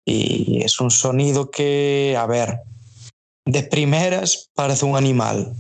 y 0.07 0.63
es 0.63 0.79
un 0.81 0.91
sonido 0.91 1.51
que, 1.51 2.17
a 2.19 2.27
ver, 2.27 2.61
de 3.47 3.63
primeras 3.63 4.51
parece 4.55 4.85
un 4.85 4.97
animal 4.97 5.55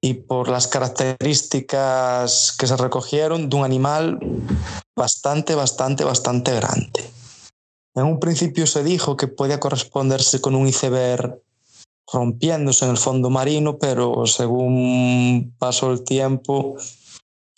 y 0.00 0.14
por 0.14 0.48
las 0.48 0.68
características 0.68 2.54
que 2.56 2.66
se 2.66 2.76
recogieron 2.76 3.48
de 3.48 3.56
un 3.56 3.64
animal 3.64 4.20
bastante, 4.96 5.56
bastante, 5.56 6.04
bastante 6.04 6.54
grande. 6.54 7.10
En 7.94 8.04
un 8.04 8.20
principio 8.20 8.66
se 8.66 8.84
dijo 8.84 9.16
que 9.16 9.26
podía 9.26 9.58
corresponderse 9.58 10.40
con 10.40 10.54
un 10.54 10.68
iceberg 10.68 11.40
rompiéndose 12.12 12.84
en 12.84 12.92
el 12.92 12.98
fondo 12.98 13.30
marino, 13.30 13.78
pero 13.78 14.26
según 14.26 15.54
pasó 15.58 15.90
el 15.90 16.04
tiempo 16.04 16.76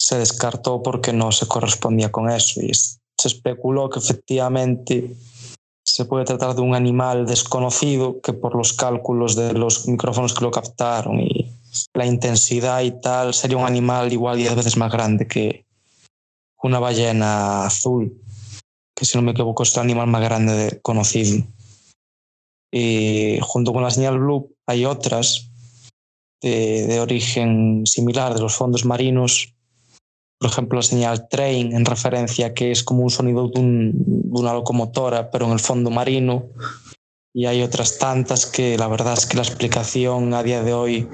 se 0.08 0.16
descartó 0.16 0.82
porque 0.82 1.12
no 1.12 1.32
se 1.32 1.46
correspondía 1.46 2.10
con 2.10 2.30
eso 2.30 2.62
y 2.62 2.72
se 2.72 3.28
especuló 3.28 3.90
que 3.90 3.98
efectivamente 3.98 5.14
se 5.84 6.06
puede 6.06 6.24
tratar 6.24 6.54
de 6.54 6.62
un 6.62 6.74
animal 6.74 7.26
desconocido 7.26 8.22
que 8.22 8.32
por 8.32 8.56
los 8.56 8.72
cálculos 8.72 9.36
de 9.36 9.52
los 9.52 9.86
micrófonos 9.86 10.32
que 10.32 10.44
lo 10.44 10.50
captaron 10.50 11.20
y 11.20 11.52
la 11.92 12.06
intensidad 12.06 12.80
y 12.80 12.92
tal 13.02 13.34
sería 13.34 13.58
un 13.58 13.66
animal 13.66 14.10
igual 14.10 14.38
10 14.38 14.56
veces 14.56 14.78
más 14.78 14.90
grande 14.90 15.26
que 15.26 15.66
una 16.62 16.78
ballena 16.78 17.66
azul, 17.66 18.18
que 18.96 19.04
si 19.04 19.18
no 19.18 19.22
me 19.22 19.32
equivoco 19.32 19.62
es 19.62 19.74
el 19.74 19.82
animal 19.82 20.06
más 20.06 20.22
grande 20.22 20.54
de- 20.54 20.80
conocido. 20.80 21.44
Y 22.72 23.38
junto 23.42 23.74
con 23.74 23.82
la 23.82 23.90
señal 23.90 24.18
blue 24.18 24.54
hay 24.66 24.86
otras 24.86 25.50
de, 26.40 26.98
origen 26.98 27.82
similar 27.84 28.32
de 28.32 28.40
los 28.40 28.54
fondos 28.54 28.86
marinos. 28.86 29.54
Por 30.38 30.50
ejemplo, 30.50 30.76
la 30.78 30.82
señal 30.82 31.28
train 31.28 31.74
en 31.74 31.84
referencia 31.84 32.54
que 32.54 32.70
es 32.70 32.82
como 32.84 33.02
un 33.02 33.10
sonido 33.10 33.48
de, 33.48 33.60
de 33.60 34.40
una 34.40 34.52
locomotora, 34.52 35.30
pero 35.30 35.46
en 35.46 35.52
el 35.52 35.60
fondo 35.60 35.90
marino. 35.90 36.46
Y 37.34 37.46
hay 37.46 37.62
otras 37.62 37.98
tantas 37.98 38.46
que 38.46 38.78
la 38.78 38.88
verdad 38.88 39.14
es 39.14 39.26
que 39.26 39.36
la 39.36 39.42
explicación 39.42 40.32
a 40.34 40.42
día 40.42 40.62
de 40.62 40.72
hoy 40.72 41.08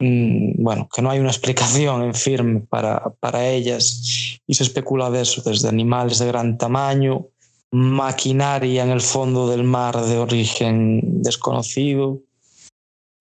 Mm, 0.00 0.62
bueno, 0.62 0.88
que 0.92 1.02
no 1.02 1.10
hay 1.10 1.20
una 1.20 1.30
explicación 1.30 2.02
en 2.02 2.14
firme 2.14 2.60
para, 2.60 3.14
para 3.20 3.48
ellas 3.48 4.40
y 4.46 4.54
se 4.54 4.64
especula 4.64 5.08
de 5.10 5.22
eso, 5.22 5.40
desde 5.42 5.68
animales 5.68 6.18
de 6.18 6.26
gran 6.26 6.58
tamaño, 6.58 7.28
maquinaria 7.70 8.82
en 8.82 8.90
el 8.90 9.00
fondo 9.00 9.48
del 9.48 9.64
mar 9.64 9.98
de 10.00 10.18
origen 10.18 11.22
desconocido 11.22 12.20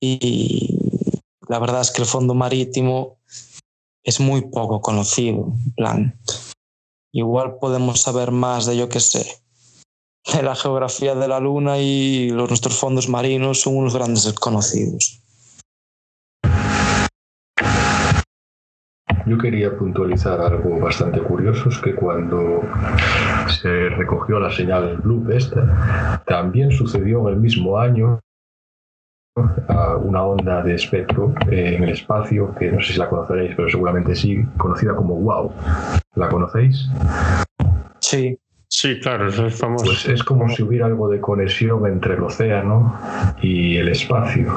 y 0.01 0.77
la 1.47 1.59
verdad 1.59 1.81
es 1.81 1.91
que 1.91 2.01
el 2.01 2.07
fondo 2.07 2.33
marítimo 2.33 3.17
es 4.03 4.19
muy 4.19 4.41
poco 4.41 4.81
conocido, 4.81 5.53
plan. 5.75 6.19
Igual 7.11 7.57
podemos 7.59 8.01
saber 8.01 8.31
más 8.31 8.65
de 8.65 8.75
yo 8.77 8.89
que 8.89 8.99
sé, 8.99 9.25
de 10.33 10.43
la 10.43 10.55
geografía 10.55 11.15
de 11.15 11.27
la 11.27 11.39
Luna 11.39 11.77
y 11.77 12.29
los, 12.31 12.49
nuestros 12.49 12.77
fondos 12.77 13.07
marinos 13.07 13.61
son 13.61 13.77
unos 13.77 13.95
grandes 13.95 14.25
desconocidos. 14.25 15.19
Yo 19.25 19.37
quería 19.37 19.77
puntualizar 19.77 20.41
algo 20.41 20.79
bastante 20.79 21.21
curioso, 21.21 21.69
es 21.69 21.77
que 21.79 21.95
cuando 21.95 22.61
se 23.61 23.89
recogió 23.89 24.37
la 24.37 24.51
señal 24.51 24.97
Blue 24.97 25.31
esta, 25.31 26.21
también 26.27 26.71
sucedió 26.71 27.21
en 27.21 27.35
el 27.35 27.39
mismo 27.39 27.77
año 27.77 28.19
una 30.03 30.23
onda 30.23 30.61
de 30.61 30.75
espectro 30.75 31.33
en 31.49 31.83
el 31.83 31.89
espacio, 31.89 32.53
que 32.55 32.71
no 32.71 32.81
sé 32.81 32.93
si 32.93 32.99
la 32.99 33.09
conoceréis, 33.09 33.55
pero 33.55 33.69
seguramente 33.69 34.15
sí, 34.15 34.43
conocida 34.57 34.95
como 34.95 35.15
WOW. 35.15 35.51
¿La 36.15 36.29
conocéis? 36.29 36.87
Sí. 37.99 38.37
Sí, 38.67 38.99
claro, 38.99 39.27
eso 39.27 39.45
es 39.45 39.55
famoso. 39.55 39.85
Pues 39.85 40.07
es 40.07 40.23
como 40.23 40.49
si 40.49 40.63
hubiera 40.63 40.87
algo 40.87 41.07
de 41.07 41.21
conexión 41.21 41.85
entre 41.85 42.15
el 42.15 42.23
océano 42.23 42.97
y 43.39 43.77
el 43.77 43.89
espacio. 43.89 44.51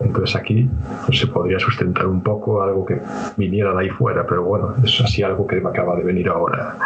Entonces 0.00 0.34
aquí 0.34 0.68
pues, 1.06 1.20
se 1.20 1.28
podría 1.28 1.60
sustentar 1.60 2.08
un 2.08 2.24
poco 2.24 2.60
algo 2.60 2.84
que 2.84 3.00
viniera 3.36 3.72
de 3.72 3.84
ahí 3.84 3.90
fuera, 3.90 4.26
pero 4.26 4.42
bueno, 4.42 4.74
es 4.84 5.00
así 5.00 5.22
algo 5.22 5.46
que 5.46 5.60
me 5.60 5.68
acaba 5.70 5.94
de 5.94 6.02
venir 6.02 6.28
ahora. 6.28 6.76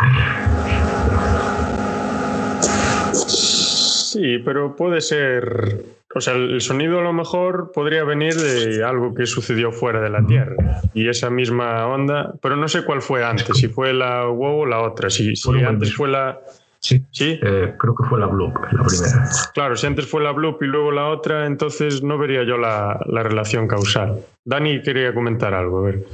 Sí, 3.14 4.38
pero 4.44 4.76
puede 4.76 5.01
ser. 5.01 5.99
O 6.12 6.20
sea, 6.20 6.35
el 6.35 6.61
sonido 6.61 6.99
a 6.99 7.03
lo 7.03 7.12
mejor 7.12 7.70
podría 7.73 8.03
venir 8.03 8.35
de 8.35 8.82
algo 8.85 9.15
que 9.15 9.27
sucedió 9.27 9.70
fuera 9.70 10.01
de 10.01 10.11
la 10.11 10.27
Tierra. 10.27 10.57
Y 10.93 11.09
esa 11.09 11.31
misma 11.31 11.87
onda, 11.87 12.35
pero 12.43 12.57
no 12.57 12.66
sé 12.66 12.85
cuál 12.85 13.01
fue 13.01 13.24
antes, 13.24 13.57
si 13.57 13.69
fue 13.69 13.93
la 13.93 14.27
WoW 14.27 14.62
o 14.62 14.66
la 14.66 14.81
otra. 14.81 15.09
Si, 15.09 15.37
si 15.37 15.62
antes 15.62 15.95
fue 15.95 16.09
la. 16.09 16.41
Sí, 16.81 17.05
¿Sí? 17.12 17.39
Eh, 17.43 17.74
creo 17.78 17.95
que 17.95 18.09
fue 18.09 18.19
la 18.19 18.27
Bloop, 18.27 18.55
la 18.73 18.82
primera. 18.85 19.28
Claro, 19.55 19.77
si 19.77 19.87
antes 19.87 20.07
fue 20.07 20.23
la 20.23 20.32
Bloop 20.32 20.62
y 20.62 20.66
luego 20.66 20.91
la 20.91 21.09
otra, 21.09 21.47
entonces 21.47 22.03
no 22.03 22.19
vería 22.19 22.43
yo 22.43 22.57
la, 22.57 22.99
la 23.07 23.23
relación 23.23 23.69
causal. 23.69 24.19
Dani 24.44 24.82
quería 24.82 25.14
comentar 25.14 25.54
algo. 25.54 25.78
A 25.78 25.82
ver. 25.82 26.04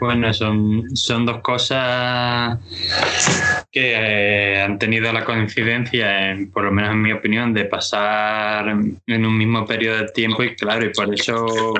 Bueno, 0.00 0.32
son, 0.34 0.84
son 0.94 1.24
dos 1.24 1.40
cosas 1.40 2.58
que 3.70 3.94
eh, 3.94 4.62
han 4.62 4.78
tenido 4.78 5.12
la 5.12 5.24
coincidencia, 5.24 6.30
en, 6.30 6.50
por 6.50 6.64
lo 6.64 6.72
menos 6.72 6.90
en 6.92 7.02
mi 7.02 7.12
opinión, 7.12 7.54
de 7.54 7.64
pasar 7.64 8.68
en 8.68 9.26
un 9.26 9.38
mismo 9.38 9.64
periodo 9.64 9.98
de 9.98 10.08
tiempo 10.08 10.42
y 10.42 10.54
claro, 10.54 10.84
y 10.86 10.90
por 10.90 11.12
eso 11.14 11.74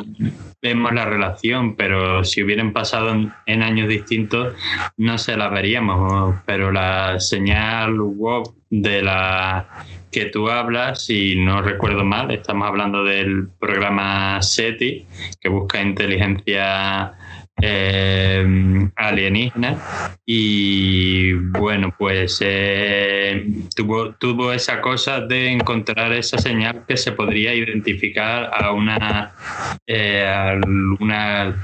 vemos 0.63 0.93
la 0.93 1.05
relación, 1.05 1.77
pero 1.77 2.25
si 2.25 2.43
hubieran 2.43 2.73
pasado 2.73 3.15
en, 3.47 3.63
años 3.63 3.89
distintos 3.89 4.55
no 4.97 5.19
se 5.19 5.37
la 5.37 5.49
veríamos, 5.49 6.37
pero 6.45 6.73
la 6.73 7.21
señal 7.21 8.01
web 8.01 8.45
de 8.71 9.03
la 9.03 9.85
que 10.11 10.27
tú 10.27 10.49
hablas, 10.49 11.05
si 11.05 11.37
no 11.37 11.63
recuerdo 11.63 12.05
mal, 12.05 12.31
estamos 12.31 12.67
hablando 12.67 13.05
del 13.05 13.49
programa 13.59 14.41
SETI, 14.41 15.07
que 15.41 15.49
busca 15.49 15.83
inteligencia 15.83 17.15
eh, 17.61 18.89
alienígena. 18.97 19.77
Y 20.25 21.33
bueno 21.35 21.95
pues 21.97 22.39
eh, 22.45 23.47
tuvo, 23.75 24.15
tuvo 24.15 24.53
esa 24.53 24.81
cosa 24.81 25.21
de 25.21 25.53
encontrar 25.53 26.13
esa 26.13 26.39
señal 26.39 26.85
que 26.87 26.97
se 26.97 27.13
podría 27.13 27.55
identificar 27.55 28.51
a 28.53 28.73
una 28.73 29.33
eh, 29.87 30.61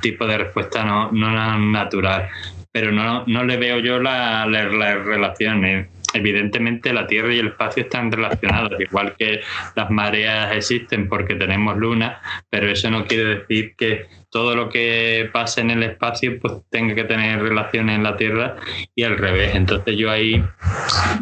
tipo 0.01 0.27
de 0.27 0.39
respuesta 0.39 0.85
no, 0.85 1.11
no 1.13 1.59
natural. 1.59 2.29
Pero 2.71 2.91
no, 2.91 3.25
no 3.27 3.45
le 3.45 3.59
veo 3.59 3.79
yo 3.81 3.99
la, 3.99 4.47
la, 4.47 4.65
la 4.65 4.95
relación 4.95 5.91
evidentemente 6.15 6.93
la 6.93 7.07
Tierra 7.07 7.35
y 7.35 7.39
el 7.39 7.49
espacio 7.49 7.85
están 7.85 8.11
relacionados, 8.11 8.81
igual 8.81 9.15
que 9.19 9.41
las 9.75 9.91
mareas 9.91 10.55
existen 10.55 11.09
porque 11.09 11.35
tenemos 11.35 11.77
luna, 11.77 12.21
pero 12.51 12.69
eso 12.69 12.91
no 12.91 13.07
quiere 13.07 13.41
decir 13.41 13.75
que 13.77 14.07
todo 14.33 14.57
lo 14.57 14.71
que 14.71 15.29
pase 15.31 15.61
en 15.61 15.71
el 15.71 15.83
espacio 15.83 16.41
pues 16.41 16.55
tenga 16.71 16.95
que 16.95 17.05
tener 17.05 17.41
relaciones 17.43 17.97
en 17.97 18.03
la 18.03 18.17
Tierra 18.17 18.57
y 18.95 19.03
al 19.05 19.19
revés. 19.19 19.55
Entonces 19.55 19.95
yo 19.99 20.11
ahí 20.11 20.43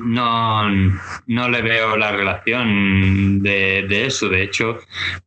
no, 0.01 0.70
no 1.27 1.49
le 1.49 1.61
veo 1.61 1.97
la 1.97 2.12
relación 2.12 3.43
de, 3.43 3.85
de 3.89 4.07
eso. 4.07 4.28
De 4.28 4.45
hecho, 4.45 4.78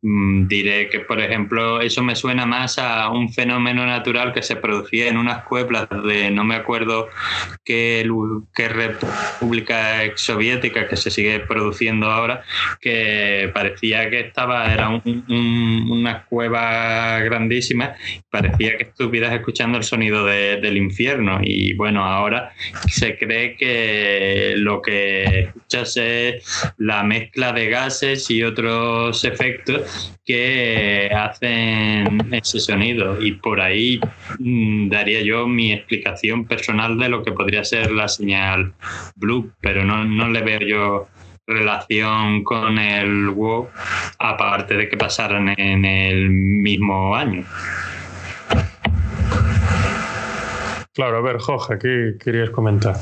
mm, 0.02 0.48
diré 0.48 0.88
que, 0.90 1.02
por 1.02 1.20
ejemplo, 1.20 1.82
eso 1.82 2.02
me 2.04 2.16
suena 2.16 2.46
más 2.46 2.80
a 2.80 3.10
un 3.10 3.34
fenómeno 3.34 3.86
natural 3.86 4.32
que 4.32 4.44
se 4.44 4.56
producía 4.56 5.10
en 5.10 5.18
unas 5.18 5.44
cuevas 5.44 5.90
de, 6.06 6.32
no 6.32 6.46
me 6.46 6.56
acuerdo 6.56 7.10
qué, 7.66 8.10
qué 8.56 8.70
república 8.70 10.06
ex 10.06 10.22
soviética 10.22 10.88
que 10.88 10.96
se 10.96 11.12
sigue 11.12 11.42
produciendo 11.42 12.10
ahora, 12.10 12.44
que 12.80 13.52
parecía 13.54 14.10
que 14.10 14.22
estaba, 14.22 14.72
era 14.74 14.88
un, 14.88 15.26
una 15.92 16.24
cueva 16.24 17.20
grandísima 17.20 17.73
parecía 18.30 18.78
que 18.78 18.84
estuvieras 18.84 19.34
escuchando 19.34 19.78
el 19.78 19.84
sonido 19.84 20.26
del 20.26 20.78
infierno. 20.78 21.40
Y 21.42 21.74
bueno, 21.74 22.04
ahora 22.04 22.54
se 22.88 23.18
cree 23.18 23.56
que 23.56 24.54
lo 24.58 24.82
que 24.82 25.40
escuchas 25.40 25.98
es 25.98 26.74
la 26.78 27.04
mezcla 27.04 27.54
de 27.54 27.70
gases 27.70 28.30
y 28.30 28.44
otros 28.44 29.24
efectos 29.24 30.14
que 30.26 31.10
hacen 31.16 32.34
ese 32.34 32.60
sonido. 32.60 33.22
Y 33.22 33.34
por 33.34 33.62
ahí 33.62 34.00
mm, 34.40 34.90
daría 34.90 35.22
yo 35.22 35.48
mi 35.48 35.74
explicación 35.74 36.46
personal 36.46 36.98
de 36.98 37.10
lo 37.10 37.24
que 37.24 37.32
podría 37.32 37.64
ser 37.64 37.92
la 37.92 38.08
señal 38.08 38.74
blue, 39.16 39.52
pero 39.62 39.84
no, 39.84 40.06
no 40.06 40.30
le 40.30 40.42
veo 40.42 40.60
yo 40.60 41.08
relación 41.48 42.44
con 42.44 42.78
el 42.78 43.30
WoW, 43.30 43.68
aparte 44.20 44.76
de 44.76 44.90
que 44.90 44.98
pasaran 44.98 45.50
en 45.58 45.86
el 45.86 46.30
mismo 46.30 47.16
año. 47.16 47.44
Claro, 50.94 51.18
a 51.18 51.22
ver, 51.22 51.40
Jorge, 51.40 51.80
¿qué 51.80 52.18
querías 52.24 52.52
comentar? 52.52 52.96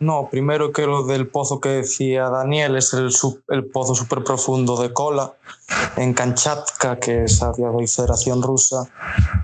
No, 0.00 0.28
primero 0.30 0.72
que 0.72 0.86
lo 0.86 1.04
del 1.04 1.28
pozo 1.28 1.60
que 1.60 1.68
decía 1.68 2.28
Daniel 2.28 2.76
es 2.76 2.92
el, 2.92 3.10
el 3.50 3.64
pozo 3.66 3.94
súper 3.94 4.24
profundo 4.24 4.80
de 4.80 4.92
Kola 4.92 5.32
en 5.96 6.12
Kanchatka, 6.12 6.98
que 6.98 7.24
es 7.24 7.40
a 7.42 7.52
día 7.52 7.68
de 7.68 7.86
Federación 7.86 8.42
Rusa, 8.42 8.90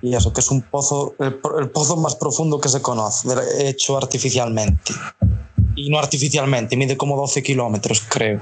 y 0.02 0.16
eso, 0.16 0.32
que 0.32 0.40
es 0.40 0.50
un 0.50 0.62
pozo, 0.62 1.14
el, 1.20 1.38
el 1.60 1.70
pozo 1.70 1.96
más 1.96 2.16
profundo 2.16 2.60
que 2.60 2.68
se 2.68 2.82
conoce, 2.82 3.28
hecho 3.60 3.96
artificialmente 3.96 4.92
y 5.76 5.90
no 5.90 5.98
artificialmente, 5.98 6.76
mide 6.76 6.96
como 6.96 7.16
12 7.16 7.42
kilómetros, 7.42 8.02
creo. 8.08 8.40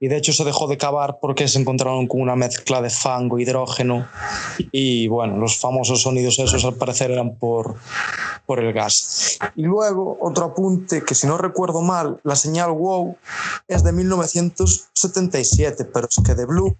Y 0.00 0.08
de 0.08 0.16
hecho 0.16 0.32
se 0.32 0.44
dejó 0.44 0.66
de 0.66 0.78
cavar 0.78 1.18
porque 1.20 1.46
se 1.46 1.60
encontraron 1.60 2.06
con 2.06 2.22
una 2.22 2.34
mezcla 2.34 2.80
de 2.80 2.90
fango, 2.90 3.38
hidrógeno 3.38 4.08
y 4.72 5.06
bueno, 5.08 5.36
los 5.36 5.58
famosos 5.58 6.02
sonidos 6.02 6.38
esos 6.38 6.64
al 6.64 6.74
parecer 6.74 7.10
eran 7.10 7.36
por, 7.36 7.76
por 8.46 8.58
el 8.60 8.72
gas. 8.72 9.38
Y 9.54 9.62
luego 9.62 10.18
otro 10.20 10.46
apunte 10.46 11.04
que 11.04 11.14
si 11.14 11.26
no 11.26 11.36
recuerdo 11.36 11.82
mal, 11.82 12.18
la 12.24 12.34
señal 12.34 12.72
WOW 12.72 13.16
es 13.68 13.84
de 13.84 13.92
1977, 13.92 15.84
pero 15.84 16.08
es 16.08 16.16
que 16.24 16.34
de 16.34 16.46
Blue 16.46 16.76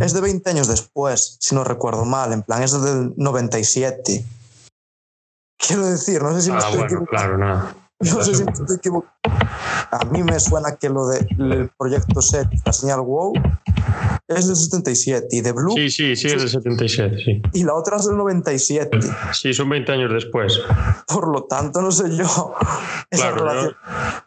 es 0.00 0.12
de 0.12 0.20
20 0.20 0.50
años 0.50 0.68
después, 0.68 1.38
si 1.40 1.54
no 1.54 1.64
recuerdo 1.64 2.04
mal, 2.04 2.34
en 2.34 2.42
plan 2.42 2.62
es 2.62 2.72
del 2.72 3.14
97. 3.16 4.24
Quiero 5.56 5.86
decir, 5.86 6.22
no 6.22 6.34
sé 6.34 6.42
si 6.42 6.50
me 6.50 6.58
ah, 6.58 6.70
bueno, 6.74 7.06
claro, 7.06 7.38
nada. 7.38 7.74
No 8.00 8.22
sé 8.22 8.34
si 8.34 8.42
estoy 8.42 8.76
equivocado. 8.76 9.12
A 9.92 10.04
mí 10.10 10.22
me 10.22 10.38
suena 10.40 10.76
que 10.76 10.88
lo 10.88 11.06
del 11.08 11.70
proyecto 11.78 12.22
SET, 12.22 12.48
la 12.64 12.72
señal 12.72 13.00
WOW, 13.00 13.32
es 14.28 14.46
del 14.46 14.56
77 14.56 15.26
y 15.30 15.40
de 15.40 15.52
Blue. 15.52 15.72
Sí, 15.74 15.90
sí, 15.90 16.16
sí, 16.16 16.28
es 16.28 16.38
del 16.40 16.48
77, 16.48 17.16
sí. 17.24 17.42
Y 17.52 17.64
la 17.64 17.74
otra 17.74 17.96
es 17.96 18.06
del 18.06 18.16
97. 18.16 18.98
Sí, 19.32 19.52
son 19.52 19.68
20 19.68 19.92
años 19.92 20.12
después. 20.12 20.60
Por 21.08 21.28
lo 21.28 21.44
tanto, 21.44 21.82
no 21.82 21.90
sé 21.90 22.04
yo. 22.16 22.24
Esa 23.10 23.32
Claro, 23.32 23.44
relación- 23.48 23.76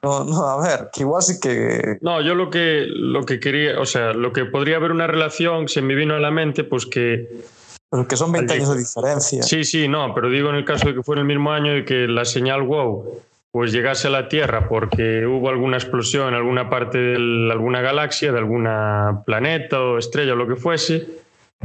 no, 0.03 0.23
no, 0.25 0.47
a 0.47 0.61
ver, 0.61 0.89
que 0.93 1.01
igual 1.01 1.23
sí 1.23 1.39
que. 1.39 1.97
No, 2.01 2.21
yo 2.21 2.35
lo 2.35 2.49
que, 2.49 2.85
lo 2.87 3.25
que 3.25 3.39
quería, 3.39 3.79
o 3.79 3.85
sea, 3.85 4.13
lo 4.13 4.33
que 4.33 4.45
podría 4.45 4.75
haber 4.77 4.91
una 4.91 5.07
relación, 5.07 5.67
se 5.69 5.81
me 5.81 5.95
vino 5.95 6.13
a 6.15 6.19
la 6.19 6.29
mente, 6.31 6.63
pues 6.65 6.85
que 6.85 7.41
Pero 7.89 8.07
que 8.07 8.17
son 8.17 8.31
20 8.33 8.53
Al- 8.53 8.59
años 8.59 8.73
de 8.73 8.79
diferencia. 8.79 9.41
Sí, 9.43 9.63
sí, 9.63 9.87
no, 9.87 10.13
pero 10.13 10.29
digo 10.29 10.49
en 10.49 10.55
el 10.55 10.65
caso 10.65 10.87
de 10.89 10.93
que 10.95 11.01
fuera 11.03 11.21
el 11.21 11.27
mismo 11.27 11.51
año 11.51 11.77
y 11.77 11.85
que 11.85 12.07
la 12.07 12.25
señal 12.25 12.63
WOW 12.63 13.21
pues 13.53 13.71
llegase 13.71 14.07
a 14.07 14.09
la 14.09 14.27
Tierra 14.27 14.67
porque 14.67 15.27
hubo 15.27 15.47
alguna 15.47 15.77
explosión 15.77 16.29
en 16.29 16.33
alguna 16.33 16.71
parte 16.71 16.97
de 16.97 17.51
alguna 17.51 17.81
galaxia, 17.81 18.31
de 18.31 18.39
alguna 18.39 19.21
planeta 19.27 19.79
o 19.79 19.99
estrella 19.99 20.33
o 20.33 20.35
lo 20.35 20.47
que 20.47 20.55
fuese, 20.55 21.07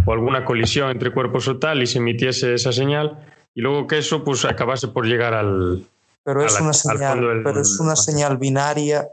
o 0.04 0.12
alguna 0.12 0.44
colisión 0.44 0.90
entre 0.90 1.10
cuerpos 1.12 1.48
o 1.48 1.58
tal 1.58 1.82
y 1.82 1.86
se 1.86 1.96
emitiese 1.96 2.52
esa 2.52 2.72
señal 2.72 3.18
y 3.54 3.62
luego 3.62 3.86
que 3.86 3.96
eso 3.96 4.22
pues 4.22 4.44
acabase 4.44 4.88
por 4.88 5.06
llegar 5.06 5.32
al... 5.32 5.82
Pero 6.24 6.44
es 6.44 6.52
la- 6.56 6.60
una 6.60 6.68
al 6.68 6.74
señal, 6.74 7.40
pero 7.42 7.60
es 7.62 7.80
una 7.80 7.96
señal 7.96 8.36
binaria 8.36 9.08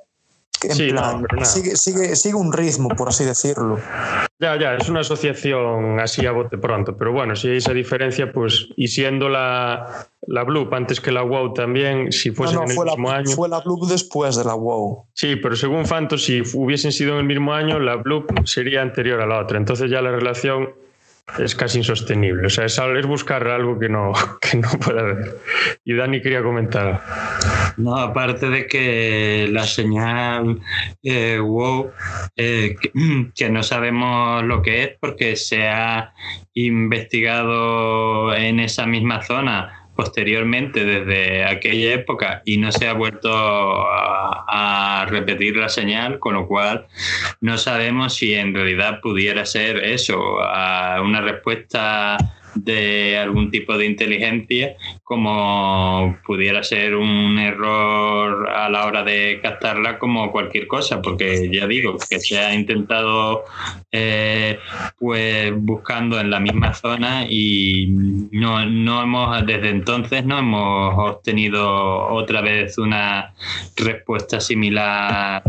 en 0.65 0.75
Sí, 0.75 0.87
no, 0.91 1.01
plan, 1.01 1.21
pero 1.21 1.35
nada. 1.37 1.45
sigue, 1.45 1.75
sigue, 1.75 2.15
sigue 2.15 2.35
un 2.35 2.51
ritmo, 2.53 2.89
por 2.89 3.09
así 3.09 3.23
decirlo. 3.23 3.79
Ya, 4.39 4.59
ya, 4.59 4.75
es 4.75 4.89
una 4.89 4.99
asociación 5.01 5.99
así 5.99 6.25
a 6.25 6.31
bote 6.31 6.57
pronto, 6.57 6.95
pero 6.97 7.11
bueno, 7.11 7.35
si 7.35 7.47
hay 7.49 7.57
esa 7.57 7.73
diferencia, 7.73 8.31
pues, 8.31 8.67
y 8.75 8.87
siendo 8.87 9.29
la, 9.29 10.07
la 10.27 10.43
Bloop 10.43 10.73
antes 10.73 10.99
que 10.99 11.11
la 11.11 11.23
WOW 11.23 11.53
también, 11.53 12.11
si 12.11 12.29
No, 12.29 12.35
fuesen 12.35 12.55
no, 12.57 12.63
en 12.63 12.69
el 12.69 12.75
fue, 12.75 12.85
mismo 12.85 13.09
la, 13.09 13.15
año... 13.17 13.31
fue 13.31 13.49
la 13.49 13.59
Blue 13.61 13.87
después 13.87 14.35
de 14.35 14.43
la 14.43 14.55
WoW. 14.55 15.05
Sí, 15.13 15.35
pero 15.37 15.55
según 15.55 15.85
Fanto, 15.85 16.17
si 16.17 16.41
hubiesen 16.53 16.91
sido 16.91 17.13
en 17.13 17.19
el 17.19 17.25
mismo 17.25 17.53
año, 17.53 17.79
la 17.79 17.95
Blue 17.95 18.25
sería 18.43 18.81
anterior 18.81 19.21
a 19.21 19.25
la 19.25 19.39
otra. 19.39 19.57
Entonces 19.57 19.89
ya 19.89 20.01
la 20.01 20.11
relación 20.11 20.69
es 21.39 21.55
casi 21.55 21.79
insostenible. 21.79 22.47
O 22.47 22.49
sea, 22.49 22.65
es, 22.65 22.77
es 22.77 23.05
buscar 23.05 23.47
algo 23.47 23.79
que 23.79 23.89
no, 23.89 24.13
que 24.41 24.57
no 24.57 24.69
pueda 24.79 25.01
haber. 25.01 25.37
Y 25.83 25.93
Dani 25.95 26.21
quería 26.21 26.43
comentar. 26.43 27.01
No, 27.77 27.97
aparte 27.97 28.49
de 28.49 28.67
que 28.67 29.47
la 29.51 29.65
señal 29.65 30.59
eh, 31.03 31.39
WOW, 31.39 31.91
eh, 32.35 32.75
que 33.35 33.49
no 33.49 33.63
sabemos 33.63 34.43
lo 34.43 34.61
que 34.61 34.83
es 34.83 34.89
porque 34.99 35.35
se 35.35 35.67
ha 35.67 36.13
investigado 36.53 38.33
en 38.33 38.59
esa 38.59 38.85
misma 38.85 39.21
zona 39.23 39.84
posteriormente 39.95 40.83
desde 40.83 41.45
aquella 41.45 41.93
época 41.93 42.41
y 42.45 42.57
no 42.57 42.71
se 42.71 42.87
ha 42.87 42.93
vuelto 42.93 43.29
a, 43.31 45.05
repetir 45.09 45.55
la 45.55 45.69
señal, 45.69 46.19
con 46.19 46.33
lo 46.33 46.47
cual 46.47 46.87
no 47.41 47.57
sabemos 47.57 48.15
si 48.15 48.33
en 48.33 48.53
realidad 48.53 48.99
pudiera 49.01 49.45
ser 49.45 49.77
eso, 49.83 50.37
una 50.37 51.21
respuesta 51.21 52.17
de 52.55 53.17
algún 53.17 53.51
tipo 53.51 53.77
de 53.77 53.85
inteligencia 53.85 54.75
como 55.03 56.17
pudiera 56.25 56.63
ser 56.63 56.95
un 56.95 57.37
error 57.37 58.49
a 58.49 58.69
la 58.69 58.85
hora 58.85 59.03
de 59.03 59.39
captarla 59.41 59.99
como 59.99 60.31
cualquier 60.31 60.67
cosa, 60.67 61.01
porque 61.01 61.49
ya 61.51 61.67
digo 61.67 61.97
que 62.09 62.19
se 62.19 62.39
ha 62.39 62.53
intentado 62.53 63.43
eh, 63.91 64.57
pues 64.97 65.53
buscando 65.55 66.19
en 66.19 66.29
la 66.29 66.39
misma 66.39 66.73
zona 66.73 67.25
y 67.29 67.87
no, 68.31 68.65
no 68.65 69.03
hemos 69.03 69.45
desde 69.45 69.69
entonces 69.69 70.25
no 70.25 70.39
hemos 70.39 70.95
obtenido 70.97 72.07
otra 72.07 72.41
vez 72.41 72.77
una 72.77 73.33
respuesta 73.75 74.39
similar 74.39 75.43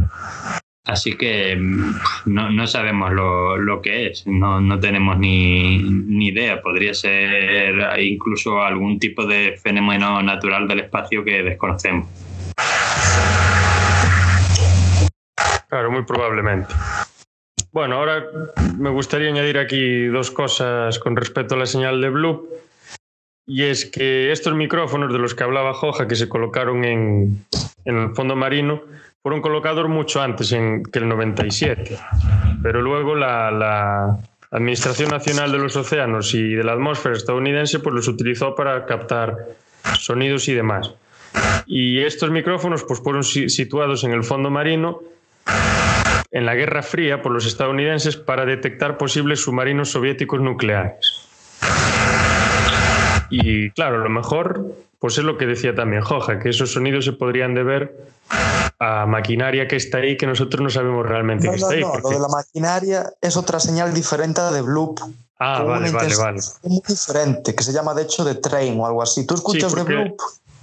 Así 0.86 1.16
que 1.16 1.56
mm, 1.56 1.94
no, 2.26 2.50
no 2.50 2.66
sabemos 2.66 3.12
lo, 3.12 3.56
lo 3.56 3.82
que 3.82 4.06
es, 4.06 4.24
no, 4.26 4.60
no 4.60 4.78
tenemos 4.78 5.18
ni, 5.18 5.78
ni 5.78 6.28
idea. 6.28 6.62
Podría 6.62 6.94
ser 6.94 7.74
incluso 8.00 8.62
algún 8.62 9.00
tipo 9.00 9.26
de 9.26 9.58
fenómeno 9.60 10.22
natural 10.22 10.68
del 10.68 10.80
espacio 10.80 11.24
que 11.24 11.42
desconocemos. 11.42 12.08
Claro, 15.68 15.90
muy 15.90 16.04
probablemente. 16.04 16.72
Bueno, 17.72 17.96
ahora 17.96 18.24
me 18.78 18.90
gustaría 18.90 19.28
añadir 19.28 19.58
aquí 19.58 20.06
dos 20.06 20.30
cosas 20.30 21.00
con 21.00 21.16
respecto 21.16 21.56
a 21.56 21.58
la 21.58 21.66
señal 21.66 22.00
de 22.00 22.10
Blue. 22.10 22.48
Y 23.44 23.64
es 23.64 23.86
que 23.86 24.30
estos 24.30 24.54
micrófonos 24.54 25.12
de 25.12 25.18
los 25.18 25.34
que 25.34 25.44
hablaba 25.44 25.74
Joja, 25.74 26.06
que 26.06 26.14
se 26.14 26.28
colocaron 26.28 26.84
en, 26.84 27.44
en 27.84 27.96
el 27.98 28.14
fondo 28.14 28.34
marino, 28.34 28.82
fueron 29.26 29.42
colocados 29.42 29.88
mucho 29.88 30.22
antes 30.22 30.52
en, 30.52 30.84
que 30.84 31.00
el 31.00 31.08
97. 31.08 31.98
Pero 32.62 32.80
luego 32.80 33.16
la, 33.16 33.50
la 33.50 34.18
Administración 34.52 35.10
Nacional 35.10 35.50
de 35.50 35.58
los 35.58 35.74
Océanos 35.74 36.32
y 36.32 36.54
de 36.54 36.62
la 36.62 36.74
Atmósfera 36.74 37.16
estadounidense 37.16 37.80
pues 37.80 37.92
los 37.92 38.06
utilizó 38.06 38.54
para 38.54 38.86
captar 38.86 39.36
sonidos 39.98 40.46
y 40.46 40.54
demás. 40.54 40.94
Y 41.66 41.98
estos 42.04 42.30
micrófonos 42.30 42.84
pues 42.84 43.00
fueron 43.02 43.24
si- 43.24 43.48
situados 43.48 44.04
en 44.04 44.12
el 44.12 44.22
fondo 44.22 44.48
marino 44.48 45.00
en 46.30 46.46
la 46.46 46.54
Guerra 46.54 46.84
Fría 46.84 47.20
por 47.20 47.32
los 47.32 47.46
estadounidenses 47.48 48.16
para 48.16 48.46
detectar 48.46 48.96
posibles 48.96 49.40
submarinos 49.40 49.90
soviéticos 49.90 50.40
nucleares. 50.40 51.26
Y 53.28 53.70
claro, 53.70 53.98
lo 53.98 54.08
mejor 54.08 54.64
pues 54.98 55.18
es 55.18 55.24
lo 55.24 55.36
que 55.38 55.46
decía 55.46 55.74
también 55.74 56.02
Joja, 56.02 56.38
que 56.38 56.48
esos 56.50 56.72
sonidos 56.72 57.04
se 57.04 57.12
podrían 57.12 57.54
deber 57.54 57.96
a 58.78 59.06
maquinaria 59.06 59.66
que 59.68 59.76
está 59.76 59.98
ahí 59.98 60.16
que 60.16 60.26
nosotros 60.26 60.60
no 60.62 60.68
sabemos 60.70 61.06
realmente 61.06 61.46
No, 61.46 61.52
que 61.54 61.58
no, 61.60 61.64
está 61.66 61.74
ahí. 61.76 61.80
no, 61.82 61.88
porque- 61.92 62.02
lo 62.02 62.10
de 62.10 62.18
la 62.20 62.28
maquinaria 62.28 63.12
es 63.20 63.36
otra 63.36 63.58
señal 63.60 63.92
diferente 63.94 64.40
a 64.40 64.50
de 64.50 64.62
Bloop. 64.62 64.98
Ah, 65.38 65.62
vale, 65.62 65.90
vale, 65.90 66.16
vale. 66.16 66.40
muy 66.62 66.80
diferente, 66.88 67.54
que 67.54 67.62
se 67.62 67.72
llama 67.72 67.92
de 67.94 68.02
hecho 68.02 68.24
de 68.24 68.36
train 68.36 68.78
o 68.80 68.86
algo 68.86 69.02
así. 69.02 69.26
Tú 69.26 69.34
escuchas 69.34 69.72
porque- 69.74 69.92
de 69.92 70.02
Bloop 70.04 70.20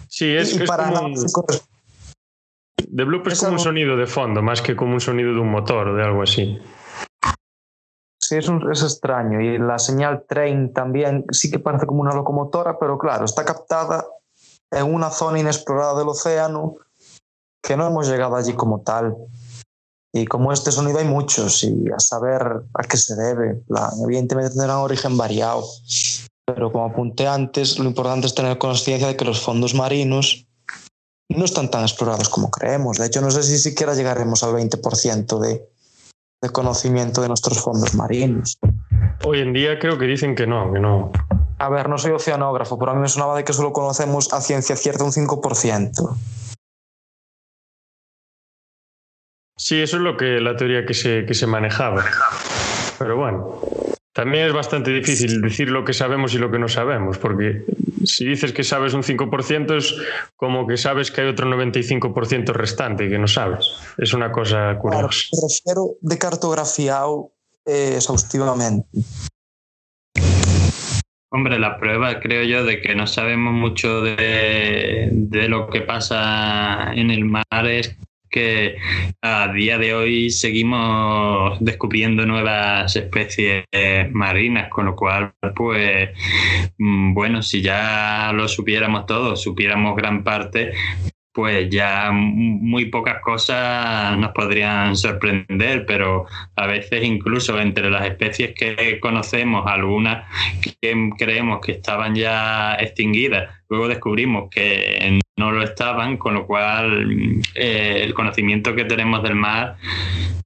Sí, 0.07 0.35
es, 0.35 0.53
y 0.55 0.61
es 0.63 0.67
para 0.69 0.89
como 0.91 1.05
un, 1.07 1.13
de 1.15 3.03
Bloop 3.03 3.27
es 3.27 3.33
es 3.33 3.39
como 3.39 3.53
un 3.53 3.59
sonido 3.59 3.97
de 3.97 4.05
fondo, 4.07 4.41
más 4.43 4.61
que 4.61 4.75
como 4.75 4.93
un 4.93 4.99
sonido 5.01 5.33
de 5.33 5.39
un 5.39 5.49
motor 5.49 5.87
o 5.89 5.95
de 5.95 6.03
algo 6.03 6.21
así. 6.21 6.59
Sí, 8.21 8.37
es, 8.37 8.47
un- 8.47 8.71
es 8.71 8.81
extraño. 8.83 9.41
Y 9.41 9.57
la 9.57 9.77
señal 9.79 10.23
train 10.27 10.71
también 10.73 11.25
sí 11.31 11.51
que 11.51 11.59
parece 11.59 11.85
como 11.85 12.01
una 12.01 12.13
locomotora, 12.13 12.77
pero 12.79 12.97
claro, 12.97 13.25
está 13.25 13.43
captada 13.43 14.05
en 14.73 14.93
una 14.93 15.09
zona 15.09 15.39
inexplorada 15.39 15.97
del 15.97 16.09
océano 16.09 16.75
que 17.61 17.77
no 17.77 17.87
hemos 17.87 18.07
llegado 18.07 18.35
allí 18.35 18.53
como 18.53 18.81
tal. 18.81 19.15
Y 20.15 20.25
como 20.25 20.51
este 20.51 20.71
sonido 20.71 20.99
hay 20.99 21.05
muchos 21.05 21.63
y 21.63 21.89
a 21.95 21.99
saber 21.99 22.41
a 22.73 22.83
qué 22.83 22.97
se 22.97 23.15
debe. 23.15 23.55
Plan, 23.67 23.91
evidentemente 24.03 24.51
tendrán 24.51 24.77
origen 24.77 25.17
variado. 25.17 25.63
Pero 26.45 26.71
como 26.71 26.85
apunté 26.85 27.25
antes, 27.25 27.79
lo 27.79 27.85
importante 27.85 28.27
es 28.27 28.35
tener 28.35 28.57
conciencia 28.57 29.07
de 29.07 29.15
que 29.15 29.25
los 29.25 29.41
fondos 29.41 29.73
marinos 29.73 30.45
no 31.29 31.45
están 31.45 31.71
tan 31.71 31.81
explorados 31.81 32.29
como 32.29 32.51
creemos. 32.51 32.97
De 32.97 33.07
hecho, 33.07 33.21
no 33.21 33.31
sé 33.31 33.43
si 33.43 33.57
siquiera 33.57 33.95
llegaremos 33.95 34.43
al 34.43 34.53
20% 34.53 35.39
de, 35.39 35.67
de 36.41 36.49
conocimiento 36.49 37.21
de 37.21 37.29
nuestros 37.29 37.59
fondos 37.59 37.95
marinos. 37.95 38.59
Hoy 39.25 39.39
en 39.39 39.53
día 39.53 39.79
creo 39.79 39.97
que 39.97 40.05
dicen 40.05 40.35
que 40.35 40.45
no, 40.45 40.71
que 40.73 40.79
no. 40.79 41.11
A 41.63 41.69
ver, 41.69 41.87
no 41.87 41.97
soy 41.97 42.11
oceanógrafo, 42.11 42.77
pero 42.77 42.91
a 42.91 42.93
mí 42.93 42.99
me 42.99 43.07
sonaba 43.07 43.37
de 43.37 43.45
que 43.45 43.53
solo 43.53 43.71
conocemos 43.71 44.33
a 44.33 44.41
ciencia 44.41 44.75
cierta 44.75 45.05
un 45.05 45.13
5%. 45.13 46.13
Sí, 49.57 49.81
eso 49.81 49.95
es 49.95 50.03
lo 50.03 50.17
que 50.17 50.41
la 50.41 50.57
teoría 50.57 50.85
que 50.85 50.93
se, 50.93 51.25
que 51.25 51.33
se 51.33 51.47
manejaba. 51.47 52.03
Pero 52.99 53.15
bueno, 53.15 53.61
también 54.11 54.47
es 54.47 54.51
bastante 54.53 54.91
difícil 54.91 55.39
decir 55.41 55.69
lo 55.69 55.85
que 55.85 55.93
sabemos 55.93 56.33
y 56.33 56.37
lo 56.37 56.51
que 56.51 56.59
no 56.59 56.67
sabemos, 56.67 57.17
porque 57.17 57.63
si 58.03 58.25
dices 58.25 58.51
que 58.51 58.65
sabes 58.65 58.93
un 58.93 59.03
5% 59.03 59.77
es 59.77 59.95
como 60.35 60.67
que 60.67 60.75
sabes 60.75 61.11
que 61.11 61.21
hay 61.21 61.29
otro 61.29 61.47
95% 61.47 62.51
restante 62.51 63.07
que 63.07 63.17
no 63.17 63.27
sabes. 63.27 63.67
Es 63.97 64.13
una 64.13 64.33
cosa 64.33 64.77
Claro, 64.81 64.81
curiosa. 64.81 65.27
me 65.31 65.47
refiero 65.47 65.91
de 66.01 66.17
cartografiado 66.17 67.31
eh, 67.65 67.93
exhaustivamente. 67.95 68.85
Hombre, 71.35 71.57
la 71.57 71.79
prueba 71.79 72.19
creo 72.19 72.43
yo 72.43 72.63
de 72.63 72.79
que 72.79 72.93
no 72.93 73.07
sabemos 73.07 73.55
mucho 73.55 74.01
de, 74.01 75.09
de 75.11 75.49
lo 75.49 75.67
que 75.67 75.81
pasa 75.81 76.93
en 76.93 77.09
el 77.09 77.25
mar 77.25 77.65
es 77.65 77.97
que 78.29 78.77
a 79.19 79.51
día 79.51 79.79
de 79.79 79.95
hoy 79.95 80.29
seguimos 80.29 81.57
descubriendo 81.59 82.27
nuevas 82.27 82.95
especies 82.95 83.65
marinas, 84.11 84.69
con 84.69 84.85
lo 84.85 84.95
cual, 84.95 85.33
pues, 85.55 86.11
mm, 86.77 87.15
bueno, 87.15 87.41
si 87.41 87.63
ya 87.63 88.31
lo 88.31 88.47
supiéramos 88.47 89.07
todo, 89.07 89.35
supiéramos 89.35 89.95
gran 89.95 90.23
parte, 90.23 90.73
pues 91.33 91.67
ya 91.69 92.11
muy 92.11 92.85
pocas 92.85 93.19
cosas 93.21 94.17
nos 94.17 94.31
podrían 94.31 94.95
sorprender, 94.95 95.85
pero 95.85 96.27
a 96.55 96.67
veces 96.67 97.03
incluso 97.03 97.59
entre 97.59 97.89
las 97.89 98.05
especies 98.05 98.53
que 98.53 98.99
conocemos, 98.99 99.65
algunas 99.65 100.29
que 100.61 101.09
creemos 101.17 101.59
que 101.65 101.73
estaban 101.73 102.13
ya 102.13 102.75
extinguidas, 102.75 103.49
luego 103.67 103.87
descubrimos 103.87 104.49
que 104.51 105.19
no 105.35 105.51
lo 105.51 105.63
estaban, 105.63 106.17
con 106.17 106.35
lo 106.35 106.45
cual 106.45 107.41
eh, 107.55 108.01
el 108.03 108.13
conocimiento 108.13 108.75
que 108.75 108.85
tenemos 108.85 109.23
del 109.23 109.35
mar 109.35 109.77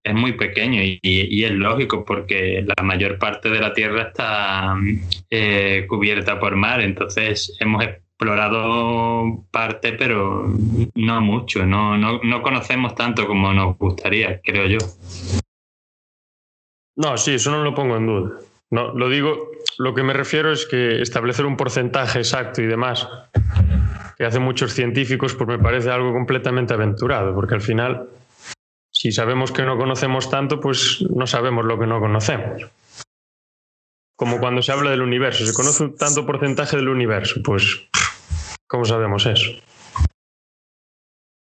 es 0.04 0.14
muy 0.14 0.34
pequeño 0.34 0.82
y, 0.82 1.00
es 1.44 1.52
lógico 1.52 2.06
porque 2.06 2.66
la 2.66 2.84
mayor 2.84 3.20
parte 3.20 3.50
de 3.50 3.60
la 3.60 3.74
Tierra 3.74 4.04
está 4.04 4.76
eh, 5.30 5.86
cubierta 5.90 6.40
por 6.40 6.56
mar, 6.56 6.80
entonces 6.80 7.58
hemos 7.60 7.84
explorado 8.18 9.46
parte, 9.52 9.94
pero 9.94 10.52
no 10.96 11.22
mucho, 11.22 11.68
no, 11.68 11.96
no, 11.98 12.20
no 12.24 12.42
conocemos 12.42 12.96
tanto 12.96 13.28
como 13.28 13.54
nos 13.54 13.78
gustaría, 13.78 14.42
creo 14.42 14.66
yo. 14.66 14.80
No, 16.96 17.16
sí, 17.16 17.36
eso 17.36 17.52
no 17.52 17.64
lo 17.64 17.76
pongo 17.76 17.96
en 17.98 18.08
duda. 18.08 18.40
No, 18.72 18.92
lo 18.94 19.08
digo, 19.08 19.52
lo 19.78 19.94
que 19.94 20.02
me 20.02 20.14
refiero 20.14 20.52
es 20.52 20.66
que 20.66 21.00
establecer 21.00 21.46
un 21.46 21.58
porcentaje 21.58 22.18
exacto 22.18 22.64
y 22.64 22.66
demás 22.66 23.08
que 24.18 24.26
hacen 24.26 24.42
muchos 24.42 24.74
científicos, 24.74 25.36
pues 25.36 25.48
me 25.48 25.60
parece 25.60 25.92
algo 25.92 26.12
completamente 26.12 26.74
aventurado, 26.74 27.36
porque 27.36 27.54
al 27.54 27.62
final, 27.62 28.10
si 28.92 29.12
sabemos 29.12 29.52
que 29.52 29.62
no 29.62 29.78
conocemos 29.78 30.32
tanto, 30.32 30.60
pues 30.60 31.06
no 31.16 31.28
sabemos 31.28 31.66
lo 31.66 31.78
que 31.78 31.86
no 31.86 32.00
conocemos. 32.00 32.64
Como 34.16 34.40
cuando 34.40 34.64
se 34.64 34.72
habla 34.72 34.90
del 34.90 35.04
universo, 35.04 35.46
se 35.46 35.54
conoce 35.54 35.84
un 35.84 35.96
tanto 35.96 36.26
porcentaje 36.26 36.78
del 36.78 36.90
universo, 36.90 37.42
pues 37.44 37.88
¿cómo 38.68 38.86
sabemos 38.86 39.26
eso? 39.26 39.52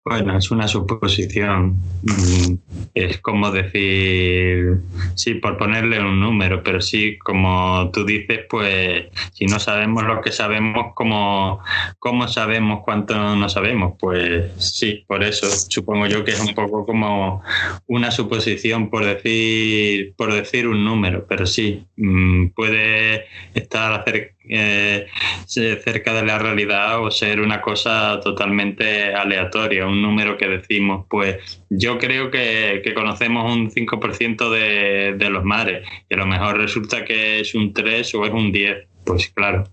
Bueno, 0.09 0.39
es 0.39 0.53
una 0.53 0.69
suposición. 0.69 1.81
Mm, 2.05 2.55
es 2.95 3.19
como 3.21 3.51
decir, 3.51 4.79
sí, 5.17 5.35
por 5.35 5.59
ponerle 5.59 5.99
un 5.99 6.21
número, 6.21 6.63
pero 6.63 6.81
sí, 6.81 7.19
como 7.19 7.91
tú 7.93 8.05
dices, 8.05 8.43
pues 8.49 9.07
si 9.33 9.47
no 9.47 9.59
sabemos 9.59 10.05
lo 10.05 10.21
que 10.21 10.31
sabemos, 10.31 10.93
¿cómo, 10.95 11.61
cómo 11.99 12.29
sabemos 12.29 12.83
cuánto 12.85 13.35
no 13.35 13.49
sabemos? 13.49 13.95
Pues 13.99 14.53
sí, 14.59 15.05
por 15.09 15.25
eso 15.25 15.49
supongo 15.49 16.07
yo 16.07 16.23
que 16.23 16.31
es 16.31 16.41
un 16.41 16.55
poco 16.55 16.87
como 16.87 17.43
una 17.89 18.13
suposición 18.13 18.91
por 18.91 19.05
decir, 19.05 20.15
por 20.17 20.33
decir 20.33 20.69
un 20.69 20.85
número, 20.85 21.27
pero 21.29 21.47
sí, 21.47 21.85
mm, 21.97 22.51
puede 22.55 23.25
estar 23.55 23.93
acerca 23.93 24.36
eh, 24.49 25.07
cerca 25.47 26.13
de 26.15 26.25
la 26.25 26.39
realidad 26.39 27.01
o 27.01 27.11
ser 27.11 27.41
una 27.41 27.61
cosa 27.61 28.21
totalmente 28.21 29.15
aleatoria, 29.15 29.87
un 29.87 30.03
número 30.03 30.37
que 30.37 30.49
decimos, 30.49 31.07
pues 31.09 31.63
yo 31.71 31.99
creo 31.99 32.31
que, 32.31 32.83
conocemos 32.95 33.53
un 33.53 33.71
5% 33.71 34.51
de, 34.51 35.15
de, 35.19 35.31
los 35.31 35.45
mares 35.45 35.87
y 36.09 36.15
a 36.15 36.19
lo 36.19 36.27
mejor 36.27 36.59
resulta 36.59 37.05
que 37.05 37.41
es 37.41 37.55
un 37.55 37.73
3 37.73 38.15
o 38.15 38.25
es 38.25 38.33
un 38.33 38.53
10. 38.53 38.89
Pues 39.05 39.29
claro, 39.29 39.65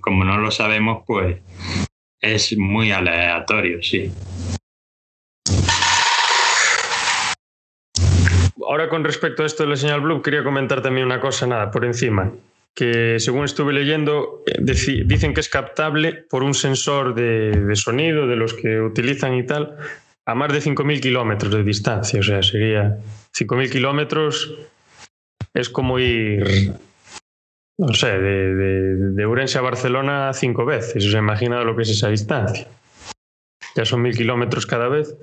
como 0.00 0.24
no 0.24 0.38
lo 0.38 0.50
sabemos, 0.50 1.04
pues 1.06 1.38
es 2.20 2.56
muy 2.56 2.90
aleatorio, 2.90 3.82
sí. 3.82 4.10
Ahora 8.66 8.88
con 8.88 9.04
respecto 9.04 9.42
a 9.42 9.46
esto 9.46 9.64
de 9.64 9.70
la 9.70 9.76
señal 9.76 10.00
Blue, 10.00 10.22
quería 10.22 10.44
comentar 10.44 10.80
también 10.80 11.06
una 11.06 11.20
cosa, 11.20 11.46
nada, 11.46 11.70
por 11.70 11.84
encima 11.84 12.32
que 12.74 13.18
según 13.18 13.44
estuve 13.44 13.72
leyendo, 13.72 14.42
eh, 14.46 15.04
dicen 15.04 15.34
que 15.34 15.40
es 15.40 15.48
captable 15.48 16.24
por 16.28 16.42
un 16.42 16.54
sensor 16.54 17.14
de, 17.14 17.74
sonido 17.74 18.26
de 18.26 18.36
los 18.36 18.54
que 18.54 18.80
utilizan 18.80 19.34
y 19.34 19.44
tal, 19.44 19.76
a 20.26 20.34
más 20.34 20.52
de 20.52 20.60
5.000 20.60 21.00
kilómetros 21.00 21.52
de 21.52 21.64
distancia. 21.64 22.20
O 22.20 22.22
sea, 22.22 22.42
sería 22.42 22.98
5.000 23.32 23.70
kilómetros 23.70 24.54
es 25.52 25.68
como 25.68 25.98
ir, 25.98 26.72
no 27.78 27.92
sé, 27.94 28.18
de, 28.18 28.54
de, 28.54 28.96
de 29.12 29.26
Urense 29.26 29.58
a 29.58 29.62
Barcelona 29.62 30.32
cinco 30.32 30.64
veces. 30.64 31.04
O 31.06 31.10
sea, 31.10 31.18
imagina 31.18 31.62
lo 31.64 31.74
que 31.74 31.82
es 31.82 31.90
esa 31.90 32.08
distancia. 32.08 32.68
Ya 33.74 33.84
son 33.84 34.02
mil 34.02 34.16
kilómetros 34.16 34.66
cada 34.66 34.88
vez. 34.88 35.14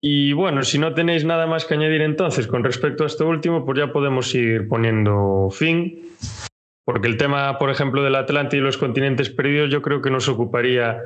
Y 0.00 0.32
bueno, 0.32 0.62
si 0.62 0.78
no 0.78 0.94
tenéis 0.94 1.24
nada 1.24 1.46
más 1.46 1.64
que 1.64 1.74
añadir 1.74 2.02
entonces 2.02 2.46
con 2.46 2.62
respecto 2.62 3.02
a 3.02 3.08
esto 3.08 3.26
último, 3.26 3.64
pues 3.64 3.78
ya 3.78 3.92
podemos 3.92 4.32
ir 4.34 4.68
poniendo 4.68 5.48
fin, 5.50 6.08
porque 6.84 7.08
el 7.08 7.16
tema, 7.16 7.58
por 7.58 7.70
ejemplo, 7.70 8.02
del 8.02 8.14
Atlántico 8.14 8.62
y 8.62 8.64
los 8.64 8.78
continentes 8.78 9.28
perdidos, 9.28 9.70
yo 9.70 9.82
creo 9.82 10.00
que 10.00 10.10
nos 10.10 10.28
ocuparía 10.28 11.02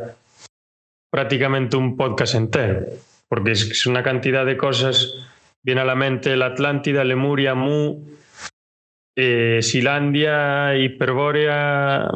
prácticamente 1.10 1.76
un 1.76 1.96
podcast 1.96 2.34
entero, 2.34 2.86
porque 3.28 3.52
es 3.52 3.86
una 3.86 4.02
cantidad 4.02 4.44
de 4.44 4.58
cosas, 4.58 5.14
viene 5.62 5.80
a 5.80 5.84
la 5.84 5.94
mente 5.94 6.36
la 6.36 6.46
Atlántida, 6.46 7.02
Lemuria, 7.02 7.54
Mu, 7.54 8.04
eh, 9.16 9.60
Silandia, 9.62 10.76
Hiperbórea, 10.76 12.10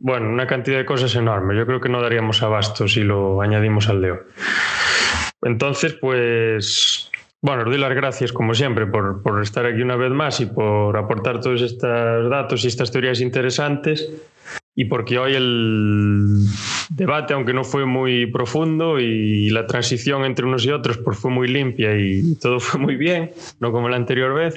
bueno, 0.00 0.28
una 0.28 0.46
cantidad 0.46 0.78
de 0.78 0.86
cosas 0.86 1.14
enormes. 1.14 1.56
Yo 1.56 1.66
creo 1.66 1.80
que 1.80 1.88
no 1.88 2.00
daríamos 2.00 2.42
abasto 2.42 2.86
si 2.86 3.02
lo 3.02 3.40
añadimos 3.40 3.88
al 3.88 4.04
hoy. 4.04 4.18
Entonces, 5.42 5.94
pues, 5.94 7.10
bueno, 7.40 7.62
os 7.62 7.68
doy 7.68 7.78
las 7.78 7.94
gracias, 7.94 8.32
como 8.32 8.54
siempre, 8.54 8.86
por, 8.86 9.22
por 9.22 9.40
estar 9.42 9.66
aquí 9.66 9.82
una 9.82 9.96
vez 9.96 10.10
más 10.10 10.40
y 10.40 10.46
por 10.46 10.96
aportar 10.96 11.40
todos 11.40 11.62
estos 11.62 12.30
datos 12.30 12.64
y 12.64 12.68
estas 12.68 12.90
teorías 12.90 13.20
interesantes 13.20 14.10
y 14.78 14.84
porque 14.84 15.18
hoy 15.18 15.34
el 15.34 16.46
debate, 16.90 17.34
aunque 17.34 17.52
no 17.52 17.64
fue 17.64 17.84
muy 17.84 18.26
profundo 18.26 19.00
y 19.00 19.50
la 19.50 19.66
transición 19.66 20.24
entre 20.24 20.46
unos 20.46 20.64
y 20.64 20.70
otros 20.70 20.98
pues 20.98 21.18
fue 21.18 21.32
muy 21.32 21.48
limpia 21.48 21.98
y 21.98 22.36
todo 22.36 22.60
fue 22.60 22.78
muy 22.78 22.94
bien, 22.94 23.32
no 23.58 23.72
como 23.72 23.88
la 23.88 23.96
anterior 23.96 24.34
vez. 24.34 24.54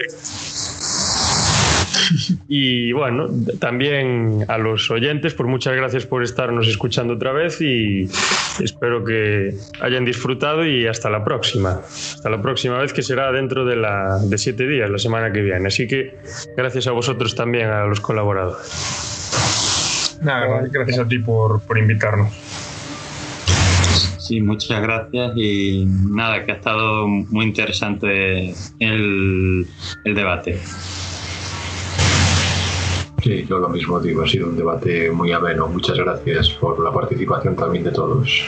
Y 2.48 2.92
bueno, 2.92 3.28
también 3.60 4.46
a 4.48 4.58
los 4.58 4.90
oyentes, 4.92 5.34
por 5.34 5.46
pues 5.46 5.52
muchas 5.52 5.76
gracias 5.76 6.06
por 6.06 6.24
estarnos 6.24 6.68
escuchando 6.68 7.14
otra 7.14 7.32
vez 7.32 7.62
y 7.62 8.10
espero 8.62 9.04
que 9.04 9.56
hayan 9.82 10.06
disfrutado 10.06 10.66
y 10.66 10.88
hasta 10.88 11.10
la 11.10 11.24
próxima. 11.24 11.82
Hasta 11.84 12.30
la 12.30 12.42
próxima 12.42 12.78
vez 12.78 12.94
que 12.94 13.02
será 13.02 13.32
dentro 13.32 13.66
de, 13.66 13.76
la, 13.76 14.20
de 14.20 14.38
siete 14.38 14.68
días, 14.68 14.90
la 14.90 15.00
semana 15.00 15.32
que 15.32 15.42
viene. 15.42 15.68
Así 15.68 15.88
que 15.88 16.18
gracias 16.58 16.88
a 16.88 16.92
vosotros 16.92 17.36
también, 17.36 17.70
a 17.70 17.86
los 17.86 18.00
colaboradores. 18.00 20.20
Nada, 20.22 20.68
gracias 20.72 21.00
a 21.00 21.08
ti 21.08 21.20
por, 21.20 21.62
por 21.62 21.78
invitarnos. 21.78 22.32
Sí, 24.20 24.40
muchas 24.40 24.82
gracias 24.82 25.34
y 25.36 25.86
nada, 25.86 26.46
que 26.46 26.52
ha 26.52 26.56
estado 26.56 27.08
muy 27.08 27.46
interesante 27.46 28.54
el, 28.80 29.68
el 30.06 30.16
debate. 30.16 30.60
Sí, 33.22 33.46
yo 33.48 33.60
lo 33.60 33.70
mismo 33.70 34.00
digo, 34.00 34.24
ha 34.24 34.28
sido 34.28 34.48
un 34.48 34.58
debate 34.58 35.12
muy 35.12 35.32
ameno. 35.32 35.68
Muchas 35.68 35.98
gracias 35.98 36.50
por 36.50 36.80
la 36.84 36.92
participación 36.92 37.56
también 37.56 37.84
de 37.84 37.92
todos. 37.92 38.46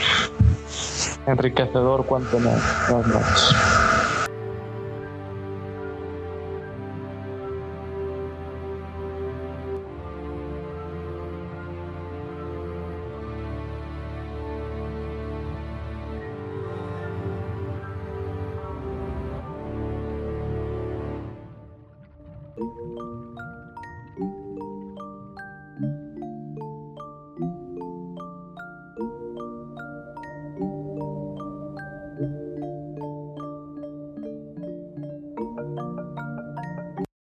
Enriquecedor 1.28 2.06
cuanto 2.06 2.40
más. 2.40 3.93